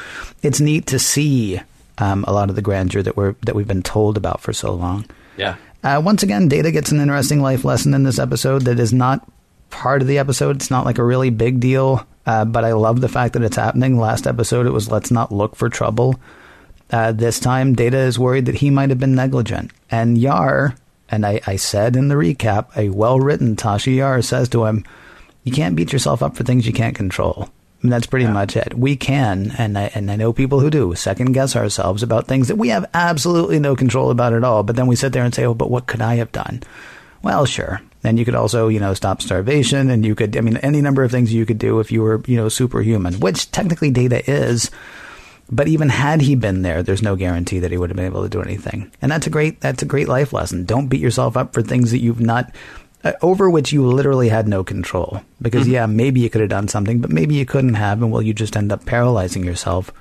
it's 0.43 0.61
neat 0.61 0.87
to 0.89 0.99
see 0.99 1.61
um, 1.99 2.25
a 2.27 2.33
lot 2.33 2.51
of 2.51 2.57
the 2.57 2.63
grandeur 2.63 3.03
that 3.03 3.17
we're 3.17 3.35
that 3.43 3.55
we've 3.55 3.69
been 3.69 3.83
told 3.83 4.17
about 4.17 4.41
for 4.41 4.53
so 4.53 4.75
long. 4.75 5.07
Yeah. 5.37 5.57
Uh, 5.83 6.01
once 6.03 6.23
again, 6.23 6.49
Data 6.49 6.71
gets 6.71 6.93
an 6.93 7.01
interesting 7.01 7.43
life 7.43 7.65
lesson 7.65 7.93
in 7.93 8.05
this 8.05 8.19
episode 8.19 8.63
that 8.63 8.81
is 8.81 8.93
not 8.93 9.29
part 9.71 10.01
of 10.01 10.09
the 10.09 10.19
episode. 10.19 10.57
It's 10.57 10.71
not 10.71 10.87
like 10.87 10.99
a 10.99 11.05
really 11.05 11.31
big 11.31 11.61
deal, 11.61 12.07
uh, 12.27 12.45
but 12.47 12.65
I 12.65 12.73
love 12.73 13.01
the 13.01 13.09
fact 13.09 13.35
that 13.35 13.43
it's 13.43 13.57
happening. 13.57 13.99
Last 13.99 14.27
episode, 14.27 14.67
it 14.67 14.71
was 14.71 14.91
let's 14.91 15.11
not 15.11 15.31
look 15.31 15.57
for 15.57 15.69
trouble. 15.69 16.19
Uh, 16.91 17.13
this 17.13 17.41
time, 17.41 17.75
Data 17.75 17.99
is 17.99 18.19
worried 18.19 18.47
that 18.47 18.57
he 18.57 18.71
might 18.71 18.91
have 18.91 18.99
been 18.99 19.15
negligent. 19.15 19.73
And 19.91 20.19
Yar, 20.19 20.77
and 21.09 21.25
I, 21.25 21.41
I 21.47 21.57
said 21.57 21.97
in 21.97 22.09
the 22.09 22.15
recap, 22.15 22.77
a 22.77 22.91
well 22.91 23.19
written 23.19 23.57
Tasha 23.57 23.95
Yar 23.95 24.23
says 24.23 24.49
to 24.51 24.65
him, 24.65 24.85
You 25.43 25.53
can't 25.53 25.77
beat 25.77 25.93
yourself 25.93 26.23
up 26.23 26.37
for 26.37 26.45
things 26.45 26.67
you 26.67 26.73
can't 26.73 26.97
control. 26.97 27.49
And 27.83 27.93
that's 27.93 28.07
pretty 28.07 28.25
yeah. 28.25 28.33
much 28.33 28.57
it. 28.57 28.79
We 28.79 28.97
can, 28.97 29.53
and 29.59 29.77
I, 29.77 29.91
and 29.95 30.11
I 30.11 30.17
know 30.17 30.33
people 30.33 30.61
who 30.61 30.71
do, 30.71 30.95
second 30.95 31.33
guess 31.33 31.55
ourselves 31.55 32.03
about 32.03 32.27
things 32.27 32.49
that 32.49 32.57
we 32.57 32.69
have 32.69 32.89
absolutely 32.95 33.59
no 33.59 33.77
control 33.77 34.11
about 34.11 34.33
at 34.33 34.43
all. 34.43 34.63
But 34.63 34.77
then 34.77 34.87
we 34.87 34.97
sit 34.97 35.13
there 35.13 35.25
and 35.25 35.35
say, 35.35 35.45
Oh, 35.45 35.55
but 35.55 35.71
what 35.71 35.87
could 35.87 36.01
I 36.01 36.15
have 36.17 36.33
done? 36.33 36.63
Well, 37.23 37.47
sure. 37.47 37.81
And 38.03 38.19
you 38.19 38.25
could 38.25 38.35
also, 38.35 38.69
you 38.69 38.81
know, 38.81 38.93
stop 38.95 39.23
starvation, 39.23 39.91
and 39.91 40.05
you 40.05 40.15
could, 40.15 40.37
I 40.37 40.43
mean, 40.43 40.59
any 40.59 40.83
number 40.83 41.03
of 41.03 41.11
things 41.11 41.33
you 41.33 41.47
could 41.47 41.59
do 41.59 41.81
if 41.81 41.91
you 41.91 42.03
were, 42.03 42.23
you 42.27 42.37
know, 42.37 42.51
superhuman, 42.51 43.21
which 43.21 43.51
technically 43.51 43.91
Data 43.91 44.31
is 44.31 44.71
But 45.51 45.69
even 45.69 45.91
had 45.91 46.23
he 46.23 46.35
been 46.35 46.63
there, 46.63 46.83
there's 46.83 47.03
no 47.03 47.17
guarantee 47.17 47.59
that 47.59 47.71
he 47.71 47.77
would 47.77 47.91
have 47.91 47.97
been 47.97 48.07
able 48.07 48.23
to 48.23 48.29
do 48.29 48.43
anything. 48.43 48.91
And 49.03 49.13
that's 49.13 49.27
a 49.27 49.31
great 49.31 49.61
that's 49.61 49.83
a 49.83 49.87
great 49.87 50.09
life 50.09 50.33
lesson. 50.33 50.65
Don't 50.65 50.89
beat 50.89 51.01
yourself 51.01 51.37
up 51.37 51.53
for 51.53 51.63
things 51.63 51.91
that 51.91 52.01
you've 52.01 52.21
not 52.21 52.55
uh, 53.05 53.13
over 53.21 53.51
which 53.51 53.73
you 53.73 53.87
literally 53.87 54.31
had 54.31 54.49
no 54.49 54.65
control. 54.65 55.23
Because 55.43 55.69
yeah, 55.69 55.87
maybe 55.87 56.21
you 56.21 56.31
could 56.31 56.41
have 56.41 56.51
done 56.51 56.69
something, 56.69 57.01
but 57.01 57.11
maybe 57.11 57.35
you 57.35 57.45
couldn't 57.45 57.75
have, 57.75 58.03
and 58.03 58.11
well, 58.11 58.23
you 58.23 58.33
just 58.33 58.57
end 58.57 58.73
up 58.73 58.87
paralyzing 58.87 59.45
yourself. 59.45 59.93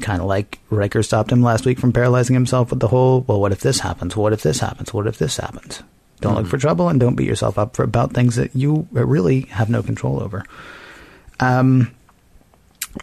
Kind 0.00 0.20
of 0.20 0.26
like 0.26 0.58
Riker 0.68 1.02
stopped 1.02 1.32
him 1.32 1.42
last 1.42 1.64
week 1.64 1.78
from 1.78 1.92
paralyzing 1.92 2.34
himself 2.34 2.70
with 2.70 2.80
the 2.80 2.88
whole, 2.88 3.22
well, 3.22 3.40
what 3.40 3.52
if 3.52 3.60
this 3.60 3.80
happens? 3.80 4.16
What 4.16 4.32
if 4.32 4.42
this 4.42 4.58
happens? 4.58 4.92
What 4.92 5.06
if 5.06 5.16
this 5.16 5.36
happens? 5.36 5.82
Don't 6.20 6.34
look 6.34 6.46
for 6.46 6.58
trouble 6.58 6.88
and 6.88 6.98
don't 6.98 7.14
beat 7.14 7.28
yourself 7.28 7.58
up 7.58 7.76
for 7.76 7.82
about 7.82 8.12
things 8.12 8.36
that 8.36 8.54
you 8.54 8.88
really 8.90 9.42
have 9.42 9.70
no 9.70 9.82
control 9.82 10.22
over. 10.22 10.44
Um, 11.40 11.94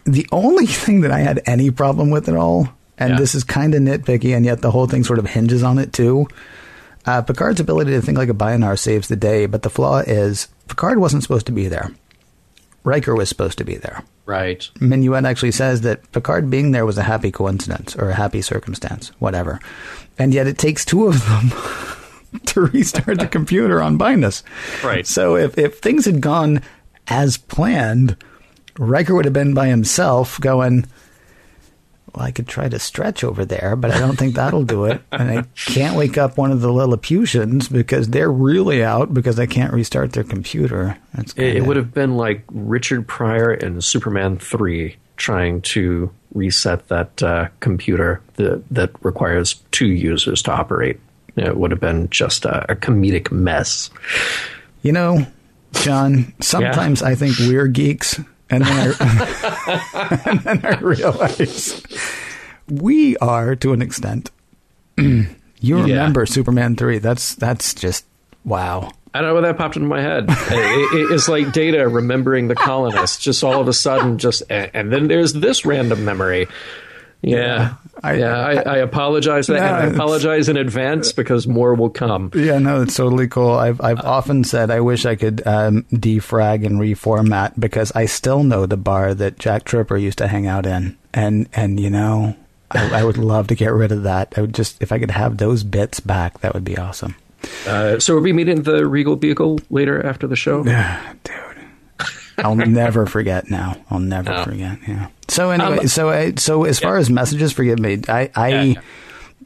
the 0.04 0.26
only 0.32 0.66
thing 0.66 1.00
that 1.02 1.10
I 1.10 1.20
had 1.20 1.40
any 1.46 1.70
problem 1.70 2.10
with 2.10 2.28
at 2.28 2.36
all, 2.36 2.68
and 2.98 3.10
Yeah. 3.10 3.18
this 3.18 3.34
is 3.34 3.44
kind 3.44 3.74
of 3.74 3.82
nitpicky, 3.82 4.34
and 4.36 4.44
yet 4.44 4.60
the 4.62 4.70
whole 4.70 4.86
thing 4.86 5.04
sort 5.04 5.18
of 5.18 5.26
hinges 5.26 5.62
on 5.62 5.78
it 5.78 5.92
too. 5.92 6.26
Uh, 7.06 7.20
Picard's 7.22 7.60
ability 7.60 7.92
to 7.92 8.00
think 8.00 8.16
like 8.18 8.28
a 8.30 8.34
Binar 8.34 8.78
saves 8.78 9.08
the 9.08 9.16
day, 9.16 9.46
but 9.46 9.62
the 9.62 9.70
flaw 9.70 9.98
is 9.98 10.48
Picard 10.68 10.98
wasn't 10.98 11.22
supposed 11.22 11.46
to 11.46 11.52
be 11.52 11.68
there. 11.68 11.90
Riker 12.82 13.14
was 13.14 13.28
supposed 13.28 13.58
to 13.58 13.64
be 13.64 13.76
there. 13.76 14.02
Right. 14.26 14.68
Minuet 14.80 15.24
actually 15.26 15.52
says 15.52 15.82
that 15.82 16.10
Picard 16.12 16.48
being 16.50 16.70
there 16.72 16.86
was 16.86 16.96
a 16.98 17.02
happy 17.02 17.30
coincidence 17.30 17.94
or 17.96 18.10
a 18.10 18.14
happy 18.14 18.40
circumstance, 18.42 19.08
whatever. 19.18 19.60
And 20.18 20.32
yet 20.32 20.46
it 20.46 20.56
takes 20.58 20.84
two 20.84 21.06
of 21.06 21.26
them 21.26 21.50
to 22.46 22.60
restart 22.62 23.18
the 23.18 23.26
computer 23.26 23.82
on 23.82 23.98
Bynaus. 23.98 24.42
Right. 24.82 25.06
So 25.06 25.36
if, 25.36 25.58
if 25.58 25.78
things 25.80 26.04
had 26.06 26.20
gone 26.22 26.62
as 27.08 27.36
planned, 27.36 28.16
Riker 28.78 29.14
would 29.14 29.24
have 29.24 29.34
been 29.34 29.54
by 29.54 29.68
himself 29.68 30.40
going, 30.40 30.86
well, 32.14 32.24
I 32.24 32.30
could 32.30 32.46
try 32.46 32.68
to 32.68 32.78
stretch 32.78 33.24
over 33.24 33.44
there, 33.44 33.76
but 33.76 33.90
I 33.90 33.98
don't 33.98 34.16
think 34.16 34.34
that'll 34.34 34.64
do 34.64 34.84
it. 34.84 35.02
And 35.12 35.38
I 35.38 35.42
can't 35.56 35.96
wake 35.96 36.16
up 36.16 36.38
one 36.38 36.52
of 36.52 36.60
the 36.60 36.72
Lilliputians 36.72 37.68
because 37.68 38.08
they're 38.08 38.30
really 38.30 38.84
out 38.84 39.12
because 39.12 39.38
I 39.38 39.46
can't 39.46 39.72
restart 39.72 40.12
their 40.12 40.24
computer. 40.24 40.96
It, 41.36 41.56
it 41.56 41.66
would 41.66 41.76
have 41.76 41.92
been 41.92 42.16
like 42.16 42.44
Richard 42.50 43.06
Pryor 43.08 43.52
in 43.54 43.80
Superman 43.80 44.38
3 44.38 44.96
trying 45.16 45.60
to 45.62 46.10
reset 46.34 46.88
that 46.88 47.22
uh, 47.22 47.48
computer 47.60 48.20
that, 48.34 48.62
that 48.70 48.90
requires 49.04 49.54
two 49.70 49.86
users 49.86 50.42
to 50.42 50.52
operate. 50.52 51.00
It 51.36 51.56
would 51.56 51.70
have 51.72 51.80
been 51.80 52.08
just 52.10 52.44
a, 52.44 52.70
a 52.70 52.76
comedic 52.76 53.32
mess. 53.32 53.90
You 54.82 54.92
know, 54.92 55.26
John, 55.72 56.32
sometimes 56.40 57.02
I 57.02 57.14
think 57.16 57.36
we're 57.40 57.66
geeks, 57.66 58.20
and 58.50 58.64
then 58.64 58.94
I, 59.00 60.22
and 60.26 60.40
then 60.40 60.60
I 60.64 60.78
realize 60.80 61.82
we 62.68 63.16
are 63.18 63.56
to 63.56 63.72
an 63.72 63.82
extent. 63.82 64.30
you 64.98 65.26
remember 65.60 66.26
Superman 66.26 66.76
3. 66.76 66.98
That's 66.98 67.34
that's 67.34 67.74
just 67.74 68.04
wow. 68.44 68.90
I 69.12 69.20
don't 69.20 69.28
know 69.28 69.34
why 69.34 69.40
that 69.42 69.56
popped 69.58 69.76
into 69.76 69.88
my 69.88 70.00
head. 70.00 70.26
It- 70.28 70.94
it- 71.10 71.12
it's 71.14 71.28
like 71.28 71.52
Data 71.52 71.88
remembering 71.88 72.48
the 72.48 72.54
colonists, 72.56 73.18
just 73.22 73.44
all 73.44 73.60
of 73.60 73.68
a 73.68 73.72
sudden, 73.72 74.18
just 74.18 74.42
and, 74.50 74.70
and 74.74 74.92
then 74.92 75.06
there's 75.08 75.32
this 75.32 75.64
random 75.64 76.04
memory. 76.04 76.48
Yeah, 77.22 77.74
I- 78.02 78.14
yeah. 78.14 78.36
I, 78.36 78.52
I 78.54 78.76
apologize. 78.78 79.48
No, 79.48 79.56
I 79.56 79.84
apologize 79.86 80.48
in 80.48 80.56
advance 80.56 81.12
because 81.12 81.46
more 81.46 81.74
will 81.74 81.90
come. 81.90 82.30
Yeah, 82.34 82.58
no, 82.58 82.82
it's 82.82 82.96
totally 82.96 83.28
cool. 83.28 83.52
I've 83.52 83.80
I've 83.80 84.00
often 84.00 84.44
said 84.44 84.70
I 84.70 84.80
wish 84.80 85.06
I 85.06 85.14
could 85.16 85.46
um, 85.46 85.84
defrag 85.92 86.66
and 86.66 86.80
reformat 86.80 87.58
because 87.58 87.92
I 87.92 88.06
still 88.06 88.42
know 88.42 88.66
the 88.66 88.76
bar 88.76 89.14
that 89.14 89.38
Jack 89.38 89.64
Tripper 89.64 89.96
used 89.96 90.18
to 90.18 90.28
hang 90.28 90.46
out 90.46 90.66
in, 90.66 90.96
and 91.12 91.48
and 91.54 91.78
you 91.78 91.90
know, 91.90 92.36
I, 92.70 93.00
I 93.00 93.04
would 93.04 93.18
love 93.18 93.46
to 93.48 93.54
get 93.54 93.72
rid 93.72 93.92
of 93.92 94.02
that. 94.02 94.34
I 94.36 94.40
would 94.42 94.54
just 94.54 94.82
if 94.82 94.90
I 94.92 94.98
could 94.98 95.10
have 95.12 95.36
those 95.38 95.62
bits 95.62 96.00
back, 96.00 96.40
that 96.40 96.52
would 96.54 96.64
be 96.64 96.76
awesome. 96.76 97.14
Uh, 97.66 97.98
so, 98.00 98.16
are 98.16 98.20
we 98.20 98.32
meeting 98.32 98.62
the 98.62 98.86
Regal 98.86 99.16
Beagle 99.16 99.60
later 99.70 100.04
after 100.04 100.26
the 100.26 100.36
show? 100.36 100.64
Yeah, 100.64 101.12
dude. 101.24 101.34
I'll 102.38 102.56
never 102.56 103.06
forget 103.06 103.50
now. 103.50 103.76
I'll 103.90 104.00
never 104.00 104.32
Oh. 104.32 104.44
forget. 104.44 104.78
Yeah. 104.86 105.08
So 105.28 105.50
anyway, 105.50 105.78
Um, 105.78 105.88
so 105.88 106.10
I, 106.10 106.32
so 106.36 106.64
as 106.64 106.78
far 106.78 106.96
as 106.98 107.08
messages, 107.10 107.52
forgive 107.52 107.78
me. 107.78 108.00
I, 108.08 108.30
I 108.34 108.48
Yeah, 108.48 108.62
yeah. 108.62 108.80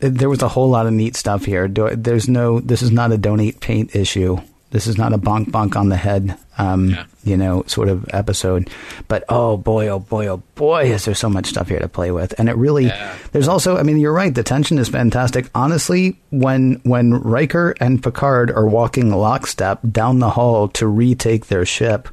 there 0.01 0.29
was 0.29 0.43
a 0.43 0.49
whole 0.49 0.69
lot 0.71 0.87
of 0.87 0.93
neat 0.93 1.17
stuff 1.17 1.45
here. 1.45 1.69
Do, 1.69 1.91
there's 1.95 2.29
no. 2.29 2.61
This 2.61 2.83
is 2.83 2.91
not 2.91 3.13
a 3.13 3.19
donate 3.19 3.61
paint 3.61 3.95
issue. 3.95 4.39
This 4.71 4.87
is 4.87 4.99
not 4.99 5.15
a 5.15 5.19
bonk 5.19 5.47
bonk 5.51 5.77
on 5.77 5.89
the 5.89 5.97
head. 5.97 6.37
Um, 6.59 6.95
you 7.25 7.37
know, 7.37 7.63
sort 7.69 7.89
of 7.89 8.05
episode. 8.13 8.69
But 9.07 9.25
oh 9.29 9.57
boy, 9.57 9.89
oh 9.89 10.01
boy, 10.01 10.27
oh 10.27 10.43
boy, 10.57 10.91
is 10.93 11.05
there 11.05 11.15
so 11.15 11.31
much 11.31 11.47
stuff 11.47 11.69
here 11.69 11.79
to 11.79 11.89
play 11.89 12.11
with. 12.11 12.35
And 12.39 12.49
it 12.51 12.57
really, 12.57 12.91
there's 13.33 13.49
also. 13.49 13.77
I 13.79 13.83
mean, 13.85 13.99
you're 13.99 14.13
right. 14.13 14.35
The 14.35 14.43
tension 14.43 14.77
is 14.79 14.89
fantastic. 14.89 15.49
Honestly, 15.55 16.19
when 16.31 16.81
when 16.83 17.15
Riker 17.15 17.75
and 17.81 18.03
Picard 18.03 18.51
are 18.51 18.67
walking 18.67 19.11
lockstep 19.11 19.79
down 19.91 20.19
the 20.19 20.31
hall 20.31 20.69
to 20.71 20.87
retake 20.87 21.47
their 21.47 21.65
ship. 21.65 22.09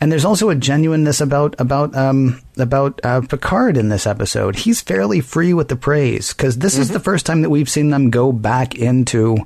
And 0.00 0.12
there's 0.12 0.24
also 0.24 0.48
a 0.48 0.54
genuineness 0.54 1.20
about 1.20 1.60
about 1.60 1.94
um, 1.96 2.40
about 2.56 3.00
uh, 3.02 3.20
Picard 3.22 3.76
in 3.76 3.88
this 3.88 4.06
episode. 4.06 4.54
He's 4.56 4.80
fairly 4.80 5.20
free 5.20 5.52
with 5.52 5.68
the 5.68 5.76
praise 5.76 6.32
because 6.32 6.58
this 6.58 6.78
is 6.78 6.90
the 6.90 7.00
first 7.00 7.26
time 7.26 7.42
that 7.42 7.50
we've 7.50 7.68
seen 7.68 7.90
them 7.90 8.10
go 8.10 8.30
back 8.30 8.76
into 8.76 9.38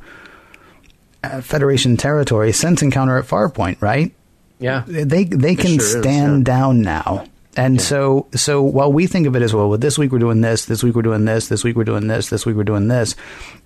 uh, 1.24 1.40
Federation 1.40 1.96
territory 1.96 2.52
since 2.52 2.82
Encounter 2.82 3.16
at 3.16 3.24
Farpoint, 3.24 3.80
right? 3.80 4.14
Yeah. 4.58 4.84
They 4.86 5.24
they 5.24 5.54
can 5.54 5.78
sure 5.78 5.82
is, 5.82 5.92
stand 5.92 6.46
yeah. 6.46 6.54
down 6.54 6.82
now. 6.82 7.24
And 7.56 7.80
so 7.80 8.28
so 8.34 8.62
while 8.62 8.92
we 8.92 9.06
think 9.06 9.26
of 9.26 9.36
it 9.36 9.42
as 9.42 9.54
well, 9.54 9.68
well, 9.68 9.78
this 9.78 9.98
week 9.98 10.12
we're 10.12 10.18
doing 10.18 10.40
this, 10.40 10.66
this 10.66 10.82
week 10.82 10.94
we're 10.94 11.02
doing 11.02 11.24
this, 11.24 11.48
this 11.48 11.64
week 11.64 11.76
we're 11.76 11.84
doing 11.84 12.08
this, 12.08 12.28
this 12.28 12.44
week 12.46 12.56
we're 12.56 12.64
doing 12.64 12.88
this. 12.88 13.14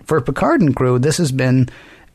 For 0.03 0.19
Picard 0.21 0.61
and 0.61 0.75
crew, 0.75 0.99
this 0.99 1.17
has 1.17 1.31
been 1.31 1.69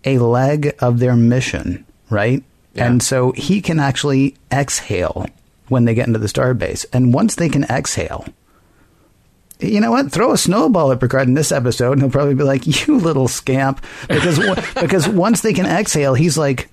a 0.04 0.18
leg 0.18 0.74
of 0.80 0.98
their 0.98 1.16
mission, 1.16 1.86
right? 2.10 2.42
Yeah. 2.74 2.86
And 2.86 3.02
so 3.02 3.32
he 3.32 3.60
can 3.60 3.78
actually 3.78 4.36
exhale 4.50 5.26
when 5.68 5.84
they 5.84 5.94
get 5.94 6.06
into 6.06 6.18
the 6.18 6.26
starbase. 6.26 6.86
And 6.92 7.12
once 7.12 7.34
they 7.34 7.48
can 7.48 7.64
exhale, 7.64 8.26
you 9.60 9.80
know 9.80 9.90
what? 9.90 10.10
Throw 10.10 10.32
a 10.32 10.38
snowball 10.38 10.90
at 10.92 11.00
Picard 11.00 11.28
in 11.28 11.34
this 11.34 11.52
episode, 11.52 11.92
and 11.92 12.02
he'll 12.02 12.10
probably 12.10 12.34
be 12.34 12.42
like, 12.42 12.86
"You 12.86 12.98
little 12.98 13.28
scamp," 13.28 13.84
because 14.08 14.38
because 14.74 15.08
once 15.08 15.40
they 15.40 15.52
can 15.52 15.66
exhale, 15.66 16.14
he's 16.14 16.36
like, 16.36 16.68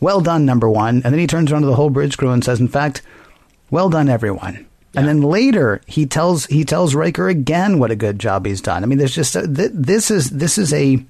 "Well 0.00 0.20
done, 0.20 0.44
number 0.44 0.68
one." 0.68 0.96
And 1.04 1.12
then 1.12 1.18
he 1.18 1.26
turns 1.26 1.52
around 1.52 1.62
to 1.62 1.66
the 1.66 1.76
whole 1.76 1.90
bridge 1.90 2.16
crew 2.16 2.30
and 2.30 2.44
says, 2.44 2.60
"In 2.60 2.68
fact, 2.68 3.02
well 3.70 3.88
done, 3.88 4.08
everyone." 4.08 4.66
And 4.96 5.08
then 5.08 5.22
later 5.22 5.80
he 5.86 6.06
tells 6.06 6.46
he 6.46 6.64
tells 6.64 6.94
Riker 6.94 7.28
again 7.28 7.78
what 7.78 7.90
a 7.90 7.96
good 7.96 8.18
job 8.18 8.46
he's 8.46 8.60
done. 8.60 8.82
I 8.82 8.86
mean, 8.86 8.98
there's 8.98 9.14
just 9.14 9.34
a, 9.34 9.46
th- 9.46 9.72
this 9.74 10.10
is 10.10 10.30
this 10.30 10.56
is 10.56 10.72
a 10.72 11.04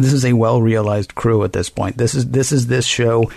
this 0.00 0.12
is 0.12 0.24
a 0.24 0.32
well 0.32 0.60
realized 0.60 1.14
crew 1.14 1.44
at 1.44 1.52
this 1.52 1.70
point. 1.70 1.96
This 1.96 2.14
is 2.14 2.28
this 2.28 2.52
is 2.52 2.66
this 2.66 2.84
show 2.84 3.30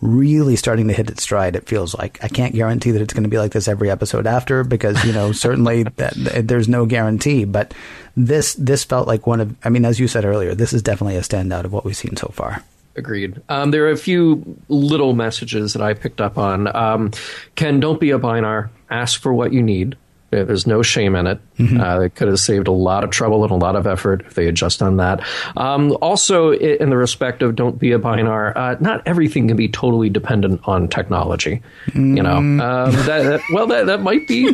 really 0.00 0.56
starting 0.56 0.88
to 0.88 0.94
hit 0.94 1.10
its 1.10 1.22
stride. 1.22 1.56
It 1.56 1.66
feels 1.66 1.94
like 1.94 2.22
I 2.22 2.28
can't 2.28 2.54
guarantee 2.54 2.92
that 2.92 3.02
it's 3.02 3.12
going 3.12 3.24
to 3.24 3.28
be 3.28 3.38
like 3.38 3.52
this 3.52 3.66
every 3.68 3.90
episode 3.90 4.26
after 4.26 4.62
because 4.64 5.04
you 5.04 5.12
know 5.12 5.32
certainly 5.46 5.84
that, 5.84 6.14
there's 6.46 6.68
no 6.68 6.86
guarantee. 6.86 7.44
But 7.44 7.74
this 8.16 8.54
this 8.54 8.84
felt 8.84 9.08
like 9.08 9.26
one 9.26 9.40
of 9.40 9.56
I 9.64 9.68
mean 9.68 9.84
as 9.84 9.98
you 9.98 10.08
said 10.08 10.24
earlier, 10.24 10.54
this 10.54 10.72
is 10.72 10.82
definitely 10.82 11.16
a 11.16 11.22
standout 11.22 11.64
of 11.64 11.72
what 11.72 11.84
we've 11.84 11.96
seen 11.96 12.16
so 12.16 12.28
far. 12.28 12.62
Agreed. 12.96 13.40
Um, 13.48 13.70
there 13.70 13.86
are 13.86 13.92
a 13.92 13.96
few 13.96 14.58
little 14.68 15.14
messages 15.14 15.72
that 15.74 15.82
I 15.82 15.94
picked 15.94 16.20
up 16.20 16.36
on. 16.36 16.74
Um, 16.74 17.12
Ken, 17.54 17.78
don't 17.78 18.00
be 18.00 18.10
a 18.10 18.18
Binar. 18.18 18.70
Ask 18.90 19.20
for 19.20 19.32
what 19.32 19.52
you 19.52 19.62
need. 19.62 19.96
There- 20.30 20.44
There's 20.44 20.66
no 20.66 20.82
shame 20.82 21.14
in 21.16 21.26
it. 21.26 21.38
Uh, 21.58 22.00
it 22.00 22.14
could 22.14 22.28
have 22.28 22.38
saved 22.38 22.68
a 22.68 22.72
lot 22.72 23.02
of 23.02 23.10
trouble 23.10 23.42
and 23.44 23.50
a 23.50 23.56
lot 23.56 23.76
of 23.76 23.86
effort 23.86 24.22
if 24.26 24.34
they 24.34 24.44
had 24.44 24.54
just 24.54 24.78
done 24.80 24.98
that. 24.98 25.20
Um, 25.56 25.96
also, 26.02 26.52
in 26.52 26.90
the 26.90 26.96
respect 26.98 27.42
of 27.42 27.56
don't 27.56 27.78
be 27.78 27.92
a 27.92 27.98
Binar, 27.98 28.52
uh, 28.56 28.76
not 28.80 29.02
everything 29.06 29.48
can 29.48 29.56
be 29.56 29.68
totally 29.68 30.10
dependent 30.10 30.60
on 30.64 30.86
technology. 30.88 31.62
You 31.94 32.22
know, 32.22 32.36
um, 32.36 32.58
that, 32.58 33.06
that, 33.06 33.40
well, 33.52 33.66
that, 33.68 33.86
that 33.86 34.02
might 34.02 34.28
be 34.28 34.52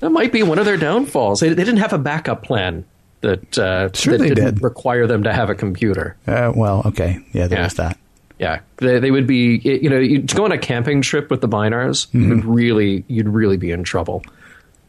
that 0.00 0.10
might 0.10 0.32
be 0.32 0.42
one 0.42 0.58
of 0.58 0.64
their 0.64 0.76
downfalls. 0.76 1.40
They, 1.40 1.48
they 1.50 1.64
didn't 1.64 1.78
have 1.80 1.92
a 1.92 1.98
backup 1.98 2.42
plan 2.42 2.84
that 3.20 3.58
uh, 3.58 3.90
Sure 3.94 4.12
that 4.16 4.18
they 4.22 4.28
didn't 4.30 4.54
did. 4.56 4.62
require 4.62 5.06
them 5.06 5.22
to 5.24 5.32
have 5.32 5.48
a 5.50 5.54
computer. 5.54 6.16
Uh, 6.26 6.52
well, 6.54 6.82
okay, 6.86 7.18
yeah, 7.32 7.46
there's 7.46 7.78
Yeah. 7.78 7.88
that. 7.88 7.98
Yeah, 8.40 8.60
they, 8.76 9.00
they 9.00 9.10
would 9.10 9.26
be. 9.26 9.56
You 9.58 9.90
know, 9.90 9.98
you 9.98 10.22
to 10.22 10.36
go 10.36 10.44
on 10.44 10.52
a 10.52 10.58
camping 10.58 11.02
trip 11.02 11.28
with 11.30 11.40
the 11.40 11.48
Binars, 11.48 12.06
you'd 12.12 12.44
really, 12.44 13.04
you'd 13.08 13.28
really 13.28 13.56
be 13.56 13.72
in 13.72 13.82
trouble. 13.82 14.22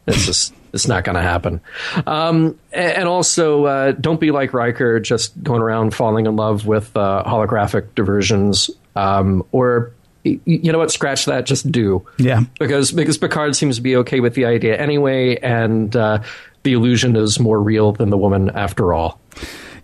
It's 0.06 0.26
just, 0.26 0.54
it's 0.72 0.88
not 0.88 1.04
going 1.04 1.16
to 1.16 1.22
happen. 1.22 1.60
Um, 2.06 2.58
and 2.72 3.08
also, 3.08 3.64
uh, 3.64 3.92
don't 3.92 4.20
be 4.20 4.30
like 4.30 4.54
Riker, 4.54 5.00
just 5.00 5.40
going 5.42 5.62
around 5.62 5.94
falling 5.94 6.26
in 6.26 6.36
love 6.36 6.66
with 6.66 6.96
uh, 6.96 7.24
holographic 7.26 7.94
diversions, 7.94 8.70
um, 8.96 9.44
or 9.52 9.92
you 10.22 10.70
know 10.70 10.78
what? 10.78 10.90
Scratch 10.90 11.24
that. 11.26 11.46
Just 11.46 11.70
do. 11.72 12.06
Yeah. 12.18 12.42
because 12.58 12.92
because 12.92 13.16
Picard 13.16 13.56
seems 13.56 13.76
to 13.76 13.82
be 13.82 13.96
okay 13.96 14.20
with 14.20 14.34
the 14.34 14.44
idea 14.44 14.76
anyway, 14.76 15.36
and 15.36 15.94
uh, 15.96 16.22
the 16.62 16.74
illusion 16.74 17.16
is 17.16 17.40
more 17.40 17.60
real 17.60 17.92
than 17.92 18.10
the 18.10 18.18
woman 18.18 18.50
after 18.50 18.92
all. 18.92 19.20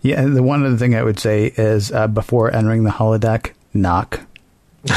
Yeah, 0.02 0.20
and 0.20 0.36
the 0.36 0.42
one 0.42 0.64
other 0.64 0.76
thing 0.76 0.94
I 0.94 1.02
would 1.02 1.18
say 1.18 1.52
is 1.56 1.90
uh, 1.90 2.06
before 2.06 2.54
entering 2.54 2.84
the 2.84 2.90
holodeck, 2.90 3.52
knock. 3.72 4.20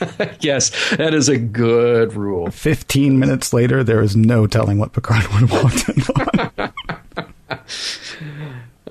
yes, 0.40 0.70
that 0.96 1.14
is 1.14 1.28
a 1.28 1.38
good 1.38 2.14
rule. 2.14 2.50
15 2.50 3.18
minutes 3.18 3.52
later, 3.52 3.82
there 3.82 4.02
is 4.02 4.16
no 4.16 4.46
telling 4.46 4.78
what 4.78 4.92
Picard 4.92 5.26
would 5.28 5.48
have 5.48 5.52
walked 5.52 5.88
in 5.88 6.02
on. 7.50 7.58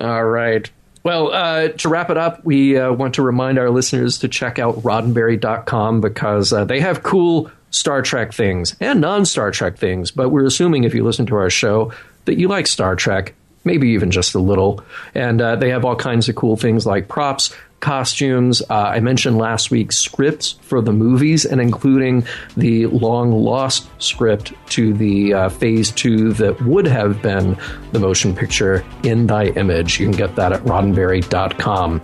All 0.00 0.24
right. 0.24 0.70
Well, 1.02 1.32
uh, 1.32 1.68
to 1.68 1.88
wrap 1.88 2.10
it 2.10 2.16
up, 2.16 2.44
we 2.44 2.76
uh, 2.76 2.92
want 2.92 3.14
to 3.14 3.22
remind 3.22 3.58
our 3.58 3.70
listeners 3.70 4.18
to 4.18 4.28
check 4.28 4.58
out 4.58 4.76
roddenberry.com 4.82 6.00
because 6.00 6.52
uh, 6.52 6.64
they 6.64 6.80
have 6.80 7.02
cool 7.02 7.50
Star 7.70 8.02
Trek 8.02 8.32
things 8.32 8.76
and 8.80 9.00
non 9.00 9.24
Star 9.24 9.50
Trek 9.50 9.76
things. 9.78 10.10
But 10.10 10.30
we're 10.30 10.46
assuming 10.46 10.84
if 10.84 10.94
you 10.94 11.04
listen 11.04 11.26
to 11.26 11.36
our 11.36 11.50
show 11.50 11.92
that 12.24 12.38
you 12.38 12.48
like 12.48 12.66
Star 12.66 12.96
Trek, 12.96 13.34
maybe 13.64 13.88
even 13.90 14.10
just 14.10 14.34
a 14.34 14.38
little. 14.38 14.82
And 15.14 15.40
uh, 15.40 15.56
they 15.56 15.70
have 15.70 15.84
all 15.84 15.96
kinds 15.96 16.28
of 16.28 16.34
cool 16.34 16.56
things 16.56 16.86
like 16.86 17.08
props, 17.08 17.54
costumes. 17.80 18.62
Uh, 18.68 18.74
I 18.74 19.00
mentioned 19.00 19.38
last 19.38 19.70
week 19.70 19.92
scripts 19.92 20.52
for 20.62 20.80
the 20.80 20.92
movies, 20.92 21.44
and 21.44 21.60
including 21.60 22.24
the 22.56 22.86
long 22.86 23.32
lost 23.32 23.88
script 24.00 24.52
to 24.70 24.92
the 24.92 25.34
uh, 25.34 25.48
phase 25.48 25.90
two 25.90 26.32
that 26.34 26.60
would 26.62 26.86
have 26.86 27.22
been 27.22 27.56
the 27.92 27.98
motion 27.98 28.34
picture 28.34 28.84
In 29.02 29.26
Thy 29.26 29.46
Image. 29.46 30.00
You 30.00 30.06
can 30.06 30.16
get 30.16 30.36
that 30.36 30.52
at 30.52 30.62
roddenberry.com. 30.62 32.02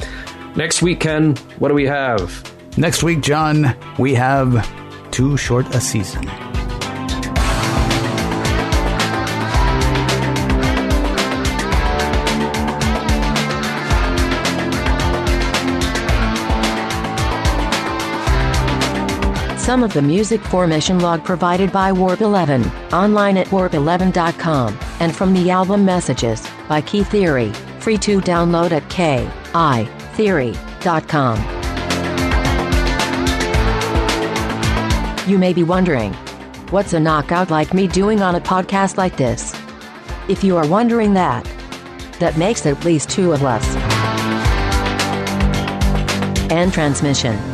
Next 0.56 0.82
week, 0.82 1.00
Ken, 1.00 1.34
what 1.58 1.68
do 1.68 1.74
we 1.74 1.86
have? 1.86 2.52
Next 2.76 3.02
week, 3.02 3.20
John, 3.20 3.76
we 3.98 4.14
have 4.14 4.68
Too 5.10 5.36
Short 5.36 5.72
a 5.74 5.80
Season. 5.80 6.28
Some 19.64 19.82
of 19.82 19.92
the 19.94 20.02
music 20.02 20.42
for 20.42 20.66
Mission 20.66 21.00
Log 21.00 21.24
provided 21.24 21.72
by 21.72 21.90
Warp 21.90 22.20
11, 22.20 22.66
online 22.92 23.38
at 23.38 23.46
warp11.com, 23.46 24.78
and 25.00 25.16
from 25.16 25.32
the 25.32 25.50
album 25.50 25.86
Messages 25.86 26.46
by 26.68 26.82
Key 26.82 27.02
Theory, 27.02 27.50
free 27.78 27.96
to 27.96 28.20
download 28.20 28.72
at 28.72 28.82
keytheory.com. 28.90 31.38
You 35.26 35.38
may 35.38 35.54
be 35.54 35.62
wondering, 35.62 36.12
what's 36.68 36.92
a 36.92 37.00
knockout 37.00 37.48
like 37.48 37.72
me 37.72 37.88
doing 37.88 38.20
on 38.20 38.34
a 38.34 38.42
podcast 38.42 38.98
like 38.98 39.16
this? 39.16 39.58
If 40.28 40.44
you 40.44 40.58
are 40.58 40.68
wondering 40.68 41.14
that, 41.14 41.42
that 42.20 42.36
makes 42.36 42.66
at 42.66 42.84
least 42.84 43.08
two 43.08 43.32
of 43.32 43.42
us. 43.42 43.64
And 46.52 46.70
transmission. 46.70 47.53